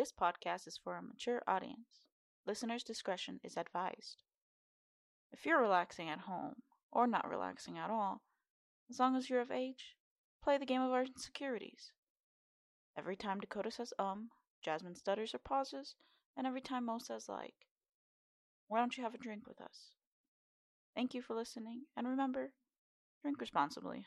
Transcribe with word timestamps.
This 0.00 0.12
podcast 0.18 0.66
is 0.66 0.80
for 0.82 0.96
a 0.96 1.02
mature 1.02 1.42
audience. 1.46 2.06
Listener's 2.46 2.82
discretion 2.82 3.38
is 3.44 3.58
advised. 3.58 4.22
If 5.30 5.44
you're 5.44 5.60
relaxing 5.60 6.08
at 6.08 6.20
home, 6.20 6.54
or 6.90 7.06
not 7.06 7.28
relaxing 7.28 7.76
at 7.76 7.90
all, 7.90 8.22
as 8.88 8.98
long 8.98 9.14
as 9.14 9.28
you're 9.28 9.42
of 9.42 9.50
age, 9.50 9.96
play 10.42 10.56
the 10.56 10.64
game 10.64 10.80
of 10.80 10.90
our 10.90 11.04
insecurities. 11.04 11.92
Every 12.96 13.14
time 13.14 13.40
Dakota 13.40 13.70
says 13.70 13.92
um, 13.98 14.30
Jasmine 14.64 14.96
stutters 14.96 15.34
or 15.34 15.38
pauses, 15.38 15.96
and 16.34 16.46
every 16.46 16.62
time 16.62 16.86
Mo 16.86 16.96
says 16.98 17.28
like. 17.28 17.66
Why 18.68 18.78
don't 18.78 18.96
you 18.96 19.04
have 19.04 19.12
a 19.14 19.18
drink 19.18 19.46
with 19.46 19.60
us? 19.60 19.90
Thank 20.94 21.12
you 21.12 21.20
for 21.20 21.36
listening, 21.36 21.82
and 21.94 22.08
remember, 22.08 22.52
drink 23.22 23.38
responsibly. 23.38 24.06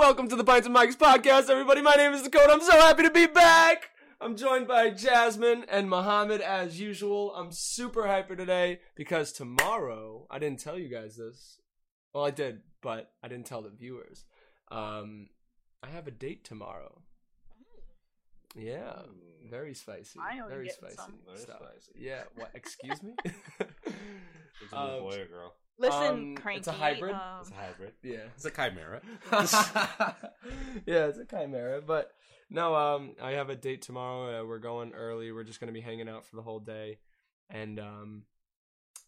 Welcome 0.00 0.28
to 0.28 0.36
the 0.36 0.44
Pints 0.44 0.66
and 0.66 0.74
Mics 0.74 0.96
podcast, 0.96 1.50
everybody. 1.50 1.82
My 1.82 1.94
name 1.94 2.14
is 2.14 2.22
Dakota. 2.22 2.54
I'm 2.54 2.62
so 2.62 2.72
happy 2.72 3.02
to 3.02 3.10
be 3.10 3.26
back. 3.26 3.90
I'm 4.18 4.34
joined 4.34 4.66
by 4.66 4.88
Jasmine 4.88 5.66
and 5.70 5.90
Mohammed 5.90 6.40
as 6.40 6.80
usual. 6.80 7.34
I'm 7.34 7.52
super 7.52 8.06
hyper 8.06 8.34
today 8.34 8.80
because 8.96 9.30
tomorrow, 9.30 10.26
I 10.30 10.38
didn't 10.38 10.60
tell 10.60 10.78
you 10.78 10.88
guys 10.88 11.16
this. 11.16 11.60
Well, 12.14 12.24
I 12.24 12.30
did, 12.30 12.60
but 12.80 13.12
I 13.22 13.28
didn't 13.28 13.44
tell 13.44 13.60
the 13.60 13.68
viewers. 13.68 14.24
Um, 14.72 15.28
I 15.82 15.88
have 15.88 16.06
a 16.06 16.10
date 16.12 16.44
tomorrow. 16.44 17.02
Yeah, 18.56 19.02
very 19.50 19.74
spicy. 19.74 20.18
I 20.18 20.38
know 20.38 20.48
very 20.48 20.70
spicy 20.70 20.96
some. 20.96 21.18
Very 21.26 21.40
stuff. 21.40 21.58
spicy. 21.58 21.92
Yeah. 22.06 22.22
What? 22.36 22.50
Excuse 22.54 23.02
me. 23.02 23.12
It's 24.62 24.72
a 24.72 24.76
Um, 24.78 25.00
boy 25.00 25.20
or 25.20 25.26
girl. 25.26 25.54
Listen, 25.80 26.02
Um, 26.06 26.36
cranky. 26.36 26.58
it's 26.58 26.68
a 26.68 26.72
hybrid? 26.72 27.14
um, 27.14 27.40
It's 27.40 27.50
a 27.50 27.54
hybrid. 27.54 27.92
yeah. 28.02 28.26
It's 28.36 28.44
a 28.44 28.50
chimera. 28.50 29.00
yeah, 30.86 31.06
it's 31.06 31.18
a 31.18 31.24
chimera. 31.24 31.80
But 31.80 32.12
no, 32.50 32.74
um, 32.74 33.14
I 33.22 33.32
have 33.32 33.50
a 33.50 33.56
date 33.56 33.82
tomorrow. 33.82 34.42
Uh, 34.42 34.46
we're 34.46 34.58
going 34.58 34.92
early. 34.92 35.32
We're 35.32 35.44
just 35.44 35.60
gonna 35.60 35.72
be 35.72 35.80
hanging 35.80 36.08
out 36.08 36.26
for 36.26 36.36
the 36.36 36.42
whole 36.42 36.60
day, 36.60 36.98
and 37.48 37.78
um, 37.80 38.22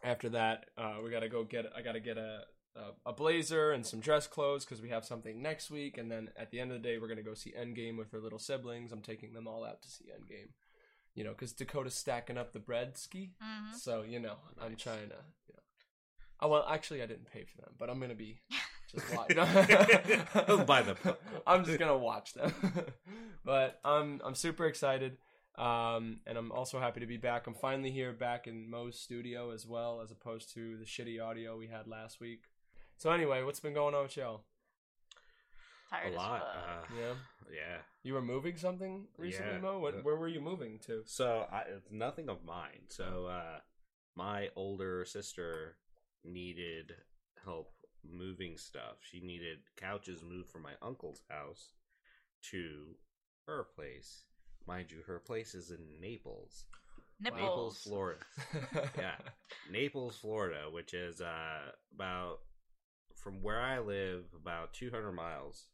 after 0.02 0.28
that, 0.30 0.66
uh, 0.78 0.96
we 1.04 1.10
gotta 1.10 1.28
go 1.28 1.44
get. 1.44 1.66
I 1.76 1.82
gotta 1.82 2.00
get 2.00 2.16
a 2.18 2.42
a, 2.74 3.10
a 3.10 3.12
blazer 3.12 3.72
and 3.72 3.84
some 3.84 4.00
dress 4.00 4.26
clothes 4.26 4.64
because 4.64 4.80
we 4.80 4.88
have 4.88 5.04
something 5.04 5.42
next 5.42 5.70
week. 5.70 5.98
And 5.98 6.10
then 6.10 6.30
at 6.38 6.50
the 6.50 6.58
end 6.58 6.72
of 6.72 6.80
the 6.82 6.88
day, 6.88 6.96
we're 6.98 7.08
gonna 7.08 7.22
go 7.22 7.34
see 7.34 7.52
Endgame 7.52 7.98
with 7.98 8.10
her 8.12 8.20
little 8.20 8.38
siblings. 8.38 8.92
I'm 8.92 9.02
taking 9.02 9.34
them 9.34 9.46
all 9.46 9.64
out 9.64 9.82
to 9.82 9.90
see 9.90 10.04
Endgame. 10.06 10.48
You 11.14 11.24
know, 11.24 11.32
because 11.32 11.52
Dakota's 11.52 11.94
stacking 11.94 12.38
up 12.38 12.52
the 12.54 12.58
bread 12.58 12.96
ski. 12.96 13.32
mhm. 13.42 13.74
So 13.74 14.02
you 14.02 14.18
know, 14.20 14.36
I'm 14.60 14.76
trying 14.76 15.10
to. 15.10 15.16
You 15.48 15.54
know. 15.54 15.61
Oh 16.44 16.48
well, 16.48 16.66
actually, 16.68 17.02
I 17.02 17.06
didn't 17.06 17.30
pay 17.32 17.44
for 17.44 17.56
them, 17.62 17.70
but 17.78 17.88
I'm 17.88 18.00
gonna 18.00 18.14
be 18.16 18.40
just 18.90 19.14
watch. 19.16 19.34
I'll 19.36 20.64
buy 20.64 20.82
the 20.82 20.94
popcorn. 20.96 21.16
I'm 21.46 21.64
just 21.64 21.78
gonna 21.78 21.96
watch 21.96 22.34
them. 22.34 22.52
but 23.44 23.78
I'm 23.84 24.20
I'm 24.24 24.34
super 24.34 24.66
excited, 24.66 25.18
um, 25.56 26.18
and 26.26 26.36
I'm 26.36 26.50
also 26.50 26.80
happy 26.80 26.98
to 27.00 27.06
be 27.06 27.16
back. 27.16 27.46
I'm 27.46 27.54
finally 27.54 27.92
here, 27.92 28.12
back 28.12 28.46
in 28.48 28.68
Mo's 28.68 28.98
studio 28.98 29.52
as 29.52 29.66
well, 29.66 30.00
as 30.02 30.10
opposed 30.10 30.52
to 30.54 30.76
the 30.78 30.84
shitty 30.84 31.22
audio 31.24 31.56
we 31.56 31.68
had 31.68 31.86
last 31.86 32.20
week. 32.20 32.42
So 32.98 33.10
anyway, 33.12 33.42
what's 33.44 33.60
been 33.60 33.72
going 33.74 33.94
on 33.94 34.02
with 34.02 34.16
y'all? 34.16 34.42
Tired 35.90 36.06
a 36.06 36.10
as 36.10 36.16
lot. 36.16 36.40
fuck. 36.40 36.90
Uh, 36.90 36.94
Yeah, 36.98 37.14
yeah. 37.54 37.76
you 38.02 38.14
were 38.14 38.22
moving 38.22 38.56
something 38.56 39.06
recently, 39.18 39.52
Yeah. 39.54 39.60
Mo. 39.60 39.78
What, 39.78 40.02
where 40.04 40.16
were 40.16 40.28
you 40.28 40.40
moving 40.40 40.78
to? 40.86 41.02
So 41.06 41.46
I, 41.52 41.62
it's 41.76 41.90
nothing 41.92 42.28
of 42.28 42.44
mine. 42.44 42.86
So 42.88 43.26
uh, 43.30 43.58
my 44.16 44.48
older 44.56 45.04
sister 45.04 45.76
needed 46.24 46.94
help 47.44 47.72
moving 48.04 48.56
stuff. 48.56 48.96
She 49.00 49.20
needed 49.20 49.58
couches 49.76 50.22
moved 50.22 50.50
from 50.50 50.62
my 50.62 50.72
uncle's 50.82 51.22
house 51.28 51.72
to 52.50 52.96
her 53.46 53.66
place. 53.74 54.24
Mind 54.66 54.90
you, 54.90 54.98
her 55.06 55.18
place 55.18 55.54
is 55.54 55.70
in 55.70 56.00
Naples, 56.00 56.64
Nipples. 57.20 57.40
Naples, 57.40 57.80
Florida. 57.82 58.20
yeah, 58.98 59.14
Naples, 59.70 60.16
Florida, 60.16 60.68
which 60.70 60.94
is 60.94 61.20
uh, 61.20 61.72
about 61.94 62.38
from 63.16 63.42
where 63.42 63.60
I 63.60 63.78
live 63.80 64.24
about 64.36 64.72
200 64.74 65.12
miles 65.12 65.66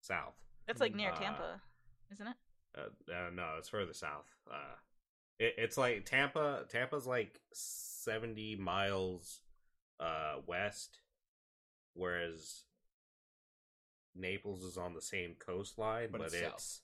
south. 0.00 0.34
That's 0.66 0.80
like 0.80 0.94
near 0.94 1.10
Uh, 1.10 1.16
Tampa, 1.16 1.60
isn't 2.12 2.26
it? 2.26 2.36
Uh, 2.76 3.12
uh, 3.12 3.30
no, 3.34 3.54
it's 3.58 3.68
further 3.68 3.92
south. 3.92 4.26
Uh, 4.50 4.76
it, 5.38 5.54
it's 5.58 5.76
like 5.76 6.04
Tampa. 6.04 6.64
Tampa's 6.68 7.06
like 7.06 7.40
70 7.52 8.56
miles 8.56 9.40
uh, 10.00 10.36
west, 10.46 11.00
whereas 11.94 12.62
Naples 14.14 14.62
is 14.64 14.76
on 14.76 14.94
the 14.94 15.02
same 15.02 15.34
coastline, 15.38 16.08
But 16.10 16.18
but, 16.18 16.26
it's 16.28 16.36
it's, 16.42 16.80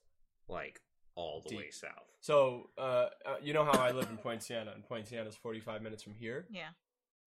like 0.49 0.81
all 1.15 1.41
the 1.43 1.51
Deep. 1.51 1.59
way 1.59 1.71
south. 1.71 1.91
So, 2.21 2.71
uh, 2.79 3.07
uh, 3.27 3.37
you 3.43 3.53
know 3.53 3.65
how 3.65 3.79
I 3.81 3.91
live 3.93 4.09
in 4.11 4.17
Poinciana, 4.19 4.73
and 4.75 4.85
Poinciana 4.85 5.29
is 5.29 5.37
45 5.37 5.83
minutes 5.83 6.03
from 6.03 6.15
here. 6.15 6.47
Yeah. 6.51 6.69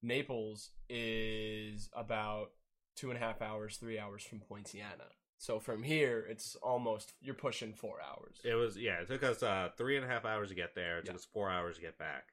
Naples 0.02 0.72
is 0.90 1.90
about 1.94 2.52
two 2.96 3.10
and 3.10 3.18
a 3.18 3.22
half 3.22 3.42
hours, 3.42 3.78
three 3.78 3.98
hours 4.00 4.24
from 4.24 4.40
Poinciana. 4.40 5.06
So 5.38 5.60
from 5.60 5.84
here, 5.84 6.26
it's 6.30 6.56
almost 6.64 7.14
you're 7.22 7.36
pushing 7.36 7.74
four 7.74 7.98
hours. 8.02 8.38
It 8.44 8.54
was 8.56 8.78
yeah. 8.78 9.02
It 9.02 9.08
took 9.08 9.24
us 9.24 9.44
uh 9.44 9.70
three 9.78 9.98
and 9.98 10.06
a 10.06 10.08
half 10.08 10.24
hours 10.26 10.50
to 10.50 10.56
get 10.56 10.76
there. 10.76 11.00
It 11.00 11.06
took 11.06 11.14
Yeah. 11.14 11.18
us 11.18 11.26
four 11.26 11.50
hours 11.50 11.76
to 11.76 11.82
get 11.82 11.98
back. 11.98 12.30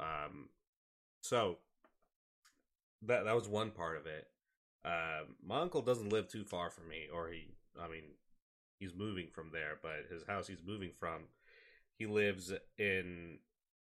Um, 0.00 0.48
so 1.20 1.58
that 3.02 3.24
that 3.24 3.34
was 3.34 3.48
one 3.48 3.70
part 3.70 3.96
of 3.96 4.06
it. 4.06 4.26
Um, 4.84 5.36
my 5.44 5.60
uncle 5.60 5.82
doesn't 5.82 6.10
live 6.10 6.28
too 6.28 6.44
far 6.44 6.70
from 6.70 6.88
me, 6.88 7.08
or 7.12 7.28
he, 7.28 7.54
I 7.80 7.88
mean, 7.88 8.04
he's 8.78 8.94
moving 8.94 9.28
from 9.32 9.50
there, 9.52 9.78
but 9.82 10.06
his 10.10 10.24
house 10.26 10.46
he's 10.46 10.62
moving 10.64 10.92
from, 10.98 11.22
he 11.96 12.06
lives 12.06 12.52
in 12.78 13.38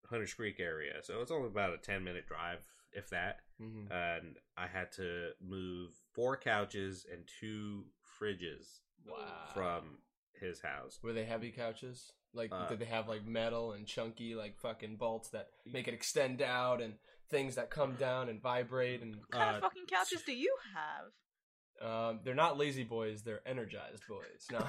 Hunters 0.08 0.32
Creek 0.34 0.58
area, 0.60 1.02
so 1.02 1.20
it's 1.20 1.30
only 1.30 1.48
about 1.48 1.74
a 1.74 1.78
ten 1.78 2.02
minute 2.04 2.26
drive, 2.26 2.64
if 2.92 3.10
that. 3.10 3.40
Mhm. 3.60 3.90
And 3.90 4.38
I 4.56 4.66
had 4.66 4.92
to 4.92 5.32
move 5.40 5.92
four 6.12 6.36
couches 6.36 7.04
and 7.10 7.26
two 7.40 7.84
fridges 8.18 8.80
Wow. 9.04 9.50
from 9.52 9.98
his 10.40 10.60
house. 10.60 10.98
Were 11.02 11.12
they 11.12 11.24
heavy 11.24 11.50
couches? 11.52 12.12
Like, 12.32 12.52
Uh, 12.52 12.68
did 12.68 12.78
they 12.78 12.84
have 12.86 13.08
like 13.08 13.24
metal 13.24 13.72
and 13.72 13.86
chunky 13.86 14.34
like 14.34 14.56
fucking 14.58 14.96
bolts 14.96 15.30
that 15.30 15.50
make 15.64 15.88
it 15.88 15.94
extend 15.94 16.40
out 16.42 16.80
and 16.82 16.98
things 17.28 17.54
that 17.56 17.70
come 17.70 17.94
down 17.96 18.28
and 18.28 18.40
vibrate 18.40 19.02
and 19.02 19.16
What 19.16 19.30
kind 19.30 19.50
Uh, 19.50 19.56
of 19.56 19.62
fucking 19.62 19.86
couches 19.86 20.22
do 20.22 20.32
you 20.34 20.54
have? 20.74 21.88
um, 21.88 22.20
they're 22.24 22.34
not 22.34 22.56
lazy 22.56 22.84
boys, 22.84 23.22
they're 23.22 23.46
energized 23.46 24.02
boys. 24.08 24.46
No, 24.50 24.66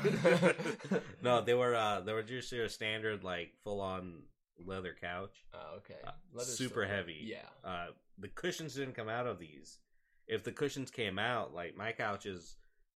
no, 1.22 1.42
they 1.42 1.54
were 1.54 1.76
uh 1.76 2.02
they 2.02 2.14
were 2.14 2.24
just 2.24 2.52
your 2.52 2.68
standard 2.70 3.24
like 3.24 3.54
full 3.64 3.80
on 3.82 4.24
leather 4.66 4.96
couch. 5.00 5.46
Oh, 5.54 5.78
okay. 5.78 5.96
Uh, 6.06 6.12
super 6.40 6.84
still- 6.86 6.96
heavy. 6.96 7.20
Yeah. 7.24 7.46
Uh 7.64 7.88
the 8.18 8.28
cushions 8.28 8.74
didn't 8.76 8.96
come 8.96 9.10
out 9.10 9.28
of 9.28 9.40
these. 9.40 9.80
If 10.28 10.44
the 10.44 10.52
cushions 10.52 10.92
came 10.92 11.18
out, 11.20 11.54
like 11.54 11.78
my 11.78 11.92
couches, 11.94 12.58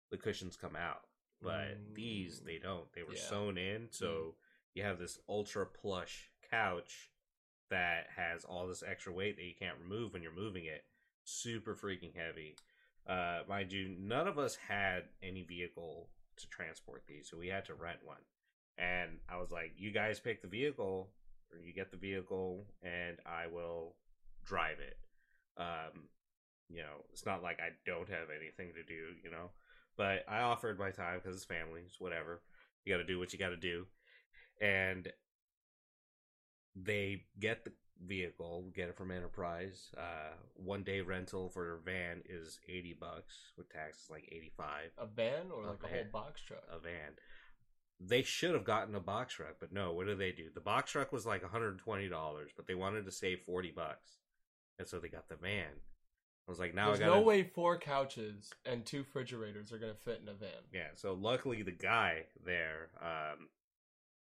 the 0.09 0.18
cushions 0.18 0.56
come 0.58 0.75
out. 0.75 1.02
But 1.42 1.78
these 1.94 2.40
Mm. 2.42 2.46
they 2.46 2.58
don't. 2.59 2.92
They 2.94 3.03
were 3.03 3.14
Yeah. 3.14 3.22
sewn 3.22 3.58
in, 3.58 3.92
so 3.92 4.36
you 4.74 4.84
have 4.84 4.98
this 5.00 5.19
ultra 5.28 5.66
plush 5.66 6.31
couch 6.50 7.12
that 7.69 8.07
has 8.16 8.44
all 8.46 8.68
this 8.68 8.84
extra 8.88 9.13
weight 9.13 9.35
that 9.38 9.46
you 9.46 9.53
can't 9.57 9.78
remove 9.81 10.13
when 10.13 10.22
you're 10.22 10.34
moving 10.34 10.66
it. 10.66 10.84
Super 11.24 11.75
freaking 11.75 12.16
heavy. 12.16 12.56
Uh 13.07 13.40
mind 13.47 13.72
you, 13.72 13.96
none 14.00 14.28
of 14.28 14.38
us 14.38 14.57
had 14.68 15.03
any 15.24 15.44
vehicle 15.44 16.09
to 16.38 16.47
transport 16.50 17.03
these, 17.07 17.30
so 17.30 17.38
we 17.38 17.47
had 17.47 17.66
to 17.66 17.74
rent 17.74 18.00
one. 18.03 18.24
And 18.78 19.18
I 19.30 19.38
was 19.38 19.52
like, 19.52 19.74
you 19.78 19.91
guys 19.91 20.19
pick 20.19 20.41
the 20.41 20.47
vehicle, 20.47 21.09
or 21.52 21.59
you 21.59 21.74
get 21.74 21.91
the 21.91 21.97
vehicle, 21.97 22.66
and 22.81 23.18
I 23.25 23.48
will 23.48 23.95
drive 24.45 24.77
it. 24.80 24.98
Um, 25.57 26.07
you 26.69 26.81
know, 26.81 27.04
it's 27.12 27.25
not 27.25 27.44
like 27.44 27.60
I 27.60 27.72
don't 27.86 28.07
have 28.10 28.30
anything 28.30 28.74
to 28.75 28.83
do, 28.83 29.15
you 29.24 29.30
know. 29.30 29.50
But 29.98 30.24
I 30.30 30.39
offered 30.39 30.80
my 30.80 30.92
time 30.92 31.19
because 31.22 31.36
it's 31.36 31.45
family, 31.45 31.81
it's 31.86 32.00
whatever. 32.00 32.42
You 32.86 32.94
got 32.94 33.00
to 33.00 33.07
do 33.07 33.19
what 33.19 33.33
you 33.33 33.39
got 33.39 33.50
to 33.50 33.57
do, 33.57 33.86
and 34.62 35.12
they 36.81 37.24
get 37.40 37.66
the 37.66 37.72
vehicle, 38.06 38.72
get 38.74 38.90
it 38.90 38.98
from 38.98 39.12
Enterprise. 39.12 39.90
Uh, 39.98 40.34
one 40.56 40.84
day 40.84 41.02
rental 41.02 41.50
for 41.50 41.64
their 41.64 41.94
van 41.94 42.22
is 42.28 42.60
eighty 42.68 42.96
bucks 43.00 43.52
with 43.58 43.70
taxes, 43.70 44.10
like 44.10 44.30
eighty 44.31 44.52
five. 44.56 44.92
A 44.98 45.06
van 45.06 45.52
or 45.54 45.64
A 45.64 45.68
like 45.68 45.84
a, 45.84 45.88
whole 45.88 46.06
box 46.12 46.42
truck? 46.42 46.64
A 46.72 46.80
van. 46.80 47.14
They 48.00 48.22
should 48.22 48.54
have 48.54 48.64
gotten 48.64 48.96
a 48.96 49.02
box 49.02 49.34
truck, 49.34 49.56
but 49.60 49.74
no. 49.74 49.92
What 49.92 50.08
did 50.08 50.20
they 50.20 50.31
do? 50.31 50.46
The 50.54 50.62
box 50.62 50.92
truck 50.92 51.12
was 51.12 51.26
like 51.26 51.42
one 51.42 51.52
hundred 51.52 51.72
and 51.72 51.80
twenty 51.80 52.08
dollars, 52.08 52.52
but 52.56 52.68
they 52.68 52.76
wanted 52.76 53.06
to 53.06 53.12
save 53.12 53.42
forty 53.46 53.72
bucks, 53.72 54.20
and 54.78 54.88
so 54.88 55.00
they 55.00 55.10
got 55.10 55.28
the 55.28 55.36
van. 55.36 55.82
I 56.48 56.52
was 56.52 56.60
like, 56.60 56.74
now 56.74 56.88
There's 56.88 57.02
I 57.02 57.06
got 57.06 57.18
no 57.18 57.22
way 57.22 57.44
four 57.44 57.78
couches 57.78 58.50
and 58.66 58.84
two 58.84 59.00
refrigerators 59.00 59.72
are 59.72 59.78
gonna 59.78 59.94
fit 59.94 60.20
in 60.24 60.30
a 60.30 60.34
van. 60.34 60.50
Yeah, 60.74 60.88
so 60.96 61.14
luckily 61.14 61.62
the 61.62 61.70
guy 61.70 62.24
there, 62.44 62.90
um, 63.00 63.50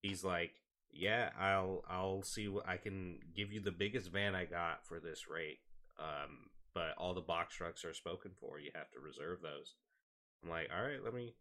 he's 0.03 0.23
like, 0.23 0.60
yeah, 0.93 1.29
I'll 1.39 1.83
I'll 1.89 2.23
see 2.23 2.47
what 2.47 2.67
I 2.67 2.77
can 2.77 3.19
give 3.35 3.51
you 3.51 3.59
the 3.61 3.71
biggest 3.71 4.11
van 4.11 4.35
I 4.35 4.45
got 4.45 4.85
for 4.85 4.99
this 4.99 5.27
rate. 5.27 5.59
Um, 5.99 6.49
but 6.73 6.93
all 6.97 7.13
the 7.13 7.21
box 7.21 7.55
trucks 7.55 7.83
are 7.85 7.93
spoken 7.93 8.31
for. 8.39 8.59
You 8.59 8.71
have 8.75 8.89
to 8.91 8.99
reserve 8.99 9.41
those. 9.41 9.75
I'm 10.43 10.49
like, 10.49 10.69
all 10.75 10.83
right, 10.83 11.03
let 11.03 11.13
me 11.13 11.35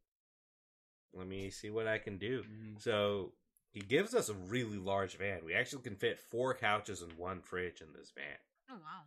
let 1.15 1.27
me 1.27 1.51
see 1.51 1.71
what 1.71 1.87
I 1.87 1.99
can 1.99 2.19
do. 2.19 2.43
Mhm. 2.43 2.81
So 2.81 3.33
he 3.73 3.81
gives 3.81 4.15
us 4.15 4.29
a 4.29 4.35
really 4.35 4.79
large 4.79 5.17
van. 5.17 5.45
We 5.45 5.55
actually 5.55 5.83
can 5.83 5.97
fit 5.97 6.19
four 6.19 6.55
couches 6.55 7.03
and 7.03 7.13
one 7.15 7.41
fridge 7.41 7.81
in 7.81 7.93
this 7.93 8.11
van. 8.15 8.39
Oh 8.71 8.75
wow. 8.79 9.03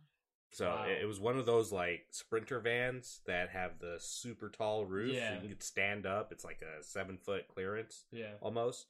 So 0.50 0.68
Wow. 0.70 0.84
it, 0.86 1.02
it 1.02 1.06
was 1.06 1.18
one 1.20 1.38
of 1.38 1.46
those 1.46 1.72
like 1.72 2.06
sprinter 2.10 2.60
vans 2.60 3.20
that 3.26 3.50
have 3.50 3.78
the 3.80 3.96
super 4.00 4.48
tall 4.48 4.84
roof. 4.86 5.12
Yeah. 5.14 5.40
You 5.42 5.48
can 5.48 5.60
stand 5.60 6.06
up. 6.06 6.30
It's 6.32 6.44
like 6.44 6.62
a 6.62 6.82
seven 6.82 7.18
foot 7.18 7.48
clearance 7.48 8.04
Yeah. 8.10 8.34
almost. 8.40 8.86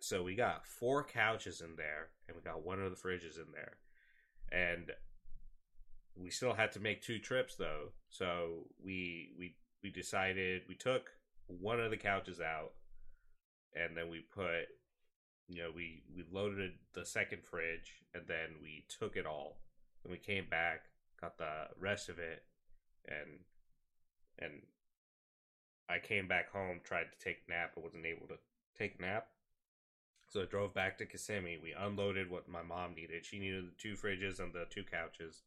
So 0.00 0.22
we 0.22 0.34
got 0.34 0.66
four 0.66 1.04
couches 1.04 1.60
in 1.60 1.76
there, 1.76 2.08
and 2.26 2.36
we 2.36 2.42
got 2.42 2.64
one 2.64 2.80
of 2.80 2.90
the 2.90 2.96
fridges 2.96 3.36
in 3.36 3.52
there, 3.52 3.76
and 4.52 4.92
we 6.16 6.30
still 6.30 6.54
had 6.54 6.72
to 6.72 6.80
make 6.80 7.02
two 7.02 7.18
trips 7.18 7.56
though. 7.56 7.90
So 8.08 8.66
we 8.82 9.32
we 9.38 9.56
we 9.82 9.90
decided 9.90 10.62
we 10.68 10.74
took 10.74 11.10
one 11.46 11.80
of 11.80 11.90
the 11.90 11.96
couches 11.96 12.40
out, 12.40 12.72
and 13.74 13.96
then 13.96 14.08
we 14.10 14.20
put, 14.20 14.66
you 15.48 15.62
know, 15.62 15.70
we 15.74 16.02
we 16.14 16.24
loaded 16.30 16.72
the 16.94 17.04
second 17.04 17.44
fridge, 17.44 18.02
and 18.14 18.24
then 18.26 18.56
we 18.62 18.84
took 18.88 19.16
it 19.16 19.26
all, 19.26 19.60
and 20.04 20.12
we 20.12 20.18
came 20.18 20.46
back, 20.48 20.82
got 21.20 21.38
the 21.38 21.68
rest 21.80 22.08
of 22.08 22.18
it, 22.18 22.44
and 23.06 23.40
and 24.38 24.62
I 25.88 25.98
came 25.98 26.28
back 26.28 26.50
home, 26.52 26.80
tried 26.84 27.06
to 27.12 27.24
take 27.24 27.38
a 27.46 27.50
nap, 27.50 27.72
but 27.74 27.84
wasn't 27.84 28.06
able 28.06 28.26
to 28.28 28.38
take 28.76 28.96
a 28.98 29.02
nap. 29.02 29.28
So 30.28 30.42
I 30.42 30.44
drove 30.44 30.74
back 30.74 30.98
to 30.98 31.06
Kissimmee. 31.06 31.58
We 31.62 31.72
unloaded 31.72 32.30
what 32.30 32.48
my 32.48 32.62
mom 32.62 32.94
needed. 32.94 33.24
She 33.24 33.38
needed 33.38 33.64
the 33.64 33.76
two 33.78 33.94
fridges 33.94 34.40
and 34.40 34.52
the 34.52 34.66
two 34.68 34.84
couches. 34.84 35.42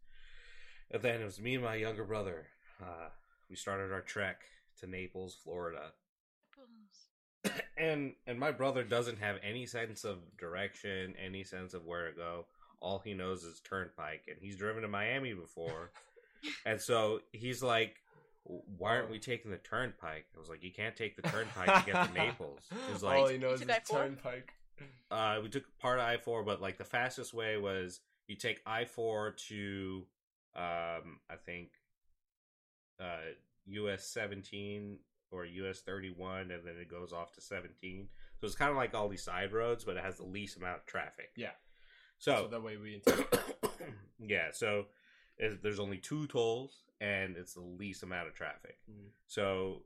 And 0.89 1.01
then 1.01 1.21
it 1.21 1.25
was 1.25 1.39
me 1.39 1.55
and 1.55 1.63
my 1.63 1.75
younger 1.75 2.03
brother. 2.03 2.47
Uh, 2.81 3.09
we 3.49 3.55
started 3.55 3.91
our 3.91 4.01
trek 4.01 4.41
to 4.79 4.87
Naples, 4.87 5.37
Florida. 5.43 5.91
and 7.77 8.13
and 8.27 8.39
my 8.39 8.51
brother 8.51 8.83
doesn't 8.83 9.19
have 9.19 9.37
any 9.43 9.65
sense 9.65 10.03
of 10.03 10.17
direction, 10.37 11.13
any 11.23 11.43
sense 11.43 11.73
of 11.73 11.85
where 11.85 12.09
to 12.09 12.15
go. 12.15 12.45
All 12.79 12.99
he 12.99 13.13
knows 13.13 13.43
is 13.43 13.59
turnpike, 13.61 14.23
and 14.27 14.37
he's 14.39 14.55
driven 14.55 14.81
to 14.81 14.87
Miami 14.87 15.33
before, 15.33 15.91
and 16.65 16.81
so 16.81 17.19
he's 17.31 17.61
like, 17.63 17.95
"Why 18.43 18.95
aren't 18.95 19.11
we 19.11 19.19
taking 19.19 19.51
the 19.51 19.57
turnpike?" 19.57 20.25
I 20.35 20.39
was 20.39 20.49
like, 20.49 20.63
"You 20.63 20.71
can't 20.71 20.95
take 20.95 21.15
the 21.15 21.23
turnpike 21.23 21.85
to 21.85 21.91
get 21.91 22.07
to 22.07 22.13
Naples." 22.17 22.61
He's 22.91 23.03
like, 23.03 23.17
all 23.17 23.27
he 23.27 23.37
knows 23.37 23.61
is 23.61 23.67
turnpike. 23.89 24.53
Uh, 25.11 25.39
we 25.41 25.49
took 25.49 25.63
part 25.79 25.99
of 25.99 26.05
I 26.05 26.17
four, 26.17 26.43
but 26.43 26.61
like 26.61 26.77
the 26.77 26.85
fastest 26.85 27.33
way 27.33 27.57
was 27.57 27.99
you 28.27 28.35
take 28.35 28.61
I 28.65 28.85
four 28.85 29.31
to, 29.49 30.03
um, 30.55 31.19
I 31.29 31.35
think, 31.45 31.69
uh, 32.99 33.33
US 33.65 34.05
seventeen 34.05 34.97
or 35.31 35.45
US 35.45 35.81
thirty 35.81 36.09
one, 36.09 36.51
and 36.51 36.65
then 36.65 36.75
it 36.79 36.89
goes 36.89 37.13
off 37.13 37.33
to 37.33 37.41
seventeen. 37.41 38.07
So 38.39 38.47
it's 38.47 38.55
kind 38.55 38.71
of 38.71 38.77
like 38.77 38.95
all 38.95 39.07
these 39.07 39.23
side 39.23 39.53
roads, 39.53 39.83
but 39.83 39.97
it 39.97 40.03
has 40.03 40.17
the 40.17 40.25
least 40.25 40.57
amount 40.57 40.79
of 40.79 40.85
traffic. 40.85 41.29
Yeah. 41.35 41.51
So, 42.17 42.43
So 42.43 42.47
that 42.49 42.63
way 42.63 42.77
we. 42.77 43.01
yeah, 44.19 44.49
so 44.51 44.85
there's 45.61 45.79
only 45.79 45.97
two 45.97 46.27
tolls, 46.27 46.83
and 46.99 47.35
it's 47.35 47.53
the 47.53 47.61
least 47.61 48.03
amount 48.03 48.27
of 48.27 48.33
traffic. 48.33 48.77
Mm. 48.89 49.09
So 49.27 49.83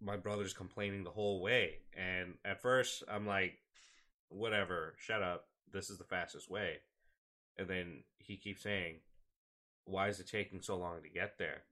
my 0.00 0.16
brother's 0.16 0.52
complaining 0.52 1.04
the 1.04 1.10
whole 1.10 1.40
way, 1.40 1.78
and 1.96 2.34
at 2.44 2.60
first 2.60 3.02
I'm 3.08 3.26
like, 3.26 3.54
"Whatever, 4.30 4.94
shut 4.96 5.22
up. 5.22 5.48
This 5.70 5.90
is 5.90 5.98
the 5.98 6.04
fastest 6.04 6.48
way." 6.48 6.80
And 7.56 7.68
then 7.68 8.04
he 8.18 8.36
keeps 8.36 8.62
saying, 8.62 9.02
"Why 9.84 10.08
is 10.08 10.18
it 10.18 10.26
taking 10.26 10.62
so 10.62 10.76
long 10.76 11.02
to 11.02 11.08
get 11.08 11.36
there?" 11.36 11.64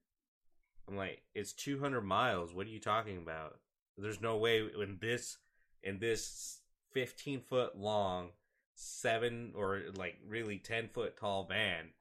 I'm 0.87 0.97
like, 0.97 1.23
"It's 1.35 1.53
200 1.53 2.03
miles. 2.03 2.53
What 2.53 2.67
are 2.67 2.71
you 2.71 2.81
talking 2.81 3.17
about? 3.19 3.61
There's 3.97 4.21
no 4.21 4.37
way 4.37 4.61
in 4.61 4.99
this 4.99 5.39
in 5.83 5.99
this 5.99 6.63
15 6.93 7.41
foot 7.41 7.77
long, 7.77 8.33
seven 8.75 9.53
or 9.57 9.91
like 9.95 10.19
really 10.25 10.59
10 10.59 10.89
foot 10.89 11.17
tall 11.17 11.45
van 11.45 11.93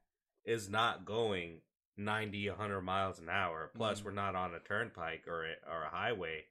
is 0.44 0.68
not 0.68 1.04
going 1.04 1.60
90 1.96 2.48
100 2.48 2.80
miles 2.82 3.18
an 3.18 3.28
hour 3.28 3.70
plus 3.74 4.00
Mhm. 4.00 4.04
we're 4.04 4.10
not 4.12 4.36
on 4.36 4.54
a 4.54 4.60
turnpike 4.60 5.26
or 5.26 5.44
a, 5.44 5.56
or 5.66 5.82
a 5.82 5.90
highway 5.90 6.46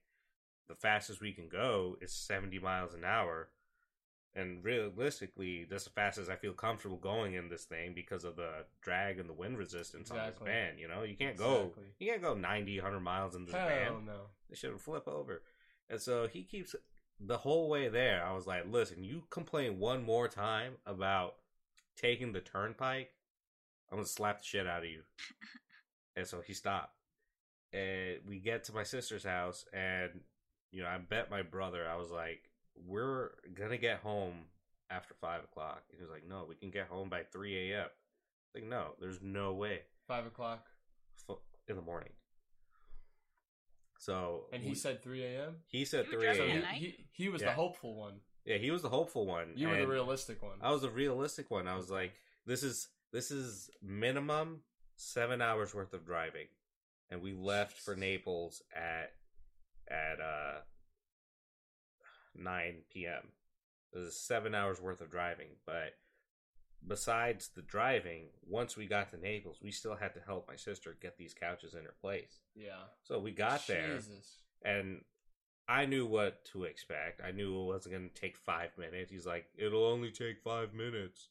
the 0.67 0.75
fastest 0.75 1.21
we 1.21 1.31
can 1.31 1.47
go 1.47 1.97
is 2.01 2.11
70 2.13 2.59
miles 2.59 2.93
an 2.93 3.05
hour 3.05 3.49
and 4.35 4.63
realistically 4.63 5.65
that's 5.69 5.85
the 5.85 5.89
fastest 5.89 6.29
i 6.29 6.35
feel 6.35 6.53
comfortable 6.53 6.97
going 6.97 7.33
in 7.33 7.49
this 7.49 7.63
thing 7.63 7.93
because 7.95 8.23
of 8.23 8.35
the 8.35 8.51
drag 8.81 9.19
and 9.19 9.27
the 9.27 9.33
wind 9.33 9.57
resistance 9.57 10.11
on 10.11 10.17
this 10.17 10.35
van 10.43 10.77
you 10.77 10.87
know 10.87 11.03
you 11.03 11.15
can't 11.15 11.37
go 11.37 11.71
you 11.99 12.07
can't 12.07 12.21
go 12.21 12.33
90 12.33 12.79
100 12.79 12.99
miles 12.99 13.35
in 13.35 13.45
this 13.45 13.55
Hell 13.55 13.67
van 13.67 14.05
no. 14.05 14.13
they 14.49 14.55
should 14.55 14.79
flip 14.79 15.07
over. 15.07 15.41
And 15.89 16.01
so 16.01 16.27
he 16.27 16.43
keeps 16.43 16.75
the 17.19 17.37
whole 17.37 17.69
way 17.69 17.87
there. 17.89 18.23
I 18.23 18.33
was 18.33 18.45
like, 18.45 18.65
listen, 18.69 19.03
you 19.03 19.23
complain 19.29 19.79
one 19.79 20.03
more 20.03 20.27
time 20.27 20.73
about 20.85 21.35
taking 21.95 22.33
the 22.33 22.41
turnpike, 22.41 23.11
I'm 23.91 23.97
gonna 23.97 24.07
slap 24.07 24.39
the 24.39 24.45
shit 24.45 24.67
out 24.67 24.83
of 24.83 24.89
you. 24.89 25.01
and 26.15 26.27
so 26.27 26.41
he 26.41 26.53
stopped. 26.53 26.93
And 27.73 28.17
we 28.27 28.39
get 28.39 28.63
to 28.65 28.73
my 28.73 28.83
sister's 28.83 29.23
house, 29.23 29.65
and 29.73 30.21
you 30.71 30.83
know, 30.83 30.89
I 30.89 30.97
bet 30.97 31.31
my 31.31 31.41
brother, 31.41 31.87
I 31.87 31.95
was 31.95 32.11
like, 32.11 32.46
we're 32.85 33.31
gonna 33.53 33.77
get 33.77 33.99
home 33.99 34.45
after 34.89 35.13
five 35.15 35.43
o'clock. 35.43 35.83
He 35.95 36.01
was 36.01 36.09
like, 36.11 36.27
no, 36.27 36.45
we 36.47 36.55
can 36.55 36.69
get 36.69 36.87
home 36.87 37.09
by 37.09 37.23
three 37.23 37.71
a.m. 37.71 37.87
Like, 38.55 38.63
no, 38.65 38.95
there's 38.99 39.21
no 39.21 39.53
way 39.53 39.81
Five 40.07 40.25
o'clock. 40.25 40.65
In 41.69 41.75
the 41.75 41.81
morning. 41.81 42.13
So 43.99 44.45
And 44.53 44.63
he 44.63 44.69
we- 44.69 44.75
said 44.75 45.03
3 45.03 45.23
a.m. 45.23 45.55
he 45.67 45.83
said 45.83 46.05
You 46.09 46.17
were 46.17 46.23
three 46.23 46.35
So 46.37 46.45
he, 46.45 46.51
a.m. 46.51 46.63
he, 46.75 47.05
he 47.11 47.29
was 47.29 47.41
Yeah. 47.41 47.49
the 47.49 47.53
hopeful 47.55 47.95
one. 47.95 48.21
Yeah, 48.45 48.57
he 48.57 48.71
was 48.71 48.81
the 48.83 48.89
hopeful 48.89 49.25
one. 49.25 49.51
You 49.55 49.67
were 49.67 49.75
the 49.77 49.87
realistic 49.87 50.41
one. 50.41 50.59
I 50.61 50.71
was 50.71 50.81
the 50.83 50.89
realistic 50.89 51.51
one. 51.51 51.67
I 51.67 51.75
was 51.75 51.89
like, 51.89 52.13
this 52.45 52.63
is 52.63 52.87
this 53.11 53.31
is 53.31 53.69
minimum 53.81 54.61
seven 54.95 55.41
hours 55.41 55.73
worth 55.75 55.93
of 55.93 56.05
driving, 56.05 56.47
and 57.09 57.21
we 57.21 57.33
left 57.33 57.77
for 57.77 57.95
Naples 57.97 58.61
at 58.73 59.11
at 59.89 60.21
uh 60.21 60.59
nine 62.37 62.83
p.m. 62.91 63.31
This 63.93 64.03
is 64.03 64.19
seven 64.19 64.53
hours 64.53 64.81
worth 64.81 65.01
of 65.01 65.09
driving, 65.09 65.47
but 65.65 65.93
besides 66.85 67.49
the 67.55 67.61
driving, 67.61 68.25
once 68.45 68.77
we 68.77 68.85
got 68.85 69.09
to 69.09 69.17
Naples, 69.17 69.59
we 69.61 69.71
still 69.71 69.95
had 69.95 70.13
to 70.13 70.19
help 70.25 70.47
my 70.47 70.55
sister 70.55 70.97
get 71.01 71.17
these 71.17 71.33
couches 71.33 71.73
in 71.73 71.83
her 71.83 71.95
place. 72.01 72.41
yeah. 72.55 72.83
So 73.03 73.19
we 73.19 73.31
got 73.31 73.65
there 73.67 73.99
and 74.63 75.01
I 75.69 75.85
knew 75.85 76.05
what 76.05 76.45
to 76.53 76.63
expect. 76.63 77.21
I 77.25 77.31
knew 77.31 77.61
it 77.61 77.65
wasn't 77.65 77.95
going 77.95 78.09
to 78.09 78.21
take 78.21 78.37
five 78.37 78.71
minutes. 78.77 79.11
He's 79.11 79.25
like, 79.25 79.45
it'll 79.57 79.85
only 79.85 80.11
take 80.11 80.41
five 80.41 80.73
minutes. 80.73 81.29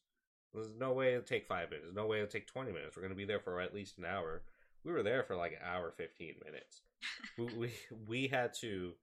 There's 0.53 0.69
no 0.77 0.93
way 0.93 1.13
it'll 1.13 1.23
take 1.23 1.47
five 1.47 1.69
minutes. 1.69 1.85
There's 1.85 1.95
no 1.95 2.05
way 2.05 2.17
it'll 2.17 2.29
take 2.29 2.47
20 2.47 2.71
minutes. 2.71 2.95
We're 2.95 3.01
going 3.01 3.13
to 3.13 3.17
be 3.17 3.25
there 3.25 3.39
for 3.39 3.59
at 3.59 3.73
least 3.73 3.97
an 3.97 4.05
hour. 4.05 4.43
We 4.83 4.91
were 4.91 5.03
there 5.03 5.23
for 5.23 5.35
like 5.35 5.53
an 5.53 5.65
hour, 5.65 5.91
15 5.95 6.35
minutes. 6.45 6.81
we, 7.37 7.45
we, 7.57 7.73
we 8.07 8.27
had 8.27 8.53
to 8.61 8.93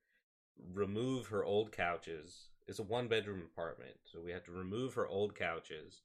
remove 0.73 1.27
her 1.29 1.45
old 1.45 1.73
couches. 1.73 2.49
It's 2.67 2.79
a 2.79 2.83
one 2.85 3.09
bedroom 3.09 3.43
apartment. 3.43 3.97
So 4.05 4.21
we 4.21 4.33
had 4.33 4.45
to 4.47 4.53
remove 4.53 4.95
her 4.95 5.07
old 5.07 5.35
couches, 5.35 6.03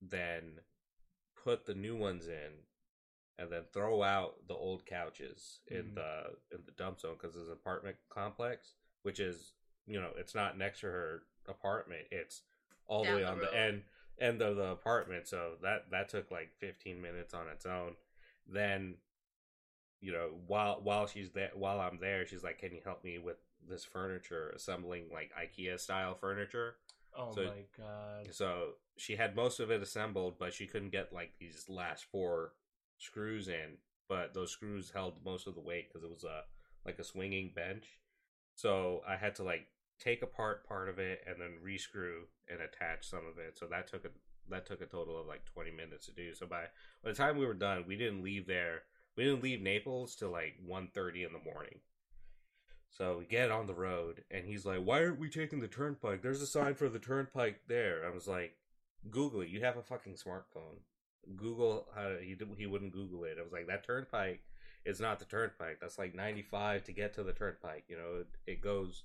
then 0.00 0.60
put 1.42 1.66
the 1.66 1.74
new 1.74 1.96
ones 1.96 2.26
in, 2.26 2.52
and 3.38 3.50
then 3.50 3.62
throw 3.72 4.02
out 4.02 4.46
the 4.48 4.54
old 4.54 4.84
couches 4.84 5.60
in 5.68 5.92
Mhm. 5.92 5.94
the 5.94 6.36
in 6.50 6.64
the 6.64 6.72
dump 6.72 7.00
zone 7.00 7.14
because 7.14 7.36
it's 7.36 7.46
an 7.46 7.52
apartment 7.52 7.96
complex, 8.08 8.74
which 9.02 9.20
is 9.20 9.54
you 9.86 10.00
know 10.00 10.12
it's 10.16 10.34
not 10.34 10.58
next 10.58 10.80
to 10.80 10.86
her 10.86 11.22
apartment; 11.46 12.06
it's 12.10 12.42
all 12.86 13.04
the 13.04 13.14
way 13.14 13.20
the 13.22 13.28
on 13.28 13.38
road. 13.38 13.46
the 13.48 13.54
end 13.56 13.84
end 14.18 14.42
of 14.42 14.56
the 14.56 14.70
apartment. 14.70 15.26
So 15.28 15.56
that 15.62 15.90
that 15.90 16.08
took 16.08 16.30
like 16.30 16.52
fifteen 16.58 17.00
minutes 17.00 17.32
on 17.34 17.48
its 17.48 17.64
own. 17.66 17.96
Then, 18.46 19.00
you 20.00 20.12
know, 20.12 20.30
while 20.46 20.80
while 20.82 21.06
she's 21.06 21.30
there, 21.30 21.50
while 21.54 21.80
I'm 21.80 21.98
there, 22.00 22.26
she's 22.26 22.44
like, 22.44 22.58
"Can 22.58 22.72
you 22.72 22.80
help 22.84 23.02
me 23.04 23.18
with 23.18 23.36
this 23.68 23.84
furniture, 23.84 24.50
assembling 24.50 25.10
like 25.12 25.32
IKEA 25.34 25.78
style 25.80 26.14
furniture?" 26.14 26.76
Oh 27.16 27.34
So- 27.34 27.44
my 27.44 27.64
god. 27.76 28.32
So 28.34 28.74
she 28.96 29.16
had 29.16 29.34
most 29.34 29.60
of 29.60 29.70
it 29.70 29.82
assembled, 29.82 30.38
but 30.38 30.52
she 30.54 30.66
couldn't 30.66 30.90
get 30.90 31.12
like 31.12 31.32
these 31.38 31.68
last 31.68 32.04
four 32.04 32.52
screws 32.98 33.48
in. 33.48 33.78
But 34.08 34.32
those 34.34 34.50
screws 34.52 34.90
held 34.90 35.22
most 35.24 35.46
of 35.46 35.54
the 35.54 35.60
weight 35.60 35.88
because 35.88 36.02
it 36.04 36.10
was 36.10 36.24
a 36.24 36.44
like 36.84 36.98
a 36.98 37.04
swinging 37.04 37.52
bench. 37.54 38.00
So 38.54 39.02
I 39.06 39.16
had 39.16 39.34
to 39.36 39.42
like 39.42 39.66
take 39.98 40.22
apart 40.22 40.64
part 40.66 40.88
of 40.88 40.98
it 40.98 41.22
and 41.26 41.40
then 41.40 41.58
rescrew 41.64 42.22
and 42.48 42.60
attach 42.60 43.08
some 43.08 43.26
of 43.26 43.38
it. 43.38 43.58
So 43.58 43.66
that 43.66 43.88
took 43.88 44.04
a 44.04 44.10
that 44.48 44.64
took 44.64 44.80
a 44.80 44.86
total 44.86 45.20
of 45.20 45.26
like 45.26 45.44
twenty 45.44 45.70
minutes 45.70 46.06
to 46.06 46.12
do. 46.12 46.34
So 46.34 46.46
by 46.46 46.64
by 47.02 47.10
the 47.10 47.16
time 47.16 47.36
we 47.36 47.46
were 47.46 47.54
done, 47.54 47.84
we 47.86 47.96
didn't 47.96 48.22
leave 48.22 48.46
there. 48.46 48.84
We 49.18 49.24
didn't 49.24 49.42
leave 49.42 49.60
Naples 49.60 50.14
till 50.14 50.30
like 50.30 50.54
1.30 50.64 51.26
in 51.26 51.32
the 51.32 51.40
morning. 51.40 51.80
So 52.88 53.18
we 53.18 53.24
get 53.24 53.50
on 53.50 53.66
the 53.66 53.74
road, 53.74 54.22
and 54.30 54.46
he's 54.46 54.64
like, 54.64 54.78
"Why 54.78 55.02
aren't 55.02 55.18
we 55.18 55.28
taking 55.28 55.58
the 55.58 55.66
turnpike? 55.66 56.22
There's 56.22 56.40
a 56.40 56.46
sign 56.46 56.74
for 56.76 56.88
the 56.88 57.00
turnpike 57.00 57.62
there." 57.66 58.06
I 58.06 58.10
was 58.10 58.28
like, 58.28 58.56
"Google 59.10 59.40
it. 59.40 59.48
You 59.48 59.60
have 59.62 59.76
a 59.76 59.82
fucking 59.82 60.14
smartphone. 60.14 60.82
Google 61.34 61.88
how 61.96 62.16
he 62.18 62.36
he 62.56 62.66
wouldn't 62.66 62.92
Google 62.92 63.24
it." 63.24 63.38
I 63.38 63.42
was 63.42 63.52
like, 63.52 63.66
"That 63.66 63.82
turnpike 63.84 64.44
is 64.84 65.00
not 65.00 65.18
the 65.18 65.24
turnpike. 65.24 65.80
That's 65.80 65.98
like 65.98 66.14
95 66.14 66.84
to 66.84 66.92
get 66.92 67.12
to 67.14 67.24
the 67.24 67.32
turnpike. 67.32 67.86
You 67.88 67.96
know, 67.98 68.20
it, 68.20 68.52
it 68.52 68.60
goes." 68.60 69.04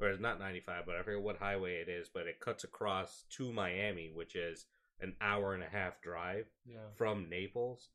Or 0.00 0.08
it's 0.08 0.20
not 0.20 0.40
95, 0.40 0.84
but 0.84 0.96
I 0.96 1.02
forget 1.04 1.22
what 1.22 1.36
highway 1.36 1.76
it 1.76 1.88
is, 1.88 2.08
but 2.08 2.26
it 2.26 2.40
cuts 2.40 2.64
across 2.64 3.22
to 3.36 3.52
Miami, 3.52 4.10
which 4.10 4.34
is 4.34 4.66
an 4.98 5.14
hour 5.20 5.54
and 5.54 5.62
a 5.62 5.68
half 5.68 6.02
drive 6.02 6.48
Yeah. 6.64 6.90
from 6.96 7.28
Naples. 7.28 7.90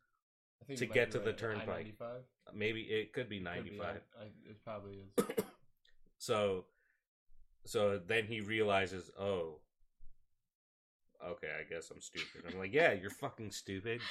I 0.61 0.65
think 0.65 0.79
To 0.79 0.85
get 0.85 1.11
to 1.11 1.19
the 1.19 1.33
turnpike. 1.33 1.95
I-95? 1.99 2.55
Maybe 2.55 2.81
it 2.81 3.13
could 3.13 3.29
be 3.29 3.39
95. 3.39 3.77
be, 3.77 3.81
I, 3.81 4.23
I, 4.23 4.25
it 4.49 4.63
probably 4.63 5.03
is. 5.17 5.25
So, 6.21 6.65
so 7.65 7.97
then 8.05 8.25
he 8.25 8.41
realizes, 8.41 9.09
oh, 9.17 9.61
okay, 11.25 11.47
I 11.47 11.63
guess 11.73 11.89
I'm 11.91 12.01
stupid. 12.01 12.43
I'm 12.51 12.59
like, 12.59 12.73
yeah, 12.73 12.91
you're 12.91 13.09
fucking 13.09 13.51
stupid. 13.51 14.01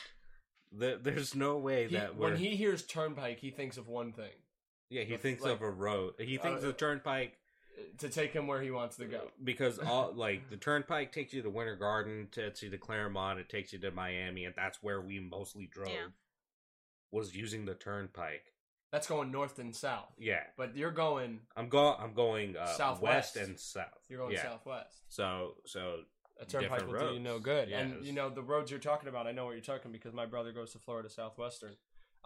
The, 0.72 0.98
there's 1.00 1.34
no 1.34 1.58
way 1.58 1.86
He- 1.88 1.96
that 1.96 2.16
when 2.16 2.32
we're, 2.32 2.36
he 2.38 2.56
hears 2.56 2.84
turnpike, 2.86 3.40
he 3.40 3.50
thinks 3.50 3.76
of 3.76 3.88
one 3.88 4.12
thing: 4.12 4.32
yeah, 4.90 5.02
he 5.02 5.12
the- 5.12 5.18
thinks 5.18 5.42
like, 5.42 5.52
of 5.52 5.62
a 5.62 5.70
road. 5.70 6.14
He 6.18 6.38
thinks 6.38 6.62
uh, 6.62 6.68
the 6.68 6.72
turnpike 6.72 7.34
to 7.98 8.08
take 8.08 8.32
him 8.32 8.46
where 8.46 8.60
he 8.60 8.70
wants 8.70 8.96
to 8.96 9.04
go. 9.06 9.28
because 9.42 9.78
all 9.86 10.12
like 10.14 10.48
the 10.50 10.56
turnpike 10.56 11.12
takes 11.12 11.32
you 11.32 11.42
to 11.42 11.50
Winter 11.50 11.76
Garden, 11.76 12.28
takes 12.30 12.62
you 12.62 12.70
to 12.70 12.78
Clermont, 12.78 13.38
it 13.38 13.48
takes 13.48 13.72
you 13.72 13.78
to 13.80 13.90
Miami, 13.90 14.44
and 14.44 14.54
that's 14.56 14.82
where 14.82 15.00
we 15.00 15.20
mostly 15.20 15.68
drove. 15.72 15.88
Yeah. 15.90 16.06
Was 17.10 17.34
using 17.34 17.64
the 17.64 17.74
turnpike. 17.74 18.44
That's 18.92 19.06
going 19.06 19.30
north 19.30 19.58
and 19.58 19.74
south. 19.76 20.14
Yeah, 20.18 20.40
But 20.56 20.74
you're 20.76 20.90
going 20.90 21.40
I'm 21.56 21.68
going. 21.68 21.96
I'm 22.00 22.14
going 22.14 22.56
uh, 22.56 22.66
Southwest. 22.66 23.36
west 23.36 23.48
and 23.48 23.58
south. 23.58 23.84
you're 24.08 24.18
going 24.20 24.32
yeah. 24.34 24.42
southwest. 24.44 25.02
So 25.08 25.54
so 25.66 26.00
A 26.40 26.46
turnpike 26.46 26.78
Different 26.80 26.92
will 26.92 27.08
do 27.10 27.14
you 27.14 27.20
no 27.20 27.38
good. 27.38 27.68
Yeah, 27.68 27.80
and 27.80 27.96
was- 27.98 28.06
you 28.06 28.12
know 28.14 28.30
the 28.30 28.42
roads 28.42 28.70
you're 28.70 28.80
talking 28.80 29.08
about. 29.08 29.26
I 29.26 29.32
know 29.32 29.44
what 29.44 29.52
you're 29.52 29.60
talking 29.60 29.92
because 29.92 30.12
my 30.14 30.24
brother 30.26 30.52
goes 30.52 30.72
to 30.72 30.78
Florida 30.78 31.10
Southwestern, 31.10 31.74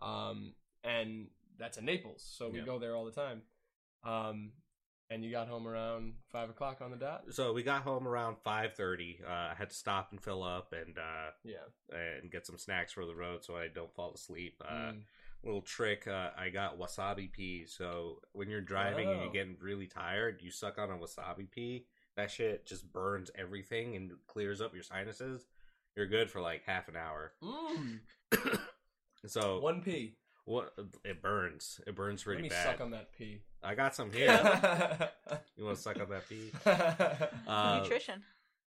um, 0.00 0.54
and 0.84 1.26
that's 1.58 1.78
in 1.78 1.84
Naples, 1.84 2.22
so 2.36 2.48
we 2.48 2.58
Yeah. 2.60 2.64
go 2.64 2.78
there 2.78 2.94
all 2.94 3.04
the 3.04 3.12
time. 3.12 3.42
Um, 4.04 4.52
and 5.12 5.24
you 5.24 5.30
got 5.30 5.48
home 5.48 5.66
around 5.68 6.14
five 6.30 6.48
o'clock 6.50 6.80
on 6.80 6.90
the 6.90 6.96
dot. 6.96 7.24
so 7.30 7.52
we 7.52 7.62
got 7.62 7.82
home 7.82 8.06
around 8.08 8.36
5.30 8.46 9.22
uh, 9.22 9.30
i 9.30 9.54
had 9.56 9.70
to 9.70 9.76
stop 9.76 10.08
and 10.10 10.20
fill 10.22 10.42
up 10.42 10.72
and 10.72 10.98
uh, 10.98 11.30
Yeah. 11.44 11.96
and 12.20 12.30
get 12.30 12.46
some 12.46 12.58
snacks 12.58 12.92
for 12.92 13.04
the 13.06 13.14
road 13.14 13.44
so 13.44 13.56
i 13.56 13.68
don't 13.68 13.94
fall 13.94 14.12
asleep 14.14 14.62
uh, 14.66 14.92
Mm. 14.92 15.02
little 15.44 15.62
trick 15.62 16.06
uh, 16.08 16.30
i 16.38 16.48
got 16.48 16.78
wasabi 16.78 17.30
pea 17.30 17.64
so 17.66 18.20
when 18.32 18.48
you're 18.48 18.60
driving 18.60 19.08
and 19.08 19.18
Oh. 19.18 19.22
you're 19.24 19.32
getting 19.32 19.56
really 19.60 19.86
tired 19.86 20.40
you 20.42 20.50
suck 20.50 20.78
on 20.78 20.90
a 20.90 20.96
wasabi 20.96 21.50
pea 21.50 21.84
that 22.16 22.30
shit 22.30 22.64
just 22.66 22.92
burns 22.92 23.30
everything 23.36 23.96
and 23.96 24.12
clears 24.26 24.60
up 24.60 24.72
your 24.74 24.82
sinuses 24.82 25.46
you're 25.96 26.06
good 26.06 26.30
for 26.30 26.40
like 26.40 26.62
half 26.64 26.88
an 26.88 26.96
hour 26.96 27.32
Mm. 27.42 28.00
so 29.26 29.60
One 29.60 29.82
p. 29.82 30.14
what 30.44 30.72
it 31.04 31.22
burns 31.22 31.80
it 31.86 31.94
burns 31.94 32.20
Let 32.20 32.24
pretty 32.26 32.42
me 32.42 32.48
bad 32.48 32.64
suck 32.66 32.80
on 32.80 32.90
that 32.90 33.12
p. 33.16 33.42
i 33.62 33.74
got 33.74 33.94
some 33.94 34.10
here 34.12 34.28
you 35.56 35.64
want 35.64 35.76
to 35.76 35.82
suck 35.82 36.00
on 36.00 36.08
that 36.10 36.28
pea 36.28 36.50
uh, 37.46 37.80
Nutrition. 37.82 38.22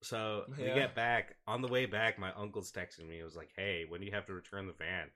So 0.02 0.44
we 0.58 0.66
Yeah. 0.66 0.76
get 0.76 0.96
back 0.96 1.36
on 1.48 1.62
the 1.64 1.68
way 1.68 1.88
back. 1.88 2.20
My 2.20 2.32
uncle's 2.34 2.72
texting 2.72 3.08
me. 3.10 3.20
It 3.20 3.24
was 3.24 3.36
like, 3.36 3.50
"Hey, 3.56 3.84
when 3.90 4.00
do 4.00 4.06
you 4.06 4.12
have 4.14 4.28
to 4.28 4.34
return 4.34 4.68
the 4.68 4.74
van?" 4.74 5.08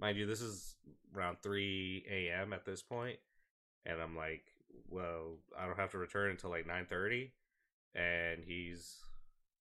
Mind 0.00 0.18
you, 0.18 0.26
this 0.26 0.40
is 0.40 0.74
around 1.16 1.36
three 1.40 2.04
a.m. 2.10 2.52
at 2.52 2.64
this 2.64 2.82
point, 2.82 3.18
and 3.86 4.02
I'm 4.02 4.16
like, 4.16 4.42
"Well, 4.88 5.38
I 5.56 5.66
don't 5.66 5.78
have 5.78 5.92
to 5.92 5.98
return 5.98 6.32
until 6.32 6.50
like 6.50 6.66
nine 6.66 6.84
30. 6.86 7.32
And 7.94 8.42
he's 8.44 8.98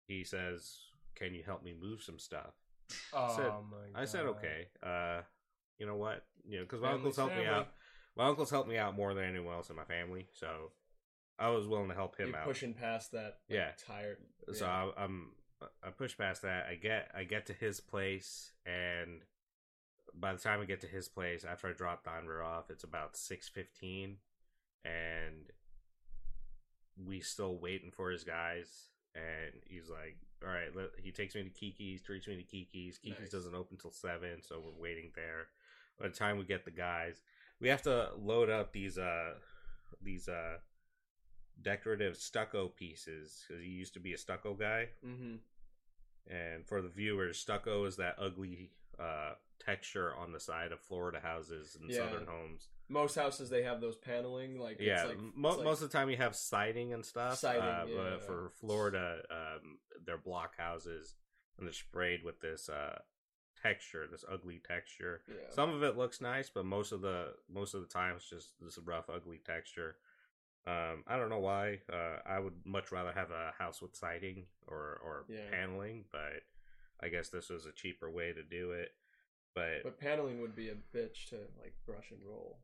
he 0.07 0.23
says, 0.23 0.79
"Can 1.13 1.35
you 1.35 1.43
help 1.43 1.63
me 1.63 1.75
move 1.79 2.01
some 2.01 2.17
stuff?" 2.17 2.55
oh 3.13 3.35
said- 3.37 3.51
my! 3.93 4.01
I 4.01 4.05
said, 4.05 4.25
"Okay." 4.25 4.69
Uh, 4.81 5.21
you 5.79 5.85
know 5.85 5.95
what? 5.95 6.23
You 6.47 6.57
know, 6.59 6.63
because 6.63 6.81
my 6.81 6.91
uncle's 6.91 7.15
helped 7.17 7.35
me 7.37 7.45
out. 7.45 7.69
My 8.15 8.27
uncle's 8.27 8.49
helped 8.51 8.69
me 8.69 8.77
out 8.77 8.95
more 8.95 9.13
than 9.13 9.23
anyone 9.23 9.53
else 9.55 9.69
in 9.69 9.75
my 9.75 9.85
family, 9.85 10.27
so 10.33 10.71
I 11.39 11.49
was 11.49 11.67
willing 11.67 11.89
to 11.89 11.95
help 11.95 12.15
him 12.17 12.29
You're 12.29 12.37
out. 12.37 12.45
pushing 12.45 12.73
past 12.73 13.11
that. 13.13 13.39
like, 13.49 13.57
Yeah. 13.57 13.71
Tired. 13.87 14.17
So. 14.53 14.65
I, 14.65 14.91
I'm 14.97 15.31
I 15.81 15.89
push 15.91 16.17
past 16.17 16.41
that. 16.41 16.65
I 16.69 16.75
get 16.75 17.09
I 17.17 17.23
get 17.23 17.45
to 17.47 17.53
his 17.53 17.79
place, 17.79 18.51
and 18.65 19.21
by 20.13 20.33
the 20.33 20.39
time 20.39 20.59
I 20.61 20.65
get 20.65 20.81
to 20.81 20.87
his 20.87 21.07
place, 21.07 21.45
after 21.45 21.67
I 21.69 21.71
drop 21.73 22.03
Denver 22.03 22.43
off, 22.43 22.69
it's 22.69 22.83
about 22.83 23.15
six 23.15 23.47
fifteen, 23.47 24.17
and 24.83 25.49
we 26.97 27.19
still 27.21 27.57
waiting 27.57 27.91
for 27.91 28.11
his 28.11 28.23
guys. 28.23 28.89
And 29.15 29.53
he's 29.65 29.89
like, 29.89 30.17
"All 30.43 30.49
right." 30.53 30.69
He 31.01 31.11
takes 31.11 31.33
me 31.35 31.43
to 31.43 31.49
Keke's, 31.49 32.01
treats 32.01 32.27
me 32.27 32.35
to 32.35 32.43
Keke's. 32.43 32.99
Keke's 32.99 33.19
Nice. 33.21 33.29
doesn't 33.29 33.55
open 33.55 33.77
till 33.77 33.91
seven, 33.91 34.41
so 34.41 34.59
we're 34.59 34.81
waiting 34.81 35.11
there. 35.15 35.47
By 35.99 36.07
the 36.07 36.13
time 36.13 36.37
we 36.37 36.45
get 36.45 36.65
the 36.65 36.71
guys, 36.71 37.21
we 37.59 37.69
have 37.69 37.81
to 37.83 38.09
load 38.17 38.49
up 38.49 38.73
these 38.73 38.97
uh 38.97 39.33
these 40.01 40.27
uh 40.27 40.57
decorative 41.61 42.17
stucco 42.17 42.67
pieces 42.67 43.43
because 43.47 43.63
he 43.63 43.69
used 43.69 43.93
to 43.93 43.99
be 43.99 44.13
a 44.13 44.17
stucco 44.17 44.53
guy. 44.53 44.89
Mm-hmm. 45.05 45.35
And 46.33 46.65
for 46.65 46.81
the 46.81 46.89
viewers, 46.89 47.37
stucco 47.37 47.85
is 47.85 47.97
that 47.97 48.15
ugly 48.17 48.71
uh, 48.99 49.33
texture 49.59 50.13
on 50.15 50.31
the 50.31 50.39
side 50.39 50.71
of 50.71 50.79
Florida 50.79 51.19
houses 51.21 51.77
and 51.79 51.89
Yeah. 51.89 51.97
southern 52.09 52.25
homes. 52.27 52.69
Most 52.89 53.15
houses 53.15 53.49
they 53.49 53.63
have 53.63 53.81
those 53.81 53.97
paneling 53.97 54.57
like 54.59 54.73
it's 54.73 54.83
yeah, 54.83 55.03
like, 55.05 55.17
mo- 55.35 55.55
like- 55.55 55.63
most 55.63 55.81
of 55.81 55.89
the 55.91 55.97
time 55.97 56.09
you 56.09 56.17
have 56.17 56.35
siding 56.35 56.93
and 56.93 57.05
stuff. 57.05 57.39
Siding, 57.39 57.61
uh, 57.61 57.85
yeah. 57.87 57.95
But 57.95 58.25
for 58.25 58.51
Florida, 58.59 59.21
um, 59.31 59.79
they're 60.05 60.17
block 60.17 60.57
houses 60.57 61.15
and 61.57 61.67
they're 61.67 61.73
sprayed 61.73 62.23
with 62.23 62.39
this 62.39 62.69
uh, 62.69 62.99
texture, 63.63 64.05
this 64.11 64.25
ugly 64.31 64.61
texture. 64.67 65.21
yeah. 65.27 65.35
Some 65.49 65.69
of 65.73 65.81
it 65.83 65.97
looks 65.97 66.21
nice, 66.21 66.49
but 66.49 66.65
most 66.65 66.91
of 66.91 67.01
the 67.01 67.33
most 67.49 67.73
of 67.73 67.81
the 67.81 67.87
time 67.87 68.15
it's 68.15 68.29
just 68.29 68.49
this 68.61 68.77
rough, 68.83 69.09
ugly 69.09 69.39
texture. 69.45 69.95
Um, 70.67 71.03
I 71.07 71.17
don't 71.17 71.29
know 71.29 71.39
why. 71.39 71.79
Uh, 71.91 72.19
I 72.25 72.39
would 72.39 72.53
much 72.65 72.91
rather 72.91 73.11
have 73.11 73.31
a 73.31 73.53
house 73.57 73.81
with 73.81 73.95
siding 73.95 74.45
or 74.67 74.99
or 75.03 75.25
Yeah. 75.27 75.49
paneling, 75.51 76.05
but 76.11 76.43
I 77.01 77.09
guess 77.09 77.29
this 77.29 77.49
was 77.49 77.65
a 77.65 77.71
cheaper 77.71 78.09
way 78.09 78.33
to 78.33 78.43
do 78.43 78.71
it. 78.71 78.91
But, 79.55 79.83
But 79.83 79.99
paneling 79.99 80.41
would 80.41 80.55
be 80.55 80.69
a 80.69 80.75
bitch 80.75 81.29
to 81.29 81.35
like 81.61 81.75
brush 81.85 82.11
and 82.11 82.21
roll 82.25 82.59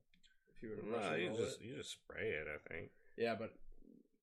if 0.55 0.63
you 0.63 0.69
were 0.69 0.75
to 0.77 0.81
brush 0.83 1.03
no, 1.03 1.13
and 1.13 1.21
you 1.21 1.27
roll 1.29 1.37
just 1.37 1.61
it. 1.61 1.65
you 1.65 1.75
just 1.75 1.91
spray 1.91 2.29
it. 2.29 2.47
I 2.47 2.57
think. 2.73 2.91
Yeah, 3.17 3.35
but 3.35 3.53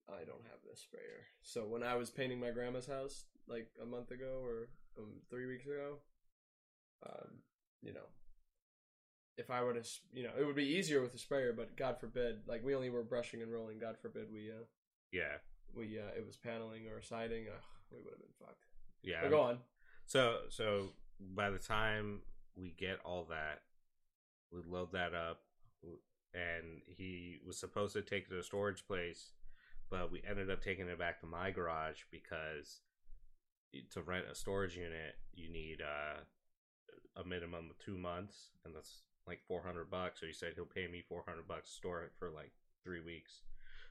I 0.09 0.23
don't 0.25 0.43
have 0.49 0.59
this 0.67 0.81
sprayer. 0.81 1.25
So 1.43 1.65
when 1.65 1.83
I 1.83 1.95
was 1.95 2.09
painting 2.09 2.39
my 2.39 2.51
grandma's 2.51 2.87
house 2.87 3.25
like 3.47 3.69
a 3.81 3.85
month 3.85 4.11
ago 4.11 4.41
or 4.43 4.69
um, 4.97 5.21
three 5.29 5.45
weeks 5.45 5.65
ago, 5.65 5.97
um, 7.05 7.29
you 7.81 7.93
know, 7.93 8.07
if 9.37 9.49
I 9.51 9.63
were 9.63 9.73
to, 9.73 9.83
you 10.13 10.23
know, 10.23 10.31
it 10.39 10.45
would 10.45 10.55
be 10.55 10.65
easier 10.77 11.01
with 11.01 11.13
a 11.13 11.19
sprayer. 11.19 11.53
But 11.53 11.75
God 11.77 11.99
forbid, 11.99 12.39
like 12.47 12.63
we 12.63 12.75
only 12.75 12.89
were 12.89 13.03
brushing 13.03 13.41
and 13.41 13.51
rolling. 13.51 13.79
God 13.79 13.97
forbid 14.01 14.27
we, 14.33 14.49
uh, 14.49 14.63
Yeah, 15.11 15.37
we, 15.75 15.99
uh, 15.99 16.17
it 16.17 16.25
was 16.25 16.37
paneling 16.37 16.87
or 16.87 17.01
siding. 17.01 17.45
Ugh, 17.47 17.63
we 17.91 17.97
would 18.03 18.13
have 18.13 18.19
been 18.19 18.33
fucked. 18.39 18.65
yeah. 19.03 19.19
But 19.21 19.29
go 19.31 19.41
on. 19.41 19.59
So 20.05 20.39
so 20.49 20.89
by 21.19 21.49
the 21.49 21.59
time 21.59 22.21
we 22.55 22.73
get 22.77 22.99
all 23.05 23.25
that, 23.29 23.61
we 24.51 24.61
load 24.67 24.91
that 24.93 25.13
up, 25.13 25.41
and 26.33 26.81
he 26.87 27.37
was 27.45 27.59
supposed 27.59 27.93
to 27.93 28.01
take 28.01 28.25
it 28.25 28.29
to 28.29 28.35
the 28.35 28.43
storage 28.43 28.85
place, 28.87 29.33
but 29.89 30.11
we 30.11 30.21
ended 30.27 30.49
up 30.49 30.63
taking 30.63 30.87
it 30.87 30.97
back 30.99 31.19
to 31.19 31.25
my 31.25 31.51
garage 31.51 32.01
because 32.11 32.81
to 33.91 34.01
rent 34.01 34.25
a 34.31 34.35
storage 34.35 34.75
unit 34.75 35.15
you 35.33 35.49
need 35.51 35.81
uh, 35.81 36.21
a 37.19 37.27
minimum 37.27 37.69
of 37.69 37.79
two 37.79 37.97
months, 37.97 38.51
and 38.65 38.75
that's 38.75 39.01
like 39.27 39.41
four 39.47 39.61
hundred 39.61 39.89
bucks. 39.89 40.19
So 40.19 40.25
he 40.27 40.33
said 40.33 40.53
he'll 40.55 40.65
pay 40.65 40.87
me 40.87 41.01
four 41.01 41.23
hundred 41.27 41.47
bucks 41.47 41.69
to 41.69 41.75
store 41.75 42.03
it 42.03 42.11
for 42.17 42.29
like 42.29 42.51
three 42.83 43.01
weeks. 43.01 43.41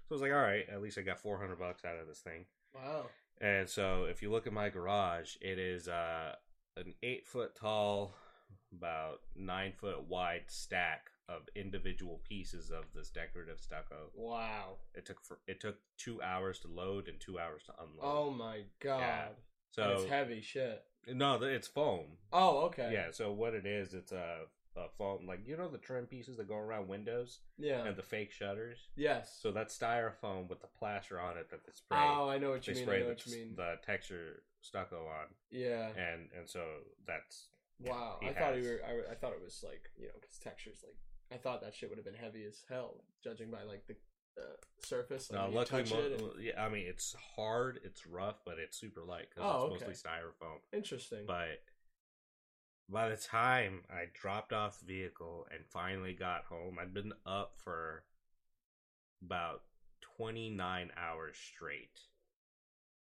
So 0.08 0.12
I 0.12 0.14
was 0.14 0.22
like, 0.22 0.32
all 0.32 0.38
right, 0.38 0.64
at 0.72 0.80
least 0.80 0.98
I 0.98 1.02
got 1.02 1.18
four 1.18 1.38
hundred 1.38 1.58
bucks 1.58 1.84
out 1.84 1.98
of 1.98 2.06
this 2.06 2.20
thing. 2.20 2.44
Wow. 2.74 3.06
And 3.40 3.68
so 3.68 4.04
if 4.04 4.22
you 4.22 4.30
look 4.30 4.46
at 4.46 4.52
my 4.52 4.70
garage, 4.70 5.36
it 5.40 5.58
is 5.58 5.88
uh, 5.88 6.32
an 6.76 6.94
eight 7.02 7.26
foot 7.26 7.54
tall, 7.54 8.14
about 8.72 9.20
nine 9.34 9.72
foot 9.72 10.08
wide 10.08 10.44
stack 10.46 11.10
of 11.28 11.42
individual 11.56 12.20
pieces 12.28 12.70
of 12.70 12.84
this 12.94 13.10
decorative 13.10 13.60
stucco. 13.60 14.10
Wow. 14.14 14.76
It 14.94 15.04
took 15.04 15.20
for, 15.24 15.38
it 15.48 15.60
took 15.60 15.76
two 15.98 16.22
hours 16.22 16.60
to 16.60 16.68
load 16.68 17.08
and 17.08 17.18
two 17.18 17.38
hours 17.38 17.64
to 17.64 17.72
unload. 17.78 18.00
Oh 18.02 18.30
my 18.30 18.60
god. 18.80 19.00
Yeah. 19.00 19.26
So 19.70 19.96
it's 19.96 20.10
heavy 20.10 20.40
shit. 20.40 20.84
No, 21.06 21.42
it's 21.42 21.68
foam. 21.68 22.06
Oh, 22.32 22.58
okay. 22.66 22.90
Yeah. 22.92 23.06
So 23.12 23.32
what 23.32 23.54
it 23.54 23.66
is, 23.66 23.94
it's 23.94 24.12
a, 24.12 24.40
a 24.76 24.88
foam 24.98 25.26
like 25.26 25.40
you 25.46 25.56
know 25.56 25.68
the 25.68 25.78
trim 25.78 26.06
pieces 26.06 26.36
that 26.36 26.48
go 26.48 26.56
around 26.56 26.88
windows 26.88 27.40
Yeah. 27.58 27.84
and 27.86 27.96
the 27.96 28.02
fake 28.02 28.32
shutters. 28.32 28.78
yes. 28.96 29.38
So 29.40 29.50
that's 29.52 29.76
styrofoam 29.76 30.48
with 30.48 30.60
the 30.60 30.68
plaster 30.78 31.18
on 31.20 31.36
it 31.38 31.50
that 31.50 31.64
they 31.64 31.72
spray. 31.72 31.98
oh, 32.00 32.28
I 32.28 32.38
know 32.38 32.50
what 32.50 32.62
they 32.64 32.72
you 32.72 32.78
mean. 32.80 32.82
I 32.82 32.86
spray 32.86 32.98
know 33.00 33.04
the, 33.04 33.10
what 33.12 33.26
you 33.26 33.36
mean. 33.36 33.54
the 33.56 33.74
texture 33.84 34.42
stucco 34.60 35.06
on. 35.06 35.26
yeah. 35.50 35.88
and 35.96 36.28
and 36.36 36.48
so 36.48 36.62
that's 37.06 37.46
Wow. 37.80 38.18
I 38.22 38.32
thought 38.32 38.56
you 38.56 38.62
were. 38.64 38.80
I, 38.86 39.12
I 39.12 39.14
thought 39.14 39.32
it 39.32 39.42
was 39.44 39.62
like 39.62 39.82
you 39.98 40.06
know 40.06 40.14
because 40.20 40.38
textures 40.38 40.78
like 40.82 40.96
I 41.32 41.36
thought 41.36 41.60
that 41.62 41.74
shit 41.74 41.88
would 41.90 41.98
have 41.98 42.04
been 42.06 42.14
heavy 42.14 42.44
as 42.46 42.62
hell, 42.70 43.04
judging 43.22 43.50
by 43.50 43.64
like 43.64 43.86
the 43.86 43.96
surface. 44.80 45.30
No, 45.32 45.48
like, 45.48 45.50
you 45.50 45.56
luckily, 45.78 45.82
mo- 45.90 45.98
it 46.06 46.20
and- 46.20 46.42
yeah, 46.44 46.64
I 46.64 46.68
mean 46.68 46.86
it's 46.86 47.14
hard, 47.36 47.80
it's 47.84 48.06
rough, 48.06 48.36
but 48.44 48.58
it's 48.58 48.76
super 48.78 49.02
light 49.04 49.28
because 49.30 49.44
Oh, 49.44 49.66
it's 49.74 49.82
okay. 49.82 49.90
mostly 49.92 50.10
styrofoam. 50.10 50.58
Interesting. 50.72 51.24
But 51.26 51.62
by 52.88 53.08
the 53.08 53.16
time 53.16 53.82
I 53.90 54.04
dropped 54.12 54.52
off 54.52 54.78
the 54.80 54.86
vehicle 54.86 55.46
and 55.52 55.64
finally 55.66 56.12
got 56.14 56.44
home, 56.44 56.78
I'd 56.80 56.94
been 56.94 57.12
up 57.24 57.56
for 57.62 58.04
about 59.24 59.62
29 60.16 60.90
hours 60.96 61.36
straight. 61.36 61.98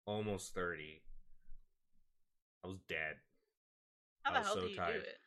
Almost 0.05 0.53
30. 0.53 1.01
I 2.63 2.67
was 2.67 2.79
dead. 2.87 3.15
How 4.23 4.31
I 4.31 4.33
the 4.35 4.39
was 4.39 4.47
hell 4.47 4.55
so 4.55 4.61
do 4.63 4.67
you 4.69 4.75
tired. 4.77 4.93
do 4.93 4.99
it? 4.99 5.17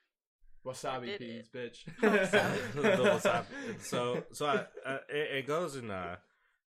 Wasabi 0.66 1.06
did 1.06 1.20
peas, 1.20 1.49
bitch. 1.54 1.85
Wasabi. 2.02 2.75
the 2.75 3.04
wasabi. 3.04 3.44
So 3.80 4.25
so 4.32 4.46
I, 4.46 4.54
uh, 4.88 4.99
it, 5.08 5.38
it 5.38 5.46
goes 5.46 5.76
in 5.76 5.90
uh 5.90 6.16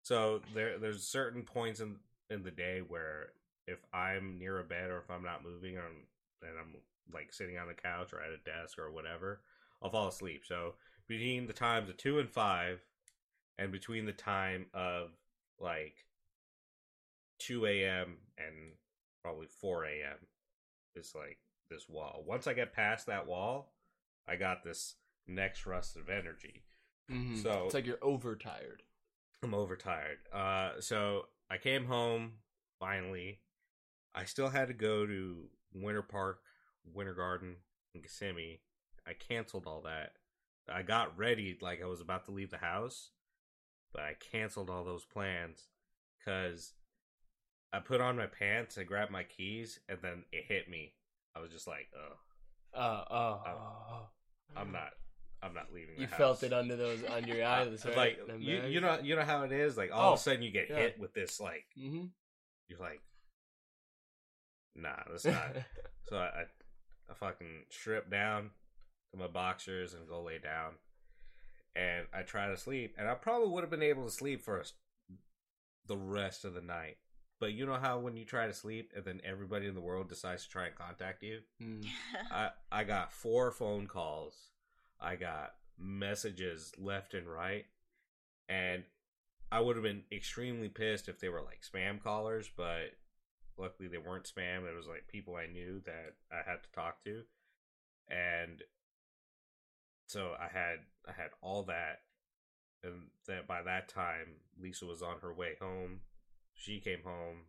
so 0.02 0.42
there 0.54 0.80
there's 0.80 1.04
certain 1.04 1.44
points 1.44 1.80
in 1.80 1.98
in 2.30 2.44
the 2.44 2.52
day 2.52 2.82
where 2.86 3.30
if 3.68 3.80
I'm 3.94 4.40
near 4.40 4.60
a 4.60 4.64
bed 4.64 4.90
or 4.90 4.98
if 4.98 5.10
I'm 5.10 5.24
not 5.24 5.44
moving 5.44 5.78
or 5.78 5.86
and 5.86 6.60
I'm 6.60 6.76
like 7.14 7.34
sitting 7.34 7.58
on 7.58 7.68
the 7.68 7.74
couch 7.74 8.12
or 8.14 8.22
at 8.22 8.32
a 8.32 8.38
desk 8.38 8.80
or 8.80 8.92
whatever, 8.92 9.42
I'll 9.82 9.92
fall 9.92 10.08
asleep. 10.08 10.44
So 10.46 10.74
between 11.08 11.48
the 11.48 11.54
times 11.54 11.90
of 11.90 11.98
two 11.98 12.20
and 12.20 12.30
five, 12.30 12.82
and 13.58 13.72
between 13.72 14.06
the 14.06 14.14
time 14.14 14.66
of 14.74 15.10
like 15.60 15.96
two 17.40 17.66
a.m. 17.66 18.18
and 18.38 18.74
probably 19.22 19.48
four 19.48 19.86
a.m. 19.86 20.18
is 20.96 21.14
like 21.16 21.38
this 21.70 21.88
wall. 21.88 22.24
Once 22.26 22.48
I 22.48 22.54
get 22.54 22.74
past 22.74 23.08
that 23.08 23.28
wall, 23.28 23.72
I 24.28 24.36
got 24.36 24.64
this 24.64 24.96
next 25.28 25.66
rust 25.66 25.96
of 25.96 26.10
energy. 26.10 26.64
Mhm. 27.10 27.38
So- 27.42 27.66
it's 27.66 27.74
like 27.74 27.86
you're 27.86 28.04
overtired. 28.04 28.84
I'm 29.42 29.54
overtired. 29.54 30.20
Uh, 30.32 30.80
so 30.80 31.30
I 31.50 31.58
came 31.58 31.86
home 31.86 32.42
finally. 32.80 33.42
I 34.16 34.26
still 34.26 34.50
had 34.50 34.68
to 34.70 34.74
go 34.74 35.06
to 35.06 35.50
Winter 35.74 36.02
Park, 36.04 36.42
Winter 36.86 37.14
Garden, 37.14 37.58
and 37.94 38.04
Kissimmee. 38.04 38.62
I 39.06 39.14
canceled 39.14 39.68
all 39.68 39.82
that. 39.82 40.18
I 40.70 40.82
got 40.84 41.18
ready 41.18 41.58
like 41.60 41.82
I 41.82 41.86
was 41.86 42.00
about 42.00 42.24
to 42.26 42.32
leave 42.32 42.52
the 42.52 42.58
house, 42.60 43.12
but 43.92 44.04
I 44.04 44.14
canceled 44.14 44.70
all 44.70 44.86
those 44.86 45.04
plans 45.04 45.68
because 46.18 46.74
I 47.74 47.80
put 47.80 48.00
on 48.00 48.16
my 48.16 48.28
pants, 48.28 48.78
I 48.78 48.84
grabbed 48.84 49.12
my 49.12 49.24
keys, 49.24 49.80
and 49.90 50.02
then 50.02 50.26
it 50.32 50.46
hit 50.46 50.70
me. 50.70 50.96
I 51.36 51.40
was 51.40 51.52
just 51.52 51.68
like, 51.68 51.92
"Oh, 51.94 52.20
Uh, 52.76 53.04
Oh. 53.10 53.42
uh, 53.46 54.60
I'm 54.60 54.72
not, 54.72 54.90
I'm 55.42 55.54
not 55.54 55.74
leaving." 55.74 55.96
You 55.98 56.08
house. 56.08 56.18
felt 56.18 56.44
it 56.44 56.54
under 56.54 56.76
those 56.76 57.04
under 57.04 57.36
your 57.36 57.46
eyes, 57.56 57.86
right? 57.86 57.96
like 57.98 58.20
you, 58.40 58.62
you 58.68 58.82
know, 58.82 59.00
you 59.02 59.16
know 59.16 59.24
how 59.24 59.44
it 59.44 59.52
is. 59.52 59.78
Like 59.78 59.92
all 59.94 60.10
Oh, 60.10 60.14
of 60.14 60.20
a 60.20 60.22
sudden, 60.22 60.42
you 60.44 60.52
get 60.52 60.70
yeah. 60.70 60.78
hit 60.78 61.00
with 61.00 61.14
this. 61.14 61.40
Like 61.40 61.66
hmm 61.76 62.06
you're 62.70 62.80
like, 62.80 63.02
nah, 64.76 64.96
that's 65.10 65.26
not. 65.26 65.56
so 66.10 66.18
I, 66.18 66.22
I, 66.26 66.44
I 67.10 67.14
fucking 67.14 67.66
strip 67.70 68.10
down 68.10 68.52
to 69.12 69.20
my 69.20 69.28
boxers 69.28 69.94
and 69.94 70.08
go 70.08 70.22
lay 70.24 70.40
down, 70.40 70.74
and 71.76 72.06
I 72.14 72.22
try 72.24 72.48
to 72.50 72.58
sleep, 72.58 72.96
and 72.98 73.08
I 73.08 73.14
probably 73.16 73.50
would 73.50 73.62
have 73.64 73.72
been 73.72 73.84
able 73.84 74.06
to 74.06 74.12
sleep 74.12 74.42
for 74.42 74.64
the 75.86 75.98
rest 75.98 76.46
of 76.46 76.54
the 76.54 76.62
night. 76.62 76.98
But 77.44 77.52
you 77.52 77.66
know 77.66 77.76
how 77.76 78.00
when 78.00 78.16
you 78.16 78.24
try 78.24 78.48
to 78.48 78.54
sleep 78.54 78.94
and 78.96 79.04
then 79.04 79.20
everybody 79.26 79.68
in 79.68 79.76
the 79.76 79.82
world 79.82 80.08
decides 80.08 80.44
to 80.46 80.50
try 80.50 80.68
and 80.68 80.76
contact 80.76 81.24
you, 81.24 81.40
Mm. 81.62 81.86
I 82.32 82.52
I 82.72 82.86
got 82.86 83.12
four 83.12 83.52
phone 83.52 83.86
calls. 83.86 84.34
I 84.98 85.18
got 85.18 85.56
messages 85.78 86.72
left 86.78 87.14
and 87.14 87.28
right. 87.28 87.66
And 88.48 88.86
I 89.52 89.60
would 89.60 89.76
have 89.76 89.84
been 89.84 90.04
extremely 90.10 90.70
pissed 90.70 91.10
if 91.10 91.20
they 91.20 91.28
were 91.28 91.42
like 91.42 91.64
spam 91.70 92.02
callers, 92.02 92.50
but 92.56 92.96
luckily 93.58 93.90
they 93.90 93.98
weren't 93.98 94.24
spam. 94.34 94.66
It 94.66 94.74
was 94.74 94.88
like 94.88 95.10
people 95.10 95.36
I 95.36 95.48
knew 95.48 95.82
that 95.86 96.14
I 96.32 96.50
had 96.50 96.64
to 96.64 96.72
talk 96.72 97.04
to. 97.04 97.24
And 98.08 98.62
so 100.08 100.32
I 100.40 100.48
had 100.48 100.78
I 101.06 101.12
had 101.12 101.32
all 101.42 101.64
that 101.64 102.04
and 102.84 103.08
that 103.28 103.48
by 103.48 103.64
that 103.64 103.90
time 103.90 104.38
Lisa 104.62 104.86
was 104.86 105.02
on 105.02 105.18
her 105.22 105.34
way 105.34 105.56
home. 105.60 106.00
She 106.64 106.80
came 106.80 107.04
home. 107.04 107.40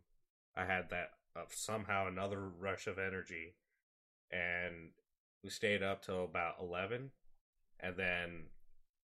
I 0.55 0.65
had 0.65 0.89
that 0.89 1.11
uh, 1.35 1.43
somehow 1.49 2.07
another 2.07 2.39
rush 2.59 2.87
of 2.87 2.99
energy. 2.99 3.55
And 4.31 4.89
we 5.43 5.49
stayed 5.49 5.83
up 5.83 6.03
till 6.03 6.23
about 6.25 6.55
11 6.59 7.11
and 7.79 7.95
then 7.97 8.45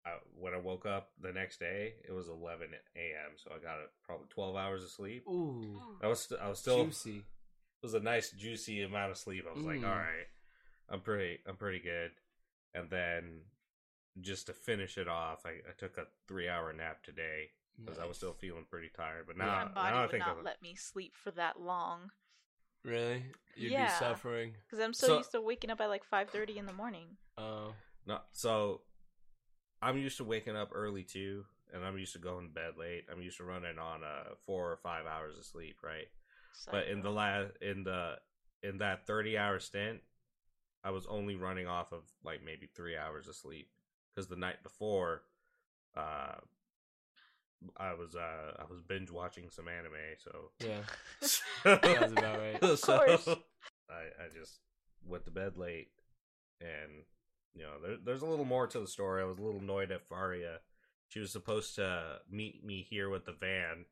I, 0.05 0.09
when 0.37 0.53
i 0.53 0.57
woke 0.57 0.85
up 0.85 1.11
the 1.21 1.31
next 1.31 1.59
day 1.59 1.93
it 2.07 2.11
was 2.11 2.27
11 2.27 2.67
a.m 2.95 3.31
so 3.37 3.51
i 3.55 3.63
got 3.63 3.77
a, 3.77 3.85
probably 4.03 4.25
12 4.29 4.55
hours 4.55 4.83
of 4.83 4.89
sleep. 4.89 5.23
Ooh, 5.29 5.79
i 6.03 6.07
was 6.07 6.21
st- 6.23 6.41
i 6.41 6.49
was 6.49 6.59
still 6.59 6.83
juicy. 6.85 7.17
it 7.19 7.23
was 7.83 7.93
a 7.93 7.99
nice 8.01 8.31
juicy 8.31 8.81
amount 8.83 9.11
of 9.11 9.17
sleep. 9.17 9.45
I 9.49 9.53
was 9.55 9.63
like 9.65 9.79
Mm. 9.79 9.87
all 9.87 9.95
right 9.95 10.27
i'm 10.89 10.99
pretty 11.01 11.39
i'm 11.47 11.55
pretty 11.55 11.79
good. 11.79 12.11
And 12.73 12.89
then 12.89 13.41
just 14.19 14.47
to 14.47 14.53
finish 14.53 14.97
it 14.97 15.07
off 15.07 15.45
i, 15.45 15.51
I 15.51 15.73
took 15.77 15.97
a 15.97 16.05
three 16.27 16.49
hour 16.49 16.73
nap 16.73 17.01
today 17.03 17.51
because 17.83 17.99
i 17.99 18.05
was 18.05 18.17
still 18.17 18.33
feeling 18.33 18.65
pretty 18.69 18.89
tired 18.95 19.25
but 19.27 19.35
Yeah. 19.37 19.45
now, 19.45 19.51
My 19.55 19.63
body 19.65 19.93
now 19.93 19.97
i 19.97 20.01
would 20.05 20.19
not 20.19 20.29
of 20.29 20.37
it 20.39 20.43
let 20.45 20.61
me 20.61 20.75
sleep 20.75 21.15
for 21.15 21.31
that 21.31 21.59
long 21.59 22.11
really. 22.83 23.25
You'd 23.55 23.71
Yeah. 23.71 23.85
be 23.85 23.91
suffering. 23.93 24.55
because 24.65 24.79
I'm 24.79 24.93
so, 24.93 25.07
So- 25.07 25.17
used 25.17 25.31
to 25.31 25.41
waking 25.41 25.71
up 25.71 25.81
at 25.81 25.87
like 25.89 26.03
5:30 26.03 26.57
in 26.57 26.67
the 26.67 26.73
morning. 26.73 27.17
Oh, 27.37 27.73
No, 28.05 28.21
so 28.31 28.83
I'm 29.81 29.97
used 29.97 30.17
to 30.17 30.23
waking 30.23 30.55
up 30.55 30.69
early 30.71 31.03
too, 31.03 31.45
and 31.73 31.83
I'm 31.83 31.97
used 31.97 32.13
to 32.13 32.19
going 32.19 32.47
to 32.47 32.53
bed 32.53 32.77
late. 32.77 33.05
I'm 33.11 33.21
used 33.23 33.37
to 33.37 33.43
running 33.43 33.79
on 33.79 34.03
uh 34.03 34.35
four 34.45 34.71
or 34.71 34.77
five 34.77 35.07
hours 35.07 35.35
of 35.37 35.45
sleep, 35.45 35.81
right? 35.81 36.07
But 36.69 36.87
in 36.87 37.01
the 37.01 37.09
last 37.09 37.57
in 37.61 37.83
the 37.83 38.19
in 38.61 38.77
that 38.77 39.07
30 39.07 39.35
hour 39.37 39.59
stint, 39.59 40.01
I 40.83 40.91
was 40.91 41.07
only 41.07 41.35
running 41.35 41.65
off 41.67 41.91
of 41.91 42.03
like 42.23 42.43
maybe 42.43 42.67
three 42.67 42.95
hours 42.95 43.27
of 43.27 43.35
sleep 43.35 43.71
because 44.13 44.27
the 44.27 44.35
night 44.35 44.61
before, 44.61 45.23
uh, 45.95 46.35
I 47.77 47.93
was 47.93 48.15
uh 48.15 48.53
I 48.59 48.63
was 48.69 48.81
binge 48.81 49.11
watching 49.11 49.49
some 49.49 49.67
anime, 49.67 49.93
so 50.23 50.51
yeah. 50.59 50.81
Sounds 51.27 52.11
about 52.11 52.39
right. 52.39 52.61
Of 52.61 52.81
course. 52.81 53.27
I 53.89 54.23
I 54.23 54.27
just 54.33 54.59
went 55.05 55.25
to 55.25 55.31
bed 55.31 55.57
late, 55.57 55.89
and 56.61 57.03
you 57.53 57.63
know 57.63 57.73
there, 57.81 57.97
there's 58.03 58.21
a 58.21 58.25
little 58.27 58.45
more 58.45 58.67
to 58.67 58.79
the 58.79 58.87
story. 58.87 59.21
I 59.21 59.25
was 59.25 59.37
a 59.39 59.41
little 59.43 59.61
annoyed 59.61 59.91
at 59.91 60.07
Faria. 60.07 60.59
She 61.07 61.19
was 61.19 61.31
supposed 61.31 61.75
to 61.75 62.19
meet 62.29 62.63
me 62.65 62.81
here 62.87 63.09
with 63.09 63.25
the 63.25 63.31
van 63.33 63.85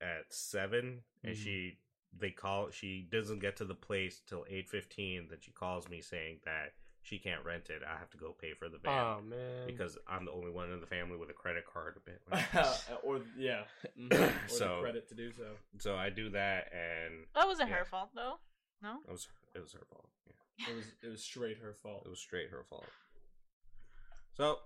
at 0.00 0.32
seven, 0.32 1.02
and 1.22 1.34
Mhm. 1.36 1.42
she 1.42 1.78
they 2.18 2.30
call 2.30 2.70
she 2.70 3.02
doesn't 3.02 3.40
get 3.40 3.56
to 3.56 3.64
the 3.64 3.74
place 3.74 4.20
till 4.26 4.46
eight 4.48 4.68
fifteen. 4.70 5.28
Then 5.28 5.38
she 5.40 5.52
calls 5.52 5.88
me 5.88 6.00
saying 6.00 6.40
that 6.44 6.72
she 7.06 7.18
can't 7.20 7.44
rent 7.44 7.70
it. 7.70 7.82
I 7.88 7.96
have 7.98 8.10
to 8.10 8.16
go 8.18 8.34
pay 8.40 8.52
for 8.58 8.68
the 8.68 8.78
van 8.78 8.92
Oh 8.98 9.20
man. 9.22 9.66
because 9.66 9.96
I'm 10.08 10.24
the 10.24 10.32
only 10.32 10.50
one 10.50 10.72
in 10.72 10.80
the 10.80 10.86
family 10.88 11.16
with 11.16 11.30
a 11.30 11.32
credit 11.32 11.64
card. 11.72 11.94
or 13.04 13.20
yeah, 13.38 13.62
Mhm. 13.98 14.12
or 14.12 14.48
So- 14.48 14.76
the 14.76 14.82
credit 14.82 15.08
to 15.10 15.14
do 15.14 15.30
so. 15.32 15.44
so 15.78 15.94
I 15.96 16.10
do 16.10 16.30
that, 16.30 16.72
and 16.72 17.26
that 17.36 17.46
wasn't 17.46 17.70
Yeah. 17.70 17.76
her 17.76 17.84
fault 17.84 18.10
though. 18.14 18.34
No. 18.82 18.98
it 19.06 19.12
was 19.12 19.28
it 19.54 19.60
was 19.62 19.72
her 19.72 19.86
fault. 19.88 20.08
Yeah. 20.26 20.68
It 20.70 20.74
was 20.76 20.84
it 21.04 21.08
was 21.08 21.22
straight 21.22 21.58
her 21.58 21.74
fault. 21.74 22.02
It 22.06 22.10
was 22.10 22.18
straight 22.20 22.50
her 22.50 22.64
fault. 22.68 22.86
So 24.36 24.58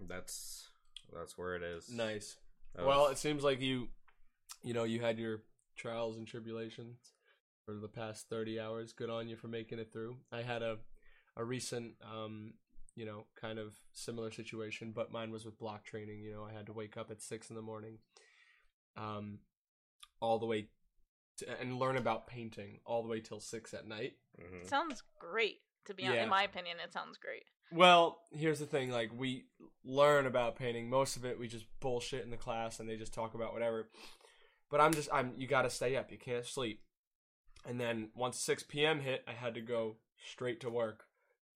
that's 0.00 0.68
that's 1.12 1.36
where 1.38 1.54
it 1.54 1.62
is. 1.62 1.90
Nice. 1.90 2.36
That 2.74 2.86
Well, 2.86 3.02
was- 3.02 3.12
it 3.12 3.18
seems 3.18 3.44
like 3.44 3.60
you, 3.60 3.88
you 4.62 4.72
know, 4.74 4.84
you 4.84 5.00
had 5.00 5.18
your 5.18 5.42
trials 5.76 6.16
and 6.16 6.26
tribulations 6.26 6.98
for 7.64 7.74
the 7.74 7.88
past 7.88 8.28
thirty 8.28 8.58
hours. 8.58 8.92
Good 8.92 9.10
on 9.10 9.28
you 9.28 9.36
for 9.36 9.48
making 9.48 9.78
it 9.78 9.92
through. 9.92 10.16
I 10.32 10.42
had 10.42 10.62
a, 10.62 10.78
a 11.36 11.44
recent, 11.44 11.94
um, 12.02 12.54
you 12.96 13.04
know, 13.04 13.26
kind 13.40 13.58
of 13.58 13.74
similar 13.92 14.30
situation, 14.30 14.92
but 14.94 15.10
mine 15.12 15.30
was 15.30 15.44
with 15.44 15.58
block 15.58 15.84
training. 15.84 16.20
You 16.20 16.32
know, 16.32 16.44
I 16.44 16.52
had 16.52 16.66
to 16.66 16.72
wake 16.72 16.96
up 16.96 17.10
at 17.10 17.20
six 17.22 17.50
in 17.50 17.56
the 17.56 17.62
morning, 17.62 17.98
um, 18.96 19.40
all 20.20 20.38
the 20.38 20.46
way, 20.46 20.68
to, 21.38 21.60
and 21.60 21.78
learn 21.78 21.96
about 21.96 22.26
painting 22.26 22.78
all 22.86 23.02
the 23.02 23.08
way 23.08 23.20
till 23.20 23.40
six 23.40 23.74
at 23.74 23.86
night. 23.86 24.14
Mhm. 24.40 24.66
Sounds 24.68 25.02
great. 25.18 25.60
To 25.86 25.94
be 25.94 26.04
honest, 26.04 26.16
Yeah. 26.16 26.22
in 26.24 26.28
my 26.30 26.44
opinion, 26.44 26.78
it 26.80 26.92
sounds 26.92 27.18
great. 27.18 27.44
Well, 27.70 28.26
here's 28.30 28.58
the 28.60 28.66
thing: 28.66 28.90
like 28.90 29.10
we 29.12 29.48
learn 29.82 30.26
about 30.26 30.56
painting. 30.56 30.88
Most 30.88 31.16
of 31.16 31.24
it 31.24 31.38
we 31.38 31.48
just 31.48 31.66
bullshit 31.80 32.22
in 32.24 32.30
the 32.30 32.36
class, 32.38 32.78
and 32.80 32.88
they 32.88 32.96
just 32.96 33.12
talk 33.12 33.34
about 33.34 33.52
whatever. 33.52 33.90
But 34.70 34.80
I'm 34.80 34.94
just 34.94 35.08
I'm 35.12 35.34
you 35.38 35.46
got 35.46 35.62
to 35.62 35.70
stay 35.70 35.96
up. 35.96 36.10
You 36.10 36.18
can't 36.18 36.46
sleep. 36.46 36.82
And 37.66 37.80
then 37.80 38.10
once 38.14 38.38
6 38.40 38.62
p.m. 38.64 39.00
hit, 39.00 39.24
I 39.26 39.32
had 39.32 39.54
to 39.54 39.60
go 39.60 39.96
straight 40.16 40.60
to 40.60 40.70
work. 40.70 41.06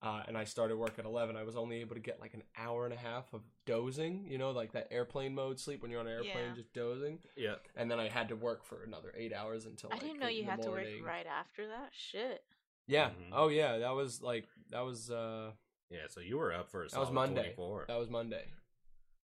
Uh, 0.00 0.22
and 0.28 0.38
I 0.38 0.44
started 0.44 0.76
work 0.76 0.98
at 1.00 1.04
11. 1.04 1.36
I 1.36 1.42
was 1.42 1.56
only 1.56 1.80
able 1.80 1.96
to 1.96 2.00
get 2.00 2.20
like 2.20 2.32
an 2.34 2.44
hour 2.56 2.84
and 2.84 2.94
a 2.94 2.96
half 2.96 3.32
of 3.34 3.42
dozing, 3.66 4.26
you 4.28 4.38
know, 4.38 4.52
like 4.52 4.70
that 4.72 4.86
airplane 4.92 5.34
mode 5.34 5.58
sleep 5.58 5.82
when 5.82 5.90
you're 5.90 5.98
on 5.98 6.06
an 6.06 6.12
airplane, 6.12 6.34
Yeah. 6.50 6.54
just 6.54 6.72
dozing. 6.72 7.18
yeah. 7.36 7.56
And 7.74 7.90
then 7.90 7.98
I 7.98 8.08
had 8.08 8.28
to 8.28 8.36
work 8.36 8.64
for 8.64 8.84
another 8.84 9.12
eight 9.16 9.32
hours 9.32 9.66
until 9.66 9.90
I 9.90 9.94
like, 9.96 10.02
didn't 10.04 10.20
know 10.20 10.28
eight 10.28 10.34
you 10.36 10.40
in 10.42 10.46
the 10.46 10.50
had 10.52 10.62
to 10.62 10.70
work 10.70 10.84
morning. 10.84 11.02
right 11.02 11.26
after 11.26 11.66
that. 11.66 11.90
Shit. 11.92 12.44
Yeah. 12.86 13.10
Mhm. 13.10 13.30
Oh 13.32 13.48
yeah. 13.48 13.78
That 13.78 13.90
was 13.96 14.22
like 14.22 14.46
that 14.70 14.80
was 14.82 15.10
uh 15.10 15.50
Yeah, 15.90 16.06
so 16.08 16.20
you 16.20 16.38
were 16.38 16.52
up 16.52 16.70
for 16.70 16.84
a 16.84 16.88
That 16.88 17.00
was 17.00 17.10
Monday. 17.10 17.42
24. 17.54 17.86
That 17.88 17.98
was 17.98 18.08
Monday. 18.08 18.44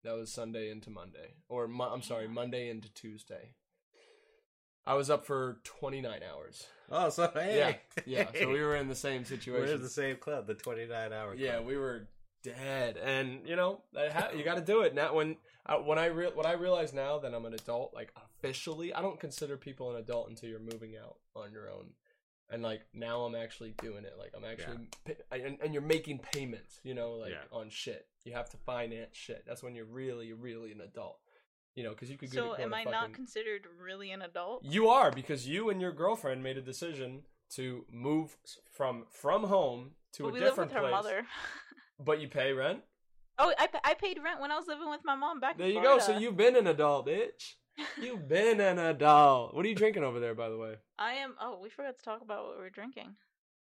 That 0.04 0.14
was 0.14 0.32
Sunday 0.32 0.70
into 0.72 0.90
Monday, 0.90 1.36
or 1.48 1.68
Mo- 1.68 1.92
I'm 1.92 2.02
sorry, 2.02 2.28
Monday 2.28 2.70
into 2.70 2.92
Tuesday. 2.94 3.54
I 4.88 4.94
was 4.96 5.10
up 5.10 5.26
for 5.26 5.58
29 5.64 6.20
hours. 6.24 6.68
Oh, 6.92 7.10
so 7.10 7.30
hey. 7.34 7.78
Yeah, 8.06 8.24
yeah. 8.26 8.40
So 8.40 8.50
we 8.52 8.62
were 8.62 8.76
in 8.76 8.88
the 8.88 8.96
same 8.96 9.26
situation. 9.34 9.68
We're 9.68 9.76
in 9.76 9.82
the 9.82 9.90
same 9.90 10.18
club, 10.18 10.46
the 10.48 10.54
29 10.54 11.12
hour 11.14 11.28
club. 11.30 11.40
Yeah, 11.40 11.60
we 11.60 11.78
were 11.78 12.08
dead, 12.44 12.98
and 12.98 13.40
you 13.48 13.56
know, 13.56 13.82
ha- 13.96 14.30
you 14.36 14.44
got 14.44 14.56
to 14.56 14.62
do 14.62 14.82
it 14.82 14.94
now. 14.94 15.16
When 15.16 15.38
uh, 15.66 15.78
when 15.78 15.98
I 15.98 16.06
re- 16.08 16.32
what 16.34 16.46
I 16.46 16.54
realize 16.54 16.94
now 16.94 17.18
that 17.20 17.34
I'm 17.34 17.46
an 17.46 17.54
adult, 17.56 17.94
like 17.96 18.14
officially, 18.16 18.94
I 18.94 19.02
don't 19.02 19.20
consider 19.20 19.58
people 19.58 19.90
an 19.92 19.98
adult 19.98 20.30
until 20.30 20.50
you're 20.50 20.60
moving 20.60 20.94
out 20.96 21.16
on 21.36 21.52
your 21.52 21.72
own, 21.72 21.88
and 22.52 22.62
like 22.62 22.82
now 22.94 23.22
I'm 23.22 23.34
actually 23.34 23.74
doing 23.82 24.06
it. 24.06 24.14
Like 24.20 24.34
I'm 24.38 24.46
actually, 24.46 24.88
pa- 25.06 25.36
and, 25.36 25.58
and 25.64 25.74
you're 25.74 25.82
making 25.82 26.20
payments, 26.20 26.80
you 26.84 26.94
know, 26.94 27.14
like 27.14 27.32
Yeah. 27.32 27.38
on 27.58 27.72
shit. 27.72 28.06
You 28.26 28.34
have 28.34 28.50
to 28.52 28.58
finance 28.58 29.16
shit. 29.18 29.44
That's 29.48 29.64
when 29.64 29.74
you're 29.76 29.86
really, 29.86 30.34
really 30.34 30.72
an 30.72 30.82
adult, 30.82 31.18
you 31.76 31.84
know, 31.84 31.92
because 31.92 32.10
you 32.10 32.18
could. 32.18 32.32
So 32.32 32.56
am 32.58 32.74
I 32.74 32.80
fucking- 32.84 32.92
not 32.92 33.14
considered 33.14 33.68
really 33.80 34.12
an 34.12 34.22
adult? 34.22 34.64
you 34.64 34.88
are 34.90 35.12
because 35.12 35.48
you 35.48 35.70
and 35.70 35.80
your 35.82 35.92
girlfriend 35.92 36.42
made 36.44 36.58
a 36.58 36.62
decision 36.62 37.24
to 37.52 37.86
move 37.92 38.38
from 38.72 39.06
from 39.10 39.44
home 39.46 39.92
to 40.14 40.24
But 40.24 40.30
a 40.30 40.32
we 40.32 40.40
live 40.40 40.50
different 40.50 40.72
with 40.72 40.76
her 40.76 40.82
place. 40.82 40.92
mother. 40.92 41.28
But 41.98 42.20
you 42.20 42.28
pay 42.28 42.52
rent. 42.52 42.82
Oh, 43.38 43.54
I, 43.58 43.70
I 43.86 43.94
paid 43.94 44.20
rent 44.22 44.42
when 44.42 44.52
I 44.52 44.58
was 44.58 44.68
living 44.68 44.90
with 44.90 45.00
my 45.06 45.16
mom 45.16 45.40
back. 45.40 45.58
There 45.58 45.70
you 45.70 45.82
go. 45.82 45.98
So 46.00 46.18
you've 46.18 46.36
been 46.36 46.58
an 46.58 46.68
adult, 46.68 47.08
bitch. 47.08 47.54
You've 48.02 48.28
been 48.38 48.60
an 48.60 48.80
adult. 48.80 49.54
What 49.54 49.66
are 49.66 49.70
you 49.70 49.76
drinking 49.76 50.04
over 50.04 50.20
there, 50.20 50.36
by 50.36 50.50
the 50.50 50.58
way? 50.58 50.76
I 51.00 51.14
am. 51.14 51.36
Oh, 51.40 51.58
we 51.62 51.70
forgot 51.70 51.98
to 51.98 52.04
talk 52.04 52.22
about 52.22 52.48
what 52.48 52.58
we're 52.58 52.70
drinking. 52.70 53.16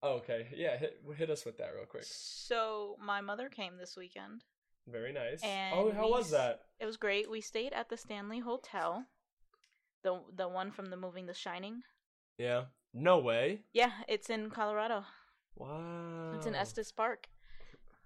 Oh, 0.03 0.15
okay. 0.19 0.47
Yeah, 0.55 0.77
hit, 0.77 1.01
hit 1.17 1.29
us 1.29 1.45
with 1.45 1.59
that 1.59 1.73
real 1.75 1.87
quick. 1.87 2.05
So 2.07 2.97
my 3.05 3.21
mother 3.21 3.49
came 3.49 3.77
this 3.79 3.97
weekend. 3.97 4.45
Very 4.87 5.13
nice. 5.13 5.43
And 5.43 5.75
oh, 5.79 5.93
how 5.93 6.07
we 6.07 6.11
was 6.13 6.31
that? 6.31 6.63
It 6.79 6.87
was 6.87 6.97
great. 6.97 7.31
We 7.31 7.41
stayed 7.41 7.73
at 7.73 7.89
the 7.89 7.97
Stanley 7.97 8.41
Hotel, 8.41 9.07
the 10.03 10.21
the 10.35 10.49
one 10.49 10.71
from 10.71 10.87
the 10.87 10.97
movie 10.97 11.23
The 11.23 11.35
Shining. 11.35 11.83
Yeah. 12.39 12.65
No 12.93 13.19
way. 13.19 13.63
Yeah, 13.73 13.93
it's 14.09 14.31
in 14.31 14.51
Colorado. 14.51 15.05
Wow. 15.55 16.33
It's 16.35 16.47
in 16.47 16.55
Estes 16.55 16.91
Park. 16.91 17.29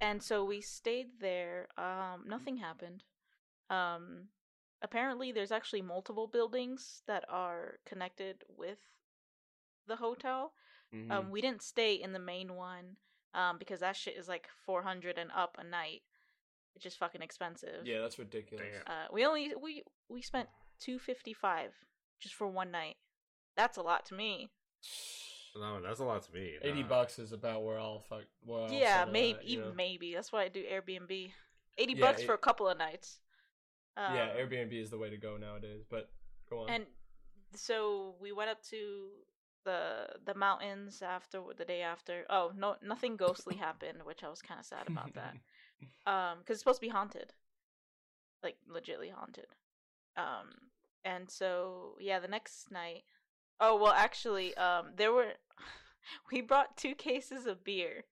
And 0.01 0.23
so 0.23 0.45
we 0.45 0.61
stayed 0.61 1.21
there. 1.21 1.69
Um, 1.79 2.25
nothing 2.27 2.59
happened. 2.59 3.05
Um, 3.71 4.29
apparently, 4.83 5.33
there's 5.33 5.53
actually 5.53 5.81
multiple 5.83 6.27
buildings 6.27 7.03
that 7.07 7.25
are 7.29 7.79
connected 7.87 8.45
with 8.49 8.79
the 9.87 9.97
hotel. 9.97 10.53
Mhm. 10.93 11.11
Um, 11.11 11.31
we 11.31 11.41
didn't 11.41 11.63
stay 11.63 11.95
in 11.95 12.13
the 12.13 12.19
main 12.19 12.55
one 12.55 12.97
um, 13.33 13.57
because 13.59 13.81
that 13.81 13.97
shit 13.97 14.17
is 14.17 14.29
like 14.29 14.49
400 14.67 15.17
and 15.17 15.31
up 15.33 15.57
a 15.59 15.65
night. 15.65 16.03
It's 16.75 16.83
just 16.83 16.99
fucking 16.99 17.23
expensive. 17.23 17.87
yeah, 17.87 18.01
that's 18.01 18.19
ridiculous. 18.19 18.67
Uh, 18.87 19.07
we 19.13 19.25
only 19.25 19.53
we 19.61 19.83
we 20.09 20.23
spent 20.23 20.49
255 20.81 21.71
just 22.21 22.35
for 22.35 22.49
one 22.49 22.71
night. 22.71 22.97
That's 23.57 23.77
a 23.77 23.83
lot 23.83 24.07
to 24.07 24.15
me. 24.15 24.51
No, 25.57 25.81
that's 25.81 26.01
a 26.01 26.05
lot 26.05 26.21
to 26.25 26.33
me. 26.35 26.55
Eighty 26.63 26.83
Nah. 26.83 26.89
bucks 26.89 27.21
is 27.21 27.31
about 27.31 27.63
where 27.63 27.79
I'll 27.79 28.01
fuck. 28.01 28.25
Where 28.45 28.63
I'll 28.65 28.73
yeah, 28.73 29.05
maybe 29.09 29.39
at, 29.39 29.45
even 29.45 29.69
know? 29.69 29.75
maybe. 29.77 30.13
That's 30.13 30.33
why 30.33 30.43
I 30.43 30.49
do 30.49 30.65
Airbnb. 30.65 31.31
80 31.79 31.93
Yeah, 31.93 32.01
bucks 32.01 32.23
it- 32.23 32.27
for 32.27 32.35
a 32.35 32.39
couple 32.39 32.69
of 32.69 32.77
nights. 32.77 33.21
Um, 33.97 34.17
yeah, 34.17 34.31
Airbnb 34.37 34.73
is 34.73 34.91
the 34.91 34.99
way 34.99 35.11
to 35.11 35.17
go 35.17 35.37
nowadays. 35.37 35.85
But 35.89 36.11
go 36.51 36.63
on. 36.65 36.71
And 36.71 36.87
so 37.55 38.17
we 38.21 38.33
went 38.33 38.51
up 38.51 38.65
to 38.71 39.11
the 39.65 40.09
the 40.27 40.35
mountains 40.35 41.03
after 41.03 41.41
the 41.57 41.65
day 41.65 41.83
after. 41.83 42.25
Oh, 42.29 42.51
no 42.57 42.75
nothing 42.83 43.17
ghostly 43.17 43.55
happened, 43.69 43.99
which 44.03 44.25
I 44.25 44.29
was 44.31 44.43
kind 44.43 44.59
of 44.59 44.67
sad 44.67 44.89
about 44.89 45.15
that. 45.15 45.37
Um 46.07 46.39
cuz 46.45 46.51
it's 46.55 46.59
supposed 46.61 46.81
to 46.81 46.87
be 46.87 46.91
haunted. 46.93 47.33
Like 48.43 48.57
legitly 48.71 49.13
haunted. 49.13 49.47
Um 50.17 50.71
and 51.05 51.31
so 51.31 51.97
yeah, 52.01 52.19
the 52.21 52.29
next 52.29 52.71
night 52.71 53.05
Oh, 53.61 53.77
well 53.77 53.93
actually 53.93 54.55
um 54.57 54.93
there 54.97 55.13
were 55.13 55.33
we 56.33 56.41
brought 56.41 56.77
two 56.77 56.95
cases 56.95 57.47
of 57.47 57.65
beer. 57.65 58.05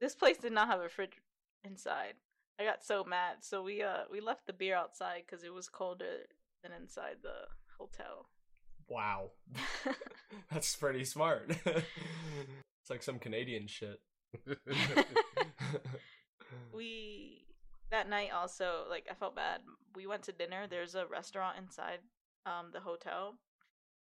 This 0.00 0.14
place 0.14 0.38
did 0.38 0.52
not 0.52 0.68
have 0.68 0.80
a 0.80 0.88
fridge 0.88 1.20
inside. 1.64 2.14
I 2.60 2.64
got 2.64 2.84
so 2.84 3.04
mad. 3.04 3.38
So 3.40 3.62
we 3.62 3.82
uh 3.82 4.04
we 4.10 4.20
left 4.20 4.46
the 4.46 4.52
beer 4.52 4.76
outside 4.76 5.26
cuz 5.26 5.42
it 5.42 5.52
was 5.52 5.68
colder 5.68 6.26
than 6.62 6.72
inside 6.72 7.18
the 7.22 7.48
hotel. 7.78 8.28
wow, 8.88 9.30
that's 10.50 10.74
pretty 10.76 11.04
smart. 11.04 11.50
it's 11.66 12.90
like 12.90 13.02
some 13.02 13.18
Canadian 13.18 13.66
shit. 13.66 14.00
We 16.72 17.44
that 17.90 18.08
night 18.08 18.30
also 18.34 18.84
like 18.88 19.06
I 19.10 19.14
felt 19.14 19.36
bad. 19.36 19.60
We 19.94 20.06
went 20.06 20.22
to 20.24 20.32
dinner. 20.32 20.66
There's 20.68 20.94
a 20.94 21.06
restaurant 21.06 21.58
inside 21.58 22.00
um 22.46 22.70
the 22.72 22.80
hotel, 22.80 23.34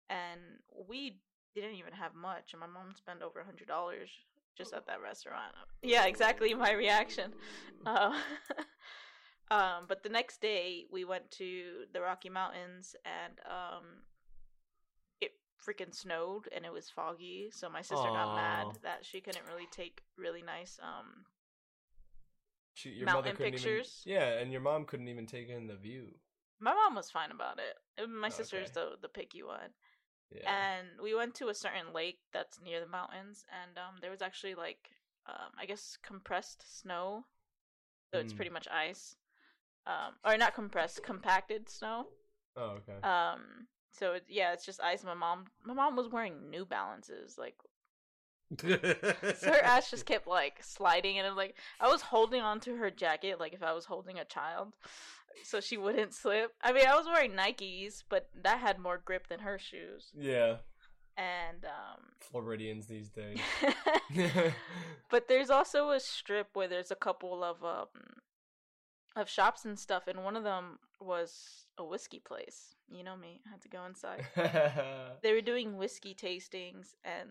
and 0.08 0.40
we 0.88 1.18
didn't 1.54 1.74
even 1.74 1.92
have 1.92 2.14
much. 2.14 2.52
And 2.52 2.60
my 2.60 2.66
mom 2.66 2.94
spent 2.94 3.22
over 3.22 3.40
a 3.40 3.44
hundred 3.44 3.68
dollars 3.68 4.10
just 4.56 4.72
at 4.74 4.86
that 4.86 5.00
restaurant. 5.00 5.54
Yeah, 5.82 6.06
exactly 6.06 6.52
my 6.54 6.72
reaction. 6.72 7.32
Uh, 7.86 8.12
um, 9.50 9.86
but 9.88 10.02
the 10.02 10.08
next 10.08 10.40
day 10.40 10.84
we 10.90 11.04
went 11.04 11.30
to 11.32 11.84
the 11.92 12.00
Rocky 12.00 12.28
Mountains, 12.28 12.94
and 13.04 13.34
um, 13.46 13.84
it 15.20 15.32
freaking 15.66 15.94
snowed 15.94 16.48
and 16.54 16.64
it 16.64 16.72
was 16.72 16.90
foggy. 16.90 17.48
So 17.52 17.70
my 17.70 17.82
sister 17.82 18.08
got 18.08 18.34
mad 18.34 18.66
that 18.82 19.04
she 19.04 19.20
couldn't 19.20 19.46
really 19.46 19.68
take 19.70 20.02
really 20.16 20.42
nice 20.42 20.78
um 20.82 21.24
She, 22.82 22.90
your 22.90 23.06
Mountain 23.06 23.24
mother 23.24 23.36
couldn't 23.36 23.54
pictures? 23.54 24.02
Even, 24.06 24.20
yeah, 24.20 24.38
and 24.38 24.52
your 24.52 24.60
mom 24.60 24.84
couldn't 24.84 25.08
even 25.08 25.26
take 25.26 25.48
in 25.48 25.66
the 25.66 25.76
view. 25.76 26.14
My 26.58 26.74
mom 26.74 26.94
was 26.94 27.10
fine 27.10 27.30
about 27.30 27.58
it. 27.58 27.76
Uh, 28.02 28.06
My 28.06 28.28
sister's 28.28 28.70
Okay. 28.70 28.80
the 28.80 28.96
the 29.00 29.08
picky 29.08 29.42
one. 29.42 29.70
Yeah. 30.30 30.50
And 30.50 30.88
we 31.02 31.14
went 31.14 31.34
to 31.36 31.48
a 31.48 31.54
certain 31.54 31.92
lake 31.92 32.20
that's 32.32 32.60
near 32.60 32.80
the 32.80 32.86
mountains, 32.86 33.44
and 33.62 33.78
um, 33.78 33.96
there 34.00 34.10
was 34.10 34.22
actually 34.22 34.54
like 34.54 34.90
um, 35.26 35.52
I 35.58 35.66
guess 35.66 35.98
compressed 36.02 36.64
snow, 36.80 37.24
so 38.12 38.20
it's 38.20 38.32
Mm. 38.32 38.36
pretty 38.36 38.50
much 38.50 38.68
ice, 38.68 39.16
um, 39.86 40.14
or 40.24 40.36
not 40.38 40.54
compressed, 40.54 41.02
compacted 41.02 41.68
snow. 41.68 42.06
oh, 42.56 42.78
okay. 42.80 42.98
Um, 43.02 43.68
so 43.92 44.14
it, 44.14 44.24
yeah, 44.28 44.52
it's 44.52 44.64
just 44.66 44.80
ice. 44.80 45.04
My 45.04 45.14
mom, 45.14 45.46
my 45.64 45.74
mom 45.74 45.96
was 45.96 46.08
wearing 46.08 46.50
New 46.50 46.64
Balances, 46.64 47.38
like 47.38 47.56
so 48.58 49.52
her 49.52 49.62
ass 49.62 49.90
just 49.90 50.06
kept 50.06 50.26
like 50.26 50.62
sliding, 50.62 51.18
and 51.18 51.26
I'm 51.26 51.36
like, 51.36 51.54
I 51.80 51.88
was 51.88 52.02
holding 52.02 52.40
onto 52.42 52.76
her 52.76 52.90
jacket 52.90 53.38
like 53.38 53.52
if 53.52 53.62
I 53.62 53.72
was 53.72 53.84
holding 53.84 54.18
a 54.18 54.24
child, 54.24 54.72
so 55.44 55.60
she 55.60 55.76
wouldn't 55.76 56.14
slip. 56.14 56.52
I 56.62 56.72
mean, 56.72 56.86
I 56.86 56.96
was 56.96 57.06
wearing 57.06 57.32
Nikes, 57.32 58.02
but 58.08 58.28
that 58.42 58.58
had 58.58 58.78
more 58.78 59.00
grip 59.04 59.28
than 59.28 59.40
her 59.40 59.58
shoes, 59.58 60.10
yeah, 60.16 60.56
and 61.16 61.64
um. 61.64 62.02
Floridians 62.18 62.86
these 62.86 63.10
days. 63.10 63.38
but 65.10 65.28
there's 65.28 65.50
also 65.50 65.90
a 65.90 66.00
strip 66.00 66.48
where 66.54 66.68
there's 66.68 66.90
a 66.90 66.96
couple 66.96 67.44
of 67.44 67.62
um 67.64 67.86
of 69.16 69.28
shops 69.28 69.64
and 69.64 69.78
stuff, 69.78 70.06
and 70.06 70.22
one 70.24 70.36
of 70.36 70.44
them 70.44 70.78
was 71.00 71.66
a 71.78 71.84
whiskey 71.84 72.20
place. 72.20 72.74
You 72.88 73.04
know 73.04 73.16
me, 73.16 73.40
I 73.46 73.50
had 73.50 73.62
to 73.62 73.68
go 73.68 73.84
inside. 73.84 74.24
They 75.22 75.32
were 75.32 75.40
doing 75.40 75.76
whiskey 75.76 76.14
tastings, 76.14 76.94
and 77.04 77.30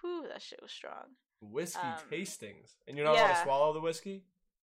whew, 0.00 0.26
that 0.28 0.42
shit 0.42 0.60
was 0.62 0.72
strong. 0.72 1.16
whiskey 1.40 1.80
Um, 1.82 1.94
tastings, 2.10 2.74
and 2.86 2.96
you're 2.96 3.06
not 3.06 3.14
allowed 3.16 3.34
to 3.34 3.42
swallow 3.42 3.72
the 3.72 3.80
whiskey. 3.80 4.24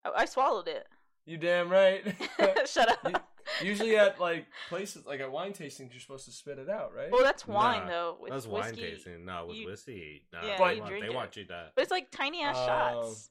I, 0.04 0.10
I 0.22 0.24
swallowed 0.26 0.68
it. 0.68 0.86
You 1.24 1.36
damn 1.38 1.68
right. 1.70 2.02
Shut 2.66 2.88
up. 2.90 2.98
You- 3.08 3.16
Usually 3.60 3.96
at 3.96 4.20
like 4.20 4.46
places 4.68 5.04
like 5.04 5.20
at 5.20 5.30
wine 5.30 5.52
tastings, 5.52 5.90
you're 5.90 6.00
supposed 6.00 6.24
to 6.26 6.30
spit 6.32 6.58
it 6.58 6.70
out, 6.70 6.94
right? 6.96 7.10
well, 7.10 7.22
that's 7.24 7.46
wine 7.46 7.82
Nah, 7.82 7.88
though. 7.88 8.16
With 8.20 8.30
That's 8.30 8.46
wine 8.46 8.70
whiskey, 8.70 8.92
tasting. 8.92 9.24
No, 9.24 9.46
with 9.46 9.56
you- 9.56 9.66
whiskey. 9.66 10.22
No, 10.32 10.38
yeah, 10.42 10.56
they, 10.58 10.74
you 10.74 10.80
want, 10.80 10.88
drink 10.90 11.04
they 11.04 11.10
it. 11.10 11.14
want 11.14 11.36
you 11.36 11.44
to. 11.46 11.70
But 11.74 11.82
it's 11.82 11.90
like 11.90 12.10
tiny 12.12 12.42
ass 12.42 12.54
Oh. 12.58 12.66
shots. 12.66 13.30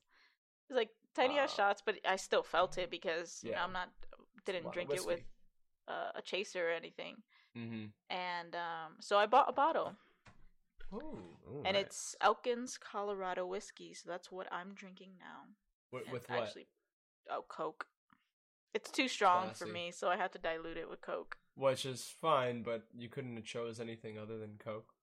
It's 0.70 0.76
like 0.78 0.90
tiny 1.16 1.38
ass 1.38 1.52
Oh. 1.54 1.58
shots, 1.58 1.82
but 1.86 1.96
I 2.08 2.16
still 2.16 2.44
felt 2.44 2.78
it 2.78 2.90
because 2.90 3.42
you 3.44 3.52
know, 3.52 3.58
I'm 3.64 3.74
not 3.74 3.90
didn't 4.46 4.72
drink 4.74 4.94
it 4.94 5.06
with 5.06 5.22
uh, 5.88 6.12
a 6.16 6.22
chaser 6.22 6.70
or 6.70 6.72
anything. 6.72 7.18
Mm-hmm. 7.58 7.86
And 8.10 8.56
um, 8.56 8.94
so 9.00 9.18
I 9.18 9.26
bought 9.26 9.50
a 9.50 9.54
bottle, 9.54 9.96
Ooh. 10.94 10.98
Ooh, 10.98 11.64
and 11.66 11.74
nice. 11.76 11.86
it's 11.86 12.16
Elkins 12.22 12.78
Colorado 12.78 13.46
whiskey. 13.46 13.94
So 13.94 14.10
that's 14.10 14.32
what 14.32 14.48
I'm 14.52 14.74
drinking 14.74 15.12
now. 15.20 15.48
With, 15.92 16.12
with 16.12 16.30
what? 16.30 16.44
Actually, 16.44 16.68
oh, 17.30 17.44
Coke. 17.48 17.86
It's 18.74 18.90
too 18.90 19.10
strong 19.10 19.50
for 19.54 19.66
me, 19.66 19.92
so 19.92 20.08
I 20.08 20.16
had 20.16 20.32
to 20.32 20.40
dilute 20.40 20.78
it 20.78 20.90
with 20.90 21.02
Coke. 21.02 21.36
Which 21.56 21.86
is 21.86 22.06
fine, 22.22 22.64
but 22.64 22.84
you 22.98 23.10
couldn't 23.10 23.36
have 23.36 23.44
chose 23.44 23.82
anything 23.82 24.18
other 24.18 24.38
than 24.38 24.52
Coke. 24.64 24.94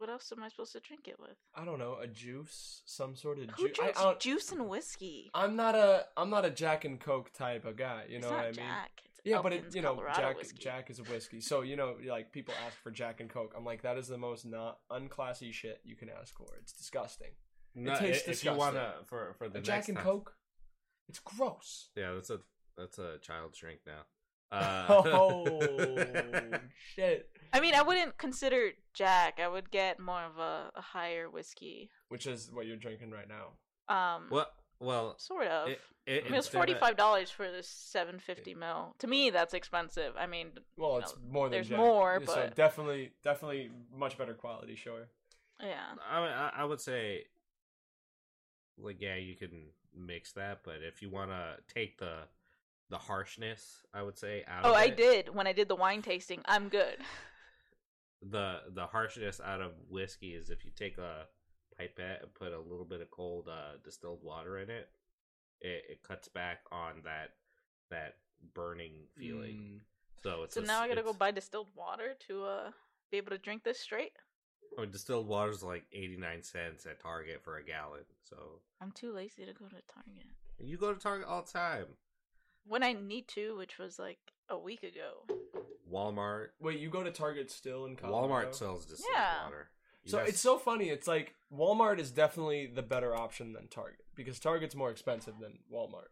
What 0.00 0.08
else 0.08 0.32
am 0.34 0.42
I 0.42 0.48
supposed 0.48 0.72
to 0.72 0.80
drink 0.80 1.08
it 1.08 1.16
with? 1.20 1.36
I 1.54 1.66
don't 1.66 1.78
know, 1.78 1.98
a 2.00 2.06
juice, 2.06 2.80
some 2.86 3.14
sort 3.14 3.38
of 3.38 3.50
Who 3.50 3.68
juice. 3.68 3.76
I, 3.78 3.82
drinks 3.82 4.00
I 4.00 4.02
don't- 4.04 4.18
juice 4.20 4.50
and 4.50 4.66
whiskey? 4.66 5.30
I'm 5.34 5.56
not 5.56 5.74
a 5.74 6.06
I'm 6.16 6.30
not 6.30 6.46
a 6.46 6.50
Jack 6.50 6.86
and 6.86 6.98
Coke 6.98 7.32
type 7.34 7.66
of 7.66 7.76
guy. 7.76 8.04
You 8.08 8.16
it's 8.16 8.24
know 8.24 8.30
not 8.30 8.36
what 8.38 8.44
I 8.44 8.48
mean? 8.48 8.54
Jack. 8.56 8.90
It's 9.04 9.20
Yeah, 9.26 9.42
but 9.42 9.52
it, 9.52 9.56
Elkins 9.56 9.74
you 9.76 9.82
know, 9.82 9.92
Colorado 9.94 10.20
Jack 10.22 10.36
whiskey. 10.38 10.58
Jack 10.58 10.88
is 10.90 10.98
a 11.00 11.02
whiskey. 11.02 11.40
So 11.42 11.60
you 11.60 11.76
know, 11.76 11.96
like 12.08 12.32
people 12.32 12.54
ask 12.66 12.76
for 12.82 12.90
Jack 12.90 13.20
and 13.20 13.28
Coke. 13.28 13.52
I'm 13.54 13.64
like, 13.66 13.82
that 13.82 13.98
is 13.98 14.08
the 14.08 14.16
most 14.16 14.46
not 14.46 14.78
unclassy 14.90 15.52
shit 15.52 15.80
you 15.84 15.96
can 15.96 16.08
ask 16.08 16.34
for. 16.34 16.46
It's 16.62 16.72
disgusting. 16.72 17.32
No, 17.74 17.92
it 17.92 17.98
tastes 17.98 18.22
if 18.22 18.26
you 18.28 18.32
disgusting. 18.52 18.56
wanna 18.58 18.94
for 19.06 19.34
for 19.36 19.50
the 19.50 19.58
A 19.58 19.62
Jack 19.62 19.76
next 19.76 19.88
and 19.90 19.96
time- 19.98 20.06
Coke. 20.06 20.34
It's 21.10 21.18
gross. 21.18 21.90
Yeah, 21.94 22.14
that's 22.14 22.30
a 22.30 22.38
that's 22.78 22.98
a 22.98 23.18
child 23.20 23.52
drink 23.54 23.80
now. 23.86 24.00
Uh, 24.52 24.86
oh 24.88 25.60
shit! 26.96 27.28
I 27.52 27.60
mean, 27.60 27.74
I 27.74 27.82
wouldn't 27.82 28.16
consider 28.18 28.70
Jack. 28.94 29.40
I 29.42 29.48
would 29.48 29.70
get 29.70 29.98
more 29.98 30.22
of 30.22 30.38
a, 30.38 30.70
a 30.74 30.80
higher 30.80 31.28
whiskey. 31.28 31.90
Which 32.08 32.26
is 32.26 32.50
what 32.52 32.66
you're 32.66 32.76
drinking 32.76 33.10
right 33.10 33.28
now. 33.28 33.94
Um, 33.94 34.26
well, 34.30 34.46
well, 34.78 35.14
sort 35.18 35.46
of. 35.46 35.68
it, 35.68 35.80
it, 36.06 36.24
I 36.26 36.30
mean, 36.30 36.38
it's 36.38 36.48
forty 36.48 36.74
five 36.74 36.96
dollars 36.96 37.30
for 37.30 37.50
this 37.50 37.68
seven 37.68 38.18
fifty 38.18 38.54
mil. 38.54 38.94
To 39.00 39.06
me, 39.06 39.30
that's 39.30 39.52
expensive. 39.52 40.14
I 40.18 40.26
mean, 40.26 40.52
Well, 40.76 40.98
it's 40.98 41.12
know, 41.12 41.32
more 41.32 41.46
than 41.46 41.52
there's 41.52 41.68
Jack. 41.68 41.78
more, 41.78 42.20
so 42.24 42.34
but 42.34 42.54
definitely, 42.54 43.10
definitely 43.22 43.70
much 43.94 44.16
better 44.16 44.34
quality. 44.34 44.76
Sure. 44.76 45.08
yeah. 45.60 45.94
I, 46.08 46.20
I 46.20 46.52
I 46.58 46.64
would 46.64 46.80
say, 46.80 47.24
like, 48.78 49.00
yeah, 49.00 49.16
you 49.16 49.34
can 49.34 49.66
mix 49.94 50.32
that, 50.32 50.60
but 50.64 50.76
if 50.86 51.02
you 51.02 51.10
want 51.10 51.30
to 51.30 51.56
take 51.72 51.98
the 51.98 52.20
the 52.88 52.98
harshness, 52.98 53.82
I 53.92 54.02
would 54.02 54.18
say 54.18 54.44
out. 54.48 54.64
Oh, 54.64 54.70
of 54.70 54.76
I 54.76 54.84
it, 54.86 54.96
did 54.96 55.34
when 55.34 55.46
I 55.46 55.52
did 55.52 55.68
the 55.68 55.76
wine 55.76 56.02
tasting. 56.02 56.40
I'm 56.46 56.68
good. 56.68 56.96
The 58.22 58.60
the 58.74 58.86
harshness 58.86 59.40
out 59.44 59.60
of 59.62 59.72
whiskey 59.88 60.34
is 60.34 60.50
if 60.50 60.64
you 60.64 60.70
take 60.76 60.98
a 60.98 61.26
pipette 61.78 62.20
and 62.22 62.34
put 62.34 62.52
a 62.52 62.60
little 62.60 62.84
bit 62.84 63.00
of 63.00 63.10
cold 63.10 63.48
uh, 63.48 63.78
distilled 63.82 64.22
water 64.22 64.58
in 64.58 64.68
it, 64.68 64.90
it, 65.60 65.84
it 65.88 66.02
cuts 66.02 66.28
back 66.28 66.60
on 66.70 67.02
that 67.04 67.30
that 67.90 68.16
burning 68.54 68.92
feeling. 69.16 69.56
Mm. 69.56 69.80
So 70.22 70.42
it's 70.42 70.54
So 70.54 70.60
a- 70.62 70.64
now 70.66 70.80
I 70.80 70.88
gotta 70.88 71.02
go 71.02 71.12
buy 71.14 71.30
distilled 71.30 71.68
water 71.74 72.14
to 72.28 72.44
uh 72.44 72.70
be 73.10 73.16
able 73.16 73.30
to 73.30 73.38
drink 73.38 73.64
this 73.64 73.80
straight. 73.80 74.12
I 74.76 74.82
mean, 74.82 74.90
distilled 74.90 75.26
water 75.26 75.50
is 75.50 75.62
like 75.62 75.84
eighty 75.92 76.16
nine 76.18 76.42
cents 76.42 76.84
at 76.86 77.00
Target 77.00 77.40
for 77.42 77.56
a 77.56 77.64
gallon. 77.64 78.04
So 78.22 78.60
I'm 78.82 78.92
too 78.92 79.12
lazy 79.12 79.46
to 79.46 79.52
go 79.54 79.64
to 79.66 79.74
Target 79.92 80.26
you 80.62 80.76
go 80.76 80.92
to 80.92 81.00
Target 81.00 81.26
all 81.26 81.42
the 81.42 81.50
time. 81.50 81.86
when 82.66 82.82
I 82.82 82.92
need 82.92 83.28
to, 83.28 83.56
which 83.56 83.78
was 83.78 83.98
like 83.98 84.18
a 84.50 84.58
week 84.58 84.82
ago. 84.82 85.24
Walmart. 85.90 86.48
Wait, 86.60 86.78
you 86.80 86.88
go 86.90 87.02
to 87.02 87.10
Target 87.10 87.50
still 87.50 87.86
in 87.86 87.96
Colorado? 87.96 88.28
Walmart 88.50 88.54
sells 88.54 88.86
distilled 88.86 89.10
Yeah. 89.14 89.44
water. 89.44 89.70
You 90.02 90.10
So 90.10 90.18
guys- 90.18 90.28
it's 90.30 90.40
so 90.40 90.58
funny. 90.58 90.88
It's 90.88 91.06
like 91.06 91.34
Walmart 91.52 91.98
is 91.98 92.10
definitely 92.10 92.66
the 92.66 92.82
better 92.82 93.14
option 93.14 93.52
than 93.52 93.68
Target 93.68 94.04
because 94.14 94.38
Target's 94.40 94.74
more 94.74 94.90
expensive 94.90 95.38
than 95.38 95.58
Walmart 95.72 96.08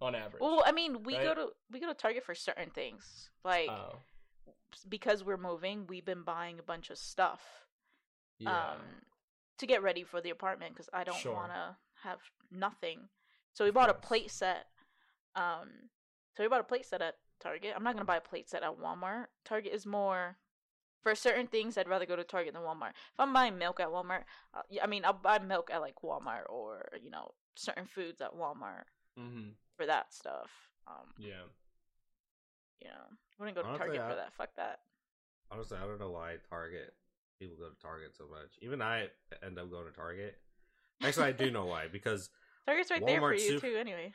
on 0.00 0.14
average. 0.14 0.40
Well, 0.40 0.62
I 0.64 0.72
mean, 0.72 1.02
we 1.02 1.14
go 1.14 1.28
Right. 1.28 1.36
to 1.36 1.52
we 1.70 1.80
go 1.80 1.88
to 1.88 1.94
Target 1.94 2.24
for 2.24 2.34
certain 2.34 2.70
things, 2.70 3.30
like 3.44 3.68
oh, 3.68 4.00
because 4.88 5.24
we're 5.24 5.36
moving. 5.36 5.86
We've 5.86 6.04
been 6.04 6.22
buying 6.22 6.58
a 6.58 6.62
bunch 6.62 6.90
of 6.90 6.98
stuff 6.98 7.66
yeah. 8.38 8.72
um, 8.72 8.80
to 9.58 9.66
get 9.66 9.82
ready 9.82 10.04
for 10.04 10.20
the 10.20 10.30
apartment 10.30 10.74
because 10.74 10.88
I 10.92 11.04
don't 11.04 11.16
Sure. 11.18 11.34
want 11.34 11.52
to 11.52 11.76
have 12.02 12.20
nothing. 12.50 13.08
So 13.54 13.64
we 13.64 13.70
bought 13.70 13.90
a 13.90 13.94
course. 13.94 14.06
plate 14.06 14.30
set. 14.30 14.66
Um, 15.34 15.90
so 16.36 16.42
we 16.42 16.48
bought 16.48 16.60
a 16.60 16.64
plate 16.64 16.86
set 16.86 17.02
at 17.02 17.18
Target. 17.42 17.72
I'm 17.76 17.82
not 17.82 17.94
gonna 17.94 18.04
buy 18.04 18.16
a 18.16 18.20
plate 18.20 18.48
set 18.48 18.62
at 18.62 18.78
Walmart. 18.78 19.26
Target 19.44 19.72
is 19.72 19.84
more 19.84 20.36
for 21.02 21.14
certain 21.14 21.46
things. 21.46 21.76
I'd 21.76 21.88
rather 21.88 22.06
go 22.06 22.16
to 22.16 22.24
Target 22.24 22.54
than 22.54 22.62
Walmart. 22.62 22.90
If 22.90 23.18
I'm 23.18 23.32
buying 23.32 23.58
milk 23.58 23.80
at 23.80 23.88
Walmart, 23.88 24.22
uh, 24.54 24.62
I 24.82 24.86
mean 24.86 25.04
I'll 25.04 25.12
buy 25.12 25.38
milk 25.38 25.70
at 25.72 25.80
like 25.80 25.96
Walmart 26.02 26.48
or 26.48 26.88
you 27.02 27.10
know 27.10 27.32
certain 27.56 27.86
foods 27.86 28.20
at 28.20 28.34
Walmart 28.34 28.84
mm-hmm. 29.18 29.50
for 29.76 29.86
that 29.86 30.12
stuff. 30.12 30.50
Um, 30.86 31.12
Yeah. 31.18 31.44
know, 32.84 32.90
I 32.90 33.14
wouldn't 33.38 33.56
go 33.56 33.62
to 33.62 33.68
Honestly, 33.68 33.86
Target 33.86 34.00
I- 34.02 34.10
for 34.10 34.16
that. 34.16 34.32
Fuck 34.34 34.56
that. 34.56 34.80
honestly, 35.50 35.78
I 35.82 35.86
don't 35.86 36.00
know 36.00 36.10
why 36.10 36.36
Target 36.48 36.94
people 37.38 37.56
go 37.56 37.68
to 37.68 37.80
Target 37.80 38.16
so 38.16 38.24
much. 38.28 38.58
Even 38.60 38.80
I 38.80 39.08
end 39.44 39.58
up 39.58 39.70
going 39.70 39.86
to 39.86 39.92
Target. 39.92 40.38
Actually, 41.02 41.26
I 41.26 41.32
do 41.32 41.50
know 41.50 41.66
why 41.66 41.88
because 41.88 42.30
Target's 42.66 42.90
right 42.90 43.04
there 43.04 43.20
for 43.20 43.34
you 43.34 43.40
Super- 43.40 43.68
too. 43.68 43.76
Anyway, 43.76 44.12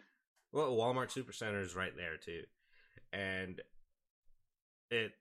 well, 0.51 0.75
Walmart 0.75 1.13
Supercenter 1.13 1.61
is 1.61 1.75
right 1.75 1.95
there 1.95 2.17
too, 2.17 2.43
and 3.13 3.61
it 4.89 5.11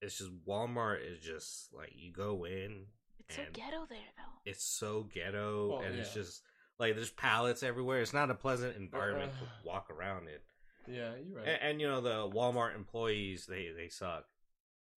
it's 0.00 0.18
just 0.18 0.30
Walmart 0.46 0.98
is 1.10 1.18
just 1.20 1.72
like 1.72 1.92
you 1.94 2.12
go 2.12 2.44
in, 2.44 2.86
it's 3.28 3.36
so 3.36 3.42
ghetto 3.52 3.86
there 3.88 3.98
though. 4.16 4.50
it's 4.50 4.64
so 4.64 5.08
ghetto, 5.12 5.68
Well, 5.70 5.80
and 5.82 5.94
it's 5.96 6.12
just 6.12 6.42
like 6.78 6.94
there's 6.94 7.10
pallets 7.10 7.62
everywhere. 7.62 8.00
It's 8.00 8.12
not 8.12 8.30
a 8.30 8.34
pleasant 8.34 8.76
environment 8.76 9.32
Uh, 9.36 9.44
to 9.44 9.68
walk 9.68 9.90
around 9.90 10.28
in. 10.28 10.94
Yeah, 10.94 11.12
you're 11.26 11.38
right. 11.38 11.46
And, 11.48 11.58
and 11.62 11.80
you 11.80 11.88
know 11.88 12.00
the 12.00 12.28
Walmart 12.28 12.74
employees, 12.74 13.46
they 13.46 13.70
they 13.76 13.88
suck. 13.88 14.26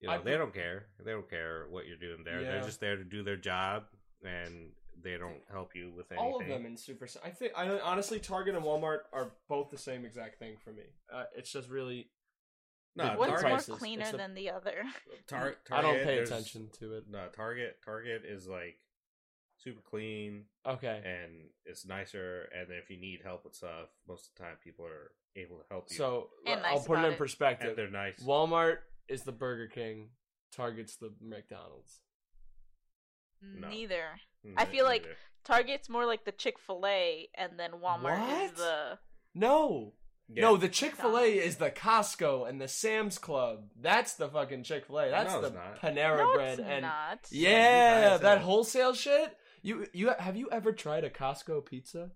You 0.01 0.09
know 0.09 0.15
I 0.15 0.17
they 0.19 0.37
don't 0.37 0.53
care. 0.53 0.87
They 1.03 1.11
don't 1.11 1.29
care 1.29 1.65
what 1.69 1.87
you're 1.87 1.97
doing 1.97 2.23
there. 2.25 2.41
They're 2.43 2.61
just 2.63 2.79
there 2.79 2.97
to 2.97 3.03
do 3.03 3.23
their 3.23 3.37
job, 3.37 3.83
and 4.23 4.71
they 5.01 5.17
don't 5.17 5.41
help 5.51 5.75
you 5.75 5.91
with 5.95 6.11
anything. 6.11 6.25
All 6.33 6.41
of 6.41 6.47
them 6.47 6.65
in 6.65 6.75
Super. 6.75 7.07
I 7.23 7.29
think 7.29 7.53
I 7.55 7.79
honestly 7.79 8.19
Target 8.19 8.55
and 8.55 8.65
Walmart 8.65 8.99
are 9.13 9.31
both 9.47 9.69
the 9.71 9.77
same 9.77 10.03
exact 10.05 10.37
thing 10.39 10.57
for 10.63 10.71
me. 10.71 10.83
Uh, 11.13 11.23
it's 11.35 11.51
just 11.51 11.69
really 11.69 12.09
No, 12.95 13.11
the- 13.13 13.17
One's 13.19 13.43
more 13.43 13.77
cleaner 13.77 14.03
It's 14.07 14.17
than 14.17 14.33
the 14.33 14.49
other. 14.49 14.83
Tar- 15.27 15.55
Target, 15.67 15.71
I 15.71 15.81
don't 15.81 16.03
pay 16.03 16.17
attention 16.19 16.69
to 16.79 16.93
it. 16.97 17.03
No, 17.09 17.27
Target. 17.35 17.77
Target 17.85 18.23
is 18.25 18.47
like 18.47 18.77
super 19.57 19.81
clean 19.81 20.45
Okay. 20.65 21.01
and 21.05 21.49
it's 21.65 21.85
nicer. 21.85 22.49
And 22.57 22.69
if 22.71 22.89
you 22.89 22.97
need 22.99 23.21
help 23.23 23.43
with 23.43 23.55
stuff, 23.55 23.89
most 24.07 24.27
of 24.29 24.35
the 24.35 24.43
time 24.43 24.55
people 24.63 24.85
are 24.85 25.11
able 25.35 25.57
to 25.57 25.63
help 25.69 25.87
you. 25.91 25.97
So 25.97 26.29
And 26.45 26.61
I'll 26.65 26.77
nice 26.77 26.87
put 26.87 26.99
it 26.99 27.05
in 27.05 27.13
it. 27.13 27.17
perspective. 27.17 27.69
and 27.69 27.77
they're 27.77 27.89
nice. 27.91 28.23
Walmart 28.23 28.77
is 29.07 29.23
the 29.23 29.31
Burger 29.31 29.67
King. 29.67 30.09
Target's 30.51 30.95
the 30.95 31.13
McDonald's. 31.21 31.99
No. 33.41 33.67
Neither. 33.69 34.05
I 34.55 34.65
feel 34.65 34.85
like- 34.85 35.05
Target's 35.43 35.87
more 35.87 36.05
like 36.05 36.25
the 36.25 36.31
Chick 36.33 36.59
Fil 36.59 36.83
A, 36.85 37.29
and 37.35 37.57
then 37.57 37.71
Walmart 37.73 38.19
What? 38.19 38.43
is 38.43 38.51
the. 38.53 38.99
No. 39.33 39.93
Yeah. 40.29 40.41
No, 40.43 40.57
the 40.57 40.67
Chick 40.67 40.95
Fil 40.95 41.17
A 41.17 41.23
is 41.37 41.55
the 41.55 41.71
Costco 41.71 42.49
and 42.49 42.59
the 42.59 42.67
Sam's 42.67 43.17
Club. 43.17 43.63
That's 43.81 44.13
the 44.15 44.27
fucking 44.27 44.63
Chick 44.63 44.85
Fil 44.87 44.99
A. 44.99 45.09
That's 45.09 45.33
No, 45.33 45.41
the 45.41 45.47
it's 45.47 45.55
not. 45.55 45.79
Panera 45.81 46.17
No, 46.17 46.33
Bread 46.33 46.59
it's 46.59 46.67
and 46.67 46.81
not. 46.81 47.19
yeah, 47.31 48.09
guys 48.11 48.19
that 48.21 48.37
have- 48.39 48.41
wholesale 48.45 48.93
shit. 48.93 49.37
You 49.61 49.87
you 49.93 50.09
have 50.19 50.35
you 50.35 50.49
ever 50.51 50.71
tried 50.73 51.03
a 51.03 51.09
Costco 51.09 51.65
pizza? 51.65 52.11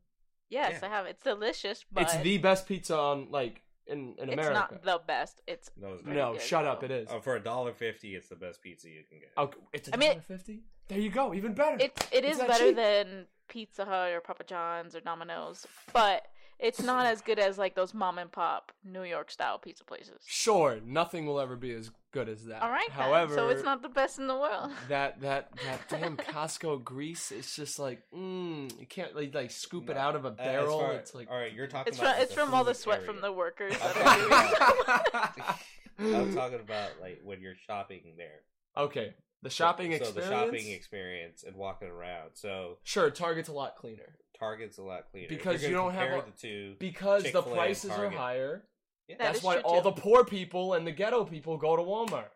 Yes, 0.50 0.80
Yeah. 0.82 0.88
I 0.88 0.90
have. 0.90 1.06
It's 1.06 1.24
delicious, 1.24 1.86
but 1.92 2.04
it's 2.04 2.18
the 2.18 2.38
best 2.38 2.68
pizza 2.68 2.98
on 2.98 3.32
like 3.32 3.62
in 3.88 4.16
in 4.20 4.30
it's 4.30 4.34
America. 4.34 4.54
not 4.54 4.84
the 4.84 5.02
best. 5.08 5.42
It's 5.48 5.72
no, 5.78 5.94
it's 5.94 6.02
pretty 6.04 6.18
no, 6.20 6.34
good, 6.34 6.42
shut 6.42 6.66
up. 6.66 6.82
though. 6.82 6.86
It 6.86 6.92
is. 6.92 7.08
Oh, 7.12 7.20
for 7.22 7.36
a 7.38 7.40
dollar 7.44 7.74
fifty, 7.74 8.16
it's 8.16 8.28
the 8.28 8.36
best 8.36 8.62
pizza 8.62 8.90
you 8.90 9.04
can 9.10 9.20
get. 9.20 9.30
Oh, 9.38 9.52
it's 9.74 9.88
a 9.88 9.94
I 9.94 9.98
mean- 9.98 10.10
dollar 10.10 10.22
fifty. 10.22 10.64
There 10.90 11.00
you 11.00 11.10
go. 11.10 11.34
Even 11.34 11.54
better. 11.54 11.78
It's 11.80 12.08
it 12.12 12.26
It's 12.26 12.34
is 12.34 12.38
that 12.40 12.50
better 12.50 12.66
cheap. 12.68 12.76
than 12.76 13.26
Pizza 13.48 13.86
Hut 13.86 14.12
or 14.12 14.20
Papa 14.20 14.44
John's 14.44 14.94
or 14.96 15.00
Domino's, 15.00 15.66
but 15.94 16.28
it's 16.62 16.82
not 16.82 17.06
as 17.06 17.22
good 17.22 17.40
as 17.40 17.58
like 17.58 17.76
those 17.76 17.94
mom 17.94 18.18
and 18.20 18.32
pop 18.32 18.72
New 18.86 19.04
York 19.04 19.32
style 19.32 19.58
pizza 19.58 19.84
places. 19.84 20.22
Sure, 20.28 20.80
nothing 20.86 21.26
will 21.26 21.40
ever 21.40 21.56
be 21.56 21.72
as 21.74 21.90
good 22.12 22.30
as 22.30 22.46
that. 22.46 22.62
All 22.62 22.70
right, 22.70 22.88
then. 22.90 22.98
However, 22.98 23.36
so 23.36 23.50
it's 23.50 23.64
not 23.64 23.82
the 23.82 23.90
best 23.90 24.20
in 24.20 24.28
the 24.28 24.36
world. 24.36 24.72
that 24.90 25.22
that 25.22 25.52
that 25.66 25.90
damn 25.90 26.18
Costco 26.18 26.84
grease. 26.84 27.32
It's 27.32 27.56
just 27.56 27.80
like, 27.80 28.04
mm, 28.16 28.72
you 28.80 28.86
can't 28.86 29.16
like, 29.16 29.34
like 29.34 29.52
scoop 29.52 29.90
it 29.90 29.98
out 29.98 30.16
of 30.16 30.26
a 30.26 30.30
Uh, 30.30 30.32
barrel. 30.32 30.80
far- 30.80 30.94
it's 30.94 31.16
like 31.16 31.30
all 31.32 31.38
right, 31.38 31.54
you're 31.54 31.68
talking 31.68 31.92
It's 31.92 32.00
about 32.00 32.16
from 32.16 32.24
it's 32.24 32.34
from 32.34 32.54
all 32.54 32.64
the 32.64 32.74
food 32.74 32.82
sweat 32.82 33.04
from 33.06 33.22
the 33.22 33.32
workers 33.32 33.74
Okay. 33.74 33.82
that 34.04 34.08
are 34.08 35.34
doing 35.38 36.12
it. 36.14 36.16
I'm 36.16 36.34
talking 36.36 36.60
about 36.60 36.90
like 37.02 37.20
when 37.24 37.42
you're 37.42 37.56
shopping 37.68 38.02
there. 38.18 38.42
okay, 38.78 39.14
the 39.42 39.50
shopping 39.50 39.92
so, 39.92 39.96
experience. 39.98 40.16
So 40.30 40.30
the 40.30 40.46
shopping 40.46 40.72
experience 40.72 41.44
and 41.44 41.56
walking 41.56 41.88
around. 41.90 42.32
So 42.34 42.78
Sure, 42.84 43.10
Target's 43.10 43.50
a 43.50 43.54
lot 43.54 43.76
cleaner 43.76 44.18
Target's 44.42 44.78
a 44.80 44.82
lot 44.84 45.06
cleaner 45.12 45.28
Because 45.30 45.62
you're 45.62 45.70
you 45.72 45.78
gonna 45.78 45.96
don't 45.98 46.10
have 46.10 46.24
a- 46.28 46.32
the 46.32 46.38
two. 46.38 46.76
because 46.80 47.24
Chick-fil-A 47.24 47.44
the 47.46 47.56
prices 47.56 47.92
are 47.92 48.10
higher. 48.10 48.64
Yeah. 49.08 49.16
That 49.18 49.24
That's 49.26 49.38
is 49.40 49.44
why 49.44 49.54
true, 49.56 49.64
all 49.64 49.82
too. 49.84 49.90
the 49.92 50.02
poor 50.02 50.26
people 50.26 50.74
and 50.74 50.86
the 50.88 50.92
ghetto 50.92 51.24
people 51.26 51.58
go 51.58 51.76
to 51.76 51.84
Walmart. 51.84 52.30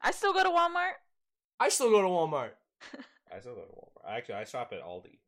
I 0.00 0.10
still 0.12 0.32
go 0.32 0.42
to 0.42 0.48
Walmart. 0.48 0.94
I 1.60 1.68
still 1.68 1.90
go 1.90 2.00
to 2.02 2.08
Walmart. 2.08 2.50
I 3.34 3.40
still 3.40 3.54
go 3.54 3.62
to 3.62 3.72
Walmart. 3.72 4.08
Actually, 4.16 4.34
I 4.36 4.44
shop 4.44 4.72
at 4.72 4.82
Aldi. 4.82 5.18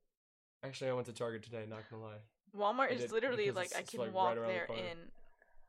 Actually, 0.62 0.90
I 0.90 0.92
went 0.94 1.06
to 1.06 1.12
Target 1.12 1.42
today. 1.42 1.64
Not 1.68 1.82
gonna 1.90 2.02
lie. 2.02 2.18
Walmart 2.56 2.90
I 2.90 2.94
is 2.94 3.12
literally 3.12 3.50
like 3.50 3.66
it's- 3.66 3.80
I 3.80 3.82
can 3.90 4.00
like, 4.00 4.14
walk 4.14 4.36
around 4.36 4.46
the 4.48 4.52
there 4.54 4.66
corner. 4.66 4.82
in 4.82 4.98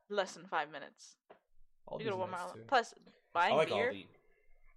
less 0.09 0.33
than 0.33 0.45
five 0.45 0.71
minutes. 0.71 1.15
Aldi's 1.89 2.05
you 2.05 2.11
go 2.11 2.17
to 2.17 2.23
Walmart. 2.23 2.31
nice 2.31 2.53
too. 2.53 2.59
Plus, 2.67 2.93
buying 3.33 3.53
I 3.53 3.57
like 3.57 3.67
beer, 3.69 3.91
Aldi. 3.91 4.07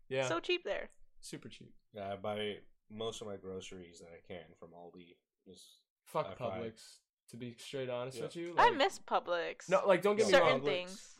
Yeah, 0.08 0.26
so 0.28 0.40
cheap 0.40 0.64
there. 0.64 0.90
super 1.20 1.48
cheap. 1.48 1.72
Yeah, 1.92 2.12
I 2.12 2.16
buy 2.16 2.56
most 2.90 3.20
of 3.20 3.28
my 3.28 3.36
groceries 3.36 4.00
that 4.00 4.08
I 4.12 4.20
can 4.26 4.44
from 4.58 4.70
Aldi. 4.70 5.14
Just 5.50 5.64
Fuck 6.04 6.26
High 6.28 6.34
five. 6.34 6.62
Publix. 6.62 6.80
To 7.30 7.36
be 7.36 7.54
straight 7.58 7.88
honest 7.90 8.16
Yeah. 8.18 8.24
with 8.24 8.36
you, 8.36 8.54
I 8.58 8.70
miss 8.70 8.98
Publix. 8.98 9.68
No, 9.68 9.82
like 9.86 10.02
don't 10.02 10.16
get 10.16 10.26
me 10.28 10.36
wrong. 10.38 10.60
Publix. 10.60 10.64
things. 10.64 11.16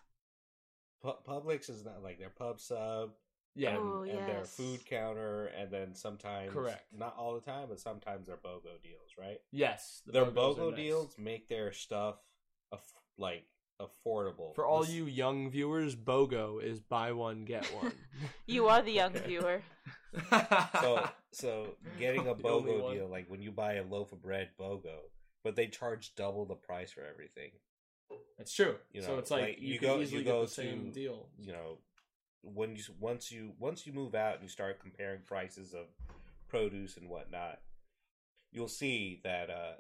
Pu- 1.03 1.23
Publix 1.27 1.71
is 1.71 1.85
not 1.85 2.03
like 2.03 2.19
their 2.19 2.31
pub 2.31 2.61
sub 2.61 3.13
Yeah, 3.55 3.77
Oh, 3.79 4.03
and 4.03 4.29
their 4.29 4.45
food 4.45 4.85
counter, 4.87 5.47
and 5.47 5.71
then 5.73 5.95
sometimes 5.95 6.53
Correct. 6.53 6.85
not 6.93 7.17
all 7.17 7.35
the 7.35 7.41
time, 7.41 7.69
but 7.69 7.81
sometimes 7.81 8.27
their 8.29 8.37
BOGO 8.37 8.81
deals, 8.83 9.11
right? 9.19 9.41
yes. 9.51 10.03
the 10.07 10.13
their 10.13 10.25
BOGOs 10.27 10.35
BOGO 10.57 10.69
are 10.69 10.71
nice. 10.71 10.77
deals 10.77 11.19
make 11.19 11.49
their 11.49 11.73
stuff 11.73 12.17
aff- 12.73 12.95
like 13.19 13.47
affordable 13.81 14.55
For 14.55 14.65
all 14.67 14.81
This- 14.83 14.91
you 14.93 15.07
young 15.07 15.51
viewers, 15.51 15.97
BOGO 15.97 16.63
is 16.63 16.81
buy 16.81 17.13
one 17.13 17.45
get 17.45 17.65
one. 17.81 17.93
You 18.47 18.69
are 18.69 18.83
the 18.83 18.93
young 18.93 19.13
viewer. 19.15 19.63
So 20.81 21.09
so 21.33 21.67
getting 21.99 22.27
a 22.27 22.35
BOGO 22.35 22.93
deal, 22.95 23.09
like 23.09 23.27
when 23.29 23.41
you 23.43 23.53
buy 23.53 23.75
a 23.75 23.85
loaf 23.85 24.13
of 24.13 24.21
bread 24.23 24.51
BOGO, 24.59 24.99
but 25.45 25.55
they 25.57 25.69
charge 25.69 26.15
double 26.17 26.45
the 26.47 26.57
price 26.57 26.91
for 26.93 27.03
everything. 27.07 27.53
That's 28.37 28.53
true. 28.53 28.75
You 28.93 29.03
so 29.03 29.13
know, 29.13 29.19
it's 29.19 29.31
like, 29.31 29.43
like, 29.43 29.61
you, 29.61 29.75
you 29.75 29.79
can 29.79 29.89
go- 29.89 30.01
easily 30.01 30.19
you 30.19 30.25
get 30.25 30.31
go 30.33 30.43
the 30.43 30.51
same 30.51 30.87
to- 30.87 30.91
deal. 30.91 31.29
You 31.39 31.53
know, 31.53 31.79
when 32.43 32.75
you 32.75 32.83
once 32.99 33.31
you 33.31 33.53
once 33.59 33.87
you 33.87 33.93
move 33.93 34.15
out 34.17 34.35
and 34.35 34.43
you 34.43 34.49
start 34.49 34.81
comparing 34.81 35.21
prices 35.27 35.75
of 35.75 35.87
produce 36.49 36.97
and 36.97 37.09
whatnot, 37.09 37.61
you'll 38.51 38.67
see 38.69 39.21
that 39.23 39.49
uh 39.49 39.75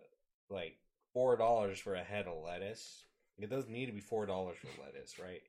like 0.49 0.77
four 1.13 1.37
dollars 1.37 1.81
for 1.81 1.95
a 1.97 2.05
head 2.05 2.27
of 2.29 2.41
lettuce. 2.45 3.05
It 3.40 3.50
doesn't 3.50 3.70
need 3.72 3.87
to 3.87 3.92
be 3.92 4.00
four 4.00 4.26
dollars 4.26 4.57
for 4.59 4.68
lettuce, 4.83 5.18
right? 5.18 5.42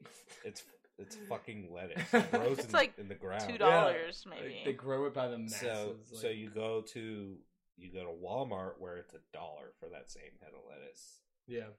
It's 0.44 0.64
it's 0.98 1.16
fucking 1.30 1.70
lettuce. 1.74 2.02
It 2.14 2.32
grows 2.32 2.60
It's 2.60 2.68
in, 2.68 2.72
like 2.82 2.94
in 2.98 3.08
the 3.08 3.16
ground. 3.16 3.50
Two 3.50 3.58
dollars 3.58 4.24
Like, 4.30 4.42
maybe. 4.42 4.62
they 4.66 4.74
grow 4.74 5.06
it 5.06 5.14
by 5.14 5.28
the 5.28 5.38
masses. 5.38 5.60
So 5.62 5.96
so 6.14 6.28
you 6.30 6.50
go 6.50 6.82
to 6.94 7.38
you 7.78 7.92
go 7.94 8.04
to 8.04 8.12
Walmart 8.24 8.74
where 8.80 8.98
it's 8.98 9.14
a 9.14 9.20
dollar 9.34 9.72
for 9.80 9.90
that 9.90 10.12
same 10.12 10.32
head 10.42 10.52
of 10.54 10.62
lettuce. 10.70 11.20
yeah. 11.48 11.70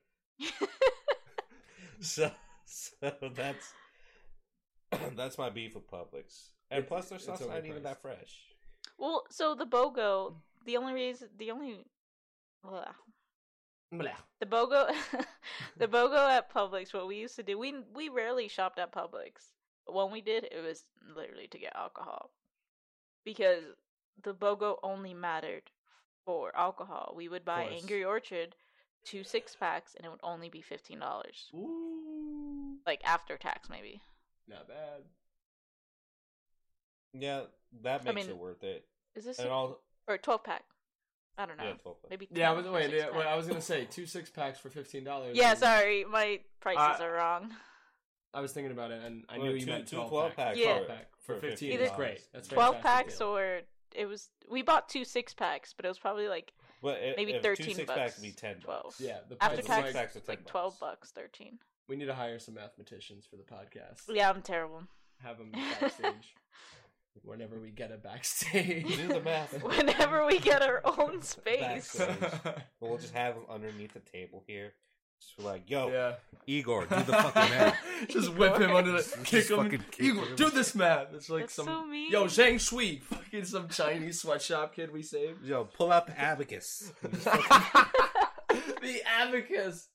So 2.01 2.31
so 2.64 3.12
that's 3.35 3.72
that's 5.16 5.38
my 5.38 5.51
beef 5.51 5.75
with 5.75 5.88
Publix. 5.90 6.48
And 6.70 6.81
It- 6.85 6.88
plus 6.88 7.09
their 7.09 7.16
it's 7.16 7.25
stuff's 7.25 7.46
not 7.46 7.64
even 7.64 7.83
that 7.85 8.01
fresh. 8.03 8.40
well, 8.98 9.25
so 9.31 9.55
the 9.55 9.66
BOGO, 9.66 10.35
the 10.66 10.77
only 10.77 10.94
reason, 10.94 11.29
the 11.37 11.51
only, 11.51 11.85
ugh. 12.66 12.88
Blah. 13.93 14.11
the 14.41 14.47
BOGO, 14.47 14.91
the 15.77 15.87
BOGO 15.87 16.31
at 16.31 16.53
Publix. 16.53 16.95
What 16.95 17.07
we 17.07 17.17
used 17.17 17.37
to 17.37 17.43
do, 17.43 17.59
we 17.59 17.75
we 17.95 18.09
rarely 18.09 18.49
shopped 18.49 18.79
at 18.79 18.93
Publix. 18.93 19.53
But 19.87 19.95
when 19.95 20.11
we 20.11 20.21
did, 20.21 20.45
it 20.45 20.63
was 20.67 20.85
literally 21.15 21.49
to 21.49 21.59
get 21.59 21.77
alcohol, 21.77 22.31
because 23.25 23.65
the 24.23 24.33
BOGO 24.35 24.79
only 24.83 25.13
mattered 25.13 25.65
for 26.25 26.57
alcohol. 26.57 27.13
We 27.17 27.29
would 27.29 27.45
buy. 27.45 27.65
Angry 27.65 28.03
Orchard 28.03 28.57
two 29.05 29.25
six 29.25 29.55
packs, 29.55 29.95
and 29.95 30.07
it 30.07 30.09
would 30.09 30.21
only 30.23 30.49
be 30.49 30.63
fifteen 30.63 31.01
dollars, 31.01 31.51
like 32.87 33.03
after 33.05 33.37
tax 33.37 33.69
maybe. 33.69 34.01
Not 34.49 34.69
bad. 34.69 35.03
Yeah, 37.13 37.43
that 37.83 38.03
I 38.07 38.13
makes 38.13 38.27
mean, 38.27 38.37
it 38.37 38.39
worth 38.39 38.65
it. 38.65 38.87
Is 39.15 39.25
this 39.25 39.39
And 39.39 39.49
a, 39.49 39.53
all 39.53 39.81
or 40.09 40.19
twelve 40.19 40.45
pack? 40.45 40.65
I 41.38 41.47
don't 41.47 41.57
know. 41.57 41.64
yeah, 41.64 41.73
12 41.75 41.97
Maybe 42.11 42.29
Yeah, 42.33 42.51
I 42.51 42.55
was 42.55 42.66
wait. 42.66 42.90
Yeah, 42.92 43.11
wait. 43.16 43.27
I 43.27 43.35
was 43.37 43.47
gonna 43.47 43.61
say 43.62 43.87
two 43.90 44.07
six 44.07 44.29
packs 44.31 44.59
for 44.59 44.68
fifteen 44.71 45.05
dollars. 45.05 45.37
Yeah, 45.37 45.55
sorry, 45.55 46.05
my 46.05 46.40
prices 46.61 47.01
Uh, 47.01 47.05
are 47.05 47.12
wrong. 47.12 47.51
I 48.35 48.40
was 48.40 48.53
thinking 48.53 48.73
about 48.73 48.90
it, 48.90 49.03
and 49.03 49.25
I 49.29 49.38
Well, 49.38 49.49
knew 49.49 49.55
you 49.55 49.66
meant 49.66 49.88
two 49.88 49.97
12 49.97 50.09
12 50.11 50.29
pack. 50.31 50.37
packs 50.37 50.59
Yeah. 50.59 50.73
12 50.79 50.88
pack 50.88 51.07
for 51.21 51.35
for 51.35 51.40
fifteen. 51.40 51.73
Either- 51.73 51.85
is 51.85 51.90
great. 51.92 52.21
That's 52.33 52.49
a 52.49 52.55
Twelve 52.55 52.77
fantastic 52.77 53.07
packs 53.07 53.18
deal. 53.18 53.29
or 53.29 53.61
it 53.95 54.07
was 54.07 54.31
we 54.49 54.62
bought 54.62 54.88
two 54.88 55.05
six 55.05 55.35
packs, 55.35 55.73
but 55.75 55.85
it 55.85 55.88
was 55.88 55.99
probably 55.99 56.29
like 56.29 56.53
But 56.83 57.01
it, 57.03 57.16
maybe 57.16 57.33
if 57.35 57.42
thirteen 57.42 57.66
two 57.66 57.73
six 57.75 57.87
bucks. 57.87 57.99
packs 57.99 58.18
be 58.21 58.33
ten 58.33 58.61
12. 58.61 58.83
bucks. 58.85 59.01
yeah. 59.01 59.21
The 59.29 59.37
After 59.42 59.57
price 59.57 59.59
is 59.59 59.66
tax, 59.66 59.83
six 59.87 59.92
packs 59.99 60.16
are 60.16 60.18
it's 60.21 60.29
like 60.29 60.47
twelve 60.47 60.79
bucks. 60.81 60.99
bucks, 61.01 61.12
thirteen. 61.12 61.59
We 61.88 61.97
need 61.97 62.07
to 62.07 62.14
hire 62.14 62.38
some 62.38 62.55
mathematicians 62.55 63.27
for 63.27 63.37
the 63.37 63.42
podcast. 63.42 64.03
Yeah, 64.09 64.31
I'm 64.31 64.40
terrible. 64.42 64.85
Have 65.23 65.38
them 65.38 65.51
backstage. 65.53 66.35
Whenever 67.25 67.61
we 67.61 67.70
get 67.70 67.92
a 67.92 67.96
backstage. 67.98 68.96
Do 68.96 69.09
the 69.09 69.20
math. 69.20 69.62
Whenever 69.62 70.25
we 70.27 70.38
get 70.38 70.62
our 70.62 70.81
own 70.85 71.22
space. 71.22 71.61
Backstage. 71.61 72.16
But 72.81 72.88
we'll 72.88 72.98
just 72.98 73.14
have 73.14 73.35
them 73.35 73.44
underneath 73.51 73.92
the 73.94 74.01
table 74.01 74.42
here. 74.46 74.72
Just 75.20 75.38
like, 75.46 75.70
yo, 75.70 75.88
yeah. 75.88 76.14
Igor, 76.48 76.83
do 76.87 76.96
the 76.96 77.05
fucking 77.12 77.33
math. 77.57 77.79
Just 78.09 78.35
whip 78.35 78.57
him 78.59 78.75
under 78.75 78.90
the 78.90 78.98
Just- 78.98 79.14
kick 79.25 79.46
just 79.46 79.51
him. 79.51 79.70
kick 79.70 79.81
Igor, 80.01 80.25
him. 80.25 80.35
do 80.37 80.51
this 80.51 80.75
math. 80.75 81.14
It's 81.14 81.31
like 81.31 81.42
That's 81.42 81.55
some 81.55 81.66
so 81.66 81.85
mean. 81.87 82.11
yo 82.11 82.25
Zhang 82.25 82.59
Shui, 82.59 82.98
fucking 83.05 83.44
some 83.44 83.68
Chinese 83.68 84.20
sweatshop 84.20 84.75
kid 84.75 84.92
we 84.92 85.03
saved. 85.03 85.44
Yo, 85.44 85.64
pull 85.64 85.92
out 85.92 86.09
the 86.09 86.18
abacus. 86.20 86.90
the 87.03 89.01
abacus. 89.20 89.88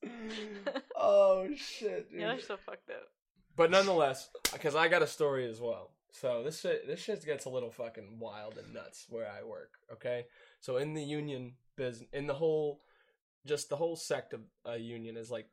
Oh 0.95 1.47
shit, 1.55 2.09
dude. 2.09 2.21
yeah, 2.21 2.27
they're 2.29 2.39
so 2.41 2.57
fucked 2.65 2.89
up. 2.89 3.03
But 3.55 3.71
nonetheless, 3.71 4.29
because 4.53 4.75
I 4.75 4.87
got 4.87 5.01
a 5.01 5.07
story 5.07 5.49
as 5.49 5.59
well. 5.59 5.91
So 6.11 6.43
this 6.43 6.61
shit, 6.61 6.87
this 6.87 6.99
shit 6.99 7.25
gets 7.25 7.45
a 7.45 7.49
little 7.49 7.71
fucking 7.71 8.19
wild 8.19 8.57
and 8.57 8.73
nuts 8.73 9.05
where 9.09 9.27
I 9.27 9.43
work. 9.43 9.71
Okay, 9.93 10.25
so 10.59 10.77
in 10.77 10.93
the 10.93 11.03
union 11.03 11.53
business, 11.75 12.09
in 12.13 12.27
the 12.27 12.33
whole, 12.33 12.81
just 13.45 13.69
the 13.69 13.75
whole 13.75 13.95
sect 13.95 14.33
of 14.33 14.41
a 14.65 14.77
union 14.77 15.17
is 15.17 15.29
like, 15.29 15.47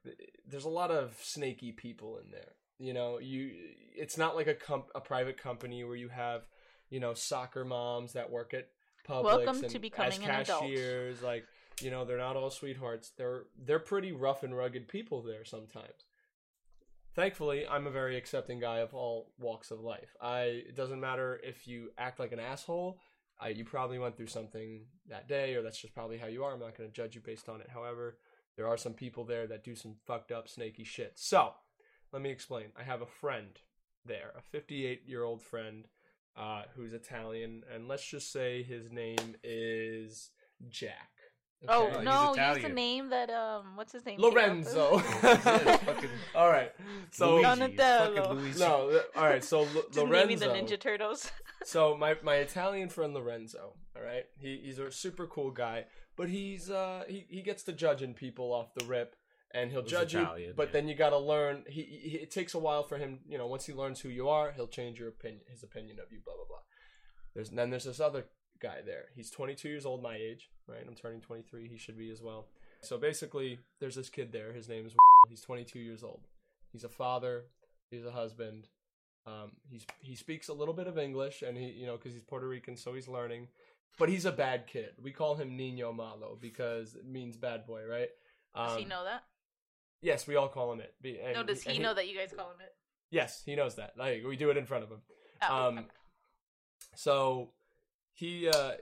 there's 0.49 0.65
a 0.65 0.71
lot 0.71 0.91
of 0.91 1.17
snaky 1.21 1.73
people 1.73 2.19
in 2.19 2.31
there. 2.31 2.53
You 2.79 2.93
know, 2.93 3.19
you, 3.19 3.53
it's 3.95 4.19
not 4.19 4.37
like 4.37 4.47
a 4.47 4.55
comp, 4.55 4.87
a 4.95 5.01
private 5.01 5.41
company 5.41 5.85
where 5.85 5.97
you 5.97 6.09
have, 6.09 6.47
you 6.91 6.99
know, 7.01 7.15
soccer 7.15 7.65
moms 7.65 8.15
that 8.15 8.31
work 8.31 8.55
at 8.55 8.69
Publix 9.09 9.25
Welcome 9.25 9.65
and 9.65 9.99
as 9.99 10.19
cashiers. 10.19 11.23
Like, 11.23 11.45
you 11.81 11.91
know, 11.91 12.05
they're 12.05 12.19
not 12.19 12.37
all 12.37 12.51
sweethearts. 12.51 13.13
They're 13.17 13.45
they're 13.65 13.79
pretty 13.79 14.13
rough 14.13 14.43
and 14.43 14.57
rugged 14.57 14.89
people 14.89 15.23
there 15.23 15.45
sometimes 15.45 16.05
thankfully 17.15 17.67
i'm 17.67 17.87
a 17.87 17.91
very 17.91 18.17
accepting 18.17 18.61
guy 18.61 18.79
of 18.79 18.95
all 18.95 19.33
walks 19.39 19.71
of 19.71 19.81
life. 19.81 20.17
I 20.21 20.63
it 20.69 20.77
doesn't 20.77 21.01
matter 21.01 21.41
if 21.43 21.67
you 21.67 21.91
act 21.99 22.19
like 22.19 22.33
an 22.33 22.41
asshole 22.41 22.99
I, 23.41 23.49
you 23.49 23.65
probably 23.65 23.99
went 23.99 24.17
through 24.17 24.29
something 24.29 24.87
that 25.09 25.29
day 25.29 25.55
or 25.55 25.63
that's 25.63 25.81
just 25.81 25.93
probably 25.93 26.19
how 26.19 26.29
you 26.29 26.45
are. 26.45 26.53
I'm 26.53 26.61
not 26.61 26.79
going 26.79 26.89
to 26.89 26.95
judge 26.95 27.17
you 27.17 27.21
based 27.21 27.49
on 27.49 27.61
it. 27.61 27.69
However 27.69 28.19
there 28.57 28.69
are 28.69 28.77
some 28.77 28.95
people 28.95 29.25
there 29.25 29.49
that 29.49 29.65
do 29.65 29.75
some 29.75 29.97
fucked 30.07 30.31
up 30.31 30.49
snaky 30.49 30.85
shit. 30.85 31.15
So 31.17 31.51
let 32.13 32.23
me 32.23 32.31
explain. 32.31 32.67
I 32.79 32.85
have 32.85 33.03
a 33.03 33.07
friend 33.07 33.59
there 34.07 34.33
a 34.37 34.43
58 34.43 35.03
year 35.07 35.25
old 35.25 35.43
friend 35.43 35.87
uh, 36.37 36.63
who's 36.75 36.93
italian 36.93 37.63
and 37.73 37.89
let's 37.89 38.07
just 38.07 38.33
say 38.33 38.63
his 38.63 38.91
name 38.91 39.37
is 39.43 40.31
jack 40.69 41.11
Okay? 41.67 41.97
he's 41.97 42.05
no, 42.05 42.35
use 42.35 42.63
the 42.63 42.69
name 42.69 43.09
that 43.11 43.31
um, 43.31 43.77
what's 43.77 43.93
his 43.93 44.05
name? 44.05 44.19
came 44.19 44.27
up 44.27 44.35
lorenzo 44.35 44.99
Fucking 44.99 46.11
all 46.35 46.49
right 46.51 46.73
so 47.11 47.37
Luigi, 47.37 47.43
Donatello. 47.43 48.37
fucking 48.37 48.59
no 48.59 49.01
all 49.17 49.25
right 49.25 49.43
so 49.43 49.61
L- 49.61 49.67
Just 49.93 50.07
name 50.11 50.39
the 50.39 50.47
Ninja 50.47 50.79
Turtles. 50.79 51.31
so 51.65 51.97
my 51.97 52.17
my 52.23 52.37
Italian 52.37 52.89
friend 52.89 53.15
Lorenzo, 53.15 53.75
all 53.97 54.03
right, 54.03 54.25
he 54.39 54.61
he's 54.65 54.79
a 54.79 54.91
super 54.91 55.27
cool 55.27 55.51
guy, 55.51 55.85
but 56.17 56.29
he's 56.29 56.71
uh 56.71 57.05
he 57.09 57.27
he 57.29 57.43
gets 57.43 57.63
to 57.65 57.73
judging 57.73 58.15
people 58.15 58.53
off 58.53 58.75
the 58.75 58.85
rip, 58.85 59.17
and 59.53 59.71
he'll 59.71 59.83
judge 59.83 60.15
Italian, 60.15 60.49
you, 60.49 60.55
but 60.57 60.69
yeah. 60.69 60.73
then 60.73 60.89
you 60.89 60.95
got 60.95 61.11
to 61.11 61.19
learn. 61.19 61.65
He, 61.69 61.83
he 61.83 62.19
it 62.19 62.31
takes 62.31 62.55
a 62.55 62.59
while 62.59 62.83
for 62.83 62.99
him, 62.99 63.21
you 63.27 63.39
know. 63.39 63.47
Once 63.47 63.67
he 63.67 63.73
learns 63.73 64.01
who 64.01 64.09
you 64.09 64.29
are, 64.29 64.53
he'll 64.53 64.67
change 64.69 64.99
your 64.99 65.09
opinion, 65.09 65.43
his 65.49 65.63
opinion 65.63 65.99
of 65.99 66.13
you. 66.13 66.21
Blah 66.25 66.35
blah 66.35 66.45
blah. 66.47 66.59
There's 67.35 67.51
then 67.51 67.71
there's 67.71 67.85
this 67.85 68.01
other 68.01 68.27
guy 68.65 68.81
there. 68.85 69.07
He's 69.15 69.31
22 69.31 69.69
years 69.69 69.85
old, 69.87 70.03
my 70.03 70.17
age, 70.17 70.49
right? 70.67 70.85
I'm 70.87 70.95
turning 70.95 71.21
23. 71.21 71.69
He 71.69 71.77
should 71.77 71.99
be 71.99 72.11
as 72.11 72.23
well. 72.23 72.47
So 72.81 72.97
basically, 72.99 73.59
there's 73.81 73.95
this 73.95 74.09
kid 74.09 74.33
there. 74.33 74.53
His 74.53 74.69
name 74.69 74.87
is. 74.87 74.95
He's 75.29 75.41
22 75.41 75.79
years 75.79 76.03
old. 76.03 76.21
He's 76.73 76.85
a 76.85 76.89
father. 76.89 77.45
He's 77.91 78.05
a 78.05 78.11
husband. 78.11 78.69
Um, 79.27 79.53
he's 79.71 79.87
he 80.01 80.17
speaks 80.17 80.49
a 80.49 80.53
little 80.53 80.75
bit 80.75 80.87
of 80.87 80.99
English, 80.99 81.41
and 81.41 81.57
he 81.57 81.67
you 81.67 81.87
know 81.87 81.97
because 81.97 82.13
he's 82.13 82.23
Puerto 82.23 82.47
Rican, 82.47 82.77
so 82.77 82.93
he's 82.93 83.09
learning. 83.09 83.49
But 83.99 84.11
he's 84.11 84.27
a 84.27 84.33
bad 84.33 84.67
kid. 84.67 84.91
We 85.03 85.13
call 85.13 85.35
him 85.37 85.57
Nino 85.57 85.93
Malo 85.93 86.37
because 86.39 86.95
it 86.95 87.07
means 87.07 87.37
bad 87.39 87.65
boy, 87.67 87.83
right? 87.89 88.09
Um, 88.55 88.69
Does 88.69 88.79
he 88.79 88.85
know 88.85 89.05
that? 89.05 89.23
Yes, 90.03 90.27
we 90.27 90.37
all 90.37 90.49
call 90.49 90.73
him 90.73 90.81
it. 90.81 90.95
Be- 91.01 91.19
No, 91.33 91.43
does 91.43 91.63
he 91.63 91.71
and 91.71 91.83
know 91.83 91.95
that 91.95 92.07
you 92.09 92.19
guys 92.19 92.33
call 92.37 92.51
him 92.51 92.61
it? 92.61 92.75
Yes, 93.11 93.43
he 93.47 93.55
knows 93.57 93.77
that. 93.77 93.93
Like 93.97 94.23
we 94.29 94.37
do 94.37 94.51
it 94.51 94.57
in 94.59 94.67
front 94.67 94.85
of 94.85 94.91
him. 94.91 95.01
Oh, 95.43 95.69
Um, 95.69 95.79
okay. 95.79 95.87
So 96.97 97.51
he 98.15 98.49
uh 98.49 98.73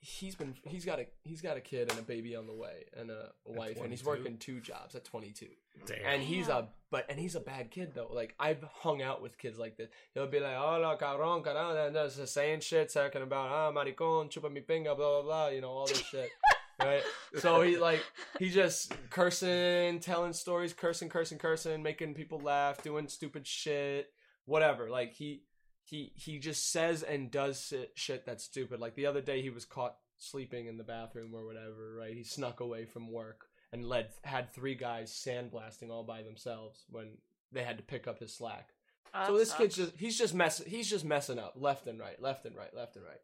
he's 0.00 0.34
been 0.34 0.54
he's 0.64 0.84
got 0.84 1.00
a 1.00 1.06
he's 1.24 1.40
got 1.40 1.56
a 1.56 1.60
kid 1.60 1.90
and 1.90 1.98
a 1.98 2.02
baby 2.02 2.36
on 2.36 2.46
the 2.46 2.54
way 2.54 2.84
and 2.96 3.10
a 3.10 3.30
wife 3.46 3.78
and 3.80 3.90
he's 3.90 4.02
22? 4.02 4.22
working 4.22 4.38
two 4.38 4.60
jobs 4.60 4.94
at 4.94 5.04
22 5.04 5.46
Damn. 5.86 5.96
and 6.06 6.22
he's 6.22 6.48
a 6.48 6.68
but 6.90 7.06
and 7.08 7.18
he's 7.18 7.34
a 7.34 7.40
bad 7.40 7.70
kid 7.70 7.92
though. 7.94 8.10
Like 8.12 8.34
i've 8.38 8.62
hung 8.62 9.02
out 9.02 9.22
with 9.22 9.36
kids 9.38 9.58
like 9.58 9.76
this. 9.76 9.88
He'll 10.14 10.26
be 10.26 10.40
like 10.40 10.56
oh 10.56 10.78
la 10.80 10.96
cabrón 10.96 11.44
cabrón 11.44 11.86
and 11.86 11.94
just 11.94 12.32
saying 12.32 12.60
shit 12.60 12.92
talking 12.92 13.22
about 13.22 13.50
ah 13.50 13.72
maricón 13.72 14.30
chupa 14.30 14.52
mi 14.52 14.60
pinga 14.60 14.96
blah 14.96 15.20
blah 15.20 15.22
blah 15.22 15.48
you 15.48 15.60
know 15.60 15.70
all 15.70 15.86
this 15.86 16.00
shit 16.00 16.30
right? 16.82 17.02
So 17.38 17.62
he 17.62 17.76
like 17.76 18.02
he 18.38 18.50
just 18.50 18.92
cursing 19.10 20.00
telling 20.00 20.32
stories 20.32 20.72
cursing 20.72 21.08
cursing 21.08 21.38
cursing 21.38 21.82
making 21.82 22.14
people 22.14 22.40
laugh 22.40 22.82
doing 22.82 23.08
stupid 23.08 23.46
shit 23.46 24.12
whatever. 24.48 24.88
Like 24.88 25.12
he 25.12 25.42
he 25.88 26.12
he 26.14 26.38
just 26.38 26.70
says 26.70 27.02
and 27.02 27.30
does 27.30 27.72
shit, 27.94 28.26
that's 28.26 28.44
stupid 28.44 28.80
like 28.80 28.94
the 28.94 29.06
other 29.06 29.20
day 29.20 29.42
he 29.42 29.50
was 29.50 29.64
caught 29.64 29.96
sleeping 30.18 30.66
in 30.66 30.76
the 30.76 30.84
bathroom 30.84 31.32
or 31.34 31.44
whatever 31.44 31.96
right 31.98 32.14
he 32.14 32.24
snuck 32.24 32.60
away 32.60 32.84
from 32.84 33.10
work 33.10 33.46
and 33.72 33.88
led 33.88 34.08
had 34.24 34.52
three 34.52 34.74
guys 34.74 35.12
sandblasting 35.12 35.90
all 35.90 36.02
by 36.02 36.22
themselves 36.22 36.84
when 36.90 37.18
they 37.52 37.62
had 37.62 37.76
to 37.76 37.84
pick 37.84 38.08
up 38.08 38.18
his 38.18 38.34
slack 38.34 38.70
Oh, 39.14 39.26
so 39.26 39.38
this 39.38 39.52
kid's 39.54 39.76
just 39.76 39.92
he's 39.96 40.18
just 40.18 40.34
mess 40.34 40.62
he's 40.66 40.88
just 40.88 41.04
messing 41.04 41.38
up 41.38 41.54
left 41.56 41.86
and 41.86 41.98
right, 41.98 42.20
left 42.20 42.44
and 42.44 42.56
right, 42.56 42.74
left 42.74 42.96
and 42.96 43.04
right. 43.04 43.20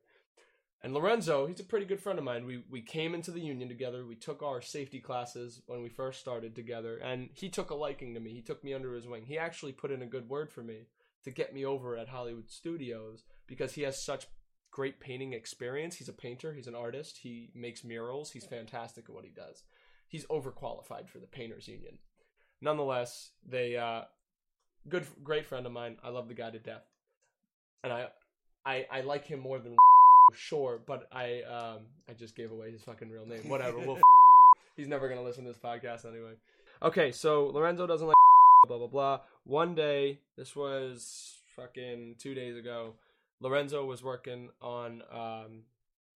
And 0.82 0.92
Lorenzo, 0.92 1.46
he's 1.46 1.60
a 1.60 1.64
pretty 1.64 1.86
good 1.86 2.00
friend 2.00 2.18
of 2.18 2.24
mine. 2.24 2.46
We 2.46 2.62
we 2.70 2.82
came 2.82 3.14
into 3.14 3.30
the 3.30 3.40
union 3.40 3.68
together. 3.68 4.04
We 4.04 4.16
took 4.16 4.42
our 4.42 4.60
safety 4.60 5.00
classes 5.00 5.60
when 5.66 5.82
we 5.82 5.88
first 5.88 6.20
started 6.20 6.54
together, 6.54 6.98
and 6.98 7.30
he 7.34 7.48
took 7.48 7.70
a 7.70 7.74
liking 7.74 8.14
to 8.14 8.20
me. 8.20 8.32
He 8.32 8.42
took 8.42 8.62
me 8.64 8.74
under 8.74 8.94
his 8.94 9.06
wing. 9.06 9.24
He 9.26 9.38
actually 9.38 9.72
put 9.72 9.90
in 9.90 10.02
a 10.02 10.06
good 10.06 10.28
word 10.28 10.50
for 10.50 10.62
me 10.62 10.86
to 11.24 11.30
get 11.30 11.54
me 11.54 11.64
over 11.64 11.96
at 11.96 12.08
Hollywood 12.08 12.50
Studios 12.50 13.24
because 13.46 13.72
he 13.74 13.82
has 13.82 14.02
such 14.02 14.26
great 14.70 15.00
painting 15.00 15.32
experience. 15.32 15.96
He's 15.96 16.08
a 16.08 16.12
painter. 16.12 16.52
He's 16.52 16.66
an 16.66 16.74
artist. 16.74 17.18
He 17.22 17.50
makes 17.54 17.84
murals. 17.84 18.32
He's 18.32 18.44
fantastic 18.44 19.04
at 19.08 19.14
what 19.14 19.24
he 19.24 19.30
does. 19.30 19.62
He's 20.08 20.26
overqualified 20.26 21.08
for 21.08 21.18
the 21.18 21.26
painters 21.26 21.68
union. 21.68 21.98
Nonetheless, 22.60 23.30
they 23.48 23.76
uh, 23.76 24.02
good, 24.88 25.06
great 25.22 25.46
friend 25.46 25.66
of 25.66 25.72
mine. 25.72 25.96
I 26.02 26.10
love 26.10 26.28
the 26.28 26.34
guy 26.34 26.50
to 26.50 26.58
death, 26.58 26.84
and 27.82 27.92
I, 27.92 28.08
I, 28.64 28.86
I 28.90 29.00
like 29.02 29.26
him 29.26 29.40
more 29.40 29.58
than 29.58 29.76
sure. 30.34 30.80
But 30.84 31.08
I, 31.12 31.42
um, 31.42 31.82
I 32.08 32.12
just 32.14 32.34
gave 32.34 32.50
away 32.50 32.70
his 32.70 32.82
fucking 32.82 33.10
real 33.10 33.26
name. 33.26 33.48
Whatever. 33.48 33.78
We'll. 33.78 33.98
He's 34.76 34.88
never 34.88 35.08
gonna 35.08 35.22
listen 35.22 35.44
to 35.44 35.50
this 35.50 35.58
podcast 35.58 36.04
anyway. 36.04 36.32
Okay, 36.82 37.12
so 37.12 37.46
Lorenzo 37.46 37.86
doesn't 37.86 38.06
like 38.06 38.16
blah 38.64 38.78
blah 38.78 38.86
blah. 38.86 39.20
One 39.44 39.74
day, 39.74 40.20
this 40.36 40.54
was 40.56 41.38
fucking 41.56 42.16
two 42.18 42.34
days 42.34 42.56
ago. 42.56 42.94
Lorenzo 43.40 43.84
was 43.84 44.02
working 44.02 44.50
on 44.62 45.02
um 45.12 45.64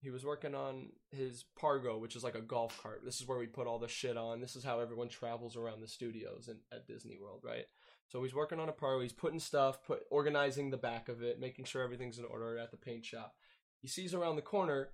he 0.00 0.10
was 0.10 0.24
working 0.24 0.54
on 0.54 0.90
his 1.10 1.44
Pargo, 1.60 2.00
which 2.00 2.14
is 2.14 2.22
like 2.22 2.36
a 2.36 2.40
golf 2.40 2.80
cart. 2.80 3.02
This 3.04 3.20
is 3.20 3.26
where 3.26 3.38
we 3.38 3.46
put 3.46 3.66
all 3.66 3.80
the 3.80 3.88
shit 3.88 4.16
on. 4.16 4.40
This 4.40 4.54
is 4.54 4.62
how 4.62 4.78
everyone 4.78 5.08
travels 5.08 5.56
around 5.56 5.80
the 5.80 5.88
studios 5.88 6.48
in, 6.48 6.56
at 6.72 6.86
Disney 6.86 7.18
World, 7.20 7.40
right? 7.44 7.64
So 8.08 8.22
he's 8.22 8.34
working 8.34 8.60
on 8.60 8.68
a 8.68 8.72
Pargo. 8.72 9.02
He's 9.02 9.12
putting 9.12 9.40
stuff, 9.40 9.82
put 9.84 10.04
organizing 10.10 10.70
the 10.70 10.76
back 10.76 11.08
of 11.08 11.22
it, 11.22 11.40
making 11.40 11.64
sure 11.64 11.82
everything's 11.82 12.18
in 12.18 12.24
order 12.24 12.58
at 12.58 12.70
the 12.70 12.76
paint 12.76 13.04
shop. 13.04 13.34
He 13.80 13.88
sees 13.88 14.14
around 14.14 14.36
the 14.36 14.42
corner 14.42 14.90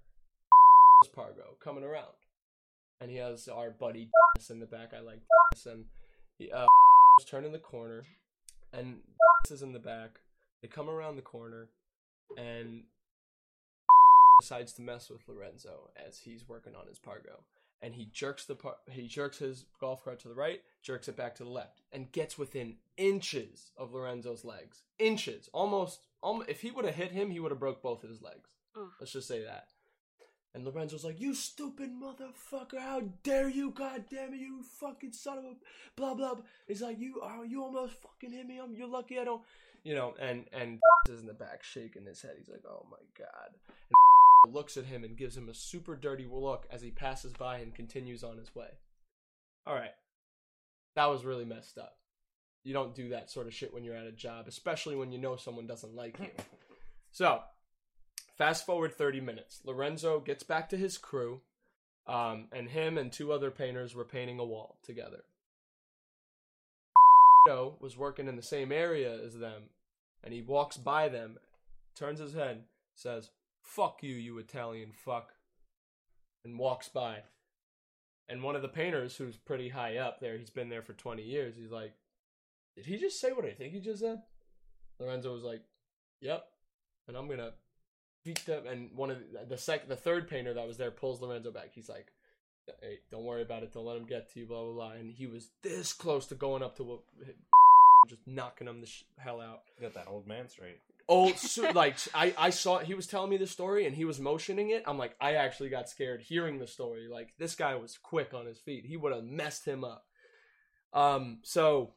Pargo 1.15 1.61
coming 1.63 1.85
around, 1.85 2.15
and 3.01 3.11
he 3.11 3.19
has 3.19 3.47
our 3.47 3.71
buddy 3.71 4.11
in 4.51 4.59
the 4.59 4.67
back. 4.67 4.93
I 4.97 5.01
like 5.01 5.21
and 5.67 5.85
he 6.39 6.51
uh, 6.51 6.67
turning 7.23 7.53
the 7.53 7.59
corner, 7.59 8.05
and 8.73 8.99
is 9.51 9.63
in 9.63 9.73
the 9.73 9.79
back. 9.79 10.21
They 10.63 10.69
come 10.69 10.89
around 10.91 11.17
the 11.17 11.23
corner, 11.23 11.69
and 12.37 12.85
decides 14.41 14.73
to 14.75 14.83
mess 14.83 15.11
with 15.11 15.29
Lorenzo 15.29 15.91
as 15.97 16.19
he's 16.19 16.49
working 16.49 16.75
on 16.75 16.87
his 16.89 16.99
Pargo. 16.99 17.43
And 17.83 17.95
he 17.95 18.09
jerks 18.13 18.47
the 18.47 18.55
par- 18.55 18.79
he 18.91 19.07
jerks 19.07 19.39
his 19.39 19.67
golf 19.79 20.03
cart 20.03 20.19
to 20.21 20.29
the 20.29 20.35
right, 20.35 20.61
jerks 20.83 21.07
it 21.07 21.17
back 21.17 21.35
to 21.37 21.45
the 21.45 21.51
left, 21.51 21.83
and 21.93 22.11
gets 22.11 22.39
within 22.39 22.77
inches 22.97 23.73
of 23.77 23.93
Lorenzo's 23.93 24.45
legs. 24.45 24.85
Inches, 24.99 25.51
almost. 25.53 26.01
almost 26.23 26.49
if 26.49 26.63
he 26.63 26.71
would 26.71 26.87
have 26.87 26.95
hit 26.95 27.13
him, 27.13 27.31
he 27.31 27.41
would 27.41 27.51
have 27.53 27.61
broke 27.61 27.83
both 27.83 28.03
of 28.03 28.09
his 28.11 28.23
legs. 28.23 28.51
Let's 28.99 29.13
just 29.13 29.29
say 29.29 29.45
that. 29.45 29.69
And 30.55 30.65
Lorenzo's 30.65 31.05
like, 31.05 31.21
"You 31.21 31.35
stupid 31.35 31.91
motherfucker! 31.91 32.79
How 32.79 33.01
dare 33.25 33.49
you? 33.49 33.71
God 33.73 34.05
damn 34.09 34.33
it! 34.33 34.41
You 34.41 34.63
fucking 34.63 35.13
son 35.13 35.39
of 35.39 35.45
a 35.45 35.55
blah 35.97 36.15
blah." 36.15 36.35
blah." 36.35 36.45
He's 36.69 36.81
like, 36.81 37.01
"You 37.01 37.21
oh, 37.23 37.43
you 37.43 37.63
almost 37.63 37.95
fucking 38.01 38.31
hit 38.31 38.47
me. 38.47 38.61
I'm 38.61 38.75
you're 38.77 38.87
lucky 38.87 39.19
I 39.19 39.25
don't." 39.25 39.43
You 39.83 39.97
know, 39.97 40.15
and 40.21 40.45
and 40.53 40.79
is 41.09 41.21
in 41.21 41.27
the 41.27 41.35
back 41.35 41.65
shaking 41.65 42.07
his 42.07 42.23
head. 42.23 42.37
He's 42.39 42.49
like, 42.49 42.63
"Oh 42.69 42.87
my 42.89 42.99
god!" 43.19 43.57
And 44.45 44.55
looks 44.55 44.77
at 44.77 44.85
him 44.85 45.03
and 45.03 45.17
gives 45.17 45.37
him 45.37 45.49
a 45.49 45.55
super 45.55 45.97
dirty 45.97 46.27
look 46.31 46.69
as 46.71 46.83
he 46.83 46.93
passes 46.93 47.33
by 47.33 47.59
and 47.59 47.75
continues 47.75 48.23
on 48.23 48.39
his 48.39 48.55
way. 48.55 48.79
All 49.67 49.75
right, 49.75 49.95
that 50.95 51.11
was 51.11 51.25
really 51.25 51.45
messed 51.45 51.79
up. 51.79 51.97
You 52.63 52.75
don't 52.75 52.95
do 52.95 53.09
that 53.09 53.29
sort 53.29 53.49
of 53.49 53.55
shit 53.55 53.75
when 53.75 53.83
you're 53.83 53.97
at 53.97 54.07
a 54.07 54.13
job, 54.13 54.47
especially 54.47 54.95
when 54.95 55.11
you 55.11 55.19
know 55.19 55.35
someone 55.35 55.67
doesn't 55.67 55.97
like 55.97 56.19
you. 56.21 56.31
So, 57.11 57.43
fast 58.37 58.67
forward 58.67 58.95
30 58.95 59.21
minutes. 59.21 59.61
Lorenzo 59.65 60.21
gets 60.21 60.43
back 60.43 60.69
to 60.71 60.77
his 60.77 60.99
crew, 60.99 61.41
um, 62.07 62.49
and 62.53 62.69
him 62.69 62.99
and 62.99 63.13
two 63.13 63.33
other 63.33 63.51
painters 63.51 63.95
were 63.95 64.05
painting 64.05 64.39
a 64.39 64.45
wall 64.45 64.79
together. 64.83 65.25
was 67.47 67.97
working 67.97 68.27
in 68.27 68.37
the 68.37 68.43
same 68.43 68.73
area 68.73 69.23
as 69.23 69.39
them, 69.39 69.65
and 70.23 70.33
he 70.33 70.41
walks 70.41 70.77
by 70.77 71.09
them, 71.09 71.37
turns 71.95 72.19
his 72.19 72.33
head, 72.33 72.65
says, 72.95 73.31
Fuck 73.63 74.03
you, 74.03 74.15
you 74.15 74.39
Italian 74.39 74.93
fuck, 74.93 75.33
and 76.45 76.59
walks 76.59 76.89
by. 76.89 77.19
And 78.29 78.43
one 78.43 78.57
of 78.57 78.63
the 78.63 78.69
painters, 78.69 79.17
who's 79.17 79.37
pretty 79.37 79.69
high 79.69 79.99
up 79.99 80.21
there, 80.21 80.39
he's 80.39 80.51
been 80.51 80.71
there 80.71 80.83
for 80.83 80.95
20 80.95 81.23
years, 81.23 81.55
he's 81.57 81.71
like, 81.71 81.95
Did 82.77 82.87
he 82.87 82.97
just 82.97 83.21
say 83.21 83.33
what 83.33 83.45
I 83.45 83.53
think 83.53 83.75
he 83.75 83.81
just 83.81 84.01
said? 84.01 84.23
Lorenzo 84.99 85.33
was 85.33 85.45
like, 85.45 85.63
Yep. 86.21 86.45
And 87.09 87.17
I'm 87.17 87.29
gonna 87.29 87.53
beat 88.25 88.45
them. 88.47 88.67
And 88.67 88.91
one 88.95 89.11
of 89.11 89.19
the, 89.19 89.47
the 89.47 89.59
sec, 89.59 89.89
the 89.89 89.97
third 89.97 90.29
painter 90.29 90.55
that 90.55 90.67
was 90.67 90.77
there 90.77 90.91
pulls 90.91 91.21
Lorenzo 91.21 91.51
back. 91.51 91.71
He's 91.73 91.89
like, 91.89 92.13
"Hey, 92.81 92.99
don't 93.11 93.25
worry 93.25 93.43
about 93.43 93.63
it. 93.63 93.73
Don't 93.73 93.85
let 93.85 93.97
him 93.97 94.07
get 94.07 94.33
to 94.33 94.41
you." 94.41 94.47
Blah 94.47 94.63
blah 94.63 94.73
blah. 94.73 94.91
And 94.93 95.11
he 95.11 95.27
was 95.27 95.51
this 95.63 95.93
close 95.93 96.27
to 96.27 96.35
going 96.35 96.63
up 96.63 96.77
to 96.77 96.85
what, 96.85 97.01
just 98.09 98.27
knocking 98.27 98.69
him 98.69 98.81
the 98.81 98.87
sh- 98.87 99.05
hell 99.19 99.41
out. 99.41 99.63
You 99.77 99.83
got 99.83 99.95
that 99.95 100.09
old 100.09 100.27
man 100.27 100.49
straight. 100.49 100.79
Oh, 101.09 101.33
so, 101.37 101.71
like 101.71 101.97
I, 102.15 102.35
I 102.39 102.51
saw 102.51 102.79
he 102.79 102.95
was 102.95 103.07
telling 103.07 103.31
me 103.31 103.37
the 103.37 103.47
story 103.47 103.87
and 103.87 103.95
he 103.95 104.05
was 104.05 104.21
motioning 104.21 104.71
it. 104.71 104.85
I'm 104.87 104.99
like, 104.99 105.17
I 105.21 105.35
actually 105.35 105.69
got 105.69 105.89
scared 105.89 106.23
hearing 106.23 106.59
the 106.59 106.67
story. 106.67 107.09
Like 107.09 107.35
this 107.39 107.55
guy 107.55 107.75
was 107.75 107.99
quick 107.99 108.35
on 108.35 108.47
his 108.47 108.59
feet. 108.59 108.87
He 108.87 108.97
would 108.97 109.13
have 109.13 109.25
messed 109.25 109.67
him 109.67 109.85
up. 109.85 110.05
Um, 110.93 111.41
so 111.43 111.95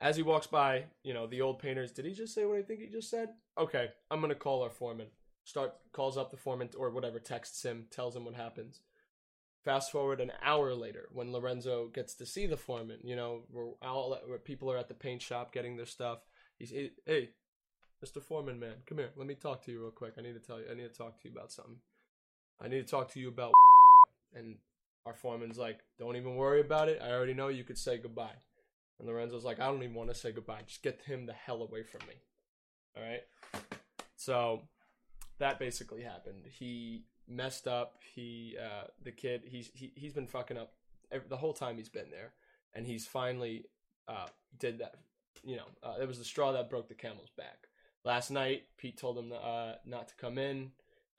as 0.00 0.16
he 0.16 0.22
walks 0.22 0.46
by, 0.46 0.84
you 1.02 1.12
know, 1.12 1.26
the 1.26 1.40
old 1.40 1.58
painters, 1.58 1.90
did 1.90 2.04
he 2.04 2.12
just 2.12 2.34
say 2.34 2.44
what 2.44 2.58
I 2.58 2.62
think 2.62 2.80
he 2.80 2.86
just 2.86 3.10
said? 3.10 3.30
Okay, 3.58 3.88
I'm 4.10 4.20
gonna 4.20 4.36
call 4.36 4.62
our 4.62 4.70
foreman. 4.70 5.08
Start 5.44 5.72
calls 5.92 6.16
up 6.16 6.30
the 6.30 6.36
foreman 6.36 6.68
or 6.78 6.90
whatever, 6.90 7.18
texts 7.18 7.64
him, 7.64 7.86
tells 7.90 8.14
him 8.14 8.24
what 8.24 8.34
happens. 8.34 8.80
Fast 9.64 9.90
forward 9.90 10.20
an 10.20 10.30
hour 10.42 10.74
later, 10.74 11.08
when 11.12 11.32
Lorenzo 11.32 11.88
gets 11.88 12.14
to 12.14 12.26
see 12.26 12.46
the 12.46 12.56
foreman, 12.56 12.98
you 13.02 13.16
know, 13.16 13.42
where 13.50 13.66
all 13.82 14.16
where 14.26 14.38
people 14.38 14.70
are 14.70 14.78
at 14.78 14.88
the 14.88 14.94
paint 14.94 15.22
shop 15.22 15.52
getting 15.52 15.76
their 15.76 15.86
stuff. 15.86 16.20
He's 16.58 16.70
hey, 16.70 17.30
Mr. 18.04 18.22
Foreman, 18.22 18.60
man, 18.60 18.74
come 18.86 18.98
here. 18.98 19.10
Let 19.16 19.26
me 19.26 19.34
talk 19.34 19.64
to 19.64 19.72
you 19.72 19.80
real 19.80 19.90
quick. 19.90 20.14
I 20.16 20.22
need 20.22 20.34
to 20.34 20.40
tell 20.40 20.60
you. 20.60 20.66
I 20.70 20.74
need 20.74 20.92
to 20.92 20.96
talk 20.96 21.20
to 21.20 21.28
you 21.28 21.34
about 21.34 21.50
something. 21.50 21.78
I 22.60 22.68
need 22.68 22.86
to 22.86 22.90
talk 22.90 23.10
to 23.12 23.20
you 23.20 23.28
about. 23.28 23.52
And 24.34 24.56
our 25.06 25.14
foreman's 25.14 25.56
like, 25.56 25.78
don't 25.98 26.16
even 26.16 26.36
worry 26.36 26.60
about 26.60 26.90
it. 26.90 27.00
I 27.02 27.12
already 27.12 27.32
know 27.32 27.48
you 27.48 27.64
could 27.64 27.78
say 27.78 27.96
goodbye. 27.96 28.36
And 28.98 29.08
Lorenzo's 29.08 29.44
like, 29.44 29.58
I 29.58 29.66
don't 29.66 29.82
even 29.82 29.94
want 29.94 30.10
to 30.10 30.14
say 30.14 30.32
goodbye. 30.32 30.60
Just 30.66 30.82
get 30.82 31.00
him 31.06 31.24
the 31.24 31.32
hell 31.32 31.62
away 31.62 31.82
from 31.82 32.06
me. 32.06 32.16
All 32.98 33.04
right. 33.04 33.22
So 34.16 34.62
that 35.38 35.58
basically 35.58 36.02
happened. 36.02 36.44
He 36.58 37.04
messed 37.28 37.68
up. 37.68 37.96
He, 38.14 38.56
uh, 38.60 38.88
the 39.02 39.12
kid, 39.12 39.42
he's 39.46 39.70
he, 39.74 39.92
he's 39.94 40.12
been 40.12 40.26
fucking 40.26 40.56
up 40.56 40.72
ev 41.12 41.28
the 41.28 41.36
whole 41.36 41.52
time 41.52 41.76
he's 41.76 41.88
been 41.88 42.10
there, 42.10 42.32
and 42.74 42.86
he's 42.86 43.06
finally 43.06 43.66
uh, 44.08 44.26
did 44.58 44.78
that. 44.78 44.96
You 45.44 45.56
know, 45.56 45.66
uh, 45.82 45.94
it 46.00 46.08
was 46.08 46.18
the 46.18 46.24
straw 46.24 46.52
that 46.52 46.70
broke 46.70 46.88
the 46.88 46.94
camel's 46.94 47.30
back. 47.36 47.68
Last 48.04 48.30
night, 48.30 48.64
Pete 48.76 48.98
told 48.98 49.18
him 49.18 49.32
uh, 49.32 49.74
not 49.84 50.08
to 50.08 50.14
come 50.16 50.38
in 50.38 50.72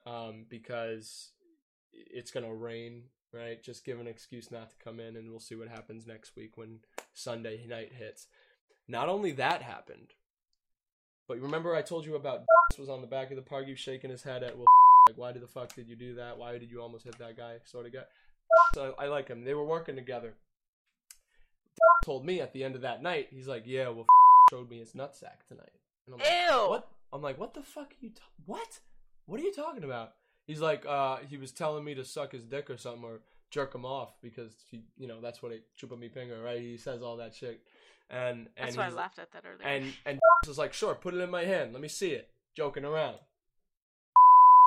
um, 0.06 0.46
because 0.48 1.30
it's 1.92 2.30
gonna 2.30 2.54
rain. 2.54 3.04
Right, 3.32 3.62
just 3.62 3.84
give 3.84 4.00
an 4.00 4.08
excuse 4.08 4.50
not 4.50 4.70
to 4.70 4.76
come 4.82 4.98
in, 4.98 5.14
and 5.14 5.30
we'll 5.30 5.38
see 5.38 5.54
what 5.54 5.68
happens 5.68 6.04
next 6.04 6.34
week 6.34 6.58
when 6.58 6.80
Sunday 7.14 7.64
night 7.68 7.92
hits. 7.96 8.26
Not 8.88 9.08
only 9.08 9.30
that 9.32 9.62
happened, 9.62 10.14
but 11.30 11.40
remember 11.40 11.76
I 11.76 11.82
told 11.82 12.04
you 12.04 12.16
about 12.16 12.42
was 12.78 12.88
on 12.88 13.00
the 13.00 13.06
back 13.06 13.30
of 13.30 13.36
the 13.36 13.42
park, 13.42 13.68
you 13.68 13.76
shaking 13.76 14.10
his 14.10 14.24
head 14.24 14.42
at 14.42 14.56
well, 14.56 14.66
like 15.08 15.16
why 15.16 15.30
did 15.30 15.42
the 15.42 15.46
fuck 15.46 15.72
did 15.72 15.88
you 15.88 15.94
do 15.94 16.16
that? 16.16 16.36
Why 16.36 16.58
did 16.58 16.72
you 16.72 16.82
almost 16.82 17.04
hit 17.04 17.16
that 17.18 17.36
guy? 17.36 17.58
Sort 17.64 17.86
of 17.86 17.92
guy. 17.92 18.00
So 18.74 18.94
I 18.98 19.06
like 19.06 19.28
him. 19.28 19.44
They 19.44 19.54
were 19.54 19.64
working 19.64 19.96
together. 19.96 20.34
Told 22.04 22.24
me 22.24 22.40
at 22.40 22.52
the 22.52 22.62
end 22.62 22.76
of 22.76 22.82
that 22.82 23.02
night, 23.02 23.28
he's 23.30 23.48
like, 23.48 23.64
yeah, 23.66 23.88
well, 23.88 24.06
showed 24.48 24.70
me 24.70 24.78
his 24.78 24.92
nutsack 24.92 25.46
tonight. 25.48 25.72
And 26.06 26.14
I'm 26.14 26.20
like, 26.20 26.28
Ew. 26.28 26.68
what? 26.68 26.88
I'm 27.12 27.22
like, 27.22 27.38
what 27.38 27.54
the 27.54 27.62
fuck 27.62 27.90
are 27.90 28.04
you? 28.04 28.12
What? 28.46 28.80
What 29.26 29.40
are 29.40 29.42
you 29.42 29.52
talking 29.52 29.82
about? 29.82 30.12
He's 30.46 30.60
like, 30.60 30.84
uh, 30.86 31.18
he 31.28 31.36
was 31.36 31.50
telling 31.52 31.84
me 31.84 31.94
to 31.94 32.04
suck 32.04 32.32
his 32.32 32.44
dick 32.44 32.70
or 32.70 32.76
something 32.76 33.04
or 33.04 33.20
jerk 33.50 33.74
him 33.74 33.84
off 33.84 34.12
because 34.22 34.52
he, 34.70 34.82
you 34.98 35.08
know, 35.08 35.20
that's 35.20 35.42
what 35.42 35.52
it 35.52 35.62
chupa 35.80 35.98
mi 35.98 36.08
finger, 36.08 36.40
right? 36.42 36.60
He 36.60 36.76
says 36.76 37.02
all 37.02 37.16
that 37.16 37.34
shit, 37.34 37.60
and 38.10 38.48
and 38.56 38.66
That's 38.66 38.76
why 38.76 38.86
I 38.86 38.90
laughed 38.90 39.18
at 39.18 39.30
that 39.32 39.44
earlier. 39.46 39.66
and 39.66 39.92
and 40.06 40.18
was 40.46 40.58
like, 40.58 40.72
sure, 40.72 40.94
put 40.94 41.14
it 41.14 41.20
in 41.20 41.30
my 41.30 41.44
hand, 41.44 41.72
let 41.72 41.82
me 41.82 41.88
see 41.88 42.10
it, 42.10 42.28
joking 42.56 42.84
around. 42.84 43.16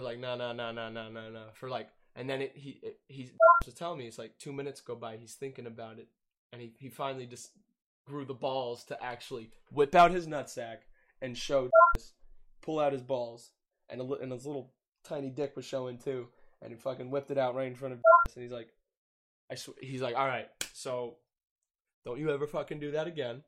Like, 0.01 0.19
no, 0.19 0.35
no, 0.35 0.51
no, 0.53 0.71
no, 0.71 0.89
no, 0.89 1.09
no, 1.09 1.29
no, 1.29 1.43
for 1.53 1.69
like, 1.69 1.87
and 2.15 2.27
then 2.29 2.41
it, 2.41 2.53
he 2.55 2.79
it, 2.81 2.99
he 3.07 3.29
was 3.65 3.73
telling 3.75 3.99
me 3.99 4.07
it's 4.07 4.17
like 4.17 4.37
two 4.39 4.51
minutes 4.51 4.81
go 4.81 4.95
by, 4.95 5.17
he's 5.17 5.35
thinking 5.35 5.67
about 5.67 5.99
it, 5.99 6.07
and 6.51 6.61
he 6.61 6.73
he 6.79 6.89
finally 6.89 7.27
just 7.27 7.51
grew 8.07 8.25
the 8.25 8.33
balls 8.33 8.83
to 8.85 9.01
actually 9.03 9.51
whip 9.71 9.93
out 9.95 10.11
his 10.11 10.27
nutsack 10.27 10.77
and 11.21 11.37
show, 11.37 11.69
this. 11.95 12.13
pull 12.61 12.79
out 12.79 12.91
his 12.91 13.03
balls, 13.03 13.51
and 13.89 14.01
a, 14.01 14.13
and 14.15 14.31
his 14.31 14.45
little 14.47 14.73
tiny 15.05 15.29
dick 15.29 15.55
was 15.55 15.63
showing 15.63 15.97
too, 15.99 16.27
and 16.61 16.71
he 16.71 16.77
fucking 16.77 17.11
whipped 17.11 17.29
it 17.31 17.37
out 17.37 17.55
right 17.55 17.67
in 17.67 17.75
front 17.75 17.93
of, 17.93 17.99
us 17.99 18.33
and 18.35 18.43
he's 18.43 18.51
like, 18.51 18.69
I 19.51 19.55
sw- 19.55 19.79
he's 19.79 20.01
like, 20.01 20.15
all 20.15 20.27
right, 20.27 20.49
so 20.73 21.17
don't 22.05 22.19
you 22.19 22.31
ever 22.31 22.47
fucking 22.47 22.79
do 22.79 22.91
that 22.91 23.07
again, 23.07 23.43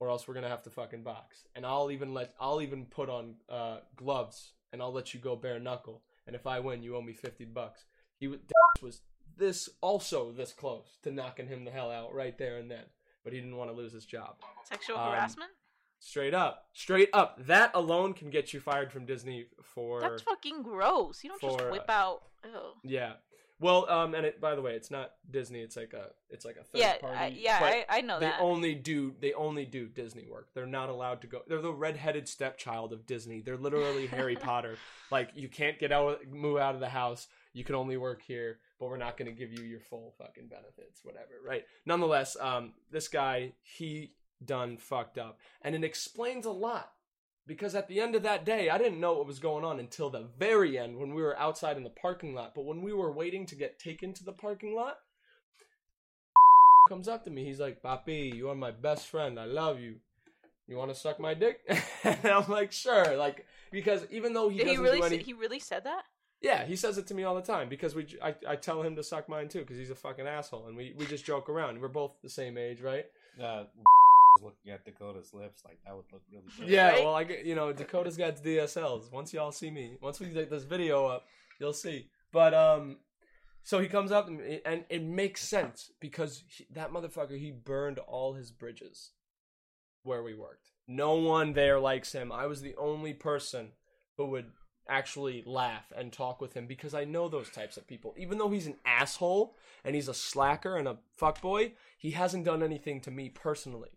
or 0.00 0.08
else 0.08 0.26
we're 0.26 0.34
gonna 0.34 0.48
have 0.48 0.62
to 0.64 0.70
fucking 0.70 1.02
box, 1.02 1.44
and 1.54 1.64
I'll 1.64 1.90
even 1.90 2.14
let 2.14 2.32
I'll 2.40 2.62
even 2.62 2.86
put 2.86 3.08
on 3.08 3.36
uh, 3.48 3.78
gloves, 3.96 4.52
and 4.72 4.82
I'll 4.82 4.92
let 4.92 5.14
you 5.14 5.20
go 5.20 5.36
bare 5.36 5.58
knuckle, 5.58 6.02
and 6.26 6.36
if 6.36 6.46
I 6.46 6.60
win, 6.60 6.82
you 6.82 6.96
owe 6.96 7.02
me 7.02 7.14
fifty 7.14 7.44
bucks. 7.44 7.84
He 8.18 8.28
was 8.28 8.40
was 8.82 9.02
this 9.36 9.68
also 9.80 10.32
this 10.32 10.52
close 10.52 10.98
to 11.02 11.10
knocking 11.10 11.48
him 11.48 11.64
the 11.64 11.70
hell 11.70 11.90
out 11.90 12.14
right 12.14 12.36
there 12.38 12.58
and 12.58 12.70
then, 12.70 12.84
but 13.22 13.32
he 13.32 13.40
didn't 13.40 13.56
want 13.56 13.70
to 13.70 13.76
lose 13.76 13.92
his 13.92 14.06
job. 14.06 14.36
Sexual 14.64 14.98
um, 14.98 15.10
harassment? 15.10 15.50
Straight 15.98 16.34
up, 16.34 16.66
straight 16.74 17.08
up. 17.12 17.38
That 17.46 17.70
alone 17.74 18.12
can 18.12 18.30
get 18.30 18.52
you 18.52 18.60
fired 18.60 18.92
from 18.92 19.06
Disney 19.06 19.46
for 19.62 20.00
That's 20.00 20.22
fucking 20.22 20.62
gross. 20.62 21.24
You 21.24 21.30
don't 21.30 21.40
just 21.40 21.58
for, 21.58 21.70
whip 21.70 21.86
uh, 21.88 21.92
out. 21.92 22.22
Ew. 22.44 22.90
yeah. 22.90 23.14
Well, 23.60 23.88
um, 23.88 24.14
and 24.14 24.26
it 24.26 24.40
by 24.40 24.54
the 24.56 24.62
way, 24.62 24.72
it's 24.74 24.90
not 24.90 25.12
Disney. 25.30 25.60
It's 25.60 25.76
like 25.76 25.92
a 25.92 26.08
it's 26.28 26.44
like 26.44 26.56
a 26.56 26.64
third 26.64 26.78
Yeah, 26.80 26.96
party. 26.98 27.16
I, 27.16 27.26
yeah, 27.28 27.58
I, 27.62 27.86
I 27.88 28.00
know 28.00 28.18
they 28.18 28.26
that. 28.26 28.40
only 28.40 28.74
do 28.74 29.14
they 29.20 29.32
only 29.32 29.64
do 29.64 29.86
Disney 29.86 30.26
work. 30.28 30.48
They're 30.54 30.66
not 30.66 30.88
allowed 30.88 31.20
to 31.22 31.26
go. 31.28 31.40
They're 31.46 31.62
the 31.62 31.72
redheaded 31.72 32.28
stepchild 32.28 32.92
of 32.92 33.06
Disney. 33.06 33.40
They're 33.40 33.56
literally 33.56 34.06
Harry 34.08 34.36
Potter. 34.36 34.76
Like 35.10 35.30
you 35.34 35.48
can't 35.48 35.78
get 35.78 35.92
out 35.92 36.26
move 36.30 36.58
out 36.58 36.74
of 36.74 36.80
the 36.80 36.88
house. 36.88 37.28
You 37.52 37.62
can 37.62 37.76
only 37.76 37.96
work 37.96 38.22
here, 38.22 38.58
but 38.80 38.88
we're 38.88 38.96
not 38.96 39.16
going 39.16 39.30
to 39.32 39.38
give 39.38 39.52
you 39.52 39.64
your 39.64 39.78
full 39.78 40.12
fucking 40.18 40.48
benefits, 40.48 41.04
whatever, 41.04 41.34
right? 41.46 41.64
Nonetheless, 41.86 42.36
um, 42.40 42.72
this 42.90 43.06
guy 43.06 43.52
he 43.62 44.14
done 44.44 44.76
fucked 44.76 45.16
up, 45.18 45.38
and 45.62 45.76
it 45.76 45.84
explains 45.84 46.44
a 46.46 46.50
lot. 46.50 46.90
Because 47.46 47.74
at 47.74 47.88
the 47.88 48.00
end 48.00 48.14
of 48.14 48.22
that 48.22 48.44
day, 48.46 48.70
I 48.70 48.78
didn't 48.78 49.00
know 49.00 49.12
what 49.14 49.26
was 49.26 49.38
going 49.38 49.64
on 49.64 49.78
until 49.78 50.08
the 50.08 50.26
very 50.38 50.78
end 50.78 50.96
when 50.96 51.14
we 51.14 51.22
were 51.22 51.38
outside 51.38 51.76
in 51.76 51.84
the 51.84 51.90
parking 51.90 52.34
lot. 52.34 52.54
But 52.54 52.64
when 52.64 52.80
we 52.80 52.92
were 52.92 53.12
waiting 53.12 53.44
to 53.46 53.54
get 53.54 53.78
taken 53.78 54.14
to 54.14 54.24
the 54.24 54.32
parking 54.32 54.74
lot, 54.74 54.96
comes 56.88 57.08
up 57.08 57.24
to 57.24 57.30
me. 57.30 57.44
He's 57.44 57.60
like, 57.60 57.82
Papi, 57.82 58.34
you 58.34 58.48
are 58.48 58.54
my 58.54 58.70
best 58.70 59.08
friend. 59.08 59.38
I 59.38 59.44
love 59.44 59.78
you. 59.80 59.96
You 60.66 60.76
want 60.76 60.92
to 60.94 60.98
suck 60.98 61.20
my 61.20 61.34
dick? 61.34 61.60
and 62.04 62.24
I'm 62.24 62.48
like, 62.48 62.72
sure. 62.72 63.16
Like, 63.16 63.44
because 63.70 64.06
even 64.10 64.32
though 64.32 64.48
he 64.48 64.58
Did 64.58 64.66
doesn't 64.68 64.82
really? 64.82 65.00
do 65.00 65.08
Say, 65.08 65.14
any, 65.16 65.24
he 65.24 65.32
really 65.34 65.60
said 65.60 65.84
that? 65.84 66.04
yeah, 66.40 66.64
he 66.64 66.76
says 66.76 66.98
it 66.98 67.06
to 67.08 67.14
me 67.14 67.24
all 67.24 67.34
the 67.34 67.42
time 67.42 67.68
because 67.70 67.94
we, 67.94 68.06
I, 68.22 68.34
I 68.46 68.56
tell 68.56 68.82
him 68.82 68.96
to 68.96 69.02
suck 69.02 69.28
mine 69.28 69.48
too 69.48 69.60
because 69.60 69.78
he's 69.78 69.90
a 69.90 69.94
fucking 69.94 70.26
asshole 70.26 70.66
and 70.68 70.76
we, 70.76 70.94
we 70.96 71.06
just 71.06 71.24
joke 71.24 71.48
around. 71.48 71.80
We're 71.80 71.88
both 71.88 72.12
the 72.22 72.28
same 72.28 72.58
age, 72.58 72.80
right? 72.82 73.06
Uh, 73.42 73.64
looking 74.42 74.72
at 74.72 74.84
Dakota's 74.84 75.32
lips 75.32 75.62
like 75.64 75.78
that 75.84 75.94
would 75.94 76.06
look 76.12 76.22
really 76.30 76.44
good. 76.58 76.68
Yeah, 76.68 77.00
well, 77.00 77.14
I 77.14 77.24
get 77.24 77.44
you 77.44 77.54
know 77.54 77.72
Dakota's 77.72 78.16
got 78.16 78.36
DSLs. 78.36 79.12
Once 79.12 79.32
y'all 79.32 79.52
see 79.52 79.70
me, 79.70 79.96
once 80.00 80.20
we 80.20 80.26
get 80.26 80.50
this 80.50 80.64
video 80.64 81.06
up, 81.06 81.26
you'll 81.60 81.72
see. 81.72 82.08
But 82.32 82.54
um, 82.54 82.98
so 83.62 83.78
he 83.78 83.88
comes 83.88 84.12
up 84.12 84.26
to 84.26 84.32
me, 84.32 84.60
and 84.64 84.84
it 84.88 85.02
makes 85.02 85.42
sense 85.42 85.90
because 86.00 86.44
he, 86.48 86.66
that 86.72 86.92
motherfucker 86.92 87.38
he 87.38 87.50
burned 87.50 87.98
all 87.98 88.34
his 88.34 88.50
bridges 88.50 89.10
where 90.02 90.22
we 90.22 90.34
worked. 90.34 90.70
No 90.86 91.14
one 91.14 91.54
there 91.54 91.80
likes 91.80 92.12
him. 92.12 92.30
I 92.30 92.46
was 92.46 92.60
the 92.60 92.74
only 92.76 93.14
person 93.14 93.72
who 94.16 94.26
would 94.26 94.50
actually 94.88 95.42
laugh 95.46 95.92
and 95.96 96.12
talk 96.12 96.40
with 96.40 96.52
him 96.54 96.66
because 96.66 96.94
I 96.94 97.04
know 97.04 97.28
those 97.28 97.48
types 97.48 97.76
of 97.76 97.86
people. 97.86 98.14
Even 98.18 98.38
though 98.38 98.50
he's 98.50 98.66
an 98.66 98.76
asshole 98.84 99.56
and 99.82 99.94
he's 99.94 100.08
a 100.08 100.14
slacker 100.14 100.76
and 100.76 100.86
a 100.86 100.98
fuckboy, 101.18 101.72
he 101.96 102.10
hasn't 102.10 102.44
done 102.44 102.62
anything 102.62 103.00
to 103.00 103.10
me 103.10 103.30
personally. 103.30 103.93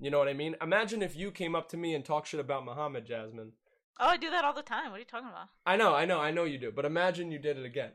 You 0.00 0.10
know 0.10 0.18
what 0.18 0.28
I 0.28 0.32
mean? 0.32 0.54
Imagine 0.62 1.02
if 1.02 1.16
you 1.16 1.30
came 1.30 1.56
up 1.56 1.68
to 1.70 1.76
me 1.76 1.94
and 1.94 2.04
talked 2.04 2.28
shit 2.28 2.40
about 2.40 2.64
Muhammad, 2.64 3.04
Jasmine. 3.04 3.52
Oh, 4.00 4.06
I 4.06 4.16
do 4.16 4.30
that 4.30 4.44
all 4.44 4.54
the 4.54 4.62
time. 4.62 4.90
What 4.90 4.96
are 4.96 5.00
you 5.00 5.04
talking 5.04 5.28
about? 5.28 5.48
I 5.66 5.76
know, 5.76 5.92
I 5.92 6.04
know, 6.04 6.20
I 6.20 6.30
know 6.30 6.44
you 6.44 6.56
do. 6.56 6.70
But 6.70 6.84
imagine 6.84 7.32
you 7.32 7.40
did 7.40 7.58
it 7.58 7.64
again. 7.64 7.90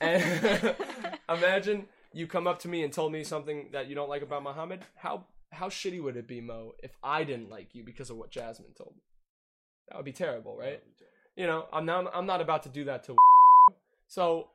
And 0.00 0.74
imagine 1.28 1.86
you 2.12 2.26
come 2.26 2.48
up 2.48 2.58
to 2.60 2.68
me 2.68 2.82
and 2.82 2.92
told 2.92 3.12
me 3.12 3.22
something 3.22 3.68
that 3.72 3.86
you 3.86 3.94
don't 3.94 4.08
like 4.08 4.22
about 4.22 4.42
Muhammad. 4.42 4.80
How 4.96 5.26
how 5.52 5.68
shitty 5.68 6.02
would 6.02 6.16
it 6.16 6.26
be, 6.26 6.40
Mo, 6.40 6.72
if 6.82 6.90
I 7.04 7.22
didn't 7.22 7.50
like 7.50 7.74
you 7.74 7.84
because 7.84 8.10
of 8.10 8.16
what 8.16 8.32
Jasmine 8.32 8.74
told 8.76 8.94
me? 8.96 9.02
That 9.88 9.96
would 9.96 10.04
be 10.04 10.12
terrible, 10.12 10.56
right? 10.56 10.82
You 11.36 11.46
know, 11.46 11.66
I'm 11.72 11.86
not 11.86 12.10
I'm 12.12 12.26
not 12.26 12.40
about 12.40 12.64
to 12.64 12.68
do 12.68 12.84
that 12.86 13.04
to. 13.04 13.16
So, 14.06 14.50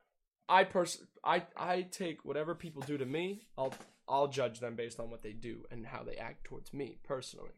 I 0.48 0.62
pers 0.62 1.02
I 1.24 1.42
I 1.56 1.82
take 1.82 2.24
whatever 2.24 2.54
people 2.54 2.82
do 2.82 2.96
to 2.96 3.04
me. 3.04 3.42
I'll 3.58 3.74
I'll 4.10 4.28
judge 4.28 4.60
them 4.60 4.74
based 4.74 4.98
on 4.98 5.10
what 5.10 5.22
they 5.22 5.32
do 5.32 5.64
and 5.70 5.86
how 5.86 6.02
they 6.02 6.16
act 6.16 6.44
towards 6.44 6.74
me 6.74 6.98
personally. 7.04 7.52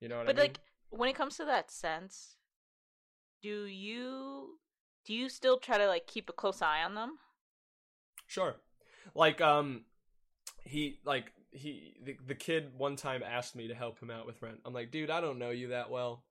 You 0.00 0.08
know 0.08 0.18
what 0.18 0.26
but 0.26 0.36
I 0.36 0.38
mean? 0.38 0.42
like, 0.48 0.60
when 0.90 1.08
it 1.08 1.14
comes 1.14 1.36
to 1.36 1.44
that 1.44 1.70
sense, 1.70 2.36
do 3.42 3.64
you 3.64 4.58
do 5.04 5.14
you 5.14 5.28
still 5.28 5.58
try 5.58 5.78
to 5.78 5.86
like 5.86 6.06
keep 6.06 6.28
a 6.28 6.32
close 6.32 6.60
eye 6.60 6.82
on 6.82 6.94
them? 6.94 7.18
Sure. 8.26 8.56
Like 9.14 9.40
um 9.40 9.84
he 10.64 10.98
like 11.04 11.32
he 11.52 11.94
the, 12.02 12.16
the 12.26 12.34
kid 12.34 12.72
one 12.76 12.96
time 12.96 13.22
asked 13.22 13.54
me 13.54 13.68
to 13.68 13.74
help 13.74 14.00
him 14.00 14.10
out 14.10 14.26
with 14.26 14.42
rent. 14.42 14.60
I'm 14.64 14.74
like, 14.74 14.90
"Dude, 14.90 15.10
I 15.10 15.20
don't 15.20 15.38
know 15.38 15.50
you 15.50 15.68
that 15.68 15.90
well. 15.90 16.24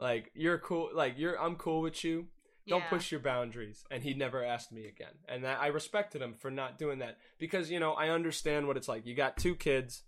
Like 0.00 0.30
you're 0.34 0.58
cool 0.58 0.90
like 0.92 1.14
you're 1.16 1.40
I'm 1.40 1.56
cool 1.56 1.80
with 1.80 2.02
you. 2.04 2.26
Don't 2.68 2.80
Yeah. 2.80 2.88
push 2.88 3.10
your 3.10 3.20
boundaries." 3.20 3.84
And 3.90 4.02
he 4.02 4.14
never 4.14 4.44
asked 4.44 4.72
me 4.72 4.86
again. 4.86 5.14
And 5.28 5.44
that, 5.44 5.60
I 5.60 5.68
respected 5.68 6.22
him 6.22 6.34
for 6.34 6.50
not 6.50 6.78
doing 6.78 6.98
that 6.98 7.18
because, 7.38 7.70
you 7.70 7.78
know, 7.80 7.92
I 7.94 8.08
understand 8.08 8.66
what 8.66 8.76
it's 8.76 8.88
like. 8.88 9.06
You 9.06 9.14
got 9.14 9.36
two 9.36 9.54
kids. 9.56 10.02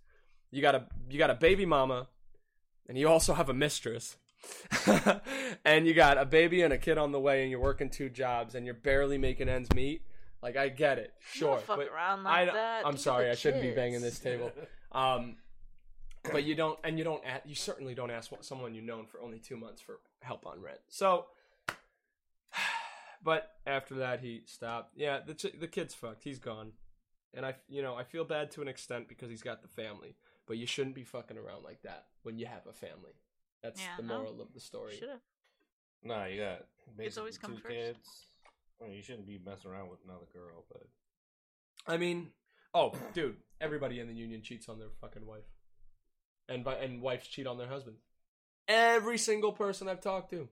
You 0.51 0.61
got 0.61 0.75
a 0.75 0.87
you 1.09 1.17
got 1.17 1.29
a 1.29 1.35
baby 1.35 1.65
mama 1.65 2.07
and 2.87 2.97
you 2.97 3.07
also 3.07 3.33
have 3.33 3.49
a 3.49 3.53
mistress. 3.53 4.17
and 5.65 5.85
you 5.85 5.93
got 5.93 6.17
a 6.17 6.25
baby 6.25 6.61
and 6.61 6.73
a 6.73 6.77
kid 6.77 6.97
on 6.97 7.11
the 7.11 7.19
way 7.19 7.41
and 7.41 7.51
you're 7.51 7.59
working 7.59 7.89
two 7.89 8.09
jobs 8.09 8.55
and 8.55 8.65
you're 8.65 8.73
barely 8.75 9.17
making 9.17 9.49
ends 9.49 9.69
meet. 9.73 10.01
Like 10.41 10.55
I 10.55 10.69
get 10.69 10.97
it, 10.99 11.13
sure. 11.33 11.57
fuck 11.57 11.77
but 11.77 11.87
around 11.89 12.25
I 12.25 12.45
like. 12.45 12.55
I'm 12.85 12.93
Think 12.93 12.99
sorry, 12.99 13.29
I 13.29 13.35
shouldn't 13.35 13.61
be 13.61 13.71
banging 13.71 14.01
this 14.01 14.19
table. 14.19 14.51
Um, 14.91 15.35
but 16.23 16.45
you 16.45 16.55
don't, 16.55 16.79
and 16.83 16.97
you 16.97 17.03
don't, 17.03 17.23
a 17.23 17.47
you 17.47 17.53
certainly 17.53 17.93
don't 17.93 18.09
ask 18.09 18.31
someone 18.41 18.73
you've 18.73 18.85
known 18.85 19.05
for 19.05 19.21
only 19.21 19.37
two 19.37 19.55
months 19.55 19.81
for 19.81 19.99
help 20.21 20.47
on 20.47 20.59
rent. 20.59 20.79
So, 20.87 21.27
but 23.23 23.51
after 23.65 23.95
that, 23.95 24.19
he 24.21 24.41
stopped. 24.45 24.93
Yeah, 24.95 25.19
the 25.25 25.33
ch- 25.33 25.59
the 25.59 25.67
kid's 25.67 25.93
fucked. 25.93 26.23
He's 26.23 26.39
gone, 26.39 26.71
and 27.33 27.45
I, 27.45 27.55
you 27.67 27.81
know, 27.81 27.95
I 27.95 28.03
feel 28.03 28.23
bad 28.25 28.51
to 28.51 28.61
an 28.61 28.67
extent 28.67 29.07
because 29.07 29.29
he's 29.29 29.41
got 29.43 29.61
the 29.61 29.67
family. 29.67 30.15
But 30.47 30.57
you 30.57 30.65
shouldn't 30.65 30.95
be 30.95 31.03
fucking 31.03 31.37
around 31.37 31.63
like 31.63 31.83
that 31.83 32.05
when 32.23 32.39
you 32.39 32.47
have 32.47 32.65
a 32.67 32.73
family. 32.73 33.13
That's 33.61 33.79
Yeah, 33.81 33.97
the 33.97 34.03
no. 34.03 34.17
moral 34.17 34.41
of 34.41 34.53
the 34.53 34.59
story. 34.59 34.95
Should've. 34.97 35.19
Nah, 36.03 36.25
you 36.25 36.41
got 36.41 36.65
basically 36.97 37.19
always 37.21 37.35
two 37.37 37.41
come 37.41 37.55
first. 37.57 37.67
kids. 37.67 38.25
I 38.81 38.85
mean, 38.87 38.93
you 38.95 39.03
shouldn't 39.03 39.27
be 39.27 39.39
messing 39.45 39.69
around 39.69 39.89
with 39.89 39.99
another 40.05 40.25
girl, 40.33 40.65
but 40.71 40.87
I 41.85 41.97
mean, 41.97 42.31
oh, 42.73 42.93
dude, 43.13 43.35
everybody 43.59 43.99
in 43.99 44.07
the 44.07 44.13
union 44.13 44.41
cheats 44.41 44.69
on 44.69 44.79
their 44.79 44.87
fucking 45.01 45.25
wife, 45.25 45.43
and 46.47 46.63
by, 46.63 46.75
and 46.75 47.01
wives 47.01 47.27
cheat 47.27 47.45
on 47.45 47.57
their 47.57 47.67
husbands. 47.67 47.99
Every 48.67 49.17
single 49.17 49.51
person 49.51 49.87
I've 49.89 50.01
talked 50.01 50.29
to. 50.31 50.47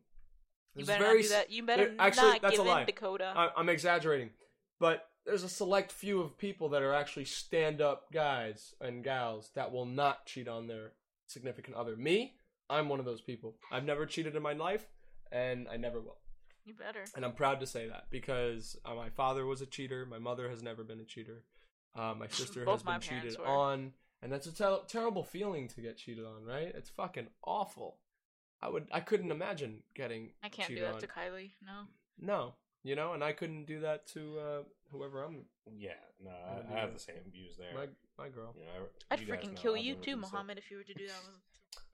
You 0.77 0.85
better 0.85 1.03
very 1.03 1.17
not 1.17 1.23
do 1.23 1.29
that. 1.29 1.51
You 1.51 1.63
better 1.63 1.95
actually, 1.99 2.27
not 2.27 2.41
that's 2.41 2.57
give 2.57 2.65
a 2.65 2.69
lie. 2.69 2.79
in, 2.81 2.85
Dakota. 2.85 3.33
I, 3.35 3.49
I'm 3.55 3.69
exaggerating, 3.69 4.31
but 4.79 5.07
there's 5.25 5.43
a 5.43 5.49
select 5.49 5.91
few 5.91 6.21
of 6.21 6.37
people 6.37 6.69
that 6.69 6.81
are 6.81 6.93
actually 6.93 7.25
stand-up 7.25 8.11
guys 8.13 8.73
and 8.79 9.03
gals 9.03 9.51
that 9.55 9.71
will 9.71 9.85
not 9.85 10.25
cheat 10.25 10.47
on 10.47 10.67
their 10.67 10.93
significant 11.27 11.75
other. 11.75 11.95
Me, 11.95 12.35
I'm 12.69 12.89
one 12.89 12.99
of 12.99 13.05
those 13.05 13.21
people. 13.21 13.55
I've 13.71 13.83
never 13.83 14.05
cheated 14.05 14.35
in 14.35 14.41
my 14.41 14.53
life, 14.53 14.85
and 15.31 15.67
I 15.69 15.77
never 15.77 15.99
will. 15.99 16.17
you 16.65 16.73
better. 16.73 17.03
And 17.15 17.25
I'm 17.25 17.33
proud 17.33 17.59
to 17.59 17.67
say 17.67 17.87
that 17.87 18.05
because 18.09 18.77
uh, 18.85 18.95
my 18.95 19.09
father 19.09 19.45
was 19.45 19.61
a 19.61 19.65
cheater. 19.65 20.05
My 20.05 20.19
mother 20.19 20.49
has 20.49 20.63
never 20.63 20.83
been 20.83 20.99
a 20.99 21.05
cheater. 21.05 21.43
Uh, 21.95 22.13
my 22.17 22.27
sister 22.27 22.63
has 22.65 22.83
been 22.83 22.99
cheated 22.99 23.37
were. 23.39 23.45
on. 23.45 23.93
And 24.21 24.31
that's 24.31 24.47
a 24.47 24.53
ter- 24.53 24.79
terrible 24.87 25.23
feeling 25.23 25.67
to 25.69 25.81
get 25.81 25.97
cheated 25.97 26.25
on, 26.25 26.43
right? 26.43 26.71
It's 26.73 26.89
fucking 26.89 27.27
awful. 27.43 27.97
I 28.61 28.69
would, 28.69 28.87
I 28.91 28.99
couldn't 29.01 29.31
imagine 29.31 29.83
getting. 29.95 30.31
I 30.43 30.49
can't 30.49 30.69
do 30.69 30.79
that 30.81 30.95
on. 30.95 31.01
to 31.01 31.07
Kylie. 31.07 31.51
No. 31.65 31.83
No, 32.19 32.53
you 32.83 32.95
know, 32.95 33.13
and 33.13 33.23
I 33.23 33.31
couldn't 33.33 33.65
do 33.65 33.81
that 33.81 34.07
to 34.13 34.39
uh, 34.39 34.63
whoever 34.91 35.23
I'm. 35.23 35.45
yeah, 35.77 35.91
no, 36.23 36.31
I, 36.31 36.73
I 36.75 36.79
have 36.79 36.93
the 36.93 36.99
same 36.99 37.15
views 37.31 37.55
there. 37.57 37.73
My 37.75 37.87
my 38.17 38.29
girl. 38.29 38.55
You 38.57 38.65
know, 38.65 38.87
I- 39.11 39.13
I'd 39.13 39.19
freaking 39.27 39.55
kill 39.55 39.77
you 39.77 39.95
too, 39.95 40.11
you 40.11 40.17
Muhammad, 40.17 40.57
if 40.57 40.71
you 40.71 40.77
were 40.77 40.83
to 40.83 40.93
do 40.93 41.05
that. 41.07 41.21
With... 41.27 41.35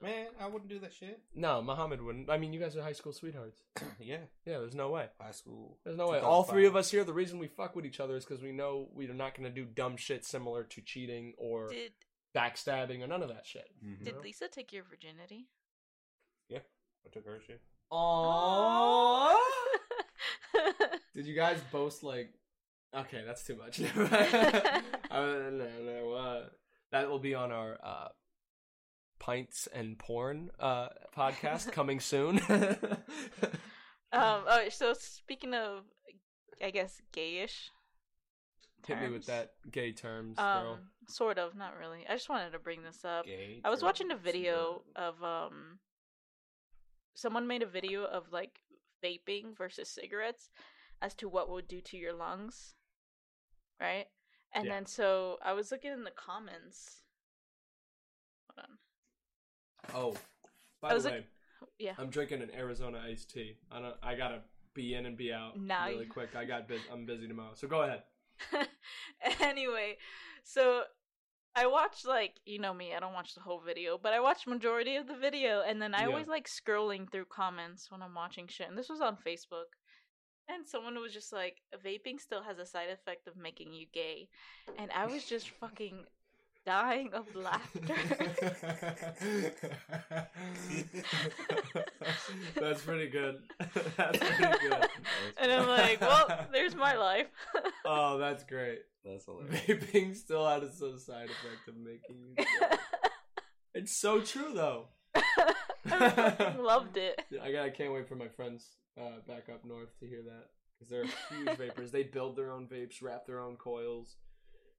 Man, 0.00 0.26
I 0.40 0.46
wouldn't 0.46 0.70
do 0.70 0.78
that 0.80 0.94
shit. 0.94 1.20
No, 1.34 1.60
Muhammad 1.60 2.00
wouldn't. 2.00 2.30
I 2.30 2.38
mean, 2.38 2.52
you 2.52 2.60
guys 2.60 2.74
are 2.76 2.82
high 2.82 2.92
school 2.92 3.12
sweethearts. 3.12 3.60
yeah, 4.00 4.16
Yeah, 4.46 4.58
there's 4.58 4.74
no 4.74 4.90
way. 4.90 5.08
high 5.20 5.30
school. 5.32 5.78
There's 5.84 5.96
no 5.96 6.08
way. 6.08 6.20
All 6.20 6.42
three 6.42 6.66
of 6.66 6.74
us 6.74 6.90
here, 6.90 7.04
the 7.04 7.12
reason 7.12 7.38
we 7.38 7.48
fuck 7.48 7.76
with 7.76 7.84
each 7.84 8.00
other 8.00 8.16
is 8.16 8.24
because 8.24 8.42
we 8.42 8.52
know 8.52 8.88
we 8.94 9.08
are 9.08 9.14
not 9.14 9.36
going 9.36 9.44
to 9.48 9.54
do 9.54 9.64
dumb 9.66 9.96
shit 9.96 10.24
similar 10.24 10.64
to 10.64 10.80
cheating 10.80 11.34
or 11.36 11.68
Did 11.68 11.92
backstabbing 12.34 13.02
or 13.02 13.06
none 13.06 13.22
of 13.22 13.28
that 13.28 13.46
shit. 13.46 13.68
Mhm. 13.84 14.04
Did? 14.04 14.16
Lisa 14.22 14.48
take 14.48 14.72
your 14.72 14.84
virginity? 14.84 15.48
I 16.52 17.10
took 17.12 17.26
her 17.26 17.38
shit. 17.46 17.60
Aww. 17.92 19.34
Did 21.14 21.26
you 21.26 21.34
guys 21.34 21.58
boast 21.70 22.02
like? 22.02 22.30
Okay, 22.96 23.22
that's 23.26 23.44
too 23.44 23.56
much. 23.56 23.80
uh, 23.80 24.80
no, 25.10 25.68
no, 25.84 26.12
uh, 26.12 26.48
that 26.92 27.08
will 27.10 27.18
be 27.18 27.34
on 27.34 27.50
our 27.52 27.78
uh, 27.82 28.08
pints 29.18 29.68
and 29.72 29.98
porn 29.98 30.50
uh, 30.60 30.88
podcast 31.16 31.72
coming 31.72 32.00
soon. 32.00 32.38
um. 32.48 34.44
Oh, 34.46 34.64
so 34.70 34.94
speaking 34.98 35.54
of, 35.54 35.82
I 36.62 36.70
guess 36.70 37.00
gayish. 37.12 37.70
Hit 38.86 39.00
me 39.00 39.08
with 39.08 39.26
that 39.26 39.52
gay 39.72 39.92
terms, 39.92 40.38
Um, 40.38 40.62
girl. 40.62 40.78
sort 41.08 41.38
of, 41.38 41.54
not 41.56 41.72
really. 41.78 42.04
I 42.06 42.12
just 42.12 42.28
wanted 42.28 42.50
to 42.52 42.58
bring 42.58 42.82
this 42.82 43.02
up. 43.02 43.24
Gay. 43.24 43.60
I 43.64 43.70
was 43.70 43.82
watching 43.82 44.10
a 44.10 44.16
video 44.16 44.82
of 44.94 45.22
um 45.22 45.78
someone 47.14 47.46
made 47.46 47.62
a 47.62 47.66
video 47.66 48.04
of 48.04 48.32
like 48.32 48.60
vaping 49.02 49.56
versus 49.56 49.88
cigarettes 49.88 50.48
as 51.02 51.14
to 51.14 51.28
what 51.28 51.50
would 51.50 51.68
do 51.68 51.80
to 51.80 51.96
your 51.96 52.12
lungs. 52.12 52.74
Right? 53.80 54.06
And 54.52 54.66
Yeah. 54.66 54.72
then 54.74 54.86
so 54.86 55.38
I 55.42 55.52
was 55.52 55.70
looking 55.72 55.92
in 55.92 56.04
the 56.04 56.10
comments. 56.12 57.02
Hold 58.56 58.66
on. 58.68 58.78
Oh, 59.94 60.16
By 60.80 60.90
I 60.90 60.98
the 60.98 61.04
like- 61.04 61.12
way, 61.12 61.26
Yeah. 61.78 61.94
I'm 61.98 62.10
drinking 62.10 62.42
an 62.42 62.54
Arizona 62.54 63.00
iced 63.06 63.30
tea. 63.30 63.58
I 63.70 63.80
don't. 63.80 63.96
I 64.02 64.14
gotta 64.14 64.42
be 64.74 64.94
in 64.94 65.06
and 65.06 65.16
be 65.16 65.32
out 65.32 65.58
Now 65.58 65.86
really 65.88 66.04
you- 66.06 66.10
quick. 66.10 66.34
I 66.36 66.44
got. 66.44 66.68
Bus- 66.68 66.86
I'm 66.90 67.04
busy 67.06 67.26
tomorrow. 67.28 67.54
So 67.54 67.68
go 67.68 67.82
ahead. 67.82 68.04
anyway, 69.40 69.98
so 70.42 70.84
I 71.56 71.66
watched 71.66 72.04
like 72.06 72.40
you 72.44 72.58
know 72.58 72.74
me, 72.74 72.94
I 72.94 73.00
don't 73.00 73.12
watch 73.12 73.34
the 73.34 73.40
whole 73.40 73.60
video, 73.60 73.96
but 73.98 74.12
I 74.12 74.20
watched 74.20 74.46
majority 74.46 74.96
of 74.96 75.06
the 75.06 75.16
video, 75.16 75.62
and 75.62 75.80
then 75.80 75.94
I 75.94 76.02
Yeah. 76.02 76.08
always 76.08 76.26
like 76.26 76.48
scrolling 76.48 77.10
through 77.10 77.26
comments 77.26 77.90
when 77.90 78.02
I'm 78.02 78.14
watching 78.14 78.48
shit. 78.48 78.68
And 78.68 78.76
this 78.76 78.88
was 78.88 79.00
on 79.00 79.16
Facebook, 79.16 79.76
and 80.48 80.66
someone 80.66 80.98
was 81.00 81.12
just 81.12 81.32
like, 81.32 81.62
"Vaping 81.74 82.20
still 82.20 82.42
has 82.42 82.58
a 82.58 82.66
side 82.66 82.90
effect 82.90 83.26
of 83.28 83.36
making 83.36 83.72
you 83.72 83.86
gay," 83.86 84.28
and 84.76 84.90
I 84.92 85.06
was 85.06 85.24
just 85.24 85.48
fucking 85.50 86.06
dying 86.64 87.10
of 87.12 87.26
laughter. 87.34 87.80
That's 92.60 92.82
pretty 92.82 93.08
good. 93.08 93.36
That's 93.96 94.18
pretty 94.18 94.68
good. 94.68 94.86
and 95.38 95.52
I'm 95.52 95.68
like, 95.68 96.00
"Well, 96.00 96.46
there's 96.52 96.74
my 96.74 96.94
life." 96.94 97.26
Oh, 97.84 98.18
that's 98.18 98.44
great. 98.44 98.80
That's 99.04 99.24
hilarious. 99.26 99.60
Vaping 99.66 100.16
still 100.16 100.46
had 100.46 100.62
a 100.62 100.72
sort 100.72 101.00
side 101.00 101.26
effect 101.26 101.68
of 101.68 101.76
making 101.76 102.16
you. 102.28 102.34
gay. 102.36 102.44
It's 103.74 103.96
so 103.96 104.20
true, 104.20 104.52
though. 104.54 104.86
I 105.86 106.54
loved 106.58 106.96
it. 106.96 107.20
I 107.42 107.52
got. 107.52 107.64
I 107.64 107.70
can't 107.70 107.92
wait 107.92 108.08
for 108.08 108.16
my 108.16 108.28
friends 108.28 108.66
uh, 108.98 109.20
back 109.26 109.48
up 109.52 109.64
north 109.64 109.98
to 110.00 110.06
hear 110.06 110.22
that 110.22 110.46
because 110.78 110.90
they're 110.90 111.04
huge 111.36 111.58
vapors. 111.58 111.90
They 111.90 112.04
build 112.04 112.36
their 112.36 112.52
own 112.52 112.66
vapes, 112.66 113.02
wrap 113.02 113.26
their 113.26 113.40
own 113.40 113.56
coils. 113.56 114.16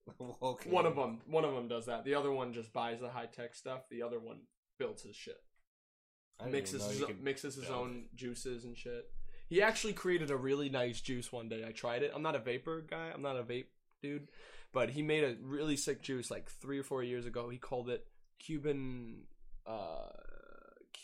okay. 0.41 0.69
One 0.69 0.85
of 0.85 0.95
them, 0.95 1.21
one 1.27 1.45
of 1.45 1.53
them 1.53 1.67
does 1.67 1.85
that. 1.87 2.05
The 2.05 2.15
other 2.15 2.31
one 2.31 2.53
just 2.53 2.73
buys 2.73 2.99
the 2.99 3.09
high 3.09 3.27
tech 3.27 3.55
stuff. 3.55 3.81
The 3.89 4.03
other 4.03 4.19
one 4.19 4.41
builds 4.77 5.03
his 5.03 5.15
shit. 5.15 5.41
I 6.39 6.45
didn't 6.45 6.67
even 6.67 6.73
Mixes 6.73 6.99
his, 6.99 7.21
mixes 7.21 7.55
his 7.55 7.69
own 7.69 8.05
juices 8.13 8.65
and 8.65 8.77
shit. 8.77 9.09
He 9.47 9.61
actually 9.61 9.93
created 9.93 10.31
a 10.31 10.35
really 10.35 10.69
nice 10.69 11.01
juice 11.01 11.31
one 11.31 11.49
day. 11.49 11.63
I 11.67 11.71
tried 11.71 12.03
it. 12.03 12.11
I'm 12.13 12.23
not 12.23 12.35
a 12.35 12.39
vapor 12.39 12.85
guy. 12.89 13.11
I'm 13.13 13.21
not 13.21 13.37
a 13.37 13.43
vape 13.43 13.67
dude, 14.01 14.27
but 14.73 14.89
he 14.89 15.01
made 15.01 15.23
a 15.23 15.35
really 15.41 15.77
sick 15.77 16.01
juice 16.01 16.31
like 16.31 16.49
three 16.49 16.79
or 16.79 16.83
four 16.83 17.03
years 17.03 17.25
ago. 17.25 17.49
He 17.49 17.57
called 17.57 17.89
it 17.89 18.05
Cuban, 18.39 19.23
uh, 19.65 20.09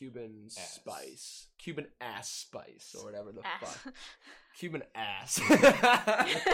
Cuban 0.01 0.47
Ass. 0.47 0.73
spice, 0.73 1.47
Cuban 1.59 1.85
ass 2.01 2.27
spice, 2.27 2.95
or 2.97 3.05
whatever 3.05 3.31
the 3.31 3.41
Ass. 3.45 3.77
fuck. 3.77 3.93
Cuban 4.57 4.81
ass. 4.95 5.39
ass. 5.51 6.41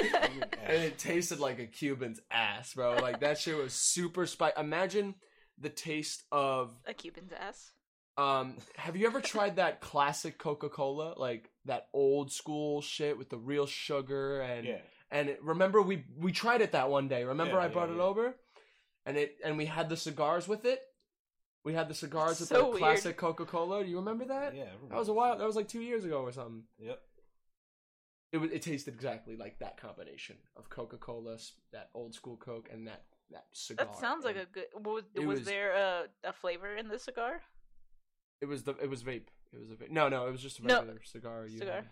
and 0.65 0.83
it 0.83 0.97
tasted 0.97 1.39
like 1.39 1.59
a 1.59 1.65
Cuban's 1.65 2.19
ass, 2.29 2.73
bro. 2.73 2.95
Like 2.97 3.21
that 3.21 3.37
shit 3.37 3.57
was 3.57 3.71
super 3.73 4.25
spicy. 4.25 4.59
Imagine 4.59 5.15
the 5.57 5.69
taste 5.69 6.23
of 6.31 6.73
A 6.85 6.93
Cuban's 6.93 7.31
ass. 7.31 7.71
um 8.17 8.57
have 8.75 8.95
you 8.97 9.07
ever 9.07 9.21
tried 9.21 9.55
that 9.55 9.79
classic 9.81 10.37
Coca-Cola? 10.37 11.13
Like 11.17 11.49
that 11.65 11.87
old 11.93 12.31
school 12.31 12.81
shit 12.81 13.17
with 13.17 13.29
the 13.29 13.37
real 13.37 13.65
sugar 13.65 14.41
and 14.41 14.67
Yeah. 14.67 14.77
and 15.09 15.29
it, 15.29 15.39
remember 15.43 15.81
we 15.81 16.03
we 16.17 16.31
tried 16.33 16.61
it 16.61 16.73
that 16.73 16.89
one 16.89 17.07
day. 17.07 17.23
Remember 17.23 17.53
Yeah, 17.55 17.63
I 17.63 17.67
brought 17.69 17.89
yeah, 17.89 17.95
it 17.95 17.97
yeah. 17.99 18.03
over? 18.03 18.35
And 19.05 19.17
it 19.17 19.37
and 19.43 19.57
we 19.57 19.65
had 19.65 19.87
the 19.89 19.95
cigars 19.97 20.47
with 20.49 20.65
it. 20.65 20.81
We 21.67 21.73
had 21.73 21.89
the 21.89 21.93
cigars 21.93 22.39
with 22.39 22.47
So 22.47 22.55
the 22.59 22.65
weird. 22.67 22.77
classic 22.77 23.17
Coca-Cola. 23.17 23.83
Do 23.83 23.89
you 23.89 23.97
remember 23.97 24.23
that? 24.23 24.55
Yeah. 24.55 24.61
I 24.63 24.65
remember 24.67 24.87
That 24.91 24.99
was 24.99 25.09
a 25.09 25.13
while. 25.13 25.37
That 25.37 25.45
was 25.45 25.57
like 25.57 25.67
2 25.67 25.81
years 25.81 26.05
ago 26.05 26.21
or 26.21 26.31
something. 26.31 26.63
Yep. 26.79 27.01
It 28.31 28.37
was, 28.37 28.51
it 28.51 28.61
tasted 28.61 28.93
exactly 28.93 29.35
like 29.35 29.59
that 29.59 29.75
combination 29.75 30.37
of 30.55 30.69
Coca 30.69 30.95
Cola, 30.95 31.37
that 31.73 31.89
old 31.93 32.13
school 32.15 32.37
Coke, 32.37 32.69
and 32.71 32.87
that 32.87 33.03
that 33.31 33.47
cigar. 33.51 33.85
That 33.85 33.97
sounds 33.97 34.23
like 34.23 34.37
a 34.37 34.45
good. 34.45 34.67
Was, 34.81 35.03
was, 35.13 35.25
was- 35.25 35.43
there 35.45 35.73
a, 35.73 36.03
a 36.23 36.31
flavor 36.31 36.73
in 36.73 36.87
the 36.87 36.99
cigar? 36.99 37.41
It 38.39 38.45
was 38.45 38.63
the 38.63 38.75
it 38.81 38.89
was 38.89 39.03
vape. 39.03 39.27
It 39.51 39.59
was 39.59 39.69
a 39.71 39.75
vape. 39.75 39.91
No, 39.91 40.07
no, 40.07 40.25
it 40.27 40.31
was 40.31 40.41
just 40.41 40.59
a 40.59 40.65
No. 40.65 40.75
regular 40.79 41.01
cigar. 41.03 41.47
You 41.47 41.57
Cigar. 41.57 41.75
had. 41.75 41.85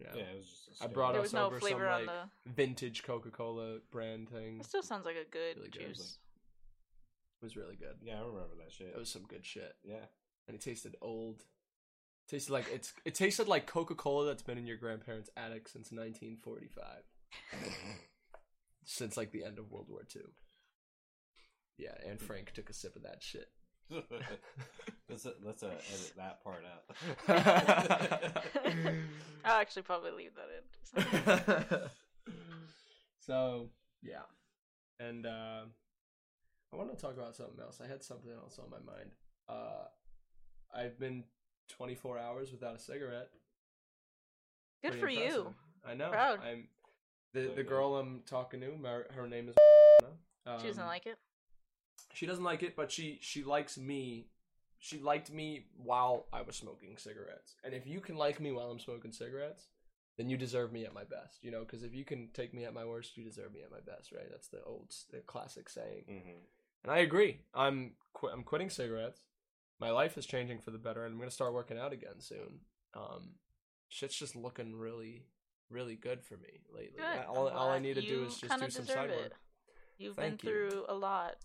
Yeah. 0.00 0.06
Yeah. 0.16 0.22
It 0.22 0.36
was 0.36 0.46
just. 0.68 0.80
a 0.80 0.84
I 0.84 0.86
cigar. 0.88 0.94
brought 0.94 1.12
There 1.12 1.20
us 1.20 1.26
was 1.26 1.32
no 1.34 1.46
over 1.46 1.60
flavor 1.60 1.84
some 1.88 1.92
on 2.00 2.06
like 2.06 2.16
the. 2.46 2.50
vintage 2.52 3.02
Coca 3.04 3.30
Cola 3.30 3.78
brand 3.92 4.28
thing. 4.30 4.58
It 4.58 4.66
still 4.66 4.82
sounds 4.82 5.04
like 5.06 5.14
a 5.16 5.30
good 5.30 5.58
Really 5.58 5.68
good, 5.70 5.88
juice. 5.94 6.18
It 7.42 7.46
was 7.46 7.56
really 7.56 7.74
good. 7.74 7.96
Yeah, 8.00 8.14
I 8.20 8.20
remember 8.20 8.54
that 8.62 8.70
shit. 8.72 8.92
It 8.94 8.98
was 8.98 9.10
some 9.10 9.24
good 9.26 9.44
shit, 9.44 9.74
Yeah. 9.82 10.04
and 10.46 10.54
it 10.54 10.60
tasted 10.60 10.94
old. 11.02 11.42
tasted 12.28 12.52
like 12.52 12.66
it's 12.72 12.92
it 13.04 13.16
tasted 13.16 13.48
like 13.48 13.66
Coca 13.66 13.96
Cola 13.96 14.26
that's 14.26 14.44
been 14.44 14.58
in 14.58 14.66
your 14.66 14.76
grandparents' 14.76 15.28
attic 15.36 15.66
since 15.68 15.90
1945, 15.90 16.86
since 18.84 19.16
like 19.16 19.32
the 19.32 19.42
end 19.44 19.58
of 19.58 19.72
World 19.72 19.86
War 19.88 20.06
II. 20.14 20.22
Yeah, 21.78 21.94
and 22.08 22.20
Frank 22.20 22.52
took 22.52 22.70
a 22.70 22.72
sip 22.72 22.94
of 22.94 23.02
that 23.02 23.22
shit. 23.24 23.48
let's 25.10 25.26
uh, 25.26 25.32
let's 25.42 25.64
uh, 25.64 25.66
edit 25.92 26.12
that 26.16 26.44
part 26.44 26.62
out. 26.64 26.84
I'll 29.44 29.60
actually 29.60 29.82
probably 29.82 30.12
leave 30.12 30.30
that 30.36 30.48
in. 31.74 31.90
so 33.18 33.68
yeah, 34.00 34.22
and 35.00 35.26
uh, 35.26 35.62
I 36.72 36.76
want 36.76 36.90
to 36.90 36.96
talk 36.96 37.16
about 37.16 37.36
something 37.36 37.60
else. 37.60 37.80
I 37.84 37.86
had 37.86 38.02
something 38.02 38.30
else 38.32 38.58
on 38.58 38.70
my 38.70 38.78
mind. 38.78 39.10
Uh, 39.48 39.86
I've 40.74 40.98
been 40.98 41.24
24 41.68 42.18
hours 42.18 42.50
without 42.50 42.74
a 42.74 42.78
cigarette. 42.78 43.28
Good 44.82 44.98
Pretty 44.98 45.16
for 45.16 45.22
you. 45.22 45.54
I 45.86 45.94
know. 45.94 46.10
Proud. 46.10 46.40
I'm 46.42 46.68
the 47.34 47.52
the 47.54 47.62
girl 47.62 47.96
I'm 47.96 48.22
talking 48.26 48.60
to. 48.60 48.72
Mar- 48.76 49.06
her 49.14 49.28
name 49.28 49.48
is. 49.48 49.54
Um, 50.46 50.58
She 50.60 50.68
doesn't 50.68 50.86
like 50.86 51.06
it. 51.06 51.18
She 52.14 52.26
doesn't 52.26 52.44
like 52.44 52.62
it, 52.62 52.74
but 52.74 52.90
she 52.90 53.18
she 53.20 53.44
likes 53.44 53.78
me. 53.78 54.28
She 54.78 54.98
liked 54.98 55.30
me 55.30 55.66
while 55.76 56.26
I 56.32 56.42
was 56.42 56.56
smoking 56.56 56.96
cigarettes. 56.96 57.54
And 57.62 57.74
if 57.74 57.86
you 57.86 58.00
can 58.00 58.16
like 58.16 58.40
me 58.40 58.50
while 58.50 58.70
I'm 58.70 58.80
smoking 58.80 59.12
cigarettes, 59.12 59.68
then 60.16 60.28
you 60.28 60.36
deserve 60.36 60.72
me 60.72 60.84
at 60.84 60.92
my 60.92 61.04
best. 61.04 61.44
You 61.44 61.52
know, 61.52 61.60
because 61.60 61.84
if 61.84 61.94
you 61.94 62.04
can 62.04 62.28
take 62.34 62.52
me 62.52 62.64
at 62.64 62.74
my 62.74 62.84
worst, 62.84 63.16
you 63.16 63.22
deserve 63.24 63.52
me 63.52 63.60
at 63.62 63.70
my 63.70 63.80
best, 63.80 64.10
right? 64.10 64.28
That's 64.28 64.48
the 64.48 64.62
old, 64.64 64.92
the 65.12 65.18
classic 65.20 65.68
saying. 65.68 66.04
hmm 66.08 66.40
And 66.84 66.92
I 66.92 66.98
agree. 66.98 67.40
I'm 67.54 67.92
qu- 68.14 68.28
I'm 68.28 68.42
quitting 68.42 68.70
cigarettes. 68.70 69.22
My 69.80 69.90
life 69.90 70.16
is 70.18 70.26
changing 70.26 70.60
for 70.60 70.70
the 70.70 70.78
better, 70.78 71.04
and 71.04 71.12
I'm 71.14 71.18
gonna 71.18 71.30
start 71.30 71.54
working 71.54 71.78
out 71.78 71.92
again 71.92 72.20
soon. 72.20 72.60
Um, 72.94 73.34
shit's 73.88 74.16
just 74.18 74.36
looking 74.36 74.74
really, 74.76 75.26
really 75.70 75.96
good 75.96 76.22
for 76.22 76.36
me 76.36 76.60
lately. 76.72 77.00
I- 77.02 77.24
all 77.24 77.48
I'm 77.48 77.56
all 77.56 77.70
I 77.70 77.78
need 77.78 77.94
to 77.94 78.02
do 78.02 78.24
is 78.24 78.38
just 78.38 78.42
do 78.42 78.48
some 78.70 78.84
deserve 78.84 78.86
side 78.96 79.10
it. 79.10 79.16
work. 79.16 79.32
You've 79.98 80.16
Thank 80.16 80.40
been 80.42 80.50
you. 80.50 80.70
through 80.70 80.84
a 80.88 80.94
lot. 80.94 81.36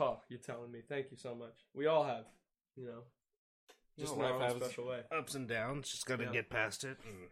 Oh, 0.00 0.20
you're 0.28 0.40
telling 0.40 0.72
me. 0.72 0.80
Thank 0.88 1.10
you 1.12 1.16
so 1.16 1.34
much. 1.34 1.64
We 1.72 1.86
all 1.86 2.02
have, 2.04 2.26
you 2.74 2.86
know, 2.86 3.04
just 3.98 4.12
You 4.14 4.18
know, 4.20 4.26
in 4.26 4.32
our 4.32 4.38
life 4.40 4.50
own 4.52 4.58
has- 4.60 4.68
special 4.68 4.86
way. 4.88 5.04
Ups 5.12 5.34
and 5.36 5.48
downs. 5.48 5.90
Just 5.90 6.06
got 6.06 6.16
to 6.18 6.24
Yeah. 6.24 6.32
get 6.32 6.50
past 6.50 6.82
it 6.82 6.98
and 7.04 7.30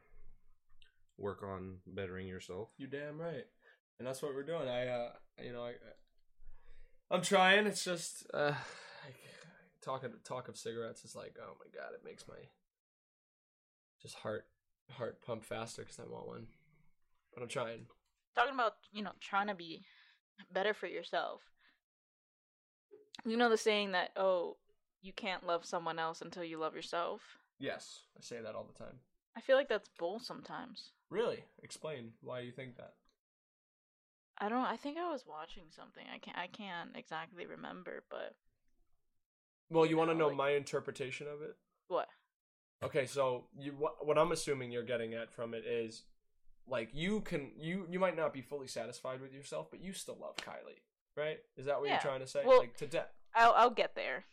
work 1.16 1.43
on 1.43 1.80
bettering 1.87 2.28
yourself. 2.28 2.70
You 2.76 2.87
damn 2.87 3.20
right, 3.20 3.47
and 3.99 4.07
that's 4.07 4.22
what 4.22 4.35
we're 4.35 4.45
doing. 4.45 4.68
I, 4.68 4.87
uh, 4.87 5.16
you 5.43 5.53
know, 5.53 5.64
I, 5.64 5.74
I'm 7.14 7.22
trying. 7.22 7.66
It's 7.66 7.84
just, 7.84 8.26
uh, 8.34 8.54
like, 9.04 9.14
talking 9.80 10.10
talk 10.24 10.48
of 10.48 10.56
cigarettes 10.56 11.04
is 11.04 11.14
like, 11.14 11.36
oh 11.40 11.54
my 11.60 11.66
god, 11.72 11.92
it 11.94 12.04
makes 12.04 12.26
my 12.26 12.34
just 14.02 14.16
heart 14.16 14.46
heart 14.90 15.22
pump 15.24 15.44
faster 15.44 15.82
because 15.82 16.00
I 16.00 16.10
want 16.10 16.26
one. 16.26 16.46
But 17.32 17.42
I'm 17.42 17.48
trying. 17.48 17.86
Talking 18.34 18.54
about, 18.54 18.74
you 18.92 19.02
know, 19.02 19.12
trying 19.20 19.46
to 19.46 19.54
be 19.54 19.84
better 20.52 20.74
for 20.74 20.88
yourself. 20.88 21.40
You 23.24 23.36
know 23.36 23.48
the 23.48 23.56
saying 23.56 23.92
that, 23.92 24.10
oh, 24.16 24.56
you 25.00 25.12
can't 25.12 25.46
love 25.46 25.64
someone 25.64 26.00
else 26.00 26.20
until 26.20 26.42
you 26.42 26.58
love 26.58 26.74
yourself? 26.74 27.20
Yes, 27.60 28.00
I 28.18 28.22
say 28.22 28.40
that 28.42 28.56
all 28.56 28.64
the 28.64 28.76
time. 28.76 28.98
I 29.36 29.40
feel 29.40 29.56
like 29.56 29.68
that's 29.68 29.88
bull 30.00 30.18
sometimes. 30.18 30.90
Really? 31.10 31.44
Explain 31.62 32.10
why 32.22 32.40
you 32.40 32.50
think 32.50 32.76
that. 32.76 32.94
I 34.45 34.49
don't 34.51 34.64
I 34.66 34.76
think 34.76 34.99
I 34.99 35.11
was 35.11 35.24
watching 35.26 35.62
something. 35.70 36.05
I 36.14 36.18
can't 36.18 36.36
I 36.36 36.49
can't 36.49 36.90
exactly 36.95 37.47
remember, 37.47 38.05
but 38.11 38.34
Well, 39.70 39.86
you 39.86 39.97
want 39.97 40.11
to 40.11 40.14
No, 40.14 40.20
know 40.24 40.28
like- 40.28 40.36
my 40.36 40.51
interpretation 40.51 41.26
of 41.26 41.40
it? 41.40 41.57
what? 41.88 42.09
Okay, 42.82 43.07
so 43.07 43.47
you 43.59 43.72
what, 43.72 44.07
what 44.07 44.18
I'm 44.18 44.32
assuming 44.32 44.70
you're 44.70 44.82
getting 44.82 45.14
at 45.14 45.30
from 45.32 45.55
it 45.55 45.64
is 45.64 46.03
like 46.66 46.90
you 46.92 47.22
can 47.22 47.53
you 47.57 47.86
you 47.88 47.99
might 47.99 48.16
not 48.16 48.34
be 48.34 48.42
fully 48.42 48.66
satisfied 48.66 49.22
with 49.22 49.32
yourself, 49.32 49.70
but 49.70 49.80
you 49.80 49.95
still 49.95 50.18
love 50.20 50.36
Kylie, 50.36 50.82
right? 51.16 51.38
Is 51.57 51.64
that 51.64 51.78
what 51.80 51.86
Yeah. 51.88 51.95
you're 51.95 52.03
trying 52.03 52.20
to 52.20 52.26
say? 52.26 52.42
Well- 52.45 52.59
like 52.59 52.76
to 52.76 52.86
death, 52.86 53.14
I'll 53.34 53.53
I'll 53.55 53.70
get 53.70 53.95
there. 53.95 54.26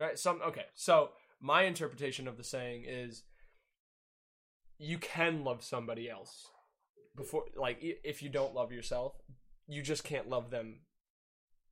right? 0.00 0.18
Some 0.18 0.40
okay. 0.40 0.66
So 0.74 1.12
my 1.40 1.62
interpretation 1.64 2.26
of 2.26 2.38
the 2.38 2.44
saying 2.44 2.84
is 2.86 3.24
you 4.78 4.96
can 4.98 5.44
love 5.44 5.62
somebody 5.62 6.08
else 6.08 6.50
before 7.16 7.44
like 7.56 7.78
if 7.80 8.22
you 8.22 8.28
don't 8.28 8.54
love 8.54 8.72
yourself, 8.72 9.14
you 9.66 9.82
just 9.82 10.04
can't 10.04 10.28
love 10.28 10.50
them 10.50 10.80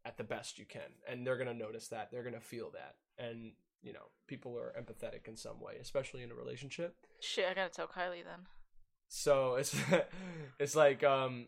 at 0.05 0.17
the 0.17 0.25
best 0.25 0.59
you 0.59 0.65
can, 0.65 0.83
and 1.09 1.27
they're 1.27 1.37
gonna 1.39 1.55
notice 1.55 1.89
that. 1.89 2.11
They're 2.11 2.25
gonna 2.25 2.41
feel 2.41 2.71
that, 2.73 2.97
and 3.23 3.53
you 3.83 3.93
know, 3.93 4.07
people 4.27 4.59
are 4.59 4.75
empathetic 4.81 5.29
in 5.29 5.37
some 5.37 5.61
way, 5.61 5.75
especially 5.81 6.23
in 6.23 6.31
a 6.31 6.35
relationship. 6.35 6.97
Shit, 7.21 7.47
I 7.51 7.55
gotta 7.55 7.71
tell 7.71 7.87
Kylie 7.87 8.25
then. 8.25 8.47
So 9.09 9.57
it's 9.57 9.77
it's 10.59 10.75
like 10.75 11.05
um 11.05 11.47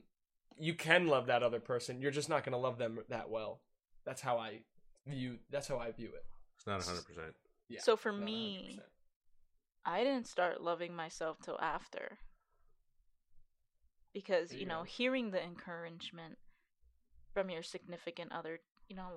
you 0.59 0.75
can 0.75 1.07
love 1.07 1.27
that 1.27 1.43
other 1.43 1.61
person. 1.61 2.01
You're 2.01 2.11
just 2.11 2.29
not 2.29 2.45
gonna 2.45 2.59
love 2.59 2.79
them 2.79 2.99
that 3.09 3.31
well. 3.31 3.61
That's 4.05 4.21
how 4.21 4.39
I 4.39 4.61
view. 5.07 5.39
That's 5.51 5.69
how 5.69 5.79
I 5.79 5.91
view 5.93 6.09
it. 6.09 6.25
It's 6.57 6.67
not 6.67 6.81
100%. 6.81 7.03
Yeah. 7.69 7.81
So 7.83 7.97
for 7.97 8.13
me, 8.13 8.79
100%. 8.79 8.83
I 9.85 10.05
didn't 10.05 10.27
start 10.27 10.63
loving 10.63 10.95
myself 10.95 11.39
till 11.43 11.59
after. 11.61 12.19
Because, 14.17 14.53
you 14.53 14.61
you 14.61 14.67
know, 14.67 14.83
hearing 14.85 15.31
the 15.31 15.43
encouragement 15.45 16.39
from 17.35 17.51
your 17.51 17.63
significant 17.63 18.33
other, 18.33 18.61
you 18.89 18.97
know, 18.97 19.11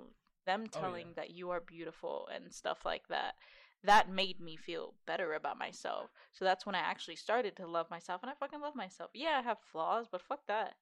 them 0.45 0.68
Oh, 0.76 0.80
yeah. 0.80 0.80
telling 0.80 1.14
that 1.16 1.32
you 1.32 1.52
are 1.52 1.62
beautiful 1.62 2.30
and 2.34 2.54
stuff 2.54 2.80
like 2.86 3.08
that, 3.10 3.36
that 3.84 4.10
made 4.12 4.41
me 4.41 4.58
feel 4.58 4.93
better 5.08 5.34
about 5.34 5.58
myself. 5.58 6.12
So 6.34 6.45
that's 6.45 6.66
when 6.66 6.76
I 6.76 6.80
actually 6.80 7.16
started 7.16 7.56
to 7.58 7.68
love 7.68 7.89
myself 7.89 8.22
and 8.24 8.32
I 8.32 8.36
fucking 8.36 8.62
love 8.62 8.76
myself. 8.76 9.12
Yeah, 9.14 9.39
I 9.39 9.41
have 9.43 9.60
flaws, 9.72 10.08
but 10.12 10.22
fuck 10.22 10.45
that. 10.47 10.76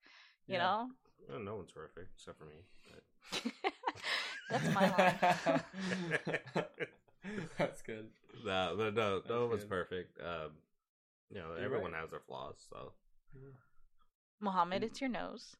You 0.47 0.55
Yeah. 0.55 0.59
know? 0.59 0.89
Well, 1.29 1.39
no 1.39 1.55
one's 1.57 1.71
perfect 1.71 2.09
except 2.17 2.39
for 2.39 2.45
me. 2.45 2.63
But... 2.89 3.03
That's 4.49 4.73
my 4.73 4.89
life 4.89 5.21
That's 7.57 7.81
good. 7.81 8.07
no, 8.45 8.75
but 8.77 8.95
no, 8.95 9.15
That's 9.17 9.29
no 9.29 9.47
one's 9.47 9.61
good. 9.61 9.69
perfect. 9.69 10.19
Um, 10.21 10.51
you 11.29 11.39
know, 11.39 11.55
You're 11.57 11.65
everyone 11.65 11.91
right. 11.91 12.01
has 12.01 12.11
their 12.11 12.21
flaws, 12.21 12.55
so 12.69 12.93
Mohammed, 14.39 14.81
Mm. 14.81 14.85
it's 14.85 15.01
your 15.01 15.09
nose. 15.09 15.55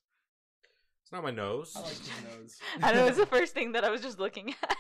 it's 1.04 1.12
not 1.12 1.24
my 1.24 1.32
nose. 1.32 1.74
I 1.76 1.80
like 1.82 1.90
his 1.92 2.10
nose. 2.38 2.60
I 2.84 2.94
know 2.94 3.08
it's 3.08 3.18
the 3.18 3.26
first 3.38 3.54
thing 3.54 3.72
that 3.74 3.84
I 3.84 3.90
was 3.90 4.02
just 4.02 4.20
looking 4.20 4.54
at. 4.64 4.78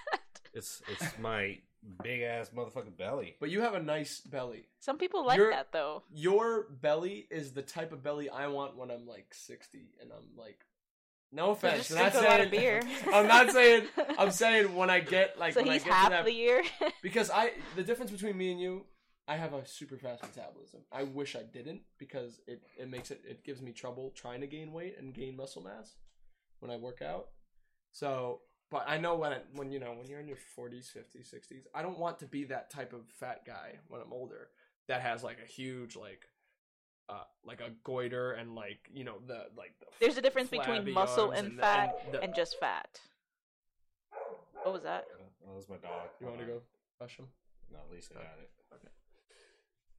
It's 0.53 0.81
it's 0.87 1.17
my 1.19 1.59
big 2.03 2.21
ass 2.21 2.49
motherfucking 2.55 2.97
belly. 2.97 3.35
But 3.39 3.49
you 3.49 3.61
have 3.61 3.73
a 3.75 3.81
nice 3.81 4.19
belly. 4.21 4.67
Some 4.79 4.97
people 4.97 5.25
like 5.25 5.37
You're- 5.37 5.53
that 5.53 5.71
though. 5.71 6.03
Your 6.13 6.63
belly 6.69 7.27
is 7.29 7.53
the 7.53 7.61
type 7.61 7.91
of 7.91 8.03
belly 8.03 8.29
I 8.29 8.47
want 8.47 8.75
when 8.75 8.89
I'm 8.91 9.05
like 9.07 9.33
60 9.33 9.89
and 10.01 10.11
I'm 10.11 10.35
like 10.37 10.65
no 11.31 11.47
You 11.47 11.51
offense. 11.51 11.89
just 11.89 11.91
I'm 11.91 11.97
not 12.05 12.11
drink 12.13 12.25
a 12.25 12.29
lot 12.29 12.41
of 12.41 12.49
saying 12.51 12.61
beer. 12.61 12.81
I'm 13.13 13.27
not 13.27 13.51
saying 13.51 13.83
I'm 14.17 14.31
saying 14.31 14.75
when 14.75 14.89
I 14.89 14.99
get 14.99 15.37
like 15.37 15.53
so 15.53 15.61
when 15.61 15.71
he's 15.71 15.83
I 15.83 15.85
get 15.85 15.93
half 15.93 16.05
to 16.05 16.09
that 16.11 16.25
the 16.25 16.33
year. 16.33 16.63
because 17.01 17.29
I 17.29 17.51
the 17.75 17.83
difference 17.83 18.11
between 18.11 18.37
me 18.37 18.51
and 18.51 18.59
you, 18.59 18.85
I 19.27 19.35
have 19.35 19.53
a 19.53 19.65
super 19.65 19.97
fast 19.97 20.23
metabolism. 20.23 20.81
I 20.91 21.03
wish 21.03 21.35
I 21.35 21.43
didn't 21.43 21.81
because 21.97 22.39
it 22.47 22.61
it 22.77 22.89
makes 22.89 23.11
it 23.11 23.21
it 23.27 23.43
gives 23.43 23.61
me 23.61 23.71
trouble 23.71 24.11
trying 24.15 24.41
to 24.41 24.47
gain 24.47 24.71
weight 24.71 24.95
and 24.97 25.13
gain 25.13 25.35
muscle 25.35 25.61
mass 25.61 25.95
when 26.59 26.71
I 26.71 26.77
work 26.77 27.01
out. 27.01 27.27
So, 27.91 28.41
but 28.71 28.85
I 28.87 28.97
know 28.97 29.15
when 29.15 29.33
it, 29.33 29.45
when 29.53 29.69
you 29.71 29.79
know 29.79 29.93
when 29.93 30.07
you're 30.07 30.19
in 30.21 30.27
your 30.27 30.37
40s, 30.57 30.91
50s, 30.95 31.33
60s, 31.33 31.63
I 31.75 31.81
don't 31.81 31.99
want 31.99 32.19
to 32.19 32.25
be 32.25 32.45
that 32.45 32.69
type 32.69 32.93
of 32.93 33.01
fat 33.19 33.41
guy 33.45 33.73
when 33.89 34.01
I'm 34.01 34.13
older 34.13 34.49
that 34.87 35.01
has 35.01 35.23
like 35.23 35.39
a 35.43 35.47
huge 35.47 35.95
like 35.97 36.25
uh 37.09 37.23
like 37.45 37.59
a 37.61 37.71
goiter 37.83 38.31
and 38.31 38.55
like 38.55 38.79
you 38.93 39.03
know 39.03 39.15
the 39.27 39.47
like 39.57 39.73
the 39.79 39.87
There's 39.99 40.17
a 40.17 40.21
difference 40.21 40.49
between 40.49 40.93
muscle 40.93 41.31
arms 41.31 41.39
and 41.39 41.57
the- 41.57 41.63
fat 41.63 42.11
the- 42.13 42.21
and 42.21 42.33
just 42.33 42.59
fat. 42.59 43.01
What 44.63 44.73
was 44.73 44.83
that? 44.83 45.05
Oh, 45.47 45.55
was 45.55 45.69
my 45.69 45.77
dog. 45.77 46.09
you 46.19 46.27
want 46.27 46.39
to 46.39 46.45
go 46.45 46.61
brush 46.97 47.17
him? 47.17 47.27
No, 47.71 47.79
Lisa 47.91 48.13
got 48.13 48.23
it. 48.41 48.51
But 48.69 48.81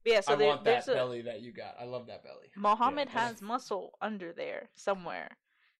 yeah, 0.05 0.21
so 0.21 0.33
I 0.33 0.35
there, 0.37 0.47
want 0.47 0.63
that 0.63 0.71
there's 0.85 0.87
a 0.87 0.93
belly 0.93 1.21
that 1.23 1.41
you 1.41 1.51
got. 1.51 1.75
I 1.79 1.85
love 1.85 2.07
that 2.07 2.23
belly. 2.23 2.47
Mohammed 2.55 3.09
Yeah, 3.13 3.19
has 3.21 3.41
muscle 3.41 3.93
under 4.01 4.31
there 4.33 4.69
somewhere. 4.75 5.29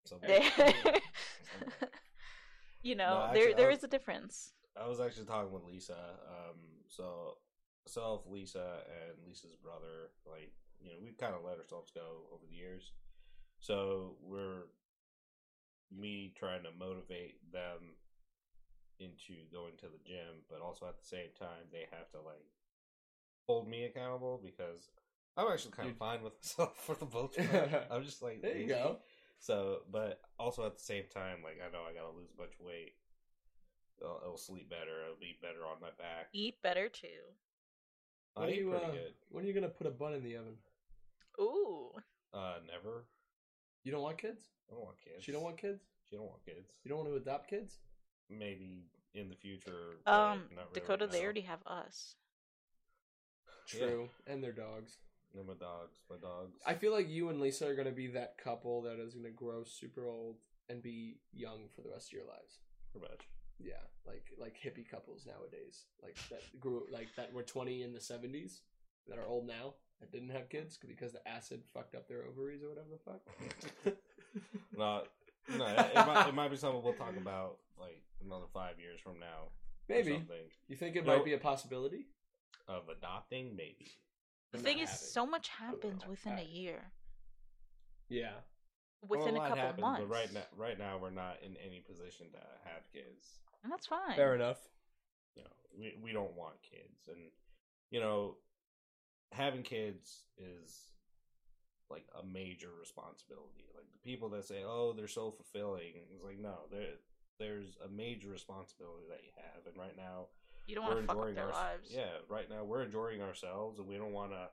So 0.05 0.17
There, 0.26 0.41
you 2.82 2.95
know, 2.95 3.28
No, 3.28 3.34
there 3.34 3.43
actually, 3.43 3.53
I 3.53 3.57
there 3.57 3.67
was- 3.70 3.78
is 3.80 3.84
a 3.84 3.88
difference. 3.88 4.53
I 4.80 4.88
was 4.88 4.99
actually 5.01 5.26
talking 5.26 5.51
with 5.51 5.63
Lisa. 5.63 5.97
Um, 6.28 6.55
so 6.88 7.38
self, 7.88 8.22
Lisa, 8.28 8.80
and 8.88 9.17
Lisa's 9.28 9.55
brother, 9.61 10.11
like 10.26 10.53
you 10.80 10.89
know, 10.91 10.97
we 11.03 11.11
kind 11.11 11.36
of 11.36 11.43
let 11.43 11.57
ourselves 11.57 11.91
go 11.93 12.28
over 12.34 12.45
the 12.49 12.55
years. 12.55 12.93
So 13.59 14.15
we're 14.22 14.67
me 15.91 16.34
trying 16.38 16.63
to 16.63 16.70
motivate 16.80 17.36
them 17.51 17.97
into 18.99 19.34
going 19.51 19.76
to 19.78 19.88
the 19.88 19.99
gym, 20.05 20.43
but 20.49 20.61
also 20.61 20.86
at 20.88 20.97
the 20.99 21.05
same 21.07 21.30
time 21.38 21.67
they 21.72 21.86
have 21.91 22.09
to 22.11 22.22
like 22.22 22.45
hold 23.50 23.68
me 23.68 23.86
accountable 23.86 24.39
because 24.43 24.89
I'm 25.36 25.52
actually 25.52 25.72
kind 25.72 25.89
of 25.89 25.97
fine 25.97 26.22
with 26.22 26.34
myself 26.43 26.78
for 26.86 26.93
the 26.95 27.08
most 27.12 27.36
part. 27.52 27.88
I'm 27.91 28.04
just 28.04 28.22
like 28.22 28.41
There 28.43 28.52
you 28.52 28.68
lazy. 28.68 28.68
go. 28.70 28.97
So, 29.39 29.80
but 29.91 30.22
also 30.38 30.66
at 30.66 30.76
the 30.78 30.84
same 30.84 31.06
time, 31.14 31.38
like 31.43 31.58
I 31.66 31.72
know 31.72 31.80
I 31.89 31.93
gotta 31.93 32.16
lose 32.16 32.30
a 32.34 32.38
bunch 32.38 32.54
of 32.60 32.66
weight. 32.66 32.93
I'll, 34.04 34.22
I'll 34.26 34.38
sleep 34.38 34.70
better. 34.70 35.04
I'll 35.08 35.20
be 35.20 35.36
better 35.41 35.66
on 35.66 35.82
my 35.82 35.89
back. 35.97 36.28
Eat 36.34 36.62
better 36.62 36.89
too. 36.89 37.08
I 38.38 38.41
When 38.41 38.50
are 38.50 38.52
eat 38.54 38.60
you 38.60 38.70
pretty 38.70 38.86
uh, 38.86 38.91
good. 38.91 39.14
when 39.30 39.43
are 39.43 39.47
you 39.47 39.54
gonna 39.54 39.70
put 39.70 39.88
a 39.88 39.91
bun 39.91 40.14
in 40.14 40.24
the 40.24 40.36
oven? 40.36 40.56
Ooh, 41.39 41.89
Uh, 42.34 42.56
never. 42.72 43.06
You 43.84 43.91
don't 43.91 44.02
want 44.04 44.18
kids? 44.20 44.41
I 44.70 44.76
don't 44.76 44.84
want 44.84 44.97
kids. 45.04 45.24
She 45.24 45.32
don't 45.32 45.41
want 45.43 45.58
kids? 45.58 45.82
She 46.10 46.16
don't 46.18 46.26
want 46.28 46.45
kids. 46.45 46.70
You 46.84 46.89
don't 46.89 47.00
want 47.00 47.10
to 47.10 47.16
adopt 47.16 47.50
kids? 47.50 47.80
Maybe 48.30 48.84
in 49.16 49.30
the 49.30 49.36
future. 49.36 49.97
um, 50.06 50.43
not 50.54 50.68
really 50.70 50.74
Dakota, 50.76 51.06
right 51.06 51.12
they 51.12 51.24
already 51.24 51.41
have 51.41 51.60
us. 51.66 52.16
True. 53.70 54.09
And 54.28 54.43
their 54.43 54.51
dogs. 54.51 54.97
No, 55.36 55.43
my 55.43 55.53
dogs. 55.53 55.97
My 56.09 56.17
dogs. 56.17 56.57
I 56.65 56.74
feel 56.74 56.91
like 56.91 57.07
you 57.09 57.30
and 57.30 57.39
Lisa 57.39 57.67
are 57.67 57.76
gonna 57.76 57.91
be 57.91 58.07
that 58.07 58.36
couple 58.43 58.82
that 58.84 58.99
is 58.99 59.13
gonna 59.13 59.30
grow 59.30 59.63
super 59.63 60.07
old 60.07 60.38
and 60.70 60.82
be 60.82 61.17
young 61.34 61.67
for 61.76 61.82
the 61.82 61.89
rest 61.89 62.07
of 62.09 62.13
your 62.13 62.26
lives. 62.28 62.59
pretty 62.91 63.07
much. 63.11 63.22
Yeah, 63.59 63.84
like 64.07 64.24
like 64.39 64.55
hippie 64.57 64.89
couples 64.89 65.26
nowadays, 65.28 65.86
like 66.01 66.17
that 66.30 66.41
grew 66.59 66.84
like 66.91 67.09
that 67.17 67.32
were 67.34 67.43
twenty 67.43 67.84
in 67.84 67.93
the 67.93 67.99
seventies 67.99 68.61
that 69.07 69.17
are 69.20 69.28
old 69.28 69.45
now 69.45 69.74
that 69.99 70.11
didn't 70.13 70.30
have 70.30 70.47
kids 70.49 70.78
because 70.88 71.11
the 71.11 71.28
acid 71.28 71.61
fucked 71.74 71.93
up 71.93 72.07
their 72.07 72.24
ovaries 72.26 72.63
or 72.63 72.70
whatever 72.70 72.88
the 72.91 72.99
fuck. 73.11 73.95
No, 74.78 75.03
no. 75.57 75.65
It, 75.65 75.91
it 75.95 76.07
might, 76.07 76.28
it 76.30 76.34
might 76.36 76.51
be 76.51 76.55
something 76.57 76.82
we'll 76.84 76.93
talk 76.93 77.17
about 77.17 77.57
like 77.80 78.01
another 78.24 78.45
five 78.53 78.80
years 78.80 78.99
from 79.01 79.20
now. 79.20 79.49
Maybe 79.89 80.24
you 80.67 80.76
think 80.76 80.95
it 80.95 81.05
No. 81.05 81.15
might 81.17 81.26
be 81.26 81.34
a 81.34 81.38
possibility. 81.39 82.05
Of 82.68 82.84
adopting. 82.89 83.56
Maybe. 83.56 83.91
The 84.52 84.58
but 84.60 84.66
thing 84.66 84.80
is, 84.80 84.89
having. 84.89 85.06
so 85.06 85.26
much 85.26 85.50
happens 85.50 86.08
within 86.08 86.39
a 86.39 86.43
year, 86.43 86.91
Yeah, 88.10 88.32
within 89.08 89.36
Well, 89.36 89.36
a 89.36 89.38
lot 89.38 89.47
couple 89.50 89.64
happens, 89.64 89.82
months, 89.82 90.02
But 90.02 90.10
right 90.10 90.34
now, 90.34 90.41
right 90.58 90.80
now, 90.80 90.97
we're 90.97 91.12
not 91.12 91.38
in 91.45 91.56
any 91.58 91.82
position 91.82 92.28
to 92.32 92.39
have 92.66 92.91
kids. 92.91 93.39
and 93.64 93.72
that's 93.72 93.86
fine. 93.88 94.16
fair 94.16 94.34
enough. 94.36 94.58
you 95.36 95.43
know 95.43 95.50
we, 95.78 95.93
we 96.02 96.12
don't 96.12 96.34
want 96.36 96.56
kids 96.64 97.08
and 97.08 97.30
you 97.91 98.00
know 98.00 98.36
having 99.32 99.62
kids 99.62 100.24
is 100.38 100.89
like 101.89 102.08
a 102.20 102.26
major 102.26 102.70
responsibility 102.80 103.66
like 103.76 103.86
the 103.93 104.00
people 104.00 104.30
that 104.30 104.45
say 104.45 104.64
oh 104.66 104.93
they're 104.95 105.08
so 105.08 105.30
fulfilling 105.32 105.93
it's 106.14 106.24
like 106.24 106.39
no 106.39 106.66
there 106.72 106.97
there's 107.39 107.78
a 107.86 107.89
major 107.89 108.30
responsibility 108.30 109.06
that 109.10 109.24
you 109.24 109.32
have 109.36 109.66
and 109.68 109.78
right 109.78 109.95
now 109.97 110.26
You 110.70 110.76
don't 110.76 110.84
want 110.86 110.95
we're 110.97 111.01
to 111.01 111.07
fuck 111.07 111.15
up 111.17 111.22
enjoying 111.24 111.36
their 111.36 111.45
our 111.45 111.51
lives. 111.51 111.89
yeah 111.91 112.11
right 112.30 112.47
now 112.49 112.63
we're 112.63 112.84
enjoying 112.84 113.22
ourselves 113.22 113.80
and 113.80 113.88
we 113.88 113.97
don't 113.97 114.13
want 114.13 114.32
to 114.32 114.47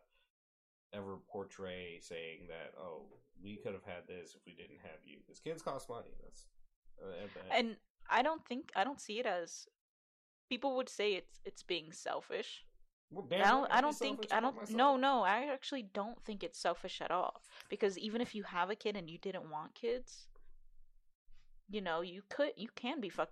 ever 0.94 1.18
portray 1.28 1.98
saying 2.00 2.46
that 2.48 2.72
oh 2.80 3.02
we 3.44 3.56
could 3.56 3.74
have 3.74 3.84
had 3.84 4.06
this 4.08 4.34
if 4.34 4.40
we 4.46 4.54
didn't 4.54 4.78
have 4.82 5.00
you 5.04 5.18
because 5.24 5.40
kids 5.40 5.60
cost 5.60 5.90
money 5.90 6.14
that's 6.22 6.46
uh, 7.02 7.26
and- 7.50 7.68
and 7.68 7.76
I 8.08 8.22
don't 8.22 8.42
think 8.46 8.70
I 8.74 8.82
don't 8.84 9.00
see 9.00 9.18
it 9.18 9.26
as 9.26 9.66
people 10.48 10.76
would 10.76 10.88
say 10.88 11.12
it's 11.14 11.40
it's 11.44 11.62
being 11.62 11.92
selfish. 11.92 12.64
well, 13.10 13.26
I 13.30 13.50
don't 13.50 13.70
I 13.78 13.80
don't 13.80 13.96
think 13.96 14.26
I 14.32 14.40
don't 14.40 14.70
no 14.70 14.96
no 14.96 15.22
I 15.22 15.48
actually 15.52 15.82
don't 15.82 16.18
think 16.24 16.42
it's 16.42 16.58
selfish 16.58 17.00
at 17.02 17.10
all 17.10 17.42
because 17.68 17.98
even 17.98 18.20
if 18.20 18.34
you 18.34 18.44
have 18.44 18.70
a 18.70 18.76
kid 18.76 18.96
and 18.96 19.10
you 19.10 19.18
didn't 19.18 19.50
want 19.50 19.74
kids, 19.74 20.28
you 21.68 21.80
know 21.80 22.00
you 22.00 22.22
could 22.30 22.52
you 22.56 22.68
can 22.74 23.00
be 23.00 23.08
fuck 23.10 23.30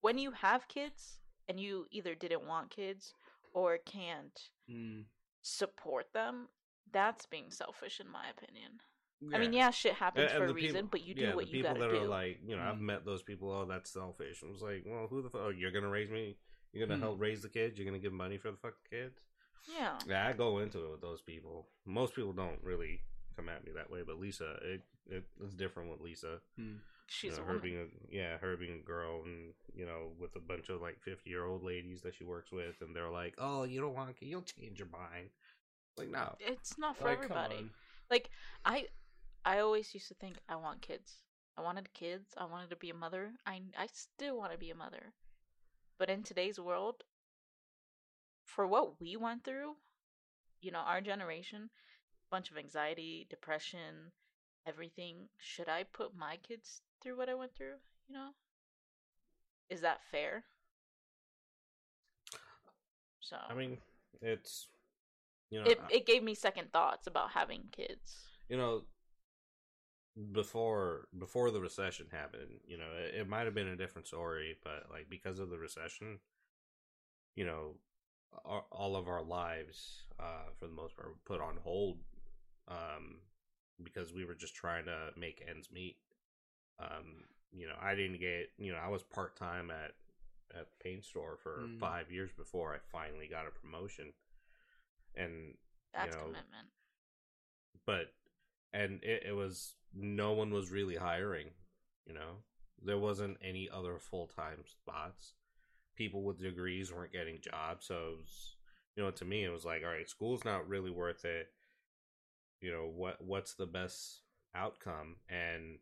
when 0.00 0.18
you 0.18 0.30
have 0.32 0.66
kids 0.68 1.20
and 1.48 1.58
you 1.60 1.86
either 1.90 2.14
didn't 2.14 2.46
want 2.46 2.70
kids 2.70 3.14
or 3.52 3.78
can't 3.78 4.50
Mm. 4.70 5.04
support 5.42 6.12
them. 6.12 6.48
That's 6.92 7.26
being 7.26 7.50
selfish, 7.50 8.00
in 8.00 8.08
my 8.08 8.28
opinion. 8.28 8.80
I 9.32 9.38
mean, 9.38 9.52
yeah, 9.54 9.70
shit 9.70 9.94
happens 9.94 10.30
And- 10.30 10.38
for 10.38 10.44
a 10.44 10.48
the 10.48 10.54
reason, 10.54 10.74
people- 10.76 10.88
but 10.90 11.00
you 11.02 11.14
do 11.14 11.22
yeah, 11.22 11.34
what 11.34 11.46
the 11.46 11.50
you 11.56 11.62
gotta 11.62 11.78
do. 11.78 11.84
People 11.86 12.00
that 12.00 12.04
are 12.06 12.08
like, 12.08 12.40
you 12.44 12.54
know, 12.56 12.62
I've 12.62 12.76
Mm. 12.76 12.80
met 12.80 13.04
those 13.04 13.22
people. 13.22 13.50
Oh, 13.50 13.64
that's 13.64 13.90
selfish. 13.90 14.42
I 14.42 14.46
was 14.46 14.60
like, 14.62 14.82
well, 14.84 15.06
who 15.08 15.22
the 15.22 15.30
fuck? 15.30 15.40
Oh, 15.40 15.48
you're 15.48 15.70
gonna 15.70 15.88
raise 15.88 16.10
me? 16.10 16.36
You're 16.72 16.86
gonna 16.86 16.98
Mm. 16.98 17.02
help 17.02 17.20
raise 17.20 17.40
the 17.42 17.48
kids? 17.48 17.78
You're 17.78 17.86
gonna 17.86 17.98
give 17.98 18.12
money 18.12 18.36
for 18.38 18.50
the 18.50 18.56
fucking 18.58 18.84
kids? 18.90 19.20
yeah, 19.68 19.98
Yeah, 20.06 20.28
I 20.28 20.32
go 20.32 20.58
into 20.58 20.84
it 20.84 20.90
with 20.90 21.00
those 21.00 21.22
people. 21.22 21.68
Most 21.86 22.14
people 22.14 22.32
don't 22.32 22.62
really 22.62 23.02
come 23.34 23.48
at 23.48 23.64
me 23.64 23.72
that 23.72 23.90
way, 23.90 24.02
but 24.02 24.16
Lisa, 24.20 24.52
it, 24.62 24.82
it 25.08 25.24
it's 25.40 25.54
different 25.54 25.90
with 25.90 26.00
Lisa. 26.00 26.40
She's 27.06 27.36
you 27.36 27.38
know, 27.38 27.42
a 27.42 27.44
her 27.44 27.58
woman. 27.58 27.62
being 27.62 27.78
a 27.78 27.86
yeah, 28.14 28.38
her 28.38 28.56
being 28.56 28.80
a 28.80 28.86
girl, 28.86 29.22
and 29.24 29.54
you 29.74 29.86
know, 29.86 30.12
with 30.20 30.34
a 30.36 30.40
bunch 30.40 30.68
of 30.68 30.80
like 30.80 30.98
fifty 31.02 31.30
year 31.30 31.44
old 31.46 31.62
ladies 31.62 32.02
that 32.02 32.14
she 32.14 32.24
works 32.24 32.52
with, 32.52 32.80
and 32.80 32.94
they're 32.94 33.10
like, 33.10 33.34
oh, 33.38 33.64
you 33.64 33.80
don't 33.80 33.94
want, 33.94 34.16
you'll 34.20 34.42
change 34.42 34.78
your 34.78 34.88
mind. 34.88 35.30
Like, 35.96 36.10
no, 36.10 36.36
It's 36.40 36.78
not 36.78 36.96
for 36.96 37.08
Like, 37.08 37.18
everybody. 37.18 37.70
Like 38.10 38.30
I, 38.64 38.86
I 39.44 39.58
always 39.60 39.94
used 39.94 40.08
to 40.08 40.14
think 40.14 40.38
I 40.48 40.56
want 40.56 40.82
kids. 40.82 41.22
I 41.56 41.62
wanted 41.62 41.92
kids. 41.94 42.34
I 42.36 42.44
wanted 42.46 42.70
to 42.70 42.76
be 42.76 42.90
a 42.90 42.94
mother. 42.94 43.32
I 43.46 43.62
I 43.78 43.86
still 43.88 44.36
want 44.38 44.52
to 44.52 44.58
be 44.58 44.70
a 44.70 44.74
mother, 44.74 45.12
but 45.98 46.10
in 46.10 46.22
today's 46.22 46.58
world, 46.60 47.04
for 48.44 48.66
what 48.66 49.00
we 49.00 49.16
went 49.16 49.44
through, 49.44 49.76
you 50.60 50.70
know, 50.72 50.80
our 50.80 51.00
generation, 51.00 51.70
bunch 52.30 52.50
of 52.50 52.56
anxiety, 52.58 53.26
depression, 53.30 54.12
everything. 54.66 55.28
Should 55.38 55.68
I 55.68 55.84
put 55.84 56.14
my 56.16 56.36
kids 56.38 56.82
through 57.02 57.16
what 57.16 57.28
I 57.28 57.34
went 57.34 57.54
through? 57.54 57.76
You 58.08 58.14
know, 58.14 58.28
is 59.70 59.80
that 59.80 60.00
fair? 60.10 60.44
So 63.20 63.36
I 63.50 63.54
mean, 63.54 63.78
it's 64.22 64.68
you 65.50 65.60
know, 65.60 65.66
it 65.70 65.78
I- 65.80 65.94
it 65.94 66.06
gave 66.06 66.22
me 66.22 66.34
second 66.34 66.72
thoughts 66.72 67.06
about 67.06 67.32
having 67.32 67.64
kids. 67.72 68.26
you 68.48 68.56
know, 68.56 68.82
before 70.32 71.08
before 71.18 71.50
the 71.50 71.60
recession 71.60 72.06
happened, 72.10 72.60
you 72.66 72.78
know, 72.78 72.88
it, 72.98 73.14
it 73.20 73.28
might 73.28 73.44
have 73.44 73.54
been 73.54 73.68
a 73.68 73.76
different 73.76 74.06
story, 74.06 74.56
but 74.64 74.86
like 74.90 75.08
because 75.10 75.38
of 75.38 75.50
the 75.50 75.58
recession, 75.58 76.18
you 77.34 77.44
know, 77.44 77.74
all, 78.44 78.66
all 78.70 78.96
of 78.96 79.08
our 79.08 79.22
lives, 79.22 80.04
uh, 80.18 80.50
for 80.58 80.66
the 80.66 80.72
most 80.74 80.96
part, 80.96 81.08
were 81.08 81.14
put 81.24 81.40
on 81.40 81.56
hold, 81.62 81.98
um, 82.68 83.16
because 83.82 84.12
we 84.12 84.24
were 84.24 84.34
just 84.34 84.54
trying 84.54 84.86
to 84.86 85.10
make 85.16 85.44
ends 85.48 85.68
meet. 85.72 85.96
Um, 86.78 87.24
you 87.52 87.66
know, 87.66 87.74
I 87.80 87.94
didn't 87.94 88.20
get, 88.20 88.50
you 88.58 88.72
know, 88.72 88.78
I 88.78 88.88
was 88.88 89.02
part 89.02 89.36
time 89.36 89.70
at 89.70 89.92
at 90.54 90.68
the 90.70 90.76
paint 90.84 91.04
store 91.04 91.36
for 91.42 91.58
Mm. 91.66 91.78
five 91.80 92.10
years 92.10 92.30
before 92.32 92.74
I 92.74 92.78
finally 92.78 93.26
got 93.28 93.46
a 93.46 93.50
promotion, 93.50 94.12
and 95.14 95.56
That's 95.92 96.14
know, 96.16 96.22
commitment. 96.22 96.68
but 97.84 98.14
and 98.72 99.02
it, 99.02 99.24
it 99.28 99.32
was 99.32 99.74
no 99.94 100.32
one 100.32 100.50
was 100.52 100.70
really 100.70 100.96
hiring 100.96 101.50
you 102.06 102.14
know? 102.14 102.36
There 102.84 102.98
wasn't 102.98 103.38
any 103.42 103.68
other 103.68 103.98
full-time 103.98 104.64
spots. 104.64 105.34
People 105.96 106.22
with 106.22 106.40
degrees 106.40 106.92
weren't 106.92 107.12
getting 107.12 107.40
jobs 107.40 107.86
so 107.86 107.94
it 108.12 108.18
was, 108.18 108.56
you 108.96 109.02
know 109.02 109.10
to 109.10 109.24
me 109.24 109.44
it 109.44 109.50
was 109.50 109.64
like 109.64 109.82
all 109.84 109.90
right 109.90 110.08
school's 110.08 110.44
not 110.44 110.68
really 110.68 110.90
worth 110.90 111.24
it. 111.24 111.48
You 112.60 112.70
know 112.72 112.86
what 112.94 113.20
what's 113.20 113.54
the 113.54 113.66
best 113.66 114.20
outcome? 114.54 115.16
And 115.28 115.78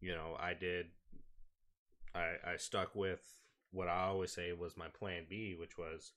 you 0.00 0.12
know 0.12 0.36
i 0.40 0.52
did 0.52 0.86
i 2.14 2.34
i 2.44 2.56
stuck 2.56 2.94
with 2.94 3.20
what 3.72 3.88
i 3.88 4.04
always 4.04 4.32
say 4.32 4.52
was 4.52 4.76
my 4.76 4.88
plan 4.88 5.24
b 5.28 5.54
which 5.58 5.76
was 5.78 6.12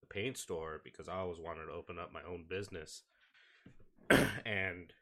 the 0.00 0.06
paint 0.06 0.36
store 0.36 0.80
because 0.84 1.08
i 1.08 1.16
always 1.16 1.38
wanted 1.38 1.64
to 1.66 1.72
open 1.72 1.98
up 1.98 2.12
my 2.12 2.22
own 2.28 2.44
business. 2.48 3.02
And 4.44 4.92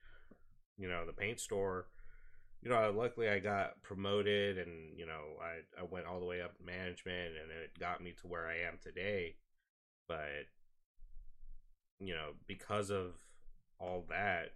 you 0.78 0.88
know 0.88 1.04
the 1.04 1.12
paint 1.12 1.40
store 1.40 1.86
you 2.62 2.70
know 2.70 2.92
luckily 2.94 3.28
i 3.28 3.38
got 3.38 3.82
promoted 3.82 4.58
and 4.58 4.96
you 4.96 5.06
know 5.06 5.36
i 5.42 5.80
i 5.80 5.84
went 5.90 6.06
all 6.06 6.20
the 6.20 6.26
way 6.26 6.40
up 6.40 6.52
management 6.64 7.34
and 7.40 7.50
it 7.50 7.78
got 7.78 8.02
me 8.02 8.14
to 8.20 8.28
where 8.28 8.46
i 8.46 8.68
am 8.68 8.78
today. 8.82 9.36
But 10.08 10.46
you 11.98 12.14
know 12.14 12.30
because 12.46 12.90
of 12.90 13.14
all 13.78 14.04
that 14.10 14.52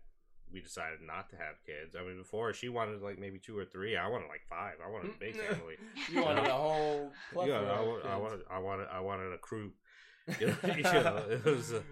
we 0.53 0.61
decided 0.61 1.01
not 1.05 1.29
to 1.31 1.37
have 1.37 1.57
kids 1.67 1.97
i 1.99 2.03
mean 2.05 2.17
before 2.17 2.53
she 2.53 2.69
wanted 2.69 3.03
like 3.03 3.19
maybe 3.19 3.39
two 3.39 3.57
or 3.59 3.65
three 3.65 3.97
i 3.97 4.07
wanted 4.07 4.27
like 4.29 4.43
five 4.49 4.75
i 4.85 4.91
wanted 4.91 5.11
a 5.11 5.19
big 5.19 5.37
family 5.37 5.75
you 6.13 6.23
wanted 6.23 6.45
a 6.47 6.53
whole 6.53 7.11
yeah, 7.45 7.61
I, 7.61 8.15
I 8.15 8.17
wanted, 8.17 8.41
I 8.51 8.59
wanted, 8.59 8.87
I 8.93 9.01
wanted 9.01 9.33
a 9.33 9.39
crew. 9.39 9.73
You 10.41 10.47
know, 10.47 10.55
you 10.75 10.83
know, 10.83 11.23
it 11.29 11.45
was 11.45 11.75
uh 11.75 11.83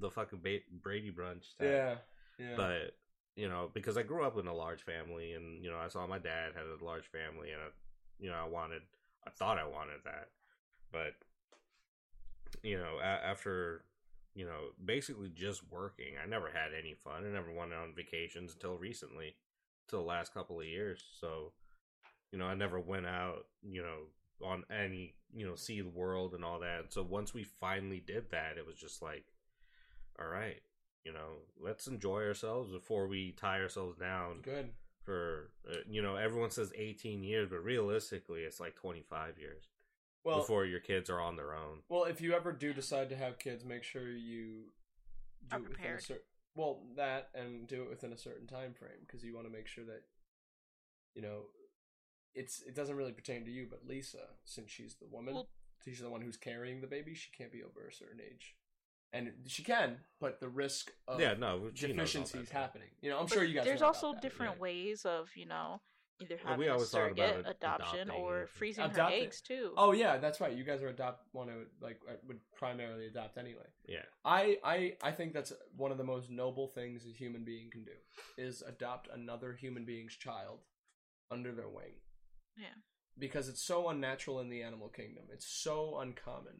the 0.00 0.10
fucking 0.10 0.40
ba- 0.42 0.66
Brady 0.82 1.10
Bunch. 1.10 1.56
type. 1.56 1.68
yeah, 1.70 1.94
yeah. 2.38 2.54
but 2.56 2.96
you 3.36 3.48
know, 3.48 3.70
because 3.72 3.96
I 3.96 4.02
grew 4.02 4.24
up 4.24 4.36
in 4.38 4.48
a 4.48 4.54
large 4.54 4.82
family, 4.82 5.34
and 5.34 5.62
you 5.62 5.70
know, 5.70 5.76
I 5.78 5.86
saw 5.86 6.04
my 6.06 6.18
dad 6.18 6.52
had 6.56 6.64
a 6.64 6.84
large 6.84 7.06
family, 7.06 7.52
and 7.52 7.60
I, 7.62 7.68
you 8.18 8.28
know, 8.28 8.34
I 8.36 8.48
wanted, 8.48 8.82
I 9.24 9.30
thought 9.30 9.58
I 9.58 9.68
wanted 9.68 10.00
that, 10.04 10.30
but 10.90 11.12
you 12.64 12.76
know, 12.76 12.98
a- 13.00 13.04
after 13.26 13.84
you 14.36 14.44
know, 14.44 14.68
basically 14.84 15.30
just 15.34 15.62
working, 15.70 16.14
I 16.22 16.28
never 16.28 16.48
had 16.48 16.72
any 16.78 16.94
fun. 17.02 17.24
I 17.24 17.32
never 17.32 17.50
went 17.50 17.72
on 17.72 17.94
vacations 17.96 18.52
until 18.52 18.76
recently, 18.76 19.34
till 19.88 20.00
the 20.00 20.04
last 20.06 20.34
couple 20.34 20.60
of 20.60 20.66
years. 20.66 21.02
So, 21.18 21.52
you 22.30 22.38
know, 22.38 22.44
I 22.44 22.54
never 22.54 22.78
went 22.78 23.06
out, 23.06 23.46
you 23.62 23.82
know, 23.82 24.46
on 24.46 24.64
any, 24.70 25.14
you 25.34 25.46
know, 25.46 25.54
see 25.54 25.80
the 25.80 25.88
world 25.88 26.34
and 26.34 26.44
all 26.44 26.60
that. 26.60 26.92
So 26.92 27.02
once 27.02 27.32
we 27.32 27.44
finally 27.44 28.02
did 28.06 28.30
that, 28.30 28.58
it 28.58 28.66
was 28.66 28.76
just 28.76 29.00
like, 29.00 29.24
all 30.20 30.28
right, 30.28 30.60
you 31.02 31.14
know, 31.14 31.38
let's 31.58 31.86
enjoy 31.86 32.22
ourselves 32.22 32.70
before 32.70 33.08
we 33.08 33.32
tie 33.32 33.62
ourselves 33.62 33.96
down 33.96 34.40
Good. 34.42 34.68
for, 35.02 35.50
uh, 35.66 35.76
you 35.88 36.02
know, 36.02 36.16
everyone 36.16 36.50
says 36.50 36.74
18 36.76 37.22
years, 37.22 37.48
but 37.48 37.64
realistically, 37.64 38.40
it's 38.40 38.60
like 38.60 38.76
25 38.76 39.38
years 39.38 39.64
Well, 40.26 40.38
before 40.40 40.64
your 40.66 40.80
kids 40.80 41.08
are 41.08 41.20
on 41.20 41.36
their 41.36 41.54
own. 41.54 41.78
well, 41.88 42.04
if 42.04 42.20
you 42.20 42.34
ever 42.34 42.52
do 42.52 42.72
decide 42.72 43.08
to 43.10 43.16
have 43.16 43.38
kids, 43.38 43.64
make 43.64 43.84
sure 43.84 44.08
you 44.08 44.64
do 45.48 45.56
Are 45.56 45.60
it 45.60 45.68
within 45.68 45.92
a 45.92 46.00
certain. 46.00 46.22
Well, 46.56 46.80
that 46.96 47.28
and 47.34 47.68
do 47.68 47.82
it 47.82 47.88
within 47.90 48.12
a 48.12 48.16
certain 48.18 48.46
time 48.46 48.74
frame 48.74 48.98
because 49.06 49.22
you 49.22 49.34
want 49.34 49.46
to 49.46 49.52
make 49.52 49.66
sure 49.68 49.84
that, 49.84 50.02
you 51.14 51.22
know, 51.22 51.42
it's 52.34 52.60
it 52.62 52.74
doesn't 52.74 52.96
really 52.96 53.12
pertain 53.12 53.44
to 53.44 53.50
you, 53.50 53.66
but 53.70 53.86
Lisa, 53.86 54.26
since 54.44 54.70
she's 54.70 54.96
the 54.96 55.06
woman, 55.06 55.34
Well- 55.34 55.48
she's 55.84 56.00
the 56.00 56.10
one 56.10 56.22
who's 56.22 56.36
carrying 56.36 56.80
the 56.80 56.86
baby. 56.88 57.14
She 57.14 57.30
can't 57.30 57.52
be 57.52 57.62
over 57.62 57.86
a 57.86 57.92
certain 57.92 58.20
age, 58.20 58.56
and 59.12 59.32
she 59.46 59.62
can, 59.62 59.98
but 60.20 60.40
the 60.40 60.48
risk 60.48 60.90
of 61.06 61.20
yeah, 61.20 61.34
no, 61.34 61.70
she 61.74 61.86
knows 61.92 62.12
deficiencies 62.12 62.50
happening. 62.50 62.88
You 63.00 63.10
know, 63.10 63.18
I'm 63.20 63.26
But 63.26 63.34
sure 63.34 63.44
you 63.44 63.54
guys. 63.54 63.64
There's 63.64 63.80
know 63.80 63.86
also 63.86 64.08
about 64.10 64.22
that, 64.22 64.28
different 64.28 64.52
right? 64.54 64.60
ways 64.60 65.04
of 65.06 65.28
you 65.36 65.46
know 65.46 65.80
either 66.20 66.38
Well, 66.44 66.56
we 66.56 66.64
having 66.64 66.68
a 66.68 66.72
always 66.72 66.90
thought 66.90 66.98
about 67.12 67.16
surrogate 67.16 67.46
it- 67.46 67.56
adoption 67.60 68.00
adopting 68.00 68.22
or 68.24 68.40
and- 68.40 68.48
freezing 68.50 68.84
her 68.84 68.90
Adopting. 68.90 69.22
eggs 69.24 69.40
too. 69.40 69.72
Oh 69.76 69.92
yeah, 69.92 70.16
that's 70.18 70.40
right. 70.40 70.56
You 70.56 70.64
guys 70.64 70.82
are 70.82 70.88
adopt 70.88 71.24
want 71.32 71.50
to 71.50 71.66
like 71.80 72.00
uh, 72.08 72.14
would 72.26 72.40
primarily 72.54 73.06
adopt 73.06 73.38
anyway. 73.38 73.66
Yeah. 73.86 74.02
I, 74.24 74.58
I 74.64 74.96
I 75.02 75.12
think 75.12 75.32
that's 75.34 75.52
one 75.76 75.92
of 75.92 75.98
the 75.98 76.04
most 76.04 76.30
noble 76.30 76.68
things 76.68 77.04
a 77.06 77.12
human 77.12 77.44
being 77.44 77.70
can 77.70 77.84
do 77.84 77.92
is 78.38 78.62
adopt 78.66 79.08
another 79.12 79.52
human 79.54 79.84
being's 79.84 80.16
child 80.16 80.60
under 81.30 81.52
their 81.52 81.68
wing. 81.68 81.94
Yeah. 82.56 82.66
Because 83.18 83.48
it's 83.48 83.62
so 83.62 83.88
unnatural 83.88 84.40
in 84.40 84.48
the 84.50 84.62
animal 84.62 84.88
kingdom. 84.88 85.24
It's 85.32 85.46
so 85.46 85.98
uncommon. 85.98 86.54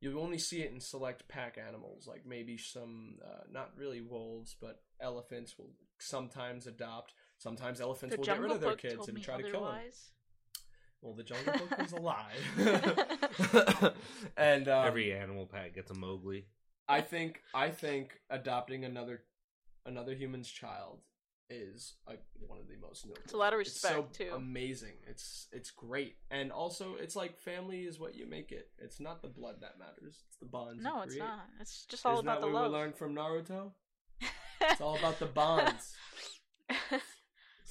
You 0.00 0.18
only 0.20 0.38
see 0.38 0.60
it 0.62 0.70
in 0.72 0.80
select 0.80 1.28
pack 1.28 1.56
animals, 1.58 2.06
like 2.06 2.26
maybe 2.26 2.58
some, 2.58 3.16
uh, 3.24 3.44
not 3.50 3.70
really 3.76 4.02
wolves, 4.02 4.54
but 4.60 4.82
elephants 5.00 5.56
will 5.58 5.72
sometimes 5.98 6.66
adopt. 6.66 7.12
Sometimes 7.44 7.78
elephants 7.82 8.14
the 8.14 8.18
will 8.18 8.24
get 8.24 8.40
rid 8.40 8.52
of 8.52 8.60
their 8.62 8.70
Book 8.70 8.78
kids 8.78 9.06
and 9.06 9.18
me 9.18 9.22
try 9.22 9.36
to 9.36 9.42
kill 9.42 9.66
them. 9.66 9.74
Well, 11.02 11.12
the 11.12 11.22
Jungle 11.22 11.52
Book 11.52 11.78
was 11.78 11.92
a 11.92 12.00
lie. 12.00 12.32
and 14.38 14.66
um, 14.66 14.86
Every 14.86 15.12
animal 15.12 15.44
pack 15.44 15.74
gets 15.74 15.90
a 15.90 15.94
Mowgli. 15.94 16.46
I 16.88 17.02
think 17.02 17.42
I 17.54 17.68
think 17.68 18.18
adopting 18.30 18.86
another 18.86 19.24
another 19.84 20.14
human's 20.14 20.50
child 20.50 21.00
is 21.50 21.96
like 22.08 22.22
one 22.48 22.60
of 22.60 22.66
the 22.66 22.78
most 22.80 23.04
noble. 23.04 23.18
It's 23.22 23.34
a 23.34 23.36
lot 23.36 23.52
of 23.52 23.58
so 23.66 23.98
respect, 23.98 24.14
too. 24.14 24.30
Amazing. 24.34 24.94
It's 25.06 25.48
it's 25.52 25.70
great, 25.70 26.16
and 26.30 26.50
also 26.50 26.94
it's 26.98 27.14
like 27.14 27.38
family 27.38 27.82
is 27.82 28.00
what 28.00 28.14
you 28.14 28.26
make 28.26 28.52
it. 28.52 28.70
It's 28.78 29.00
not 29.00 29.20
the 29.20 29.28
blood 29.28 29.56
that 29.60 29.78
matters; 29.78 30.22
it's 30.28 30.38
the 30.38 30.46
bonds. 30.46 30.78
you 30.78 30.84
No, 30.84 31.02
it's 31.02 31.12
create. 31.16 31.26
not. 31.28 31.44
It's 31.60 31.84
just 31.84 32.06
all 32.06 32.14
Isn't 32.14 32.26
about 32.26 32.40
that 32.40 32.46
the 32.46 32.52
what 32.54 32.62
love. 32.62 32.72
we 32.72 32.78
learned 32.78 32.96
from 32.96 33.14
Naruto? 33.14 33.72
It's 34.62 34.80
all 34.80 34.96
about 34.96 35.18
the 35.18 35.26
bonds. 35.26 35.94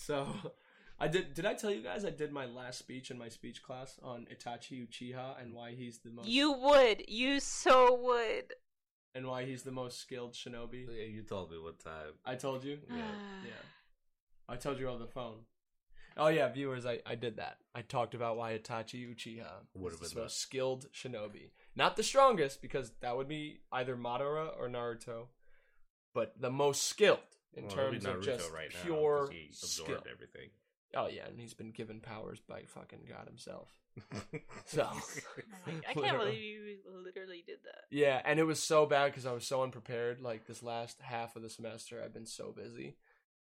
So, 0.05 0.27
I 0.99 1.07
did. 1.07 1.33
Did 1.33 1.45
I 1.45 1.53
tell 1.53 1.71
you 1.71 1.81
guys 1.81 2.05
I 2.05 2.09
did 2.09 2.31
my 2.31 2.45
last 2.45 2.79
speech 2.79 3.09
in 3.11 3.17
my 3.17 3.29
speech 3.29 3.63
class 3.63 3.99
on 4.03 4.27
Itachi 4.33 4.87
Uchiha 4.87 5.41
and 5.41 5.53
why 5.53 5.71
he's 5.71 5.99
the 5.99 6.11
most 6.11 6.27
you 6.27 6.51
would. 6.51 7.03
You 7.07 7.39
so 7.39 7.97
would. 8.01 8.53
and 9.15 9.27
why 9.27 9.45
he's 9.45 9.63
the 9.63 9.71
most 9.71 9.99
skilled 9.99 10.33
shinobi? 10.33 10.85
Yeah, 10.87 11.05
you 11.05 11.23
told 11.23 11.51
me 11.51 11.57
one 11.57 11.75
time. 11.83 12.13
I 12.25 12.35
told 12.35 12.63
you. 12.63 12.79
Yeah. 12.89 13.01
Ah. 13.01 13.45
Yeah. 13.45 14.53
I 14.53 14.55
told 14.57 14.79
you 14.79 14.89
over 14.89 14.99
the 14.99 15.07
phone. 15.07 15.39
Oh 16.15 16.27
yeah, 16.27 16.47
viewers, 16.51 16.85
I, 16.85 16.99
I 17.07 17.15
did 17.15 17.37
that. 17.37 17.57
I 17.73 17.81
talked 17.81 18.13
about 18.13 18.37
why 18.37 18.57
Itachi 18.57 19.09
Uchiha 19.15 19.47
Would've 19.73 19.99
is 19.99 20.09
the 20.09 20.15
been 20.15 20.25
most 20.25 20.39
skilled 20.39 20.85
shinobi. 20.93 21.49
Not 21.75 21.95
the 21.95 22.03
strongest, 22.03 22.61
because 22.61 22.91
that 23.01 23.17
would 23.17 23.27
be 23.27 23.61
either 23.71 23.95
Madara 23.95 24.49
or 24.59 24.69
Naruto, 24.69 25.27
but 26.13 26.39
the 26.39 26.51
most 26.51 26.83
skilled 26.83 27.19
in 27.55 27.65
Well, 27.67 27.75
terms 27.75 28.05
of 28.05 28.21
just 28.23 28.51
right 28.51 28.69
now, 28.71 28.75
'cause 28.79 28.83
pure 28.83 29.29
he 29.31 29.49
skill. 29.51 30.03
everything. 30.11 30.49
Oh 30.95 31.07
yeah, 31.07 31.25
and 31.27 31.39
he's 31.39 31.53
been 31.55 31.71
given 31.71 31.99
powers 32.01 32.39
by 32.47 32.63
fucking 32.65 33.05
God 33.09 33.27
himself. 33.27 33.69
So 34.65 34.83
I'm 34.83 34.95
like, 35.67 35.85
I 35.87 35.93
can't 35.93 36.17
believe 36.19 36.41
you 36.41 36.77
literally 37.03 37.43
did 37.45 37.57
that. 37.65 37.83
Yeah, 37.91 38.21
and 38.25 38.39
it 38.39 38.43
was 38.43 38.61
so 38.61 38.85
bad 38.85 39.07
because 39.07 39.25
I 39.25 39.33
was 39.33 39.45
so 39.45 39.61
unprepared. 39.63 40.19
Like 40.21 40.45
this 40.47 40.63
last 40.63 40.99
half 41.01 41.35
of 41.35 41.41
the 41.41 41.49
semester, 41.49 42.01
I've 42.03 42.13
been 42.13 42.25
so 42.25 42.51
busy 42.51 42.95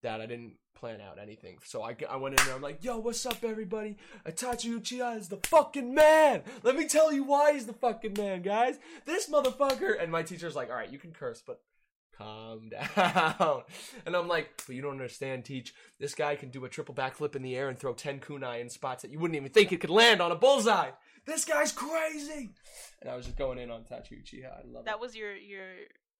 that 0.02 0.20
I 0.22 0.26
didn't 0.26 0.54
plan 0.74 1.00
out 1.02 1.18
anything. 1.18 1.58
So 1.64 1.82
I, 1.82 1.94
I 2.08 2.16
went 2.16 2.38
in 2.40 2.46
there. 2.46 2.54
I'm 2.54 2.62
like, 2.62 2.82
"Yo, 2.82 2.96
what's 2.98 3.26
up, 3.26 3.42
everybody? 3.44 3.98
Itachi 4.26 4.78
Uchiha 4.78 5.18
is 5.18 5.28
the 5.28 5.36
fucking 5.48 5.92
man. 5.92 6.42
Let 6.62 6.76
me 6.76 6.88
tell 6.88 7.12
you 7.12 7.24
why 7.24 7.52
he's 7.52 7.66
the 7.66 7.74
fucking 7.74 8.14
man, 8.16 8.40
guys. 8.42 8.78
This 9.04 9.28
motherfucker." 9.28 10.00
And 10.02 10.10
my 10.12 10.22
teacher's 10.22 10.56
like, 10.56 10.70
"All 10.70 10.76
right, 10.76 10.90
you 10.90 10.98
can 10.98 11.12
curse, 11.12 11.42
but." 11.46 11.60
Calm 12.20 12.68
down. 12.68 13.62
And 14.04 14.14
I'm 14.14 14.28
like, 14.28 14.62
but 14.66 14.76
you 14.76 14.82
don't 14.82 14.92
understand, 14.92 15.44
Teach. 15.44 15.74
This 15.98 16.14
guy 16.14 16.36
can 16.36 16.50
do 16.50 16.64
a 16.64 16.68
triple 16.68 16.94
backflip 16.94 17.34
in 17.34 17.42
the 17.42 17.56
air 17.56 17.68
and 17.68 17.78
throw 17.78 17.94
10 17.94 18.20
kunai 18.20 18.60
in 18.60 18.68
spots 18.68 19.02
that 19.02 19.10
you 19.10 19.18
wouldn't 19.18 19.36
even 19.36 19.50
think 19.50 19.72
it 19.72 19.80
could 19.80 19.90
land 19.90 20.20
on 20.20 20.30
a 20.30 20.36
bullseye. 20.36 20.90
This 21.26 21.44
guy's 21.44 21.72
crazy. 21.72 22.50
And 23.00 23.10
I 23.10 23.16
was 23.16 23.26
just 23.26 23.38
going 23.38 23.58
in 23.58 23.70
on 23.70 23.82
Itachi 23.82 24.22
Uchiha. 24.22 24.46
I 24.52 24.62
love 24.66 24.82
it. 24.82 24.86
That 24.86 25.00
was 25.00 25.14
your 25.16 25.34
your 25.34 25.66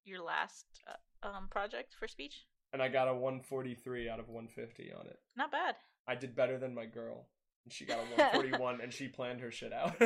your 0.05 0.23
last 0.23 0.67
uh, 0.89 1.29
um 1.29 1.49
project 1.51 1.95
for 1.99 2.09
speech. 2.09 2.47
and 2.73 2.83
I 2.83 2.89
got 2.89 3.09
a 3.09 3.13
143 3.13 4.09
out 4.09 4.21
of 4.21 4.29
150 4.29 4.93
on 4.93 5.07
it. 5.07 5.19
Not 5.37 5.51
bad. 5.53 5.75
I 6.07 6.15
did 6.15 6.35
better 6.35 6.59
than 6.59 6.75
my 6.75 6.87
girl. 6.87 7.29
And 7.65 7.73
she 7.73 7.85
got 7.85 7.99
a 7.99 8.03
141 8.17 8.81
and 8.81 8.93
she 8.93 9.09
planned 9.09 9.41
her 9.41 9.51
shit 9.51 9.73
out. 9.73 9.99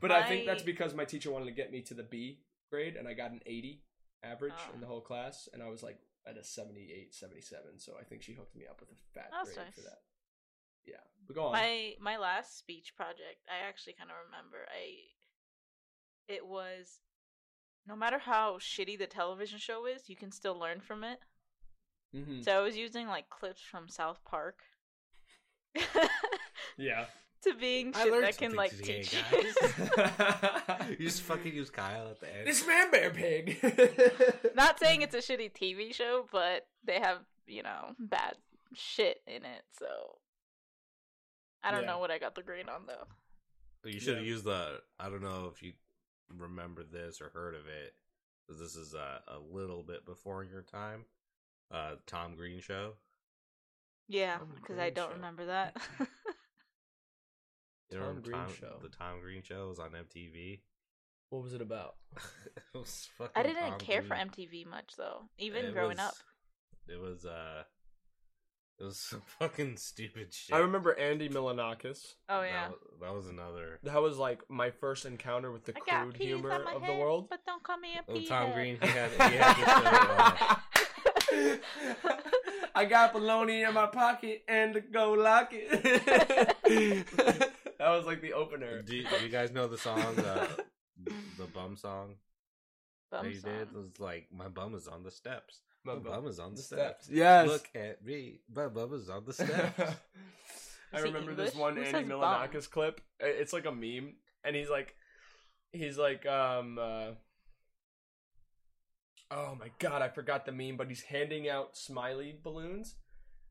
but 0.00 0.12
I 0.12 0.22
think 0.28 0.46
that's 0.46 0.62
because 0.62 0.94
my 0.94 1.04
teacher 1.04 1.30
wanted 1.30 1.46
to 1.46 1.52
get 1.52 1.72
me 1.72 1.82
to 1.82 1.94
the 1.94 2.02
B 2.02 2.40
grade 2.70 2.96
and 2.96 3.08
I 3.08 3.14
got 3.14 3.30
an 3.30 3.40
80 3.46 3.82
average 4.22 4.52
Oh. 4.56 4.74
in 4.74 4.80
the 4.80 4.86
whole 4.86 5.00
class 5.00 5.48
and 5.52 5.62
I 5.62 5.68
was 5.68 5.82
like 5.82 5.98
at 6.26 6.36
a 6.36 6.44
78, 6.44 7.14
77. 7.14 7.78
So 7.78 7.96
I 7.98 8.04
think 8.04 8.22
she 8.22 8.32
hooked 8.34 8.54
me 8.56 8.66
up 8.66 8.80
with 8.80 8.90
a 8.90 8.96
fat 9.14 9.30
That's 9.30 9.54
grade 9.54 9.74
for 9.74 9.80
that. 9.82 10.02
Yeah. 10.84 10.96
But 11.26 11.36
go 11.36 11.46
on. 11.46 11.52
My 11.52 11.94
my 12.00 12.16
last 12.16 12.58
speech 12.58 12.94
project, 12.96 13.46
I 13.48 13.66
actually 13.66 13.94
kind 13.94 14.10
of 14.10 14.16
remember. 14.26 14.66
I 14.68 15.12
it 16.32 16.46
was 16.46 17.00
no 17.86 17.96
matter 17.96 18.18
how 18.18 18.58
shitty 18.58 18.98
the 18.98 19.06
television 19.06 19.58
show 19.58 19.86
is, 19.86 20.08
you 20.08 20.16
can 20.16 20.30
still 20.32 20.58
learn 20.58 20.80
from 20.80 21.04
it. 21.04 21.20
Mhm. 22.14 22.42
So 22.44 22.52
I 22.58 22.62
was 22.62 22.76
using 22.76 23.06
like 23.06 23.28
clips 23.30 23.60
from 23.62 23.88
South 23.88 24.22
Park 24.24 24.62
Yeah. 26.76 27.06
To 27.42 27.54
being 27.54 27.92
shit 27.92 28.10
learned 28.10 28.24
that 28.24 28.36
can 28.38 28.54
like 28.54 28.70
today, 28.70 29.02
teach 29.02 29.12
you. 29.14 30.86
you 30.98 31.06
just 31.06 31.22
fucking 31.22 31.54
use 31.54 31.70
Kyle 31.70 32.08
at 32.08 32.20
the 32.20 32.34
end. 32.36 32.46
this 32.46 32.66
man 32.66 32.90
bear 32.90 33.10
pig. 33.10 33.58
Not 34.54 34.78
saying 34.78 35.02
it's 35.02 35.14
a 35.14 35.18
shitty 35.18 35.52
TV 35.52 35.94
show, 35.94 36.26
but 36.32 36.66
they 36.84 36.98
have, 37.00 37.18
you 37.46 37.62
know, 37.62 37.94
bad 37.98 38.34
shit 38.74 39.20
in 39.26 39.44
it. 39.44 39.62
So 39.78 39.86
I 41.62 41.70
don't 41.70 41.82
Yeah. 41.82 41.86
know 41.88 41.98
what 41.98 42.10
I 42.10 42.18
got 42.18 42.34
the 42.34 42.42
grade 42.42 42.68
on 42.68 42.82
though. 42.86 43.06
You 43.88 44.00
should 44.00 44.16
have 44.16 44.24
Yeah. 44.26 44.32
used 44.32 44.44
the. 44.44 44.80
I 44.98 45.08
don't 45.08 45.22
know 45.22 45.50
if 45.52 45.62
you 45.62 45.72
remember 46.36 46.82
this 46.84 47.20
or 47.20 47.28
heard 47.30 47.54
of 47.54 47.66
it. 47.66 47.94
'cause 48.46 48.58
This 48.58 48.76
is 48.76 48.94
uh, 48.94 49.20
a 49.28 49.38
little 49.38 49.82
bit 49.82 50.04
before 50.04 50.42
your 50.44 50.62
time. 50.62 51.04
Uh, 51.70 51.96
Tom 52.06 52.34
Green 52.34 52.60
show. 52.60 52.94
Yeah, 54.08 54.38
because 54.54 54.78
I 54.78 54.88
don't 54.90 55.10
show. 55.10 55.14
remember 55.16 55.46
that. 55.46 55.76
You 57.90 57.98
Tom 58.00 58.20
Green 58.20 58.36
Tom, 58.36 58.48
show. 58.60 58.76
The 58.82 58.88
Tom 58.88 59.20
Green 59.20 59.42
show 59.42 59.68
was 59.68 59.78
on 59.78 59.90
MTV. 59.90 60.60
what 61.30 61.42
was 61.42 61.54
it 61.54 61.60
about? 61.62 61.94
it 62.56 62.78
was 62.78 63.08
fucking. 63.16 63.32
I 63.34 63.42
didn't 63.42 63.62
Tom 63.70 63.78
care 63.78 64.02
for 64.02 64.14
MTV 64.14 64.66
much 64.66 64.94
though, 64.96 65.22
even 65.38 65.64
It 65.66 65.72
growing 65.72 65.96
was- 65.98 66.06
up. 66.06 66.14
It 66.88 66.98
was 67.00 67.24
uh, 67.26 67.64
it 68.80 68.84
was 68.84 68.98
some 69.10 69.22
fucking 69.38 69.76
stupid 69.76 70.32
shit. 70.32 70.54
I 70.56 70.60
remember 70.60 70.98
Andy 70.98 71.28
Milonakis. 71.28 72.14
Oh 72.28 72.42
yeah. 72.42 72.68
wa- 72.68 72.74
that 73.06 73.14
was 73.14 73.26
another. 73.28 73.78
That 73.82 74.00
was 74.02 74.16
like 74.18 74.40
my 74.48 74.70
first 74.70 75.04
encounter 75.04 75.50
with 75.52 75.64
the 75.64 75.72
I 75.76 75.80
got 75.90 76.02
crude 76.04 76.14
peas 76.14 76.26
humor 76.28 76.52
on 76.52 76.64
my 76.64 76.72
of 76.74 76.82
the 76.86 76.94
world. 76.94 77.28
but 77.28 77.40
don't 77.46 77.62
call 77.62 77.76
me 77.78 77.94
a 77.98 78.02
Oh, 78.10 78.14
pea 78.14 78.26
Tom 78.26 78.46
head. 78.46 78.54
Green. 78.54 78.78
He 78.80 78.86
had. 78.88 79.10
He 79.10 79.36
had 79.36 79.56
this 79.56 79.66
show, 79.66 79.84
uh, 80.18 80.56
I 82.74 82.84
got 82.86 83.12
bologna 83.12 83.62
in 83.64 83.74
my 83.74 83.86
pocket 83.86 84.44
and 84.48 84.72
to 84.74 84.80
go 84.80 85.12
lock 85.12 85.48
it. 85.52 87.47
That 87.90 87.96
was 87.96 88.06
like 88.06 88.20
the 88.22 88.32
opener. 88.32 88.82
do, 88.82 89.02
do 89.02 89.16
you 89.24 89.28
guys 89.28 89.50
know 89.52 89.66
the 89.68 89.78
song, 89.78 90.00
uh, 90.00 90.46
the 91.38 91.44
bum 91.54 91.76
song 91.76 92.14
Bum 93.10 93.24
that 93.24 93.32
he 93.32 93.38
did? 93.40 93.68
It 93.68 93.74
was 93.74 93.98
like, 93.98 94.28
"My 94.32 94.48
bum 94.48 94.74
is 94.74 94.86
on 94.88 95.02
the 95.02 95.10
steps. 95.10 95.60
My 95.84 95.94
My 95.94 95.98
bum- 96.00 96.12
bum 96.12 96.26
is 96.28 96.38
on 96.38 96.50
the 96.50 96.56
the 96.56 96.62
steps. 96.62 97.04
steps. 97.04 97.10
Yes. 97.16 97.48
Look 97.48 97.68
at 97.74 98.04
me. 98.04 98.40
My 98.54 98.66
bum 98.68 98.92
is 98.94 99.08
on 99.08 99.24
the 99.24 99.32
steps." 99.32 99.78
I 100.92 100.96
Is 100.98 101.04
he 101.04 101.10
remember 101.10 101.34
this 101.34 101.54
one 101.54 101.76
Who 101.76 101.82
Andy 101.82 101.92
says 101.92 102.08
bum? 102.08 102.48
Clip. 102.70 103.00
It's 103.20 103.52
like 103.52 103.66
a 103.66 103.72
meme, 103.72 104.14
and 104.42 104.56
he's 104.56 104.70
like, 104.70 104.94
he's 105.72 105.98
like, 105.98 106.24
um, 106.26 106.78
uh, 106.80 107.10
oh 109.30 109.54
my 109.60 109.70
god, 109.78 110.00
I 110.02 110.08
forgot 110.08 110.46
the 110.46 110.52
meme, 110.52 110.76
but 110.76 110.88
he's 110.88 111.02
handing 111.02 111.48
out 111.48 111.76
smiley 111.76 112.38
balloons, 112.42 112.94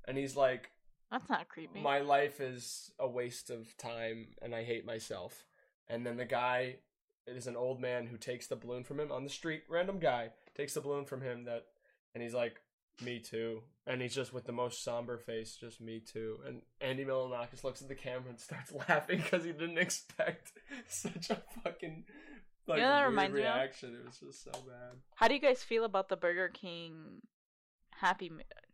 and 0.07 0.17
he's 0.17 0.35
like, 0.35 0.69
That's 1.11 1.29
not 1.29 1.47
creepy. 1.47 1.79
my 1.79 1.99
life 1.99 2.39
is 2.41 2.91
a 2.99 3.07
waste 3.07 3.49
of 3.49 3.75
time, 3.77 4.27
and 4.41 4.53
I 4.53 4.63
hate 4.63 4.85
myself. 4.85 5.45
And 5.87 6.05
then 6.05 6.17
the 6.17 6.25
guy 6.25 6.77
is 7.25 7.47
an 7.47 7.55
old 7.55 7.79
man 7.79 8.07
who 8.07 8.17
takes 8.17 8.47
the 8.47 8.55
balloon 8.55 8.83
from 8.83 8.99
him 8.99 9.11
on 9.11 9.23
the 9.23 9.29
street, 9.29 9.63
random 9.69 9.99
guy 9.99 10.31
takes 10.55 10.73
the 10.73 10.81
balloon 10.81 11.05
from 11.05 11.21
him 11.21 11.45
that, 11.45 11.65
and 12.13 12.21
he's 12.23 12.33
like, 12.33 12.59
me 13.03 13.19
too. 13.19 13.61
And 13.85 14.01
he's 14.01 14.15
just 14.15 14.33
with 14.33 14.45
the 14.45 14.51
most 14.51 14.83
somber 14.83 15.17
face, 15.17 15.55
just 15.55 15.79
me 15.79 15.99
too. 16.01 16.39
And 16.45 16.61
Andy 16.81 17.05
Milonakis 17.05 17.63
looks 17.63 17.81
at 17.81 17.87
the 17.87 17.95
camera 17.95 18.29
and 18.29 18.39
starts 18.39 18.73
laughing 18.89 19.17
because 19.21 19.45
he 19.45 19.51
didn't 19.51 19.77
expect 19.77 20.51
such 20.89 21.29
a 21.29 21.41
fucking 21.63 22.03
like 22.67 22.77
You 22.79 22.83
know 22.83 22.89
that 22.89 22.97
weird 22.99 23.09
reminds 23.11 23.33
me 23.35 23.41
of? 23.41 23.55
reaction. 23.55 23.95
It 23.95 24.05
was 24.05 24.17
just 24.19 24.43
so 24.43 24.51
bad. 24.51 24.97
How 25.15 25.27
do 25.29 25.35
you 25.35 25.39
guys 25.39 25.63
feel 25.63 25.85
about 25.85 26.09
the 26.09 26.17
Burger 26.17 26.49
King 26.49 27.21
happy 27.91 28.31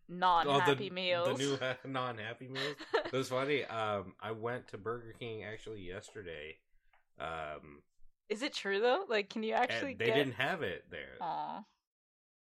Me- 0.10 0.18
non-happy 0.18 0.89
meals? 0.89 1.28
Oh, 1.30 1.34
The 1.34 1.43
new 1.43 1.58
ha- 1.58 1.78
non-happy 1.86 2.47
meals. 2.47 2.76
It 3.06 3.14
was 3.14 3.30
funny. 3.30 3.64
Um, 3.66 4.14
I 4.22 4.32
went 4.32 4.68
to 4.70 4.78
Burger 4.78 5.14
King 5.20 5.43
actually 5.43 5.82
yesterday. 5.82 6.58
Um, 7.20 7.82
Is 8.30 8.41
it 8.41 8.54
true 8.54 8.80
though? 8.80 9.06
Like, 9.08 9.30
can 9.30 9.43
you 9.43 9.54
actually 9.54 9.93
they 9.93 10.06
get? 10.08 10.16
didn't 10.16 10.34
have 10.34 10.62
it 10.64 10.86
there. 10.89 11.18
Aw. 11.22 11.64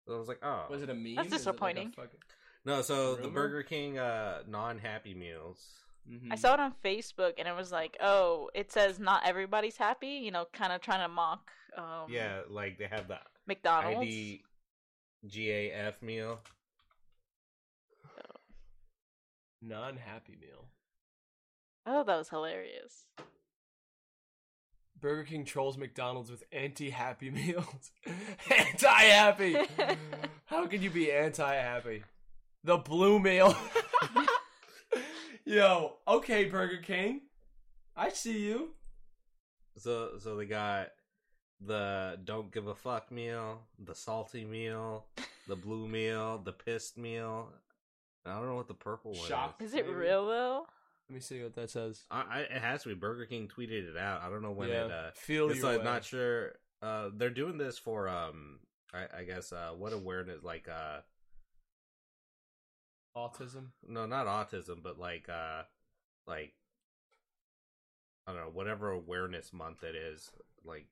So 0.08 0.16
I 0.16 0.18
was 0.20 0.28
like, 0.28 0.40
oh, 0.44 0.66
Was 0.70 0.82
it 0.82 0.90
a 0.90 0.94
meme? 0.94 1.16
That's 1.16 1.28
Is 1.28 1.32
like 1.34 1.40
disappointing. 1.40 1.92
fucking- 1.92 2.20
no. 2.66 2.82
So 2.82 3.16
the? 3.16 3.28
Burger 3.28 3.64
King 3.64 3.98
uh, 4.00 4.44
non-happy 4.48 5.14
meals. 5.14 5.60
Mhm. 6.10 6.32
I 6.32 6.36
saw 6.36 6.54
it 6.54 6.60
on 6.60 6.74
Facebook 6.84 7.34
and 7.40 7.48
it 7.48 7.56
was 7.56 7.72
like, 7.72 7.98
oh, 8.00 8.50
it 8.54 8.72
says 8.72 9.00
not 9.00 9.24
everybody's 9.28 9.76
happy. 9.78 10.20
You 10.24 10.32
know, 10.32 10.46
kind 10.54 10.72
of 10.72 10.82
trying 10.82 11.02
to 11.02 11.08
mock. 11.14 11.52
Um, 11.78 12.06
Yeah, 12.10 12.42
like 12.50 12.78
they 12.78 12.86
have 12.88 13.08
the 13.08 13.18
McDonald's. 13.48 14.02
ID 14.08 14.44
GAF 15.28 16.02
meal. 16.02 16.40
Non-happy 19.68 20.38
meal. 20.40 20.70
Oh, 21.86 22.04
that 22.04 22.18
was 22.18 22.30
hilarious. 22.30 23.06
Burger 25.00 25.24
King 25.24 25.46
trolls 25.46 25.78
McDonald's 25.78 26.32
with 26.32 26.44
anti-happy 26.52 27.30
meals. 27.32 27.92
anti-happy. 28.50 29.58
How 30.46 30.66
can 30.68 30.82
you 30.82 30.90
be 30.90 31.12
anti-happy? 31.12 32.04
The 32.64 32.78
blue 32.78 33.20
meal. 33.20 33.56
Yo, 35.46 35.98
okay, 36.08 36.46
Burger 36.46 36.78
King. 36.82 37.22
I 37.96 38.10
see 38.10 38.40
you. 38.40 38.70
So 39.78 40.18
so 40.20 40.36
they 40.36 40.46
got 40.46 40.88
the 41.62 42.18
don't 42.24 42.52
give 42.52 42.68
a 42.68 42.76
fuck 42.76 43.12
meal, 43.12 43.62
the 43.78 43.94
salty 43.94 44.44
meal, 44.46 45.06
the 45.48 45.56
blue 45.56 45.88
meal, 45.88 46.40
the 46.44 46.52
pissed 46.54 46.98
meal. 46.98 47.50
I 48.26 48.34
don't 48.36 48.48
know 48.48 48.56
what 48.56 48.68
the 48.68 48.74
purple 48.74 49.12
one 49.12 49.28
Shock. 49.28 49.62
is. 49.62 49.70
Is 49.70 49.74
it 49.76 49.86
Maybe. 49.86 49.98
real 49.98 50.26
though? 50.26 50.66
Let 51.10 51.14
me 51.14 51.20
see 51.22 51.44
what 51.44 51.54
that 51.56 51.70
says. 51.70 52.06
I, 52.10 52.22
I, 52.22 52.40
it 52.42 52.62
has 52.62 52.82
to 52.84 52.90
be 52.90 52.96
Burger 52.96 53.26
King 53.26 53.48
tweeted 53.48 53.90
it 53.90 53.98
out. 53.98 54.22
I 54.24 54.30
don't 54.30 54.42
know 54.42 54.52
when 54.52 54.70
yeah, 54.70 54.86
it. 54.86 54.92
Uh, 54.92 55.12
feel 55.14 55.50
it's 55.50 55.60
your 55.60 55.70
like 55.70 55.80
way. 55.80 55.84
not 55.86 56.04
sure. 56.04 56.54
Uh, 56.82 57.10
they're 57.16 57.30
doing 57.30 57.58
this 57.58 57.78
for 57.78 58.10
um, 58.10 58.60
I, 58.94 59.20
I 59.20 59.24
guess 59.24 59.52
uh, 59.54 59.72
what 59.78 59.94
awareness 59.94 60.44
like 60.44 60.68
uh, 60.68 61.02
autism. 63.16 63.68
no, 63.88 64.06
not 64.06 64.26
autism, 64.28 64.82
but 64.82 65.00
like 65.00 65.30
uh, 65.30 65.64
like 66.28 66.54
I 68.28 68.34
don't 68.34 68.42
know, 68.42 68.50
whatever 68.52 68.90
awareness 68.92 69.54
month 69.54 69.84
it 69.84 69.96
is, 69.96 70.32
like 70.64 70.88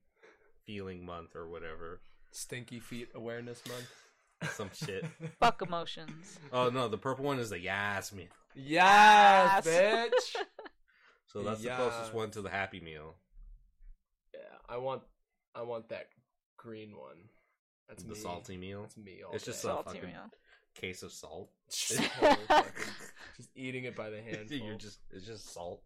feeling 0.64 1.04
month 1.04 1.34
or 1.34 1.48
whatever, 1.48 2.00
Stinky 2.30 2.80
feet 2.80 3.08
awareness 3.14 3.62
month. 3.68 3.90
Some 4.52 4.70
shit. 4.72 5.04
Fuck 5.40 5.62
emotions. 5.62 6.38
Oh 6.52 6.68
no, 6.70 6.88
the 6.88 6.98
purple 6.98 7.24
one 7.24 7.38
is 7.38 7.50
the 7.50 7.58
Yas 7.60 8.12
meal. 8.12 8.26
yes, 8.54 9.64
Yes. 9.66 10.08
bitch. 10.08 10.36
So 11.26 11.42
that's 11.42 11.62
the 11.62 11.70
closest 11.70 12.14
one 12.14 12.30
to 12.32 12.42
the 12.42 12.48
Happy 12.48 12.78
Meal. 12.78 13.16
yeah, 14.32 14.40
I 14.68 14.76
want, 14.76 15.02
I 15.52 15.62
want 15.62 15.88
that 15.88 16.06
green 16.56 16.90
one. 16.96 17.16
That's 17.88 18.04
the 18.04 18.14
me. 18.14 18.20
salty 18.20 18.56
meal. 18.56 18.82
That's 18.82 18.96
me. 18.96 19.18
All 19.26 19.34
It's 19.34 19.44
just 19.44 19.60
day. 19.60 19.68
a 19.68 19.72
Salty 19.72 19.94
fucking- 19.98 20.10
meal. 20.10 20.30
Case 20.76 21.02
of 21.02 21.10
salt. 21.12 21.50
Just 21.70 22.00
whole 22.00 22.36
fucking- 22.46 22.72
just 23.36 23.48
eating 23.56 23.82
it 23.84 23.96
by 23.96 24.10
the 24.10 24.20
handful. 24.22 24.56
You're 24.58 24.76
just 24.76 24.98
it's 25.10 25.26
just 25.26 25.52
salt. 25.52 25.82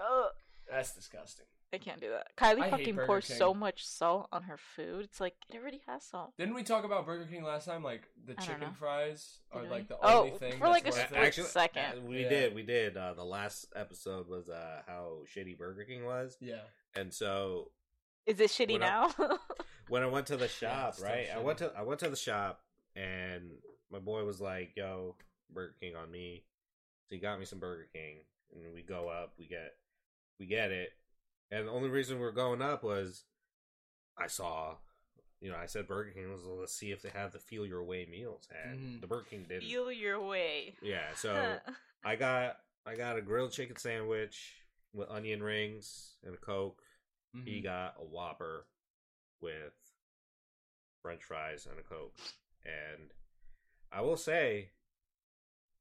Ugh, 0.00 0.30
That's 0.70 0.94
disgusting. 0.94 1.46
I 1.72 1.76
can't 1.78 2.00
do 2.00 2.08
that. 2.10 2.28
Kylie 2.36 2.62
I 2.62 2.70
fucking 2.70 2.96
pours 2.96 3.26
King. 3.26 3.36
so 3.36 3.52
much 3.52 3.84
salt 3.86 4.28
on 4.32 4.44
her 4.44 4.56
food. 4.56 5.04
It's 5.04 5.20
like 5.20 5.34
it 5.52 5.58
already 5.58 5.82
has 5.86 6.02
salt. 6.04 6.32
Didn't 6.38 6.54
we 6.54 6.62
talk 6.62 6.84
about 6.84 7.04
Burger 7.04 7.26
King 7.26 7.42
last 7.44 7.66
time? 7.66 7.82
Like 7.82 8.02
the 8.24 8.34
I 8.38 8.42
chicken 8.42 8.60
know. 8.60 8.74
fries 8.78 9.40
are 9.52 9.62
Did 9.62 9.70
like 9.70 9.88
the 9.88 9.96
Oh, 10.02 10.20
only 10.20 10.30
thing 10.38 10.52
for 10.54 10.60
that's 10.60 10.72
like 10.72 10.86
a 10.88 10.92
split. 10.92 11.20
Actually, 11.20 11.46
second. 11.48 11.82
uh, 11.98 12.00
we 12.06 12.22
Yeah. 12.22 12.28
did, 12.30 12.54
we 12.54 12.62
did. 12.62 12.96
Uh, 12.96 13.12
the 13.12 13.24
last 13.24 13.66
episode 13.76 14.28
was 14.28 14.48
uh, 14.48 14.80
how 14.86 15.18
shitty 15.36 15.58
Burger 15.58 15.84
King 15.84 16.06
was, 16.06 16.38
Yeah. 16.40 16.60
and 16.96 17.12
so 17.12 17.70
Is 18.24 18.40
it 18.40 18.50
shitty 18.50 18.72
When 18.72 18.82
I- 18.82 18.86
now? 19.18 19.38
when 19.88 20.02
I 20.02 20.06
went 20.06 20.26
to 20.28 20.36
the 20.38 20.48
shop, 20.48 20.88
it's 20.90 20.98
still 20.98 21.10
right? 21.10 21.28
I 21.34 21.38
went 21.40 21.58
to 21.58 21.70
I 21.76 21.82
went 21.82 22.00
to 22.00 22.08
the 22.08 22.16
shop, 22.16 22.62
and 22.96 23.50
my 23.92 23.98
boy 23.98 24.24
was 24.24 24.40
like, 24.40 24.72
"Yo, 24.74 25.16
Burger 25.52 25.74
King 25.80 25.96
on 25.96 26.10
me." 26.10 26.44
So 27.08 27.14
he 27.14 27.20
got 27.20 27.38
me 27.38 27.44
some 27.44 27.58
Burger 27.58 27.88
King, 27.92 28.20
and 28.54 28.72
we 28.72 28.80
go 28.82 29.08
up, 29.08 29.34
we 29.38 29.46
get 29.46 29.74
we 30.38 30.46
get 30.46 30.70
it, 30.72 30.90
and 31.50 31.66
the 31.66 31.72
only 31.72 31.88
reason 31.88 32.18
we're 32.18 32.32
going 32.32 32.62
up 32.62 32.82
was 32.82 33.24
I 34.16 34.26
saw. 34.26 34.76
You 35.40 35.50
know, 35.52 35.56
I 35.56 35.66
said 35.66 35.86
Burger 35.86 36.10
King 36.10 36.32
was 36.32 36.44
let's 36.44 36.74
see 36.74 36.90
if 36.90 37.00
they 37.02 37.10
have 37.10 37.32
the 37.32 37.38
feel 37.38 37.64
your 37.64 37.84
way 37.84 38.06
meals, 38.10 38.48
and 38.64 38.78
Mhm. 38.78 39.00
the 39.00 39.06
Burger 39.06 39.26
King 39.30 39.44
didn't. 39.48 39.62
Feel 39.68 39.92
your 39.92 40.20
way. 40.20 40.74
Yeah, 40.82 41.14
so 41.14 41.60
I 42.04 42.16
got 42.16 42.60
I 42.86 42.94
got 42.96 43.16
a 43.18 43.22
grilled 43.22 43.52
chicken 43.52 43.76
sandwich 43.76 44.64
with 44.92 45.08
onion 45.10 45.42
rings 45.42 46.16
and 46.24 46.34
a 46.34 46.38
coke. 46.38 46.82
He 47.44 47.60
Mhm. 47.60 47.64
got 47.64 47.96
a 47.98 48.04
Whopper 48.04 48.66
with 49.40 49.74
French 51.02 51.22
fries 51.22 51.66
and 51.66 51.78
a 51.78 51.82
coke, 51.82 52.16
and 52.64 53.12
I 53.92 54.00
will 54.00 54.16
say, 54.16 54.70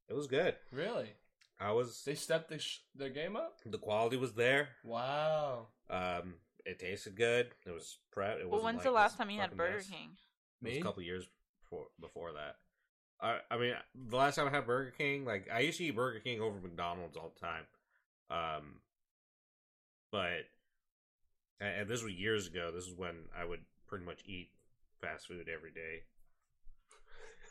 it 0.08 0.14
was 0.14 0.28
good. 0.28 0.56
Really? 0.72 1.16
I 1.60 1.72
was 1.72 2.04
They 2.06 2.16
stepped 2.16 2.50
the 2.50 2.60
sh- 2.60 2.82
their 2.96 3.10
game 3.10 3.36
up. 3.36 3.60
the 3.66 3.78
quality 3.80 4.18
was 4.18 4.34
there. 4.34 4.70
Wow. 4.84 5.68
Um, 5.90 6.36
it 6.66 6.80
tasted 6.80 7.16
good. 7.16 7.52
It 7.66 7.72
was 7.72 7.98
prep. 8.12 8.38
It 8.40 8.44
Well, 8.44 8.52
wasn't 8.62 8.66
when's 8.66 8.78
like 8.78 8.84
the 8.86 8.92
last 8.92 9.18
time 9.18 9.30
you 9.30 9.40
had 9.40 9.56
Burger 9.58 9.78
mess. 9.78 9.88
King? 9.90 10.10
It 10.62 10.66
was 10.66 10.74
Me? 10.74 10.80
a 10.80 10.84
couple 10.84 11.02
years 11.04 11.28
before 11.64 11.88
before 12.00 12.34
that. 12.34 12.58
I 13.20 13.40
I 13.50 13.58
mean, 13.58 13.74
the 13.96 14.16
last 14.16 14.36
time 14.36 14.48
I 14.48 14.52
had 14.52 14.68
Burger 14.68 14.92
King, 14.96 15.26
like 15.26 15.48
I 15.52 15.60
used 15.62 15.78
to 15.80 15.86
eat 15.86 15.96
Burger 15.96 16.20
King 16.20 16.42
over 16.42 16.60
McDonald's 16.60 17.18
all 17.18 17.34
the 17.34 17.40
time. 17.40 17.64
Um, 18.30 18.82
but 20.12 20.46
and 21.60 21.82
and 21.82 21.90
this 21.90 22.04
was 22.04 22.14
years 22.14 22.48
ago. 22.48 22.72
This 22.72 22.86
is 22.86 22.94
when 22.96 23.16
I 23.36 23.46
would 23.46 23.62
pretty 23.88 24.06
much 24.06 24.22
eat 24.26 24.52
fast 25.02 25.28
food 25.28 25.50
every 25.50 25.72
day. 25.72 26.04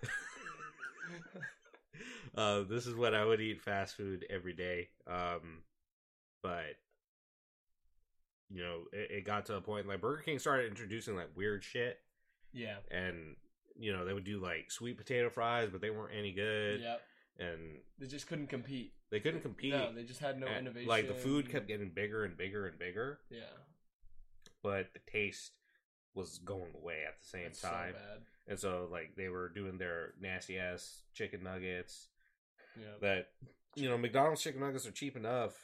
uh, 2.36 2.62
this 2.62 2.86
is 2.86 2.94
when 2.94 3.14
I 3.14 3.24
would 3.24 3.40
eat 3.40 3.60
fast 3.62 3.96
food 3.96 4.24
every 4.30 4.52
day. 4.52 4.88
Um, 5.06 5.62
but 6.42 6.76
you 8.50 8.62
know, 8.62 8.82
it, 8.92 9.10
it 9.10 9.24
got 9.26 9.46
to 9.46 9.56
a 9.56 9.60
point 9.60 9.88
like 9.88 10.00
Burger 10.00 10.22
King 10.22 10.38
started 10.38 10.68
introducing 10.68 11.16
like 11.16 11.30
weird 11.36 11.64
shit 11.64 11.98
Yeah. 12.52 12.76
and 12.90 13.36
you 13.78 13.92
know 13.92 14.04
they 14.04 14.12
would 14.12 14.24
do 14.24 14.38
like 14.40 14.70
sweet 14.70 14.96
potato 14.96 15.28
fries, 15.30 15.68
but 15.70 15.80
they 15.80 15.90
weren't 15.90 16.14
any 16.16 16.32
good, 16.32 16.80
Yep. 16.80 17.02
and 17.40 17.60
They 17.98 18.06
just 18.06 18.26
couldn't 18.28 18.46
compete. 18.48 18.92
they 19.10 19.20
couldn't 19.20 19.40
compete. 19.40 19.72
No, 19.72 19.92
they 19.92 20.04
just 20.04 20.20
had 20.20 20.38
no 20.38 20.46
And, 20.46 20.58
innovation. 20.66 20.88
Like 20.88 21.08
the 21.08 21.14
food 21.14 21.50
kept 21.50 21.66
getting 21.66 21.90
bigger 21.90 22.24
and 22.24 22.36
bigger 22.36 22.66
and 22.66 22.78
bigger, 22.78 23.18
Yeah. 23.30 23.40
but 24.62 24.92
the 24.94 25.00
taste 25.10 25.52
was 26.14 26.38
going 26.38 26.72
away 26.74 27.02
at 27.06 27.20
the 27.20 27.26
same 27.26 27.52
so 27.52 27.68
time. 27.68 27.92
bad. 27.92 28.22
And 28.48 28.58
so 28.58 28.88
like 28.90 29.14
they 29.16 29.28
were 29.28 29.48
doing 29.48 29.78
their 29.78 30.14
nasty 30.20 30.58
ass 30.58 31.02
chicken 31.14 31.42
nuggets 31.42 32.08
Yeah. 32.78 32.94
that 33.00 33.28
you 33.74 33.88
know 33.88 33.98
McDonald's 33.98 34.42
chicken 34.42 34.60
nuggets 34.60 34.86
are 34.86 34.92
cheap 34.92 35.16
enough 35.16 35.54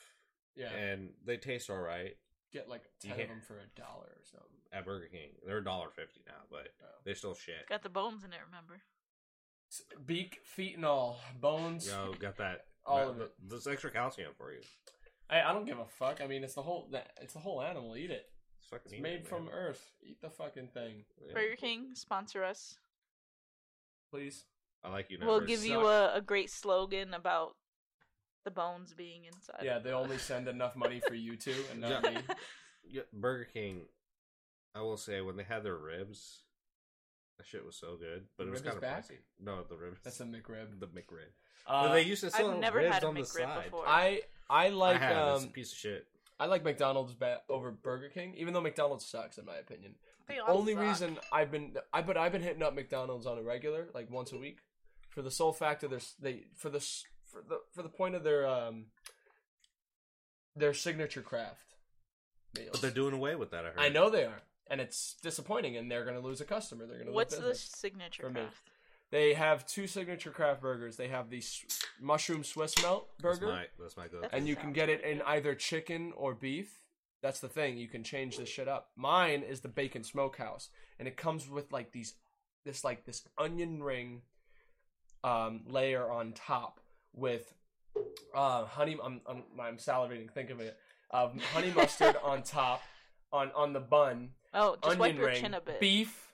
Yeah. 0.56 0.70
and 0.72 1.10
they 1.24 1.36
taste 1.36 1.70
all 1.70 1.78
right 1.80 2.16
Get 2.52 2.68
like 2.68 2.82
ten 3.00 3.16
Yeah. 3.16 3.22
of 3.24 3.28
them 3.30 3.40
for 3.40 3.54
a 3.58 3.66
dollar 3.80 4.06
or 4.08 4.24
something. 4.24 4.48
at 4.72 4.84
Burger 4.84 5.06
King. 5.10 5.30
They're 5.46 5.58
a 5.58 5.64
dollar 5.64 5.88
fifty 5.90 6.20
now, 6.26 6.42
but 6.50 6.68
Oh. 6.82 6.86
they're 7.04 7.14
still 7.14 7.34
shit. 7.34 7.66
Got 7.68 7.82
the 7.82 7.88
bones 7.88 8.24
in 8.24 8.32
it, 8.32 8.40
remember? 8.44 8.82
Beak, 10.04 10.38
feet, 10.44 10.76
and 10.76 10.84
all 10.84 11.18
bones. 11.40 11.88
Yo, 11.88 12.12
got 12.18 12.36
that 12.36 12.66
All 12.84 12.98
that- 12.98 13.08
of 13.08 13.20
it. 13.22 13.32
This 13.48 13.66
extra 13.66 13.90
calcium 13.90 14.32
for 14.36 14.52
you. 14.52 14.60
I, 15.30 15.40
I 15.42 15.52
don't 15.54 15.64
give 15.64 15.78
a 15.78 15.86
fuck. 15.86 16.20
I 16.20 16.26
mean, 16.26 16.44
it's 16.44 16.54
the 16.54 16.62
whole. 16.62 16.90
It's 17.22 17.32
the 17.32 17.38
whole 17.40 17.62
animal. 17.62 17.96
Eat 17.96 18.10
it. 18.10 18.26
It's 18.72 18.82
fucking 18.84 18.92
It's 18.92 18.94
eat 18.98 19.02
made 19.02 19.20
it, 19.20 19.26
from 19.26 19.46
man. 19.46 19.54
Earth. 19.54 19.90
Eat 20.02 20.20
the 20.20 20.30
fucking 20.30 20.68
thing, 20.68 21.04
Yeah. 21.26 21.34
Burger 21.34 21.56
King, 21.56 21.94
sponsor 21.94 22.42
us. 22.44 22.76
please. 24.10 24.44
I 24.84 24.88
like 24.90 25.10
you. 25.10 25.18
We'll 25.20 25.34
Never 25.40 25.46
give 25.46 25.64
you 25.64 25.86
a, 25.86 26.16
a 26.16 26.20
great 26.20 26.50
slogan 26.50 27.14
about 27.14 27.54
the 28.44 28.50
bones 28.50 28.94
being 28.94 29.24
inside. 29.26 29.62
Yeah, 29.62 29.78
they 29.78 29.92
only 29.92 30.18
send 30.18 30.48
enough 30.48 30.74
money 30.74 31.00
for 31.06 31.14
you 31.14 31.36
two 31.36 31.54
and 31.70 31.80
not 31.80 32.02
Yeah. 32.02 32.10
me. 32.10 32.16
Yeah, 32.84 33.02
Burger 33.12 33.44
King. 33.52 33.82
I 34.74 34.80
will 34.80 34.96
say 34.96 35.20
when 35.20 35.36
they 35.36 35.44
had 35.44 35.62
their 35.62 35.76
ribs, 35.76 36.40
that 37.38 37.46
shit 37.46 37.64
was 37.64 37.76
so 37.76 37.94
good. 37.96 38.24
But 38.36 38.44
The 38.44 38.48
it 38.48 38.52
was 38.52 38.60
rib 38.62 38.66
is 38.66 38.72
kind 38.72 38.76
of 38.76 38.82
back? 38.82 39.04
pricey. 39.08 39.18
No, 39.38 39.62
the 39.68 39.76
ribs. 39.76 40.00
That's 40.02 40.18
a 40.20 40.24
McRib. 40.24 40.80
the 40.80 40.88
McRib. 40.88 41.30
Uh, 41.66 41.84
but 41.88 41.92
they 41.92 42.02
used 42.02 42.22
to 42.24 42.30
sell 42.32 42.50
I've 42.50 42.58
never 42.58 42.78
ribs 42.78 42.94
had 42.94 43.04
a 43.04 43.06
on 43.06 43.14
the 43.14 43.20
McRib 43.20 43.44
side. 43.44 43.64
before. 43.66 43.86
I 43.86 44.22
I 44.50 44.70
like 44.70 44.96
I 44.96 45.04
have. 45.04 45.34
It's 45.36 45.44
a 45.44 45.46
um 45.46 45.52
piece 45.52 45.70
of 45.72 45.78
shit. 45.78 46.06
I 46.42 46.46
like 46.46 46.64
McDonald's 46.64 47.14
ba- 47.14 47.42
over 47.48 47.70
Burger 47.70 48.08
King, 48.08 48.34
even 48.36 48.52
though 48.52 48.60
McDonald's 48.60 49.06
sucks 49.06 49.38
in 49.38 49.44
my 49.46 49.54
opinion. 49.54 49.94
They 50.26 50.38
all 50.38 50.58
Only 50.58 50.74
suck. 50.74 50.82
reason 50.82 51.18
I've 51.32 51.52
been 51.52 51.76
I 51.92 52.02
but 52.02 52.16
I've 52.16 52.32
been 52.32 52.42
hitting 52.42 52.64
up 52.64 52.74
McDonald's 52.74 53.26
on 53.26 53.38
a 53.38 53.42
regular, 53.42 53.86
like 53.94 54.10
once 54.10 54.32
a 54.32 54.38
week, 54.38 54.58
for 55.10 55.22
the 55.22 55.30
sole 55.30 55.52
fact 55.52 55.84
of 55.84 55.90
their 55.90 56.00
they 56.20 56.46
for 56.56 56.68
the 56.68 56.80
for 57.26 57.42
the 57.48 57.60
for 57.72 57.82
the 57.84 57.88
point 57.88 58.16
of 58.16 58.24
their 58.24 58.44
um 58.44 58.86
their 60.56 60.74
signature 60.74 61.22
craft 61.22 61.76
meals. 62.56 62.70
But 62.72 62.80
they're 62.80 62.90
doing 62.90 63.14
away 63.14 63.36
with 63.36 63.52
that. 63.52 63.64
I 63.64 63.68
heard. 63.68 63.78
I 63.78 63.88
know 63.88 64.10
they 64.10 64.24
are, 64.24 64.42
and 64.68 64.80
it's 64.80 65.14
disappointing, 65.22 65.76
and 65.76 65.88
they're 65.88 66.04
going 66.04 66.16
to 66.16 66.26
lose 66.26 66.40
a 66.40 66.44
customer. 66.44 66.86
They're 66.86 66.96
going 66.96 67.06
to 67.06 67.12
What's 67.12 67.38
lose 67.38 67.70
the 67.70 67.76
signature 67.78 68.24
for 68.24 68.30
me. 68.30 68.42
Craft? 69.12 69.22
They 69.22 69.34
have 69.34 69.66
two 69.66 69.86
signature 69.86 70.30
craft 70.30 70.60
burgers. 70.62 70.96
They 70.96 71.08
have 71.08 71.30
the 71.30 71.38
s- 71.38 71.64
mushroom 72.00 72.44
Swiss 72.44 72.80
melt 72.82 73.08
That's 73.22 73.38
burger, 73.38 73.52
my 73.52 73.64
that's 73.78 73.96
my 73.96 74.08
go. 74.08 74.22
And 74.32 74.48
you 74.48 74.56
can 74.56 74.72
get 74.72 74.88
it 74.88 75.04
in 75.04 75.22
either 75.22 75.54
chicken 75.54 76.12
or 76.16 76.34
beef. 76.34 76.80
That's 77.22 77.38
the 77.40 77.48
thing. 77.48 77.76
You 77.76 77.86
can 77.86 78.02
change 78.02 78.36
this 78.36 78.48
shit 78.48 78.66
up. 78.66 78.90
Mine 78.96 79.42
is 79.42 79.60
the 79.60 79.68
bacon 79.68 80.02
smokehouse, 80.02 80.70
and 80.98 81.06
it 81.06 81.16
comes 81.16 81.48
with 81.48 81.70
like 81.70 81.92
these, 81.92 82.14
this 82.64 82.82
like 82.82 83.04
this 83.04 83.22
onion 83.38 83.80
ring, 83.82 84.22
um, 85.22 85.60
layer 85.68 86.10
on 86.10 86.32
top 86.32 86.80
with, 87.14 87.54
uh, 88.34 88.64
honey. 88.64 88.96
I'm 89.02 89.20
I'm, 89.28 89.42
I'm 89.60 89.76
salivating. 89.76 90.30
Think 90.32 90.50
of 90.50 90.60
it. 90.60 90.76
Um, 91.12 91.38
honey 91.52 91.70
mustard 91.76 92.16
on 92.24 92.42
top, 92.42 92.82
on 93.32 93.52
on 93.54 93.72
the 93.72 93.80
bun. 93.80 94.30
Oh, 94.52 94.76
just 94.82 94.98
wipe 94.98 95.10
onion 95.10 95.16
your 95.18 95.26
ring, 95.26 95.40
chin 95.42 95.54
a 95.54 95.60
bit. 95.60 95.78
beef. 95.78 96.31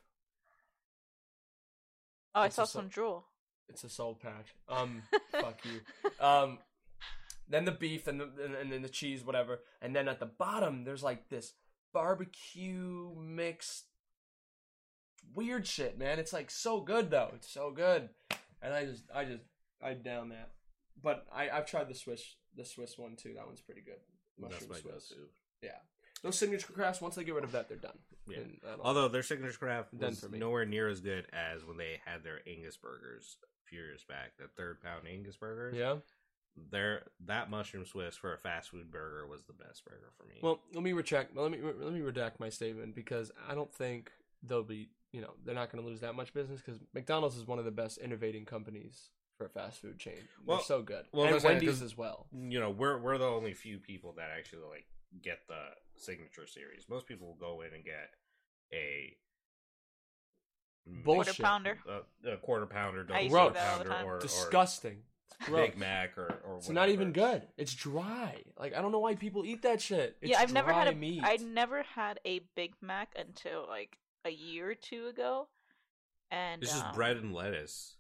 Oh, 2.39 2.43
I 2.43 2.49
saw 2.49 2.62
a 2.62 2.66
so- 2.66 2.78
some 2.80 2.89
drool. 2.89 3.26
It's 3.68 3.84
a 3.84 3.89
soul 3.91 4.14
patch. 4.14 4.55
Um, 4.68 5.03
fuck 5.32 5.61
you. 5.64 6.24
Um, 6.24 6.59
then 7.49 7.66
the 7.66 7.72
beef 7.72 8.07
and 8.07 8.18
the 8.18 8.30
and, 8.43 8.55
and 8.55 8.72
then 8.72 8.80
the 8.82 8.89
cheese, 8.89 9.22
whatever, 9.24 9.61
and 9.82 9.95
then 9.95 10.09
at 10.09 10.20
the 10.20 10.26
bottom 10.26 10.84
there's 10.84 11.03
like 11.03 11.28
this 11.28 11.53
barbecue 11.93 13.11
mixed 13.20 13.84
weird 15.34 15.66
shit, 15.66 15.99
man. 15.99 16.18
It's 16.18 16.32
like 16.32 16.51
so 16.51 16.80
good 16.80 17.11
though. 17.11 17.30
It's 17.34 17.51
so 17.51 17.70
good, 17.70 18.09
and 18.62 18.72
I 18.72 18.84
just 18.86 19.05
I 19.14 19.24
just 19.24 19.43
I 19.82 19.95
down 19.95 20.30
that. 20.30 20.51
But 21.03 21.26
I 21.32 21.51
I've 21.51 21.66
tried 21.66 21.89
the 21.89 21.95
Swiss 21.95 22.36
the 22.57 22.64
Swiss 22.64 22.99
one 22.99 23.16
too. 23.16 23.34
That 23.36 23.47
one's 23.47 23.61
pretty 23.61 23.82
good. 23.82 24.01
That's 24.39 24.53
Mushroom 24.53 24.70
my 24.70 24.78
Swiss. 24.78 25.09
go-to. 25.11 25.28
Yeah, 25.62 25.78
those 26.23 26.39
signature 26.39 26.73
crafts. 26.73 27.01
Once 27.01 27.14
they 27.14 27.25
get 27.25 27.35
rid 27.35 27.45
of 27.45 27.53
that, 27.53 27.69
they're 27.69 27.77
done. 27.79 27.99
Yeah. 28.29 28.39
And 28.39 28.59
I 28.66 28.75
Although 28.81 29.09
their 29.09 29.23
signature 29.23 29.57
craft 29.59 29.97
Done 29.99 30.11
was 30.11 30.21
for 30.21 30.29
me. 30.29 30.39
nowhere 30.39 30.64
near 30.66 30.89
as 30.89 31.01
good 31.01 31.27
as 31.33 31.64
when 31.64 31.77
they 31.77 32.01
had 32.05 32.25
their 32.25 32.41
Angus 32.47 32.77
burgers 32.77 33.37
a 33.45 33.69
few 33.69 33.79
years 33.81 34.05
back. 34.09 34.37
The 34.39 34.49
third 34.57 34.81
pound 34.83 35.07
Angus 35.09 35.37
burgers. 35.37 35.75
yeah. 35.77 35.97
Their 36.71 37.03
that 37.27 37.51
mushroom 37.51 37.85
Swiss 37.87 38.16
for 38.16 38.35
a 38.35 38.39
fast 38.39 38.71
food 38.71 38.91
burger 38.91 39.27
was 39.29 39.45
the 39.45 39.53
best 39.53 39.85
burger 39.85 40.11
for 40.16 40.25
me. 40.25 40.41
Well, 40.43 40.61
let 40.75 40.83
me 40.83 40.93
recheck. 40.93 41.29
Let 41.35 41.53
me 41.53 41.59
let 41.62 41.93
me 41.93 42.01
redact 42.01 42.41
my 42.41 42.49
statement 42.49 42.97
because 42.97 43.31
I 43.49 43.55
don't 43.55 43.73
think 43.73 44.11
they'll 44.43 44.64
be. 44.64 44.89
You 45.12 45.21
know, 45.23 45.31
they're 45.45 45.55
not 45.55 45.71
going 45.71 45.83
to 45.83 45.89
lose 45.89 46.01
that 46.01 46.14
much 46.16 46.35
business 46.35 46.61
because 46.61 46.81
McDonald's 46.93 47.37
is 47.37 47.47
one 47.47 47.59
of 47.61 47.64
the 47.64 47.71
best 47.71 47.97
innovating 47.99 48.45
companies 48.45 49.09
for 49.38 49.47
a 49.47 49.49
fast 49.49 49.80
food 49.80 49.99
chain. 49.99 50.18
Well- 50.45 50.59
they're 50.59 50.64
so 50.67 50.83
good. 50.83 51.07
well, 51.13 51.25
and 51.26 51.34
that's 51.34 51.45
right, 51.45 51.53
Wendy's 51.53 51.71
'cause- 51.71 51.83
as 51.83 51.97
well. 51.97 52.26
you 52.33 52.59
know, 52.61 52.71
we're 52.71 52.99
we're 52.99 53.18
the 53.18 53.25
only 53.26 53.55
few 53.55 53.79
people 53.79 54.14
that 54.14 54.30
actually 54.37 54.64
like 54.68 54.87
get 55.22 55.38
the 55.47 55.63
signature 56.00 56.46
series. 56.46 56.84
Most 56.88 57.07
people 57.07 57.26
will 57.26 57.34
go 57.34 57.62
in 57.62 57.75
and 57.75 57.84
get 57.84 58.11
a 58.72 59.16
Bullshit. 61.04 61.37
Quarter 61.37 61.42
pounder. 61.42 61.79
a, 62.25 62.30
a 62.33 62.37
quarter 62.38 62.66
pounder, 62.66 63.04
double 63.04 63.29
quarter 63.29 63.49
do 63.50 63.54
that 63.54 63.72
all 63.72 63.79
the 63.79 63.91
pounder, 63.91 64.08
or, 64.08 64.16
or 64.16 64.20
Disgusting. 64.20 64.99
It's. 65.41 65.50
Big 65.50 65.79
Mac, 65.79 66.18
or 66.18 66.41
or 66.45 66.57
It's 66.57 66.68
not 66.68 66.88
even 66.88 67.12
good. 67.12 67.42
It's 67.57 67.75
dry. 67.75 68.42
Like 68.58 68.75
I 68.75 68.83
don't 68.83 68.91
know 68.91 68.99
why 68.99 69.14
people 69.14 69.45
eat 69.45 69.62
that 69.62 69.80
shit. 69.80 70.16
It's 70.20 70.33
yeah, 70.33 70.41
I've 70.41 70.53
never 70.53 70.72
had 70.72 70.84
dry 70.84 70.92
a 70.92 70.96
meat. 70.96 71.20
I 71.22 71.37
never 71.37 71.83
had 71.83 72.18
a 72.25 72.41
Big 72.57 72.72
Mac 72.80 73.14
until 73.16 73.66
like 73.68 73.99
a 74.25 74.30
year 74.30 74.70
or 74.70 74.75
two 74.75 75.07
ago, 75.07 75.49
and 76.30 76.62
It's 76.62 76.72
just 76.72 76.87
um, 76.87 76.95
bread 76.95 77.16
and 77.18 77.33
lettuce. 77.33 77.96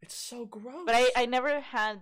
It's 0.00 0.14
so 0.14 0.46
gross. 0.46 0.84
But 0.86 0.94
I, 0.94 1.10
I 1.16 1.26
never 1.26 1.60
had, 1.60 2.00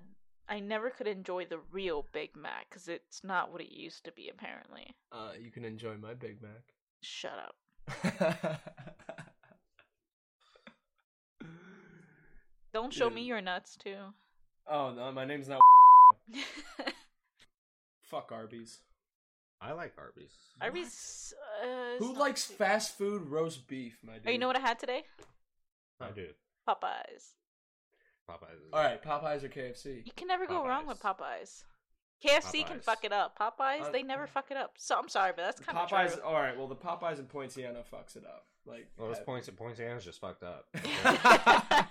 I 0.48 0.60
never 0.60 0.90
could 0.90 1.06
enjoy 1.08 1.46
the 1.46 1.58
real 1.72 2.06
Big 2.12 2.36
Mac 2.36 2.68
because 2.70 2.88
it's 2.88 3.24
not 3.24 3.50
what 3.52 3.60
it 3.60 3.72
used 3.72 4.04
to 4.04 4.12
be. 4.12 4.28
Apparently, 4.28 4.94
uh, 5.12 5.30
you 5.40 5.50
can 5.50 5.64
enjoy 5.64 5.96
my 5.96 6.14
Big 6.14 6.38
Mac. 6.42 6.62
shut 7.02 7.32
up. 7.38 8.60
Don't 12.72 12.92
show 12.92 13.06
Dude. 13.08 13.14
me 13.14 13.22
your 13.22 13.40
nuts 13.40 13.76
too. 13.76 13.96
oh 14.68 14.92
no, 14.92 15.10
my 15.12 15.24
name's 15.24 15.48
not. 15.48 15.60
Fuck 18.02 18.30
Arby's. 18.32 18.80
I 19.60 19.72
like 19.72 19.94
Arby's. 19.98 20.32
Arby's. 20.60 21.32
Uh, 21.62 21.96
Who 21.98 22.12
likes 22.14 22.44
fast 22.44 22.96
food 22.98 23.28
roast 23.28 23.66
beef, 23.66 23.98
my 24.04 24.14
dude? 24.14 24.22
Oh, 24.26 24.30
you 24.30 24.38
know 24.38 24.46
what 24.46 24.56
I 24.56 24.60
had 24.60 24.78
today? 24.78 25.04
I 26.00 26.10
do. 26.10 26.26
Popeyes. 26.68 27.32
Popeyes. 28.28 28.54
is- 28.56 28.72
All 28.72 28.82
right, 28.82 29.02
Popeyes 29.02 29.44
or 29.44 29.48
KFC? 29.48 30.02
You 30.04 30.12
can 30.16 30.28
never 30.28 30.46
go 30.46 30.66
wrong 30.66 30.86
with 30.86 31.00
Popeyes. 31.00 31.16
Popeyes. 31.20 31.64
KFC 32.24 32.66
can 32.66 32.80
fuck 32.80 33.04
it 33.04 33.12
up. 33.12 33.38
Popeyes, 33.38 33.82
Uh, 33.82 33.90
they 33.90 34.02
never 34.02 34.26
fuck 34.26 34.50
it 34.50 34.56
up. 34.56 34.72
So 34.78 34.98
I'm 34.98 35.08
sorry, 35.08 35.32
but 35.36 35.44
that's 35.44 35.60
kind 35.60 35.76
of 35.78 35.88
Popeyes. 35.88 36.14
true. 36.14 36.22
All 36.22 36.34
right, 36.34 36.56
well 36.56 36.66
the 36.66 36.74
Popeyes 36.76 37.18
and 37.18 37.28
Poinciana 37.28 37.84
fucks 37.92 38.16
it 38.16 38.24
up. 38.24 38.46
Like, 38.64 38.88
Well, 38.96 39.10
this 39.10 39.18
uh, 39.18 39.22
points 39.24 39.48
Poinciana's 39.50 40.04
just 40.04 40.20
fucked 40.20 40.42
up. 40.42 40.66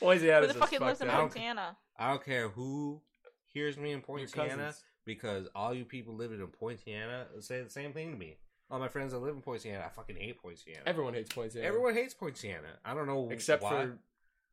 Poinciana's 0.00 0.46
Who 0.46 0.54
the 0.54 0.56
just 0.58 0.58
fucking 0.58 0.80
lives 0.80 1.00
fucked 1.00 1.02
in 1.02 1.10
up. 1.10 1.20
Montana? 1.20 1.76
I 1.98 2.10
don't 2.10 2.24
care 2.24 2.48
who 2.48 3.00
hears 3.48 3.76
me 3.76 3.90
in 3.92 3.98
Your 3.98 4.06
Poinciana 4.06 4.74
because 5.04 5.48
all 5.54 5.74
you 5.74 5.84
people 5.84 6.14
living 6.14 6.40
in 6.40 6.46
Poinciana 6.46 7.26
say 7.40 7.62
the 7.62 7.70
same 7.70 7.92
thing 7.92 8.12
to 8.12 8.18
me. 8.18 8.36
All 8.70 8.78
my 8.78 8.88
friends 8.88 9.12
that 9.12 9.18
live 9.18 9.34
in 9.34 9.40
Poinciana, 9.40 9.84
I 9.84 9.88
fucking 9.88 10.16
hate 10.16 10.40
Poinciana. 10.42 10.82
Everyone 10.86 11.14
hates 11.14 11.32
Poinciana. 11.32 11.66
Everyone 11.66 11.94
hates 11.94 12.14
Poinciana. 12.14 12.68
I 12.84 12.94
don't 12.94 13.06
know 13.06 13.28
except 13.30 13.62
why. 13.62 13.70
for 13.70 13.98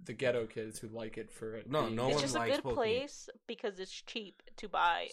the 0.03 0.13
ghetto 0.13 0.45
kids 0.45 0.79
who 0.79 0.87
like 0.89 1.17
it 1.17 1.31
for 1.31 1.55
it. 1.55 1.69
No, 1.69 1.83
being- 1.83 1.95
no 1.95 2.05
it's 2.07 2.15
one 2.15 2.21
just 2.23 2.35
a 2.35 2.39
likes 2.39 2.55
good 2.57 2.63
Pokemon. 2.65 2.75
place 2.75 3.29
because 3.47 3.79
it's 3.79 3.91
cheap 3.91 4.43
to 4.57 4.67
buy 4.67 5.07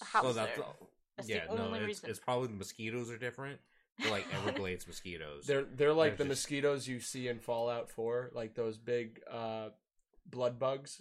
a 0.00 0.04
house 0.04 0.22
So 0.24 0.32
that's 0.32 0.56
there. 0.56 0.64
all- 0.64 0.90
That's 1.16 1.28
the 1.28 1.34
yeah, 1.34 1.44
no, 1.46 1.64
only 1.66 1.78
it's, 1.80 1.86
reason. 1.86 2.10
it's 2.10 2.18
probably 2.20 2.48
the 2.48 2.54
mosquitoes 2.54 3.10
are 3.10 3.18
different. 3.18 3.60
They're 3.98 4.10
like 4.10 4.26
Everglades 4.34 4.86
mosquitoes. 4.86 5.46
They're 5.46 5.64
they're 5.64 5.92
like 5.94 6.16
They're 6.18 6.26
the 6.26 6.34
just- 6.34 6.42
mosquitoes 6.44 6.86
you 6.86 7.00
see 7.00 7.28
in 7.28 7.38
Fallout 7.40 7.88
4, 7.90 8.30
like 8.34 8.54
those 8.54 8.76
big 8.78 9.20
uh, 9.30 9.70
blood 10.26 10.58
bugs 10.58 11.00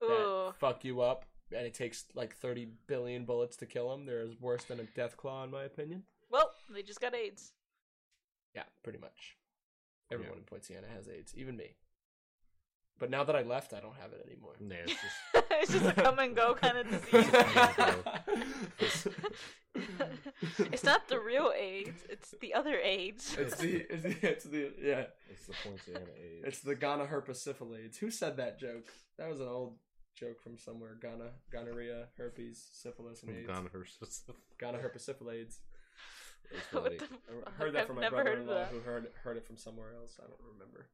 that 0.00 0.54
fuck 0.58 0.84
you 0.84 1.00
up, 1.02 1.26
and 1.54 1.66
it 1.66 1.74
takes 1.74 2.06
like 2.14 2.34
30 2.36 2.68
billion 2.86 3.24
bullets 3.26 3.56
to 3.58 3.66
kill 3.66 3.90
them. 3.90 4.06
They're 4.06 4.26
worse 4.40 4.64
than 4.64 4.80
a 4.80 4.84
Deathclaw, 4.84 5.44
in 5.44 5.50
my 5.50 5.64
opinion. 5.64 6.04
Well, 6.30 6.50
they 6.72 6.82
just 6.82 7.00
got 7.00 7.14
AIDS. 7.14 7.52
Yeah, 8.54 8.64
pretty 8.82 8.98
much. 8.98 9.36
Everyone 10.10 10.38
in 10.38 10.44
Poinciana 10.44 10.86
has 10.94 11.08
AIDS, 11.08 11.32
even 11.36 11.56
me. 11.56 11.76
But 12.98 13.10
now 13.10 13.24
that 13.24 13.34
I 13.34 13.42
left, 13.42 13.72
I 13.72 13.80
don't 13.80 13.96
have 14.00 14.12
it 14.12 14.24
anymore. 14.26 14.54
Yeah, 14.60 14.76
it's 14.84 14.92
just 14.92 15.16
it's 15.50 15.72
just 15.72 15.86
a 15.86 15.92
come 15.92 16.18
and 16.18 16.36
go 16.36 16.54
kind 16.60 16.78
of 16.78 16.88
disease. 16.90 17.30
it's 20.58 20.84
not 20.84 21.08
the 21.08 21.18
real 21.18 21.52
AIDS; 21.56 22.04
it's 22.08 22.34
the 22.40 22.54
other 22.54 22.78
AIDS. 22.78 23.36
It's 23.38 23.56
the, 23.56 23.86
it's 23.90 24.02
the, 24.02 24.28
it's 24.30 24.44
the, 24.44 24.72
yeah, 24.80 25.04
it's 25.30 25.46
the 25.46 25.54
Poinciana 25.64 26.06
age. 26.16 26.44
it's 26.44 26.60
the 26.60 26.74
Ghana 26.74 27.06
herpes 27.06 27.40
syphilis. 27.40 27.96
Who 27.98 28.10
said 28.10 28.36
that 28.36 28.58
joke? 28.60 28.92
That 29.18 29.28
was 29.28 29.40
an 29.40 29.48
old 29.48 29.78
joke 30.14 30.40
from 30.40 30.58
somewhere. 30.58 30.96
Ghana, 31.00 31.30
gonorrhea, 31.50 32.08
herpes, 32.16 32.64
syphilis, 32.72 33.22
and 33.22 33.36
AIDS. 33.36 33.46
Gone 33.48 33.68
versus. 33.72 34.22
Ghana 34.58 34.78
herpes 34.78 35.08
It's 35.08 35.58
what 36.72 36.84
funny. 36.84 36.98
the 36.98 37.04
I 37.46 37.50
heard 37.52 37.72
that 37.74 37.80
I've 37.82 37.86
from 37.86 37.96
my 37.96 38.02
never 38.02 38.18
heard 38.18 38.38
of 38.38 38.46
brother-in-law, 38.46 38.64
who 38.66 38.80
heard 38.80 39.08
heard 39.24 39.36
it 39.36 39.46
from 39.46 39.56
somewhere 39.56 39.92
else. 39.98 40.20
I 40.22 40.26
don't 40.26 40.40
remember. 40.52 40.86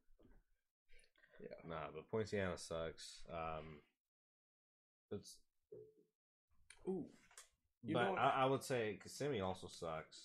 Nah, 1.67 1.87
but 1.95 2.11
Poinciana 2.11 2.57
sucks. 2.59 3.23
Um, 3.33 3.81
it's 5.11 5.37
Ooh, 6.89 7.07
You 7.83 7.95
but 7.95 8.05
know- 8.05 8.15
I, 8.17 8.31
I 8.43 8.45
would 8.47 8.63
say 8.63 8.99
Kissimmee 9.03 9.41
also 9.41 9.67
sucks. 9.69 10.19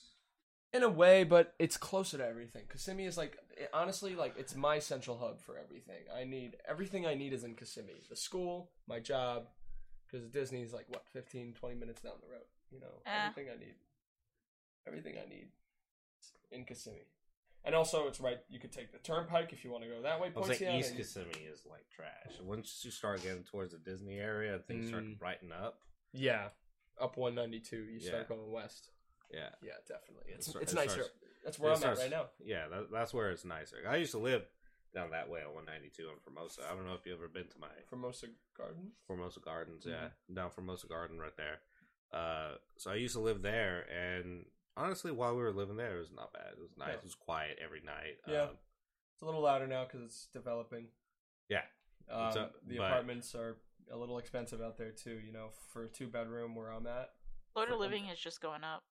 in 0.73 0.81
a 0.83 0.89
way, 0.89 1.23
but 1.23 1.53
it's 1.59 1.77
closer 1.77 2.17
to 2.17 2.25
everything. 2.25 2.63
Kissimmee 2.71 3.05
is 3.05 3.17
like 3.17 3.37
it- 3.57 3.69
honestly, 3.73 4.15
like 4.15 4.35
it's 4.37 4.55
my 4.55 4.79
central 4.79 5.17
hub 5.17 5.41
for 5.41 5.57
everything. 5.57 6.03
I 6.15 6.23
need 6.23 6.57
everything 6.67 7.05
I 7.05 7.13
need 7.15 7.33
is 7.33 7.43
in 7.43 7.55
Kissimmee. 7.55 8.03
The 8.09 8.15
school, 8.15 8.71
my 8.87 8.99
job, 8.99 9.47
because 10.07 10.27
Disney's 10.29 10.73
like 10.73 10.85
what 10.89 11.05
15, 11.11 11.53
20 11.53 11.75
minutes 11.75 12.01
down 12.01 12.13
the 12.21 12.31
road. 12.31 12.45
You 12.71 12.79
know, 12.79 13.01
Eh. 13.05 13.27
everything 13.27 13.51
I 13.53 13.59
need, 13.59 13.75
everything 14.87 15.15
I 15.23 15.27
need, 15.29 15.49
is 16.19 16.31
in 16.51 16.65
Kissimmee. 16.65 17.07
And 17.65 17.73
also, 17.75 18.07
it's 18.07 18.19
right. 18.19 18.39
You 18.49 18.59
could 18.59 18.71
take 18.73 18.91
the 18.91 18.97
turnpike 18.97 19.53
if 19.53 19.63
you 19.63 19.71
want 19.71 19.83
to 19.83 19.89
go 19.89 20.01
that 20.01 20.19
way. 20.19 20.27
I 20.27 20.41
say 20.41 20.47
Poinciana, 20.57 20.79
East 20.79 20.95
Kissimmee 20.97 21.47
is 21.51 21.65
like 21.69 21.85
trash. 21.89 22.39
Once 22.43 22.81
you 22.83 22.91
start 22.91 23.23
getting 23.23 23.43
towards 23.43 23.71
the 23.71 23.79
Disney 23.79 24.17
area, 24.19 24.59
things 24.67 24.89
start 24.89 25.03
Mm. 25.05 25.13
to 25.13 25.17
brighten 25.19 25.51
up. 25.51 25.79
yeah, 26.11 26.49
up 26.99 27.15
one 27.17 27.35
ninety 27.35 27.59
two. 27.59 27.83
You 27.85 27.99
start 27.99 28.27
Yeah. 28.29 28.35
going 28.35 28.51
west. 28.51 28.89
Yeah, 29.31 29.49
Yeah, 29.63 29.73
definitely. 29.87 30.31
It's 30.33 30.47
It 30.49 30.61
it's 30.61 30.73
nicer. 30.73 30.89
starts- 31.03 31.11
That's 31.43 31.57
where 31.59 31.71
I'm 31.71 31.77
starts- 31.77 32.01
at 32.01 32.03
right 32.03 32.11
now. 32.11 32.29
Yeah, 32.39 32.67
that, 32.67 32.91
that's 32.91 33.13
where 33.13 33.31
it's 33.31 33.43
nicer. 33.45 33.77
I 33.87 33.95
used 33.95 34.11
to 34.11 34.19
live 34.19 34.45
down 34.93 35.09
that 35.09 35.27
way 35.27 35.41
on 35.41 35.53
192 35.55 36.07
in 36.09 36.19
Formosa. 36.19 36.67
I 36.69 36.75
don't 36.75 36.85
know 36.85 36.93
if 36.93 37.03
you've 37.05 37.17
ever 37.17 37.27
been 37.29 37.47
to 37.47 37.59
my 37.59 37.69
Formosa 37.89 38.27
Gardens. 38.55 38.93
Formosa 39.07 39.39
Gardens. 39.39 39.85
Yeah, 39.87 40.09
Mm-hmm. 40.09 40.33
down 40.35 40.51
Formosa 40.51 40.87
Garden 40.87 41.17
right 41.19 41.35
there. 41.35 41.61
Uh, 42.11 42.57
so 42.77 42.91
I 42.91 42.95
used 42.95 43.15
to 43.15 43.21
live 43.21 43.41
there, 43.41 43.89
and 43.91 44.45
honestly, 44.77 45.11
while 45.11 45.35
we 45.35 45.41
were 45.43 45.51
living 45.51 45.77
there, 45.77 45.95
it 45.95 45.99
was 45.99 46.11
not 46.11 46.33
bad. 46.33 46.53
It 46.53 46.59
was 46.61 46.71
nice. 46.77 46.89
Yeah. 46.89 46.95
It 46.95 47.03
was 47.03 47.15
quiet 47.15 47.59
every 47.63 47.81
night. 47.81 48.17
Yeah. 48.27 48.43
Um, 48.43 48.57
It's 49.13 49.21
a 49.21 49.25
little 49.25 49.41
louder 49.41 49.67
now 49.67 49.83
because 49.85 50.01
it's 50.01 50.27
developing. 50.33 50.87
Yeah. 51.49 51.61
Um, 52.09 52.27
It's 52.27 52.35
a- 52.35 52.51
the 52.63 52.77
but- 52.77 52.87
apartments 52.91 53.35
are 53.35 53.57
a 53.91 53.97
little 53.97 54.17
expensive 54.17 54.61
out 54.61 54.77
there 54.77 54.91
too. 54.91 55.19
You 55.19 55.31
know, 55.31 55.49
for 55.71 55.83
a 55.83 55.89
two 55.89 56.07
bedroom 56.07 56.55
where 56.55 56.69
I'm 56.71 56.87
at, 56.87 57.13
Florida 57.53 57.73
of 57.73 57.79
living 57.79 58.07
is 58.07 58.19
just 58.19 58.41
going 58.41 58.63
up. 58.63 58.83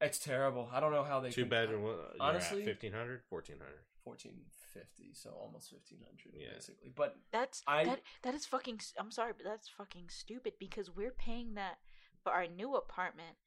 it's 0.00 0.18
terrible. 0.18 0.68
I 0.72 0.80
don't 0.80 0.92
know 0.92 1.04
how 1.04 1.20
they 1.20 1.30
two 1.30 1.42
can- 1.42 1.48
bedroom. 1.50 1.84
uh, 1.84 1.88
You're 2.12 2.16
Honestly- 2.20 2.62
at 2.62 2.66
1500 2.66 3.22
1400 3.28 3.84
fourteen 4.02 4.44
fifty, 4.50 5.14
so 5.14 5.30
almost 5.30 5.70
fifteen 5.70 6.02
hundred 6.02 6.34
Yeah. 6.34 6.54
basically. 6.54 6.88
But 6.90 7.16
That's 7.30 7.62
I- 7.68 7.84
that 7.84 8.02
that 8.22 8.34
is 8.34 8.44
fucking. 8.46 8.80
i'm 8.98 9.10
sorry, 9.12 9.32
but 9.32 9.44
that's 9.44 9.68
fucking 9.68 10.08
stupid 10.10 10.58
because 10.58 10.90
we're 10.90 11.12
paying 11.12 11.54
that 11.54 11.78
for 12.20 12.32
our 12.32 12.46
new 12.48 12.74
apartment, 12.74 13.38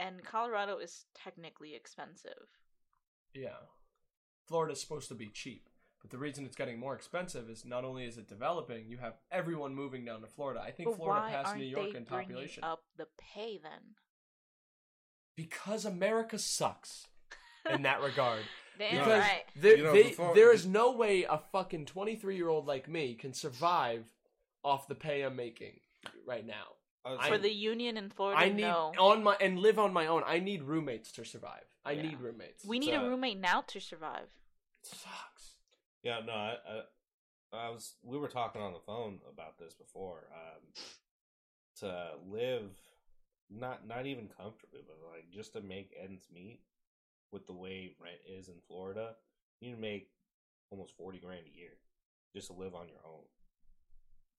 and 0.00 0.24
Colorado 0.24 0.78
is 0.78 1.04
technically 1.14 1.74
expensive. 1.74 2.48
yeah, 3.34 3.50
Florida's 4.48 4.80
supposed 4.80 5.08
to 5.08 5.14
be 5.14 5.28
cheap. 5.28 5.68
But 6.02 6.10
the 6.10 6.16
reason 6.18 6.46
it's 6.46 6.56
getting 6.56 6.78
more 6.80 6.94
expensive 6.94 7.50
is 7.50 7.64
not 7.66 7.84
only 7.84 8.06
is 8.06 8.16
it 8.16 8.26
developing, 8.26 8.88
you 8.88 8.96
have 8.98 9.18
everyone 9.30 9.74
moving 9.74 10.02
down 10.06 10.22
to 10.22 10.26
Florida. 10.26 10.60
I 10.60 10.70
think 10.70 10.88
But 10.88 10.96
Florida 10.96 11.20
why 11.26 11.30
passed 11.30 11.48
aren't 11.48 11.60
New 11.60 11.66
York 11.66 11.92
they 11.92 11.98
in 11.98 12.04
bringing 12.04 12.26
population 12.28 12.64
up 12.64 12.82
the 12.96 13.06
pay 13.34 13.60
then? 13.62 13.94
because 15.36 15.84
America 15.84 16.38
sucks 16.38 17.06
in 17.70 17.82
that 17.82 18.00
regard. 18.02 18.40
Damn 18.78 18.92
because 18.92 19.20
right. 19.22 19.42
there, 19.56 19.76
You 19.76 19.84
know, 19.84 19.92
they, 19.92 20.02
before- 20.04 20.34
there 20.34 20.52
is 20.54 20.66
no 20.66 20.92
way 20.92 21.24
a 21.24 21.38
fucking 21.52 21.84
23 21.86 22.34
year 22.36 22.48
old 22.48 22.66
like 22.66 22.88
me 22.88 23.14
can 23.14 23.34
survive 23.34 24.06
off 24.64 24.88
the 24.88 24.94
pay 24.94 25.22
I'm 25.22 25.36
making 25.36 25.80
right 26.26 26.46
now. 26.46 26.76
I- 27.04 27.28
For 27.28 27.38
the 27.38 27.52
union 27.52 27.96
in 27.96 28.10
Florida, 28.10 28.40
I 28.40 28.48
need 28.50 28.62
no. 28.62 28.92
on 28.98 29.22
my 29.22 29.36
and 29.40 29.58
live 29.58 29.78
on 29.78 29.92
my 29.92 30.06
own. 30.06 30.22
I 30.26 30.38
need 30.38 30.62
roommates 30.62 31.10
to 31.12 31.24
survive. 31.24 31.64
I 31.84 31.92
Yeah. 31.92 32.02
need 32.02 32.20
roommates. 32.20 32.64
We 32.64 32.78
need 32.78 32.90
So- 32.90 33.04
a 33.04 33.08
roommate 33.08 33.38
now 33.38 33.62
to 33.62 33.80
survive. 33.80 34.28
It 34.82 34.86
sucks. 34.86 35.56
Yeah, 36.02 36.20
no, 36.20 36.32
I, 36.32 36.56
I, 36.68 36.82
I 37.52 37.68
was. 37.70 37.94
We 38.02 38.18
were 38.18 38.28
talking 38.28 38.60
on 38.62 38.72
the 38.72 38.80
phone 38.80 39.20
about 39.28 39.58
this 39.58 39.74
before. 39.74 40.30
Um, 40.32 40.72
to 41.76 42.10
live, 42.28 42.70
not 43.48 43.86
not 43.86 44.06
even 44.06 44.28
comfortably, 44.28 44.80
but 44.86 44.96
like 45.10 45.30
just 45.30 45.54
to 45.54 45.60
make 45.60 45.94
ends 45.98 46.28
meet 46.32 46.60
with 47.32 47.46
the 47.46 47.52
way 47.54 47.94
rent 47.98 48.20
is 48.26 48.48
in 48.48 48.60
Florida, 48.68 49.16
you 49.60 49.72
can 49.72 49.80
make 49.80 50.10
almost 50.70 50.94
forty 50.96 51.18
grand 51.18 51.46
a 51.46 51.58
year 51.58 51.78
just 52.34 52.48
to 52.48 52.52
live 52.52 52.74
on 52.74 52.88
your 52.88 53.00
own. 53.06 53.24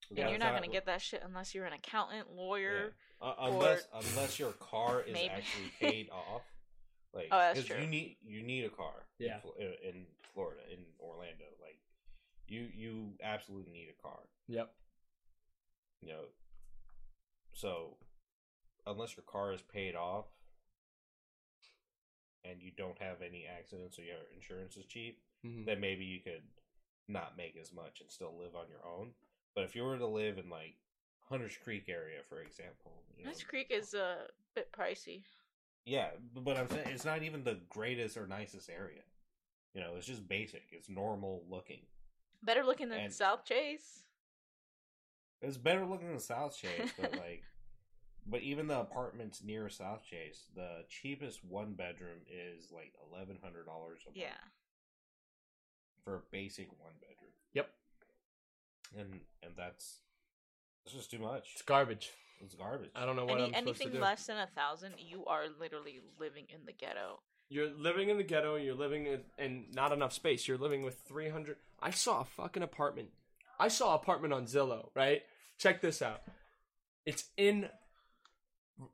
And 0.09 0.17
Yeah, 0.17 0.29
you're 0.29 0.39
not 0.39 0.51
going 0.51 0.63
to 0.63 0.69
get 0.69 0.85
that 0.87 1.01
shit 1.01 1.21
unless 1.25 1.53
you're 1.55 1.65
an 1.65 1.73
accountant, 1.73 2.31
lawyer. 2.35 2.93
Uh, 3.21 3.33
unless 3.39 3.87
unless 3.93 4.39
your 4.39 4.51
car 4.53 5.01
is 5.01 5.15
actually 5.29 5.71
paid 5.79 6.09
off. 6.11 6.41
Like, 7.13 7.27
Oh, 7.31 7.37
that's 7.37 7.59
'cause 7.59 7.67
true. 7.67 7.81
You 7.81 7.87
need 7.87 8.17
you 8.23 8.41
need 8.41 8.65
a 8.65 8.69
car. 8.69 9.05
Yeah. 9.19 9.39
in, 9.59 9.67
uh, 9.67 9.89
in 9.89 10.05
Florida, 10.33 10.61
in 10.71 10.79
Orlando, 10.99 11.45
like 11.61 11.77
you 12.47 12.67
you 12.73 13.13
absolutely 13.21 13.71
need 13.71 13.89
a 13.89 14.01
car. 14.01 14.19
Yep. 14.47 14.73
You 16.01 16.07
know, 16.09 16.23
so 17.53 17.97
unless 18.87 19.15
your 19.15 19.23
car 19.25 19.53
is 19.53 19.61
paid 19.61 19.95
off 19.95 20.25
and 22.43 22.61
you 22.61 22.71
don't 22.75 22.97
have 22.99 23.21
any 23.21 23.45
accidents 23.45 23.99
or 23.99 24.03
your 24.03 24.17
insurance 24.35 24.75
is 24.77 24.85
cheap, 24.85 25.21
Mhm. 25.45 25.65
then 25.65 25.79
maybe 25.79 26.05
you 26.05 26.19
could 26.21 26.43
not 27.07 27.37
make 27.37 27.55
as 27.55 27.71
much 27.71 28.01
and 28.01 28.09
still 28.11 28.35
live 28.35 28.55
on 28.55 28.67
your 28.69 28.83
own. 28.85 29.13
But 29.55 29.63
if 29.65 29.75
you 29.75 29.83
were 29.83 29.97
to 29.97 30.07
live 30.07 30.37
in 30.37 30.49
like 30.49 30.75
Hunters 31.29 31.57
Creek 31.63 31.85
area, 31.89 32.19
for 32.29 32.41
example, 32.41 33.03
you 33.17 33.23
know, 33.25 33.29
This 33.31 33.43
creek 33.43 33.67
is 33.69 33.93
a 33.93 34.27
bit 34.55 34.71
pricey. 34.71 35.23
yeah, 35.85 36.09
but 36.35 36.57
I'm 36.57 36.69
saying 36.69 36.87
it's 36.87 37.05
not 37.05 37.23
even 37.23 37.43
the 37.43 37.59
greatest 37.69 38.17
or 38.17 38.27
nicest 38.27 38.69
area. 38.69 39.01
You 39.73 39.81
know, 39.81 39.95
it's 39.95 40.07
just 40.07 40.27
basic. 40.27 40.63
It's 40.71 40.89
normal 40.89 41.43
looking. 41.49 41.81
Better 42.43 42.63
looking 42.63 42.89
than 42.89 42.99
And- 42.99 43.13
South 43.13 43.45
Chase. 43.45 44.03
It's 45.41 45.57
better 45.57 45.85
looking 45.85 46.09
than 46.09 46.19
South 46.19 46.55
Chase, 46.55 46.91
but 46.99 47.11
like, 47.17 47.43
but 48.27 48.41
even 48.41 48.67
the 48.67 48.79
apartments 48.79 49.41
near 49.43 49.69
South 49.69 50.03
Chase, 50.03 50.45
the 50.55 50.83
cheapest 50.87 51.43
one 51.43 51.73
bedroom 51.73 52.19
is 52.29 52.71
like 52.71 52.93
eleven 53.11 53.37
hundred 53.43 53.65
dollars 53.65 54.01
a 54.05 54.09
month 54.09 54.17
Yeah. 54.17 54.37
for 56.03 56.15
a 56.17 56.21
basic 56.31 56.67
one 56.79 56.93
bedroom. 56.99 57.20
And 58.97 59.19
and 59.43 59.53
that's 59.57 59.99
that's 60.83 60.95
just 60.95 61.11
too 61.11 61.19
much. 61.19 61.49
It's 61.53 61.61
garbage. 61.61 62.11
It's 62.43 62.55
garbage. 62.55 62.89
I 62.95 63.05
don't 63.05 63.15
know 63.15 63.25
what 63.25 63.35
Any, 63.39 63.43
I'm 63.43 63.53
supposed 63.53 63.77
to 63.77 63.83
anything 63.83 63.99
do. 63.99 64.03
less 64.03 64.25
than 64.25 64.37
a 64.37 64.47
thousand, 64.47 64.93
you 64.97 65.25
are 65.25 65.43
literally 65.59 65.99
living 66.19 66.45
in 66.49 66.65
the 66.65 66.73
ghetto. 66.73 67.19
You're 67.49 67.69
living 67.69 68.09
in 68.09 68.17
the 68.17 68.23
ghetto. 68.23 68.55
You're 68.55 68.75
living 68.75 69.05
in, 69.05 69.19
in 69.37 69.65
not 69.73 69.91
enough 69.91 70.13
space. 70.13 70.47
You're 70.47 70.57
living 70.57 70.83
with 70.83 70.99
300. 71.07 71.57
I 71.81 71.91
saw 71.91 72.21
a 72.21 72.25
fucking 72.25 72.63
apartment. 72.63 73.09
I 73.59 73.67
saw 73.67 73.93
an 73.93 73.99
apartment 74.01 74.33
on 74.33 74.45
Zillow. 74.45 74.89
Right. 74.95 75.21
Check 75.57 75.81
this 75.81 76.01
out. 76.01 76.21
It's 77.05 77.25
in 77.37 77.69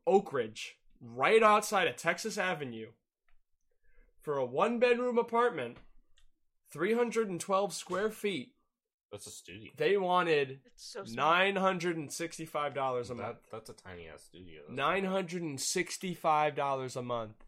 Oak 0.06 0.34
Ridge, 0.34 0.76
right 1.02 1.42
outside 1.42 1.88
of 1.88 1.96
Texas 1.96 2.38
Avenue, 2.38 2.88
for 4.22 4.38
a 4.38 4.46
one 4.46 4.80
bedroom 4.80 5.18
apartment, 5.18 5.78
312 6.72 7.74
square 7.74 8.10
feet, 8.10 8.54
That's 9.12 9.26
a 9.28 9.32
studio. 9.32 9.72
They 9.78 9.96
wanted 9.98 10.60
It's 10.66 10.92
so 10.92 11.04
small. 11.06 11.16
nine 11.16 11.56
hundred 11.56 11.96
and 11.98 12.12
sixty-five 12.12 12.74
dollars 12.74 13.10
a 13.10 13.14
That, 13.16 13.22
month. 13.24 13.38
that's 13.52 13.70
a 13.70 13.74
tiny 13.74 14.08
ass 14.08 14.24
studio. 14.24 14.62
That's 14.68 14.76
Nine 14.78 15.06
hundred 15.06 15.44
and 15.44 15.60
sixty-five 15.62 16.56
dollars 16.56 16.96
a 16.96 17.02
month 17.02 17.46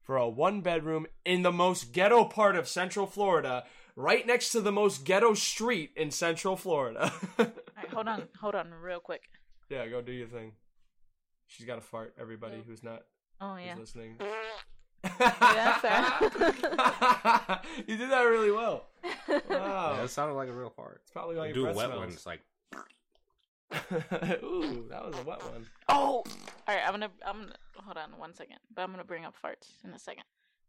for 0.00 0.16
a 0.16 0.28
one-bedroom 0.28 1.06
in 1.24 1.42
the 1.42 1.52
most 1.52 1.92
ghetto 1.92 2.24
part 2.24 2.56
of 2.56 2.68
Central 2.68 3.06
Florida, 3.06 3.64
right 3.96 4.26
next 4.26 4.50
to 4.52 4.60
the 4.60 4.72
most 4.72 5.04
ghetto 5.04 5.34
street 5.34 5.90
in 5.96 6.10
Central 6.10 6.56
Florida. 6.56 7.12
Alright, 7.38 7.54
hold 7.92 8.08
on, 8.08 8.28
hold 8.40 8.54
on, 8.54 8.70
real 8.72 9.00
quick. 9.00 9.22
yeah, 9.70 9.86
go 9.88 10.02
do 10.02 10.12
your 10.12 10.28
thing. 10.28 10.52
She's 11.46 11.66
got 11.66 11.76
to 11.76 11.80
fart. 11.82 12.14
Everybody 12.20 12.62
who's 12.66 12.82
not 12.82 13.02
Oh 13.40 13.54
who's 13.56 13.64
yeah. 13.66 13.74
listening. 13.76 14.18
That's 15.02 15.82
you 17.86 17.96
did 17.96 18.10
that 18.10 18.22
really 18.22 18.50
well. 18.50 18.86
Wow. 19.48 19.94
Yeah, 19.96 20.04
it 20.04 20.08
sounded 20.08 20.34
like 20.34 20.48
a 20.48 20.52
real 20.52 20.70
fart. 20.70 21.00
It's 21.02 21.10
probably 21.10 21.36
like 21.36 21.54
do 21.54 21.62
a 21.62 21.64
breath 21.64 21.76
wet 21.76 21.86
smells. 21.86 22.00
one. 22.00 22.08
It's 22.10 22.26
like 22.26 22.40
Ooh, 24.44 24.86
that 24.90 25.04
was 25.04 25.14
a 25.18 25.22
wet 25.22 25.42
one. 25.50 25.66
Oh. 25.88 26.22
All 26.24 26.24
right, 26.68 26.82
I'm 26.86 26.92
gonna, 26.92 27.10
I'm 27.26 27.40
gonna 27.40 27.54
hold 27.76 27.96
on 27.96 28.18
one 28.18 28.34
second, 28.34 28.58
but 28.74 28.82
I'm 28.82 28.90
gonna 28.90 29.04
bring 29.04 29.24
up 29.24 29.34
farts 29.42 29.68
in 29.84 29.90
a 29.90 29.98
second. 29.98 30.24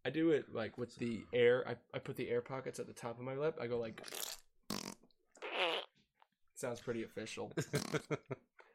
I 0.05 0.09
do 0.09 0.31
it 0.31 0.53
like 0.53 0.77
with 0.77 0.95
the 0.97 1.21
air. 1.33 1.63
I, 1.67 1.75
I 1.95 1.99
put 1.99 2.15
the 2.15 2.29
air 2.29 2.41
pockets 2.41 2.79
at 2.79 2.87
the 2.87 2.93
top 2.93 3.17
of 3.19 3.23
my 3.25 3.35
lip. 3.35 3.57
I 3.61 3.67
go 3.67 3.77
like. 3.77 4.01
Sounds 6.55 6.79
pretty 6.79 7.03
official. 7.03 7.51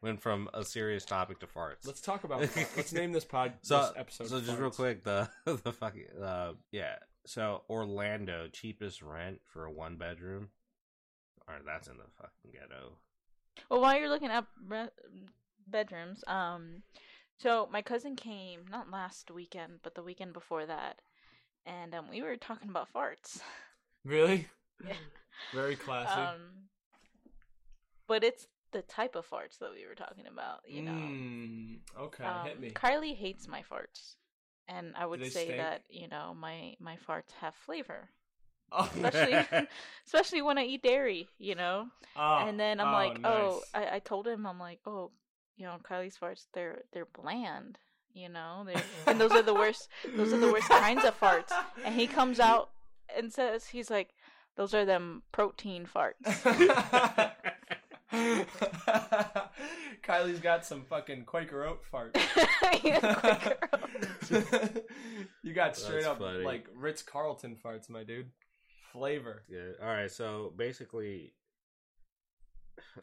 Went 0.02 0.20
from 0.20 0.48
a 0.54 0.64
serious 0.64 1.04
topic 1.04 1.40
to 1.40 1.46
farts. 1.46 1.86
Let's 1.86 2.00
talk 2.00 2.24
about. 2.24 2.40
let's 2.76 2.92
name 2.92 3.12
this 3.12 3.24
pod. 3.24 3.54
so 3.62 3.80
this 3.80 3.92
episode. 3.96 4.28
so 4.28 4.40
just 4.40 4.58
real 4.58 4.70
quick 4.70 5.04
the 5.04 5.28
the 5.44 5.72
fucking 5.72 6.06
uh 6.22 6.52
yeah 6.72 6.96
so 7.26 7.62
Orlando 7.68 8.48
cheapest 8.50 9.02
rent 9.02 9.40
for 9.44 9.66
a 9.66 9.70
one 9.70 9.96
bedroom. 9.96 10.48
Or 11.46 11.56
that's 11.64 11.88
in 11.88 11.96
the 11.96 12.04
fucking 12.16 12.52
ghetto. 12.52 12.92
Well, 13.70 13.80
while 13.80 13.98
you're 13.98 14.08
looking 14.08 14.30
up 14.30 14.46
re- 14.66 14.88
bedrooms, 15.66 16.22
um, 16.26 16.82
so 17.38 17.68
my 17.72 17.82
cousin 17.82 18.16
came 18.16 18.60
not 18.70 18.90
last 18.90 19.30
weekend, 19.30 19.80
but 19.82 19.94
the 19.94 20.02
weekend 20.02 20.32
before 20.32 20.66
that, 20.66 21.00
and 21.66 21.94
um, 21.94 22.06
we 22.10 22.22
were 22.22 22.36
talking 22.36 22.70
about 22.70 22.92
farts. 22.92 23.40
Really? 24.04 24.46
Yeah. 24.86 24.94
Very 25.52 25.76
classy. 25.76 26.18
Um, 26.18 26.68
but 28.06 28.24
it's 28.24 28.46
the 28.72 28.82
type 28.82 29.14
of 29.16 29.28
farts 29.28 29.58
that 29.60 29.70
we 29.74 29.86
were 29.86 29.94
talking 29.94 30.26
about, 30.26 30.60
you 30.66 30.82
know. 30.82 30.92
Mm, 30.92 31.78
okay, 31.98 32.24
Um, 32.24 32.46
hit 32.46 32.60
me. 32.60 32.70
Kylie 32.70 33.16
hates 33.16 33.48
my 33.48 33.62
farts, 33.62 34.16
and 34.68 34.94
I 34.96 35.06
would 35.06 35.22
say 35.32 35.44
stink? 35.44 35.56
that 35.58 35.82
you 35.88 36.08
know 36.08 36.34
my 36.38 36.74
my 36.80 36.96
farts 37.08 37.32
have 37.40 37.54
flavor, 37.54 38.10
Oh, 38.72 38.90
especially 38.94 39.66
especially 40.06 40.42
when 40.42 40.58
I 40.58 40.64
eat 40.64 40.82
dairy, 40.82 41.28
you 41.38 41.54
know. 41.54 41.88
oh, 42.16 42.38
and 42.46 42.58
then 42.60 42.80
I'm 42.80 42.88
oh, 42.88 42.92
like, 42.92 43.20
oh. 43.24 43.62
I, 43.74 43.96
I 43.96 43.98
told 44.00 44.26
him 44.26 44.46
I'm 44.46 44.58
like, 44.58 44.80
oh, 44.86 45.10
you 45.56 45.64
know, 45.64 45.76
Kylie's 45.82 46.16
farts 46.18 46.46
they're 46.52 46.82
they're 46.92 47.06
bland, 47.06 47.78
you 48.12 48.28
know, 48.28 48.64
they 48.66 48.74
and 49.10 49.18
those 49.20 49.32
are 49.32 49.42
the 49.42 49.54
worst 49.54 49.88
those 50.16 50.32
are 50.32 50.38
the 50.38 50.52
worst 50.52 50.68
kinds 50.68 51.04
of 51.04 51.18
farts. 51.18 51.52
And 51.84 51.94
he 51.94 52.06
comes 52.06 52.38
out 52.40 52.70
and 53.16 53.32
says 53.32 53.66
he's 53.68 53.90
like, 53.90 54.10
those 54.56 54.74
are 54.74 54.84
them 54.84 55.22
protein 55.32 55.86
farts. 55.86 57.32
Kylie's 60.02 60.40
got 60.40 60.64
some 60.64 60.84
fucking 60.84 61.24
Quaker 61.24 61.64
oat 61.64 61.84
fart. 61.84 62.16
Yeah, 62.84 63.00
Quaker 63.14 63.56
you 65.42 65.52
got 65.54 65.76
straight 65.76 66.02
That's 66.02 66.06
up 66.06 66.18
funny. 66.18 66.44
like 66.44 66.66
Ritz 66.76 67.02
Carlton 67.02 67.56
farts, 67.62 67.88
my 67.90 68.04
dude. 68.04 68.30
Flavor. 68.92 69.42
Yeah. 69.48 69.72
All 69.82 69.88
right. 69.88 70.10
So 70.10 70.52
basically, 70.56 71.32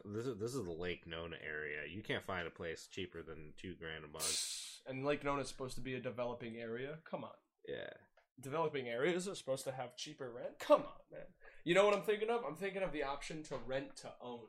this 0.04 0.26
is 0.26 0.38
this 0.38 0.54
is 0.54 0.64
the 0.64 0.72
Lake 0.72 1.06
Nona 1.06 1.36
area. 1.44 1.80
You 1.92 2.02
can't 2.02 2.24
find 2.24 2.46
a 2.46 2.50
place 2.50 2.88
cheaper 2.90 3.22
than 3.22 3.52
two 3.60 3.74
grand 3.78 4.04
a 4.04 4.08
month. 4.08 4.62
And 4.88 5.04
Lake 5.04 5.24
Nona 5.24 5.40
is 5.42 5.48
supposed 5.48 5.74
to 5.74 5.80
be 5.80 5.94
a 5.94 6.00
developing 6.00 6.58
area. 6.58 6.98
Come 7.10 7.24
on. 7.24 7.30
Yeah. 7.68 7.90
Developing 8.40 8.86
areas 8.86 9.26
are 9.26 9.34
supposed 9.34 9.64
to 9.64 9.72
have 9.72 9.96
cheaper 9.96 10.30
rent. 10.30 10.60
Come 10.60 10.82
on, 10.82 11.00
man. 11.10 11.26
You 11.64 11.74
know 11.74 11.84
what 11.84 11.92
I'm 11.92 12.02
thinking 12.04 12.30
of? 12.30 12.44
I'm 12.46 12.54
thinking 12.54 12.84
of 12.84 12.92
the 12.92 13.02
option 13.02 13.42
to 13.44 13.56
rent 13.66 13.96
to 14.02 14.12
own. 14.22 14.42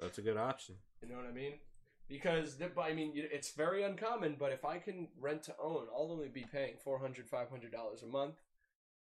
That's 0.00 0.18
a 0.18 0.22
good 0.22 0.36
option. 0.36 0.76
You 1.02 1.08
know 1.08 1.16
what 1.16 1.26
I 1.26 1.32
mean? 1.32 1.54
Because 2.08 2.56
th- 2.56 2.72
I 2.80 2.92
mean, 2.92 3.12
it's 3.14 3.52
very 3.52 3.82
uncommon. 3.82 4.36
But 4.38 4.52
if 4.52 4.64
I 4.64 4.78
can 4.78 5.08
rent 5.18 5.42
to 5.44 5.54
own, 5.62 5.86
I'll 5.94 6.10
only 6.12 6.28
be 6.28 6.44
paying 6.50 6.74
400 6.82 7.28
500 7.28 7.72
dollars 7.72 8.02
a 8.02 8.06
month, 8.06 8.36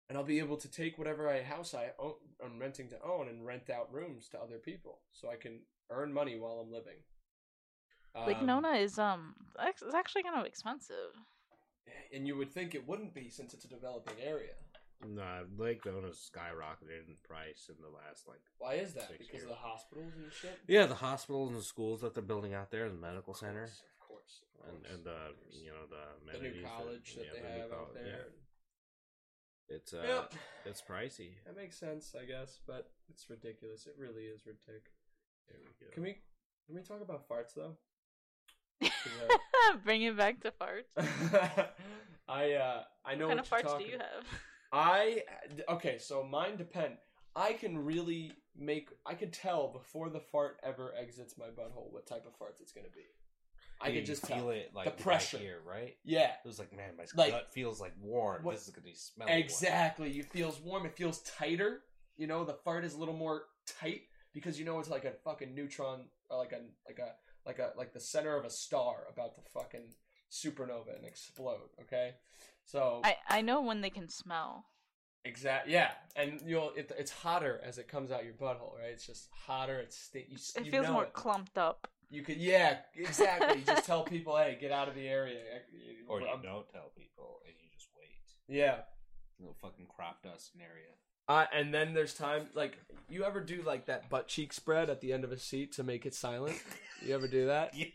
and 0.08 0.18
I'll 0.18 0.24
be 0.24 0.40
able 0.40 0.58
to 0.58 0.70
take 0.70 0.98
whatever 0.98 1.30
I 1.30 1.42
house 1.42 1.74
I 1.74 1.92
own, 1.98 2.14
I'm 2.44 2.60
renting 2.60 2.90
to 2.90 3.02
own 3.04 3.28
and 3.28 3.46
rent 3.46 3.70
out 3.70 3.92
rooms 3.94 4.28
to 4.30 4.40
other 4.40 4.58
people, 4.58 5.00
so 5.12 5.30
I 5.30 5.36
can 5.36 5.62
earn 5.90 6.14
money 6.14 6.38
while 6.38 6.60
I'm 6.64 6.72
living. 6.72 6.98
Lake 8.28 8.38
Um, 8.40 8.46
Nona 8.46 8.74
is 8.74 9.00
um 9.00 9.36
ex- 9.60 9.82
it's 9.82 9.96
actually 9.96 10.24
kind 10.24 10.40
of 10.40 10.46
expensive. 10.46 11.16
and 12.14 12.28
you 12.28 12.36
would 12.38 12.52
think 12.52 12.76
it 12.76 12.88
wouldn't 12.88 13.14
be 13.14 13.30
since 13.30 13.54
it's 13.54 13.66
a 13.66 13.70
developing 13.70 14.20
area. 14.22 14.54
Nah, 15.08 15.42
Lake 15.58 15.86
Nona's 15.86 16.30
skyrocketed 16.32 17.08
in 17.08 17.16
price 17.24 17.70
in 17.70 17.76
the 17.82 17.90
last 17.90 18.28
like. 18.28 18.42
Why 18.60 18.76
is 18.76 18.94
that? 18.94 19.08
Six 19.08 19.18
because 19.20 19.34
years. 19.34 19.44
of 19.44 19.50
the 19.50 19.56
hospitals 19.56 20.14
and 20.16 20.32
shit. 20.32 20.60
Yeah, 20.68 20.86
the 20.86 20.96
hospitals 20.96 21.50
and 21.50 21.60
the 21.60 21.64
schools 21.64 22.02
that 22.02 22.14
they're 22.14 22.22
building 22.24 22.54
out 22.54 22.70
there, 22.72 22.88
the 22.88 22.96
medical 22.96 23.34
Of 23.34 23.40
center, 23.40 23.64
of 23.64 24.08
course, 24.08 24.44
of 24.62 24.70
and 24.70 24.78
course, 24.84 24.94
and 24.94 25.04
the 25.04 25.34
you 25.58 25.72
know 25.72 25.86
the 25.90 26.32
the 26.38 26.40
new 26.50 26.64
college 26.64 27.16
that, 27.16 27.26
yeah, 27.26 27.32
they 27.34 27.42
the 27.42 27.62
have 27.64 27.72
out 27.72 27.94
there. 27.94 28.06
yeah. 28.06 29.76
It's 29.76 29.94
uh, 29.94 30.04
Yep. 30.06 30.34
it's 30.66 30.82
pricey. 30.82 31.36
That 31.46 31.56
makes 31.56 31.78
sense, 31.80 32.14
I 32.20 32.26
guess, 32.26 32.60
but 32.68 32.92
it's 33.10 33.30
ridiculous. 33.30 33.88
It 33.88 33.96
really 33.98 34.24
is 34.26 34.46
ridiculous. 34.46 34.84
There 35.48 35.58
we 35.64 35.86
go. 35.88 35.92
Can 35.94 36.04
we 36.04 36.14
can 36.68 36.76
we 36.76 36.82
talk 36.82 37.02
about 37.02 37.28
farts 37.28 37.54
though? 37.56 37.78
Bring 39.84 40.02
it 40.04 40.18
back 40.18 40.42
to 40.42 40.52
farts. 40.52 40.92
I 42.28 42.54
uh 42.54 42.84
I 43.06 43.16
know 43.16 43.28
what 43.28 43.38
kind 43.38 43.40
of 43.40 43.52
what 43.52 43.64
you're 43.64 43.72
farts 43.72 43.80
do 43.80 43.86
you 43.86 43.98
have? 43.98 44.26
I 44.72 45.24
okay, 45.70 45.98
so 45.98 46.24
mine 46.24 46.58
depend. 46.58 46.98
I 47.36 47.54
can 47.54 47.78
really 47.84 48.34
make 48.58 48.90
I 49.06 49.14
can 49.14 49.32
tell 49.32 49.68
before 49.72 50.10
the 50.10 50.20
fart 50.20 50.58
ever 50.64 50.94
exits 51.00 51.38
my 51.38 51.48
butthole 51.48 51.92
what 51.92 52.06
type 52.08 52.26
of 52.26 52.34
farts 52.38 52.62
it's 52.62 52.72
gonna 52.72 52.88
be. 52.94 53.06
I 53.84 53.88
Yeah, 53.90 53.96
can 53.98 54.06
just 54.06 54.26
feel 54.28 54.36
tell. 54.38 54.50
it 54.52 54.72
like 54.76 54.86
The 54.86 54.92
right 54.92 55.00
pressure. 55.00 55.38
here, 55.40 55.60
right? 55.66 55.98
Yeah, 56.04 56.34
It 56.44 56.48
was 56.48 56.60
like, 56.60 56.72
man, 56.72 56.96
my 56.98 57.06
Like- 57.16 57.32
gut 57.32 57.52
feels 57.52 57.82
like 57.82 57.94
warm. 58.00 58.44
What- 58.44 58.54
This 58.56 58.68
is 58.68 58.74
gonna 58.76 58.86
be 58.86 58.94
smelling. 58.94 59.32
warm. 59.34 59.42
exactly. 59.44 60.20
It 60.20 60.26
feels 60.28 60.60
warm. 60.60 60.86
It 60.86 60.96
feels 60.96 61.22
tighter. 61.24 61.84
You 62.16 62.28
know, 62.28 62.44
the 62.46 62.54
fart 62.54 62.86
is 62.86 62.94
a 62.94 62.98
little 63.00 63.16
more 63.16 63.48
tight 63.66 64.04
because 64.34 64.60
you 64.60 64.66
know 64.66 64.80
it's 64.80 64.90
like 64.90 65.06
a 65.06 65.14
fucking 65.14 65.56
neutron, 65.56 66.10
or 66.30 66.38
like 66.38 66.52
a 66.52 66.62
like 66.86 67.00
a 67.00 67.16
like 67.46 67.58
a 67.60 67.74
like 67.76 67.92
the 67.94 68.00
center 68.00 68.36
of 68.38 68.46
a 68.46 68.50
star 68.52 69.08
about 69.10 69.34
to 69.36 69.42
fucking 69.42 69.96
supernova 70.32 70.96
and 70.96 71.06
explode. 71.06 71.70
Okay, 71.82 72.14
so 72.66 73.02
I 73.04 73.18
I 73.30 73.42
know 73.42 73.62
when 73.62 73.82
they 73.82 73.90
can 73.90 74.10
smell. 74.10 74.66
Exact. 75.24 75.68
Yeah, 75.70 75.92
and 76.16 76.42
you'll 76.46 76.72
it, 76.76 76.92
it's 76.98 77.12
hotter 77.12 77.62
as 77.64 77.78
it 77.78 77.88
comes 77.88 78.12
out 78.12 78.24
your 78.24 78.34
butthole, 78.34 78.76
right? 78.80 78.90
It's 78.92 79.06
just 79.06 79.28
hotter. 79.46 79.78
It's 79.80 79.96
sti- 79.96 80.26
you, 80.28 80.38
It 80.56 80.66
you 80.66 80.72
feels 80.72 80.88
know 80.88 80.94
more 80.94 81.04
it. 81.04 81.14
clumped 81.14 81.58
up. 81.60 81.88
You 82.10 82.24
could, 82.24 82.38
yeah, 82.38 82.80
exactly. 82.96 83.60
you 83.60 83.64
just 83.66 83.86
tell 83.86 84.04
people, 84.04 84.36
hey, 84.36 84.58
get 84.60 84.72
out 84.72 84.90
of 84.90 84.96
the 84.96 85.08
area. 85.08 85.38
Or 86.08 86.20
you 86.22 86.28
I'm- 86.28 86.42
don't 86.42 86.68
tell 86.70 86.92
people 86.98 87.40
and 87.46 87.54
you 87.62 87.70
just 87.74 87.88
wait. 87.98 88.10
Yeah. 88.54 88.78
Little 89.40 89.56
fucking 89.62 89.86
crop 89.96 90.24
dust 90.24 90.52
scenario. 90.52 90.90
Uh, 91.30 91.46
and 91.54 91.74
then 91.74 91.94
there's 91.94 92.14
time 92.16 92.48
like 92.56 92.78
you 93.08 93.24
ever 93.24 93.40
do 93.40 93.62
like 93.62 93.86
that 93.86 94.10
butt 94.10 94.28
cheek 94.28 94.52
spread 94.52 94.90
at 94.90 95.00
the 95.02 95.14
end 95.14 95.24
of 95.24 95.32
a 95.32 95.38
seat 95.38 95.72
to 95.74 95.84
make 95.84 96.06
it 96.06 96.14
silent? 96.16 96.58
You 97.06 97.14
ever 97.16 97.28
do 97.28 97.46
that? 97.46 97.74
Yeah. 97.78 97.88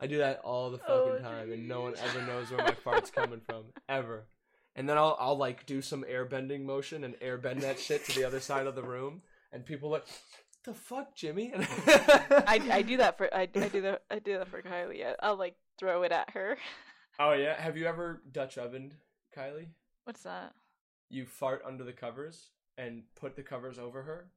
I 0.00 0.06
do 0.06 0.18
that 0.18 0.40
all 0.44 0.70
the 0.70 0.80
oh, 0.88 1.06
fucking 1.06 1.24
Oh, 1.24 1.28
time, 1.30 1.52
and 1.52 1.68
no 1.68 1.82
one 1.82 1.94
ever 2.02 2.22
knows 2.26 2.50
where 2.50 2.64
my 2.64 2.74
fart's 2.74 3.10
coming 3.10 3.40
from 3.40 3.64
ever. 3.88 4.26
And 4.74 4.88
then 4.88 4.96
I'll 4.98 5.16
I'll 5.20 5.36
like 5.36 5.66
do 5.66 5.82
some 5.82 6.04
air 6.08 6.24
bending 6.24 6.64
motion 6.66 7.04
and 7.04 7.14
air 7.20 7.38
bend 7.38 7.60
that 7.62 7.78
shit 7.78 8.04
to 8.06 8.14
the 8.18 8.24
other 8.24 8.40
side 8.40 8.66
of 8.66 8.74
the 8.74 8.82
room, 8.82 9.22
and 9.52 9.64
people 9.66 9.90
like, 9.90 10.06
the 10.64 10.74
fuck, 10.74 11.14
Jimmy? 11.14 11.52
I, 11.56 12.60
I 12.70 12.82
do 12.82 12.96
that 12.96 13.18
for 13.18 13.32
I, 13.34 13.42
I 13.42 13.46
do 13.68 13.80
that 13.82 14.02
I 14.10 14.18
do 14.18 14.38
that 14.38 14.48
for 14.48 14.62
Kylie. 14.62 15.04
I- 15.06 15.16
I'll 15.20 15.36
like 15.36 15.56
throw 15.78 16.02
it 16.04 16.12
at 16.12 16.30
her. 16.30 16.56
Oh 17.20 17.32
yeah, 17.34 17.60
have 17.60 17.76
you 17.76 17.86
ever 17.86 18.22
Dutch 18.32 18.56
ovened, 18.56 18.94
Kylie? 19.36 19.68
What's 20.04 20.22
that? 20.22 20.54
You 21.10 21.26
fart 21.26 21.62
under 21.66 21.84
the 21.84 21.92
covers 21.92 22.48
and 22.78 23.02
put 23.14 23.36
the 23.36 23.42
covers 23.42 23.78
over 23.78 24.02
her, 24.02 24.28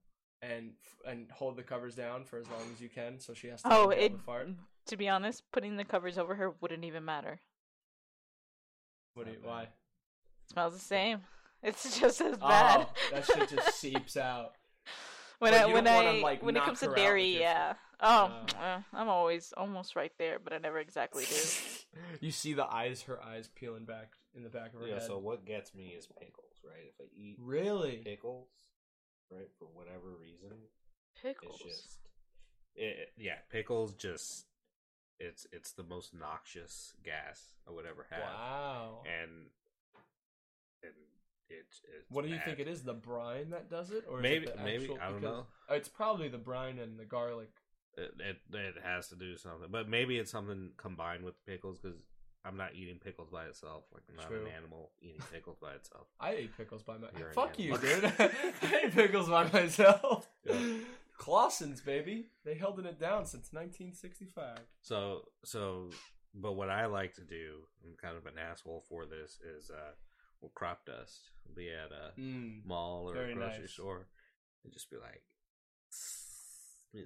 and 0.41 0.71
and 1.07 1.31
hold 1.31 1.55
the 1.55 1.63
covers 1.63 1.95
down 1.95 2.25
for 2.25 2.37
as 2.37 2.47
long 2.49 2.63
as 2.73 2.81
you 2.81 2.89
can, 2.89 3.19
so 3.21 3.33
she 3.33 3.47
has 3.47 3.61
to 3.61 3.69
Oh, 3.73 3.89
inhale 3.89 4.05
it. 4.07 4.17
the 4.17 4.23
fart. 4.23 4.49
To 4.87 4.97
be 4.97 5.09
honest, 5.09 5.43
putting 5.51 5.77
the 5.77 5.83
covers 5.83 6.17
over 6.17 6.35
her 6.35 6.51
wouldn't 6.61 6.83
even 6.85 7.03
matter. 7.05 7.39
What 9.13 9.25
do 9.25 9.31
you, 9.31 9.37
why? 9.41 9.63
bad. 9.65 9.69
smells 10.51 10.73
the 10.73 10.79
same. 10.79 11.21
It's 11.63 11.99
just 11.99 12.21
as 12.21 12.37
bad. 12.37 12.87
Oh, 12.87 12.93
that 13.11 13.25
shit 13.25 13.49
just 13.49 13.75
seeps 13.79 14.17
out. 14.17 14.53
when 15.39 15.51
But 15.53 15.61
I 15.61 15.65
when 15.73 15.83
don't 15.85 15.95
wanna, 15.95 16.09
I 16.19 16.21
like, 16.21 16.43
when 16.43 16.55
it 16.57 16.63
comes 16.63 16.81
to 16.81 16.93
dairy, 16.93 17.39
yeah. 17.39 17.73
Oh, 18.01 18.29
Oh. 18.31 18.57
uh, 18.59 18.81
I'm 18.93 19.07
always 19.07 19.53
almost 19.55 19.95
right 19.95 20.11
there, 20.19 20.37
but 20.43 20.53
I 20.53 20.57
never 20.57 20.79
exactly 20.79 21.25
do. 21.25 21.35
you 22.19 22.31
see 22.31 22.53
the 22.53 22.65
eyes, 22.71 23.03
her 23.03 23.23
eyes 23.23 23.49
peeling 23.55 23.85
back 23.85 24.11
in 24.35 24.43
the 24.43 24.49
back 24.49 24.73
of 24.73 24.81
her 24.81 24.81
head? 24.81 24.89
Yeah, 24.89 24.99
head. 24.99 25.07
so 25.07 25.17
what 25.17 25.45
gets 25.45 25.73
me 25.73 25.95
is 25.97 26.05
pickles, 26.07 26.57
right? 26.63 26.85
If 26.89 26.95
I 26.99 27.05
eat 27.17 27.37
really? 27.39 28.01
pickles, 28.03 28.49
right? 29.31 29.47
For 29.57 29.65
whatever 29.73 30.09
reason, 30.21 30.51
Pickles. 31.21 31.61
it's 31.65 31.77
just 31.83 31.97
it, 32.75 33.13
yeah, 33.17 33.35
pickles 33.49 33.93
just 33.95 34.45
it's 35.19 35.47
it's 35.51 35.71
the 35.71 35.83
most 35.83 36.13
noxious 36.13 36.93
gas 37.03 37.49
I 37.67 37.71
would 37.71 37.85
ever 37.85 38.05
have, 38.09 38.21
Wow. 38.21 39.03
and 39.05 39.31
and 40.83 40.91
it 41.49 41.55
it's 41.57 41.81
What 42.09 42.23
do 42.25 42.29
you 42.31 42.39
think 42.43 42.59
it 42.59 42.67
is? 42.67 42.83
The 42.83 42.93
brine 42.93 43.49
that 43.51 43.69
does 43.69 43.91
it, 43.91 44.05
or 44.09 44.17
is 44.19 44.23
Maybe- 44.23 44.47
it 44.47 44.57
maybe, 44.63 44.83
actual- 44.85 44.99
I 45.01 45.09
don't 45.11 45.21
know. 45.21 45.45
Oh, 45.69 45.75
it's 45.75 45.87
probably 45.89 46.27
the 46.27 46.37
brine 46.37 46.79
and 46.79 46.99
the 46.99 47.05
garlic. 47.05 47.49
It, 47.97 48.13
it 48.19 48.37
it 48.53 48.75
has 48.83 49.07
to 49.09 49.15
do 49.15 49.37
something, 49.37 49.69
but 49.71 49.87
maybe 49.87 50.17
it's 50.17 50.31
something 50.31 50.71
combined 50.75 51.23
with 51.23 51.35
pickles 51.45 51.79
because 51.79 51.97
I'm 52.43 52.57
not 52.57 52.75
eating 52.75 52.99
pickles 52.99 53.29
by 53.29 53.45
itself. 53.45 53.85
Like 53.93 54.03
I'm 54.09 54.17
not 54.17 54.27
True. 54.27 54.41
an 54.45 54.51
animal 54.51 54.91
eating 55.01 55.21
pickles 55.31 55.57
by 55.61 55.73
itself. 55.75 56.07
I 56.19 56.31
ate 56.31 56.57
pickles 56.57 56.83
by 56.83 56.97
myself. 56.97 57.15
An 57.21 57.33
Fuck 57.33 57.57
you, 57.57 57.77
dude. 57.77 58.03
I 58.19 58.81
ate 58.83 58.91
pickles 58.93 59.29
by 59.29 59.49
myself. 59.49 60.27
Yeah. 60.43 60.53
Claussen's 61.17 61.81
baby. 61.81 62.27
They 62.43 62.55
held 62.55 62.79
it 62.79 62.99
down 62.99 63.25
since 63.25 63.51
1965. 63.53 64.57
So 64.81 65.21
so, 65.43 65.89
but 66.33 66.53
what 66.53 66.69
I 66.69 66.85
like 66.87 67.13
to 67.15 67.23
do, 67.23 67.61
I'm 67.83 67.95
kind 68.01 68.17
of 68.17 68.25
an 68.25 68.37
asshole 68.37 68.83
for 68.89 69.05
this, 69.05 69.39
is 69.57 69.69
uh, 69.69 69.91
we'll 70.41 70.51
crop 70.55 70.85
dust. 70.85 71.29
We'll 71.45 71.55
be 71.55 71.69
at 71.69 71.91
a 71.91 72.19
Mm. 72.19 72.65
mall 72.65 73.09
or 73.09 73.15
a 73.15 73.33
grocery 73.33 73.61
nice. 73.61 73.71
store, 73.73 74.07
and 74.63 74.73
just 74.73 74.89
be 74.89 74.97
like, 74.97 75.21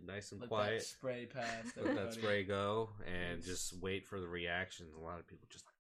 nice 0.06 0.32
and 0.32 0.42
Let 0.42 0.50
quiet. 0.50 0.82
spray 0.84 1.26
past. 1.26 1.78
Let 1.78 1.96
that 1.96 2.14
spray 2.14 2.44
go, 2.44 2.90
and 3.08 3.44
just 3.44 3.74
wait 3.82 4.06
for 4.08 4.20
the 4.20 4.28
reactions. 4.28 4.94
A 4.96 5.00
lot 5.00 5.20
of 5.20 5.28
people 5.28 5.48
just 5.52 5.66
like, 5.66 5.74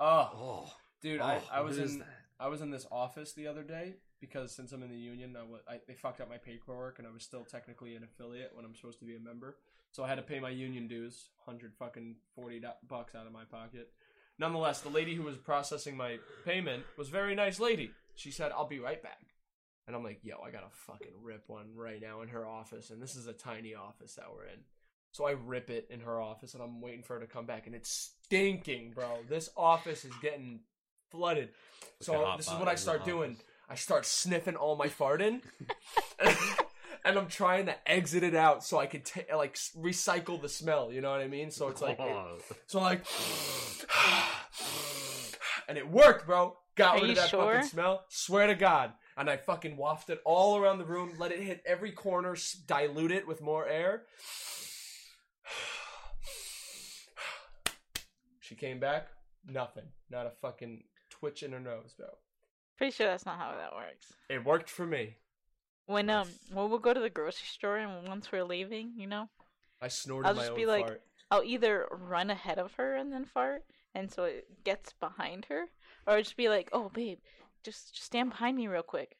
Oh, 0.00 0.30
oh, 0.34 0.72
dude, 1.02 1.20
oh, 1.20 1.24
I, 1.24 1.40
I 1.52 1.60
was 1.60 1.78
in? 1.78 2.04
I 2.40 2.48
was 2.48 2.60
in 2.60 2.70
this 2.70 2.86
office 2.90 3.32
the 3.32 3.46
other 3.46 3.62
day 3.62 3.94
because 4.20 4.52
since 4.52 4.72
I'm 4.72 4.82
in 4.82 4.90
the 4.90 4.96
union, 4.96 5.36
I, 5.68 5.80
they 5.86 5.94
fucked 5.94 6.20
up 6.20 6.28
my 6.28 6.38
paperwork 6.38 6.98
and 6.98 7.06
I 7.06 7.10
was 7.10 7.22
still 7.22 7.44
technically 7.44 7.94
an 7.94 8.04
affiliate 8.04 8.52
when 8.54 8.64
I'm 8.64 8.74
supposed 8.74 8.98
to 9.00 9.04
be 9.04 9.16
a 9.16 9.20
member. 9.20 9.56
So 9.90 10.02
I 10.02 10.08
had 10.08 10.16
to 10.16 10.22
pay 10.22 10.40
my 10.40 10.50
union 10.50 10.88
dues, 10.88 11.28
hundred 11.46 11.72
fucking 11.74 12.16
forty 12.34 12.60
bucks 12.88 13.14
out 13.14 13.26
of 13.26 13.32
my 13.32 13.44
pocket. 13.44 13.90
Nonetheless, 14.38 14.80
the 14.80 14.88
lady 14.88 15.14
who 15.14 15.22
was 15.22 15.36
processing 15.36 15.96
my 15.96 16.18
payment 16.44 16.82
was 16.96 17.08
a 17.08 17.12
very 17.12 17.34
nice 17.36 17.60
lady. 17.60 17.92
She 18.16 18.32
said, 18.32 18.50
"I'll 18.50 18.66
be 18.66 18.80
right 18.80 19.00
back," 19.00 19.34
and 19.86 19.94
I'm 19.94 20.02
like, 20.02 20.18
"Yo, 20.24 20.40
I 20.40 20.50
gotta 20.50 20.70
fucking 20.70 21.12
rip 21.22 21.44
one 21.48 21.76
right 21.76 22.00
now 22.00 22.22
in 22.22 22.28
her 22.28 22.44
office." 22.44 22.90
And 22.90 23.00
this 23.00 23.14
is 23.14 23.28
a 23.28 23.32
tiny 23.32 23.74
office 23.76 24.14
that 24.14 24.32
we're 24.34 24.46
in. 24.46 24.60
So 25.12 25.26
I 25.26 25.32
rip 25.32 25.70
it 25.70 25.86
in 25.90 26.00
her 26.00 26.20
office, 26.20 26.54
and 26.54 26.62
I'm 26.62 26.80
waiting 26.80 27.04
for 27.04 27.14
her 27.14 27.20
to 27.20 27.28
come 27.28 27.46
back, 27.46 27.66
and 27.66 27.74
it's 27.76 28.10
stinking, 28.24 28.92
bro. 28.96 29.18
This 29.28 29.48
office 29.56 30.04
is 30.04 30.12
getting 30.20 30.58
flooded. 31.12 31.50
Like 31.50 31.88
So 32.00 32.34
this 32.36 32.48
is 32.48 32.54
what 32.54 32.66
I 32.66 32.74
start 32.74 33.04
doing. 33.04 33.32
office. 33.34 33.44
I 33.68 33.74
start 33.76 34.04
sniffing 34.06 34.56
all 34.56 34.76
my 34.76 34.88
farting, 34.88 35.40
and 37.04 37.18
I'm 37.18 37.28
trying 37.28 37.66
to 37.66 37.74
exit 37.90 38.22
it 38.22 38.34
out 38.34 38.62
so 38.64 38.78
I 38.78 38.86
could 38.86 39.04
ta- 39.06 39.36
like 39.36 39.54
recycle 39.76 40.40
the 40.40 40.48
smell. 40.48 40.92
You 40.92 41.00
know 41.00 41.10
what 41.10 41.20
I 41.20 41.28
mean? 41.28 41.50
So 41.50 41.68
it's 41.68 41.80
like, 41.82 41.98
Oh. 41.98 42.38
so 42.66 42.80
like, 42.80 43.04
and 45.68 45.78
it 45.78 45.88
worked, 45.90 46.26
bro. 46.26 46.56
Got 46.76 46.98
Are 46.98 47.02
rid 47.02 47.10
of 47.10 47.16
that 47.16 47.28
sure? 47.30 47.54
fucking 47.54 47.68
smell. 47.68 48.04
Swear 48.08 48.48
to 48.48 48.54
God. 48.54 48.92
And 49.16 49.30
I 49.30 49.36
fucking 49.36 49.76
wafted 49.76 50.18
all 50.24 50.56
around 50.58 50.78
the 50.78 50.84
room, 50.84 51.12
let 51.18 51.30
it 51.30 51.38
hit 51.38 51.62
every 51.64 51.92
corner, 51.92 52.32
s- 52.32 52.52
dilute 52.66 53.12
it 53.12 53.28
with 53.28 53.40
more 53.40 53.66
air. 53.66 54.02
She 58.40 58.54
came 58.56 58.78
back, 58.78 59.08
nothing. 59.46 59.84
Not 60.10 60.26
a 60.26 60.30
fucking 60.30 60.84
twitch 61.08 61.42
in 61.42 61.52
her 61.52 61.60
nose, 61.60 61.94
bro. 61.96 62.08
Pretty 62.76 62.92
sure 62.92 63.06
that's 63.06 63.24
not 63.26 63.38
how 63.38 63.52
that 63.56 63.74
works. 63.74 64.12
It 64.28 64.44
worked 64.44 64.68
for 64.70 64.86
me. 64.86 65.16
When 65.86 66.08
um 66.10 66.28
when 66.52 66.70
we'll 66.70 66.78
go 66.78 66.94
to 66.94 67.00
the 67.00 67.10
grocery 67.10 67.46
store 67.46 67.76
and 67.76 68.08
once 68.08 68.32
we're 68.32 68.44
leaving, 68.44 68.92
you 68.96 69.06
know, 69.06 69.28
I 69.82 69.88
snorted 69.88 70.28
I'll 70.28 70.34
my 70.34 70.40
just 70.40 70.50
own 70.52 70.56
be 70.56 70.66
like- 70.66 70.86
fart. 70.86 71.02
I'll 71.30 71.42
either 71.44 71.86
run 71.90 72.30
ahead 72.30 72.58
of 72.58 72.74
her 72.74 72.94
and 72.94 73.12
then 73.12 73.24
fart, 73.24 73.64
and 73.94 74.12
so 74.12 74.24
it 74.24 74.62
gets 74.62 74.92
behind 74.92 75.46
her, 75.46 75.64
or 76.06 76.14
I'd 76.14 76.24
just 76.24 76.36
be 76.36 76.48
like, 76.48 76.68
"Oh, 76.72 76.90
babe, 76.90 77.18
just 77.64 77.94
just 77.94 78.04
stand 78.06 78.30
behind 78.30 78.56
me 78.56 78.68
real 78.68 78.82
quick," 78.82 79.16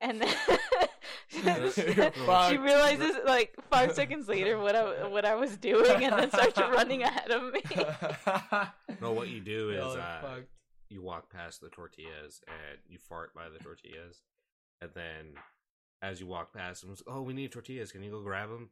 and 0.00 0.20
then 0.20 0.34
she 1.30 2.56
realizes 2.58 3.16
like 3.24 3.54
five 3.70 3.92
seconds 3.92 4.28
later 4.28 4.58
what 4.58 4.74
I 4.74 5.06
what 5.06 5.24
I 5.24 5.34
was 5.34 5.56
doing, 5.56 6.02
and 6.04 6.18
then 6.18 6.30
starts 6.30 6.58
running 6.58 7.02
ahead 7.02 7.30
of 7.30 7.52
me. 7.52 7.62
No, 9.00 9.12
what 9.12 9.28
you 9.28 9.40
do 9.40 9.70
is 9.70 9.76
Y'all 9.78 9.92
uh, 9.98 10.20
fucked. 10.20 10.48
You 10.92 11.02
walk 11.02 11.32
past 11.32 11.60
the 11.60 11.68
tortillas 11.70 12.40
and 12.46 12.78
you 12.86 12.98
fart 12.98 13.34
by 13.34 13.48
the 13.48 13.58
tortillas, 13.62 14.22
and 14.80 14.90
then 14.94 15.34
as 16.02 16.20
you 16.20 16.26
walk 16.26 16.52
past 16.52 16.82
them, 16.82 16.90
it's, 16.92 17.02
oh, 17.06 17.22
we 17.22 17.32
need 17.32 17.50
tortillas. 17.52 17.92
Can 17.92 18.02
you 18.02 18.10
go 18.10 18.20
grab 18.22 18.48
them? 18.50 18.70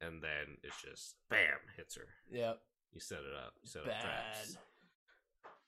And 0.00 0.20
then 0.22 0.56
it's 0.62 0.80
just 0.82 1.14
bam 1.30 1.58
hits 1.76 1.94
her. 1.96 2.08
Yep. 2.30 2.58
You 2.92 3.00
set 3.00 3.18
it 3.18 3.34
up. 3.36 3.54
You 3.62 3.68
set 3.68 3.82
up 3.82 3.88
Bad. 3.88 4.02
traps. 4.02 4.56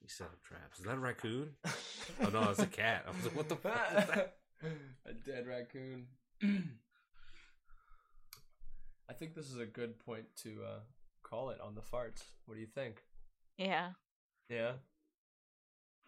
You 0.02 0.08
set 0.08 0.26
up 0.26 0.42
traps. 0.42 0.78
Is 0.80 0.84
that 0.86 0.96
a 0.96 1.00
raccoon? 1.00 1.50
Oh 2.22 2.28
no, 2.28 2.50
it's 2.50 2.58
a 2.60 2.66
cat. 2.66 3.06
I 3.08 3.10
was 3.16 3.24
like, 3.24 3.34
what 3.34 3.48
the 3.48 3.56
fuck 3.56 3.88
is 3.96 4.06
that? 4.08 4.36
a 5.06 5.12
dead 5.14 5.46
raccoon. 5.46 6.06
I 9.08 9.12
think 9.12 9.34
this 9.34 9.50
is 9.50 9.58
a 9.58 9.66
good 9.66 9.98
point 9.98 10.26
to 10.42 10.58
uh, 10.66 10.80
call 11.22 11.50
it 11.50 11.60
on 11.60 11.74
the 11.74 11.80
farts. 11.80 12.22
What 12.46 12.54
do 12.56 12.60
you 12.60 12.66
think? 12.66 13.02
yeah, 13.56 13.90
Yeah. 14.50 14.72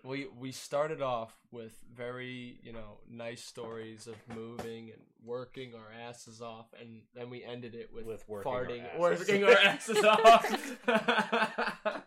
We 0.05 0.27
we 0.39 0.53
started 0.53 1.03
off 1.03 1.35
with 1.51 1.73
very 1.95 2.59
you 2.63 2.73
know 2.73 2.99
nice 3.11 3.43
stories 3.43 4.07
of 4.07 4.15
moving 4.35 4.91
and 4.91 5.01
working 5.25 5.75
our 5.75 5.91
asses 6.09 6.41
off, 6.41 6.67
and 6.81 7.03
then 7.15 7.29
we 7.31 7.43
ended 7.43 7.75
it 7.75 7.91
with, 7.93 8.07
With 8.07 8.29
working 8.29 8.53
our 8.53 8.65
farting, 8.65 8.85
asses. 8.85 8.99
working 9.29 9.45
our 9.45 9.53
asses 9.59 10.05
off. 10.05 10.77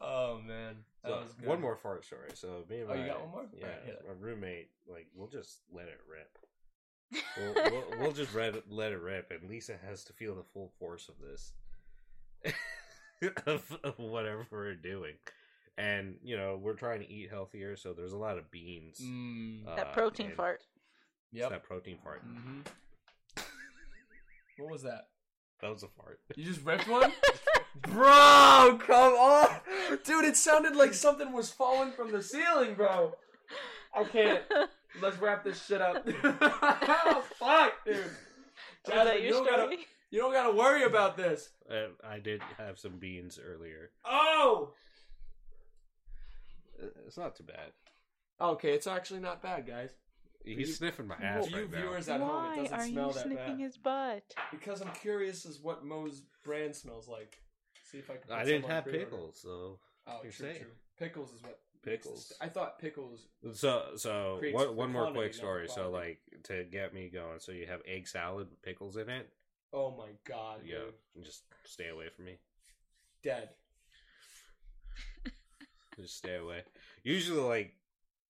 oh 0.00 0.40
man, 0.46 0.76
that 1.02 1.10
So, 1.10 1.20
was 1.22 1.32
good. 1.32 1.48
one 1.48 1.60
more 1.60 1.76
fart 1.76 2.04
story. 2.04 2.30
So 2.34 2.64
me 2.68 2.80
and 2.80 2.90
Oh, 2.90 2.94
my, 2.94 3.00
you 3.00 3.06
got 3.08 3.20
one 3.22 3.30
more? 3.30 3.46
Yeah, 3.58 3.66
Alright, 3.66 3.84
hit 3.86 4.02
my 4.06 4.12
roommate, 4.18 4.68
like, 4.86 5.08
we'll 5.14 5.28
just 5.28 5.60
let 5.72 5.88
it 5.88 6.00
rip. 6.08 6.38
We'll, 7.36 7.54
we'll, 7.70 7.84
we'll 8.00 8.12
just 8.12 8.34
let 8.34 8.54
it, 8.56 8.64
let 8.68 8.92
it 8.92 9.00
rip, 9.00 9.30
and 9.30 9.48
Lisa 9.48 9.76
has 9.86 10.02
to 10.04 10.12
feel 10.12 10.34
the 10.34 10.42
full 10.42 10.72
force 10.80 11.08
of 11.08 11.14
this, 11.20 11.52
of, 13.46 13.76
of 13.84 13.98
whatever 13.98 14.46
we're 14.50 14.74
doing. 14.74 15.14
And 15.76 16.16
you 16.22 16.36
know, 16.36 16.58
we're 16.60 16.74
trying 16.74 17.00
to 17.00 17.10
eat 17.10 17.30
healthier, 17.30 17.76
so 17.76 17.92
there's 17.92 18.12
a 18.12 18.16
lot 18.16 18.38
of 18.38 18.50
beans. 18.50 19.00
Mm, 19.02 19.66
uh, 19.66 19.76
that 19.76 19.92
protein 19.92 20.26
and- 20.26 20.36
fart. 20.36 20.62
yep. 21.32 21.50
That 21.50 21.64
protein 21.64 21.98
fart. 22.02 22.22
hmm 22.22 22.60
What 24.58 24.70
was 24.70 24.82
that? 24.82 25.08
That 25.60 25.70
was 25.70 25.82
a 25.82 25.88
fart. 25.88 26.20
You 26.36 26.44
just 26.44 26.64
ripped 26.64 26.88
one? 26.88 27.10
bro, 27.82 28.78
come 28.86 29.14
on. 29.14 29.48
Dude, 30.04 30.24
it 30.26 30.36
sounded 30.36 30.76
like 30.76 30.94
something 30.94 31.32
was 31.32 31.50
falling 31.50 31.90
from 31.92 32.12
the 32.12 32.22
ceiling, 32.22 32.74
bro. 32.74 33.14
I 33.94 34.04
can't. 34.04 34.42
Let's 35.02 35.18
wrap 35.18 35.42
this 35.42 35.64
shit 35.64 35.80
up. 35.80 36.06
oh, 36.22 37.24
fuck, 37.38 37.72
dude. 37.84 38.04
Jasmine, 38.86 39.06
that 39.06 39.22
you, 39.22 39.30
don't 39.30 39.46
gotta, 39.48 39.76
you 40.10 40.20
don't 40.20 40.32
gotta 40.32 40.54
worry 40.54 40.84
about 40.84 41.16
this. 41.16 41.48
Uh, 41.68 41.88
I 42.06 42.18
did 42.20 42.42
have 42.58 42.78
some 42.78 42.98
beans 42.98 43.40
earlier. 43.44 43.90
Oh! 44.04 44.72
It's 47.06 47.16
not 47.16 47.36
too 47.36 47.44
bad. 47.44 47.72
Okay, 48.40 48.72
it's 48.72 48.86
actually 48.86 49.20
not 49.20 49.42
bad, 49.42 49.66
guys. 49.66 49.90
He's 50.44 50.58
you- 50.58 50.66
sniffing 50.66 51.06
my 51.06 51.16
For 51.16 51.22
ass 51.22 51.48
you 51.50 51.56
right 51.56 51.70
now. 51.70 51.78
viewers 51.80 52.08
at 52.08 52.20
home, 52.20 52.28
it 52.30 52.48
Why 52.48 52.56
doesn't 52.56 52.74
are 52.74 52.86
smell 52.86 53.06
you 53.08 53.12
that 53.14 53.22
sniffing 53.22 53.56
bad. 53.56 53.58
his 53.60 53.76
butt? 53.78 54.34
Because 54.50 54.82
I'm 54.82 54.92
curious 54.92 55.46
as 55.46 55.58
what 55.60 55.84
Mo's 55.84 56.20
brand 56.44 56.76
smells 56.76 57.08
like. 57.08 57.40
See 57.84 57.98
if 57.98 58.10
I 58.10 58.14
can. 58.14 58.22
put 58.28 58.32
I 58.32 58.44
didn't 58.44 58.62
some 58.62 58.70
on 58.70 58.74
have 58.76 58.84
pre-order. 58.84 59.04
pickles, 59.06 59.40
so 59.40 59.78
Oh, 60.06 60.20
You're 60.22 60.32
true, 60.32 60.46
saying. 60.48 60.60
true. 60.62 60.70
Pickles 60.98 61.32
is 61.32 61.42
what 61.42 61.58
makes 61.86 62.02
Pickles. 62.04 62.28
this- 62.28 62.38
I 62.40 62.48
thought 62.50 62.78
pickles. 62.78 63.26
So 63.52 63.96
so 63.96 64.36
Creates 64.38 64.54
one 64.54 64.76
one 64.76 64.92
more 64.92 65.02
quantity, 65.04 65.18
quick 65.20 65.26
not 65.28 65.32
the 65.32 65.38
story. 65.38 65.68
So 65.68 65.88
quality. 65.90 66.18
like 66.34 66.42
to 66.44 66.64
get 66.64 66.92
me 66.92 67.08
going. 67.08 67.40
So 67.40 67.52
you 67.52 67.66
have 67.66 67.80
egg 67.86 68.06
salad 68.08 68.48
with 68.50 68.60
pickles 68.62 68.96
in 68.98 69.08
it. 69.08 69.30
Oh 69.72 69.90
my 69.96 70.10
god, 70.24 70.60
Yeah, 70.64 70.90
dude. 71.14 71.24
just 71.24 71.44
stay 71.64 71.88
away 71.88 72.08
from 72.10 72.26
me. 72.26 72.38
dead. 73.22 73.48
Just 76.00 76.16
stay 76.18 76.36
away. 76.36 76.62
Usually 77.02 77.40
like 77.40 77.74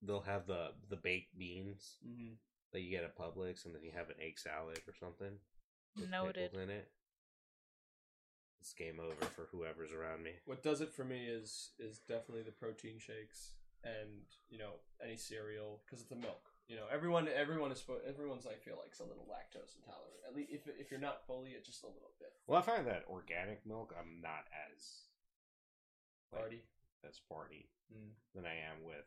they'll 0.02 0.20
have 0.22 0.46
the 0.46 0.68
the 0.90 0.96
baked 0.96 1.36
beans 1.38 1.96
Mm-hmm. 2.06 2.34
that 2.72 2.80
you 2.82 2.90
get 2.90 3.04
at 3.04 3.16
Publix, 3.16 3.64
and 3.64 3.74
then 3.74 3.82
you 3.82 3.92
have 3.96 4.08
an 4.10 4.16
egg 4.20 4.38
salad 4.38 4.80
or 4.86 4.94
something. 4.98 5.38
with 5.96 6.10
Noted. 6.10 6.54
in 6.54 6.70
it. 6.70 6.90
It's 8.60 8.72
game 8.72 8.98
over 8.98 9.26
for 9.36 9.48
whoever's 9.52 9.92
around 9.92 10.22
me. 10.22 10.32
What 10.46 10.62
does 10.62 10.80
it 10.80 10.92
for 10.92 11.04
me 11.04 11.26
is 11.26 11.70
is 11.78 11.98
definitely 12.08 12.42
the 12.44 12.52
protein 12.52 12.98
shakes 12.98 13.52
and 13.84 14.24
you 14.48 14.58
know 14.58 14.80
any 15.04 15.16
cereal 15.16 15.82
because 15.84 16.00
it's 16.00 16.08
the 16.08 16.16
milk. 16.16 16.48
You 16.68 16.76
know, 16.76 16.86
everyone 16.90 17.28
everyone 17.28 17.72
is 17.72 17.80
spo- 17.80 18.00
everyone's 18.08 18.46
I 18.46 18.54
feel 18.54 18.76
like 18.82 18.92
is 18.94 19.00
a 19.00 19.04
little 19.04 19.28
lactose 19.28 19.76
intolerant. 19.76 20.24
At 20.26 20.34
least 20.34 20.50
if 20.52 20.62
if 20.80 20.90
you're 20.90 21.00
not 21.00 21.26
fully, 21.26 21.50
it's 21.50 21.68
just 21.68 21.82
a 21.84 21.88
little 21.92 22.12
bit. 22.18 22.32
Well, 22.46 22.58
I 22.58 22.62
find 22.62 22.86
that 22.86 23.04
organic 23.10 23.66
milk, 23.66 23.92
I'm 23.98 24.20
not 24.22 24.48
as 24.72 24.80
like, 26.32 26.40
Party. 26.40 26.62
As 27.08 27.20
party 27.28 27.68
Mm. 27.92 28.12
than 28.34 28.46
I 28.46 28.54
am 28.54 28.82
with 28.82 29.04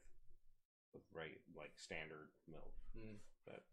with 0.94 1.04
right 1.14 1.40
like 1.58 1.72
standard 1.78 2.30
milk. 2.48 2.74
Mm. 2.98 3.18
But 3.46 3.64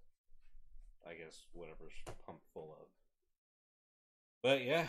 I 1.06 1.14
guess 1.14 1.44
whatever's 1.52 1.92
pumped 2.24 2.46
full 2.54 2.72
of. 2.80 2.86
But 4.42 4.62
yeah. 4.64 4.88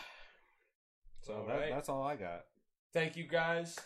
So 1.21 1.33
All 1.33 1.45
that, 1.47 1.59
right. 1.59 1.69
that's 1.71 1.89
all 1.89 2.03
I 2.03 2.15
got. 2.15 2.45
Thank 2.93 3.17
you 3.17 3.25
guys. 3.25 3.77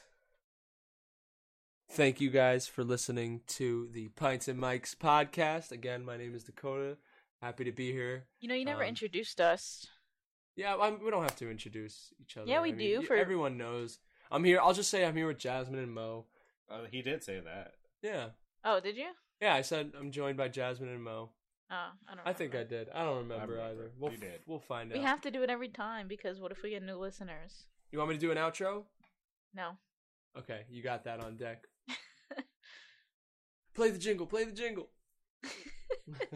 Thank 1.91 2.21
you 2.21 2.29
guys 2.29 2.67
for 2.67 2.83
listening 2.83 3.41
to 3.47 3.87
the 3.91 4.09
Pints 4.09 4.47
and 4.47 4.59
Mics 4.61 4.95
podcast. 4.95 5.71
Again, 5.71 6.05
my 6.05 6.17
name 6.17 6.35
is 6.35 6.43
Dakota. 6.43 6.97
Happy 7.41 7.63
to 7.63 7.71
be 7.71 7.91
here. 7.91 8.25
You 8.39 8.47
know, 8.49 8.55
you 8.55 8.65
never 8.65 8.83
Um, 8.83 8.89
introduced 8.89 9.41
us. 9.41 9.87
Yeah, 10.55 10.75
I'm, 10.75 11.03
we 11.03 11.09
don't 11.09 11.23
have 11.23 11.37
to 11.37 11.49
introduce 11.49 12.13
each 12.21 12.37
other. 12.37 12.47
Yeah, 12.47 12.61
we 12.61 12.69
I 12.69 12.75
mean, 12.75 13.01
do, 13.01 13.07
for- 13.07 13.15
everyone 13.15 13.57
knows. 13.57 13.99
I'm 14.31 14.43
here. 14.43 14.59
I'll 14.61 14.73
just 14.73 14.89
say 14.89 15.05
I'm 15.05 15.15
here 15.15 15.27
with 15.27 15.39
Jasmine 15.39 15.79
and 15.79 15.91
Mo. 15.93 16.25
Uh, 16.69 16.81
he 16.91 17.01
did 17.01 17.23
say 17.23 17.39
that. 17.39 17.73
Yeah, 18.01 18.27
Oh, 18.63 18.79
did 18.79 18.95
you? 18.95 19.07
yeah. 19.41 19.55
I 19.55 19.61
said 19.61 19.91
I'm 19.99 20.11
joined 20.11 20.37
by 20.37 20.47
Jasmine 20.49 20.89
and 20.89 21.03
Mo. 21.03 21.29
Oh, 21.71 21.75
I 22.07 22.15
don't. 22.15 22.25
I 22.27 22.33
think 22.33 22.55
I 22.55 22.63
did. 22.63 22.89
I 22.93 23.03
don't 23.03 23.17
remember, 23.17 23.53
remember. 23.53 23.61
either. 23.71 23.91
We'll 23.99 24.11
You 24.11 24.17
f- 24.17 24.23
did. 24.23 24.41
we'll 24.47 24.59
find 24.59 24.89
We 24.91 24.97
out. 24.97 24.99
We 25.01 25.05
have 25.05 25.21
to 25.21 25.31
do 25.31 25.43
it 25.43 25.49
every 25.49 25.69
time 25.69 26.07
because 26.07 26.39
what 26.39 26.51
if 26.51 26.61
we 26.63 26.71
get 26.71 26.83
new 26.83 26.97
listeners? 26.97 27.65
You 27.91 27.97
want 27.99 28.09
me 28.09 28.15
to 28.15 28.21
do 28.21 28.31
an 28.31 28.37
outro? 28.37 28.83
No. 29.53 29.71
Okay, 30.37 30.61
you 30.69 30.81
got 30.83 31.03
that 31.05 31.23
on 31.23 31.37
deck. 31.37 31.63
Play 33.75 33.89
the 33.91 33.97
jingle. 33.97 34.25
Play 34.27 34.43
the 34.45 34.51
jingle. 34.51 34.89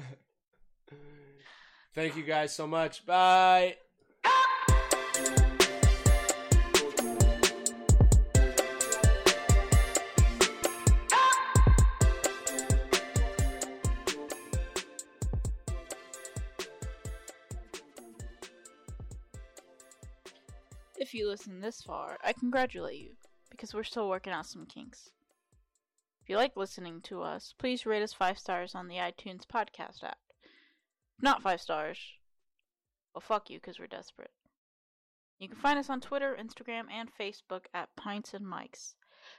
Thank 1.96 2.16
you 2.18 2.24
guys 2.24 2.56
so 2.56 2.66
much. 2.68 3.06
Bye. 3.06 3.76
If 21.14 21.20
you 21.20 21.28
listen 21.28 21.62
this 21.62 21.80
far, 21.80 22.18
I 22.24 22.34
congratulate 22.34 23.00
you 23.00 23.12
because 23.52 23.72
we're 23.72 23.84
still 23.84 24.10
working 24.10 24.34
out 24.34 24.48
some 24.48 24.66
kinks. 24.66 25.12
If 26.24 26.28
you 26.28 26.38
like 26.38 26.58
listening 26.58 27.02
to 27.02 27.22
us, 27.22 27.54
please 27.60 27.86
rate 27.86 28.02
us 28.02 28.14
five 28.14 28.40
stars 28.40 28.74
on 28.74 28.88
the 28.88 28.96
iTunes 28.96 29.46
podcast 29.46 30.04
app. 30.04 30.18
Not 31.22 31.44
five 31.44 31.62
stars, 31.62 32.00
well, 33.14 33.22
fuck 33.22 33.52
you 33.52 33.60
because 33.60 33.78
we're 33.78 33.86
desperate. 33.86 34.32
You 35.38 35.48
can 35.48 35.60
find 35.60 35.78
us 35.78 35.88
on 35.88 36.02
Twitter, 36.02 36.36
Instagram, 36.36 36.86
and 36.92 37.12
Facebook 37.16 37.66
at 37.76 37.96
Pints 37.96 38.34
and 38.34 38.48
Mics. 38.48 38.96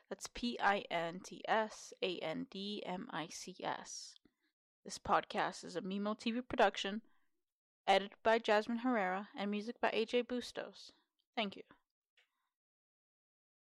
That's 0.08 0.28
P 0.32 0.56
I 0.62 0.84
N 0.92 1.22
T 1.24 1.42
S 1.48 1.92
A 2.02 2.20
N 2.20 2.46
D 2.52 2.84
M 2.86 3.08
I 3.10 3.26
C 3.32 3.56
S. 3.64 4.14
This 4.84 5.00
podcast 5.00 5.64
is 5.64 5.74
a 5.74 5.80
Mimo 5.80 6.16
TV 6.16 6.40
production, 6.48 7.02
edited 7.88 8.14
by 8.22 8.38
Jasmine 8.38 8.78
Herrera, 8.78 9.30
and 9.36 9.50
music 9.50 9.80
by 9.80 9.90
AJ 9.90 10.28
Bustos. 10.28 10.92
Thank 11.36 11.56
you. 11.56 11.62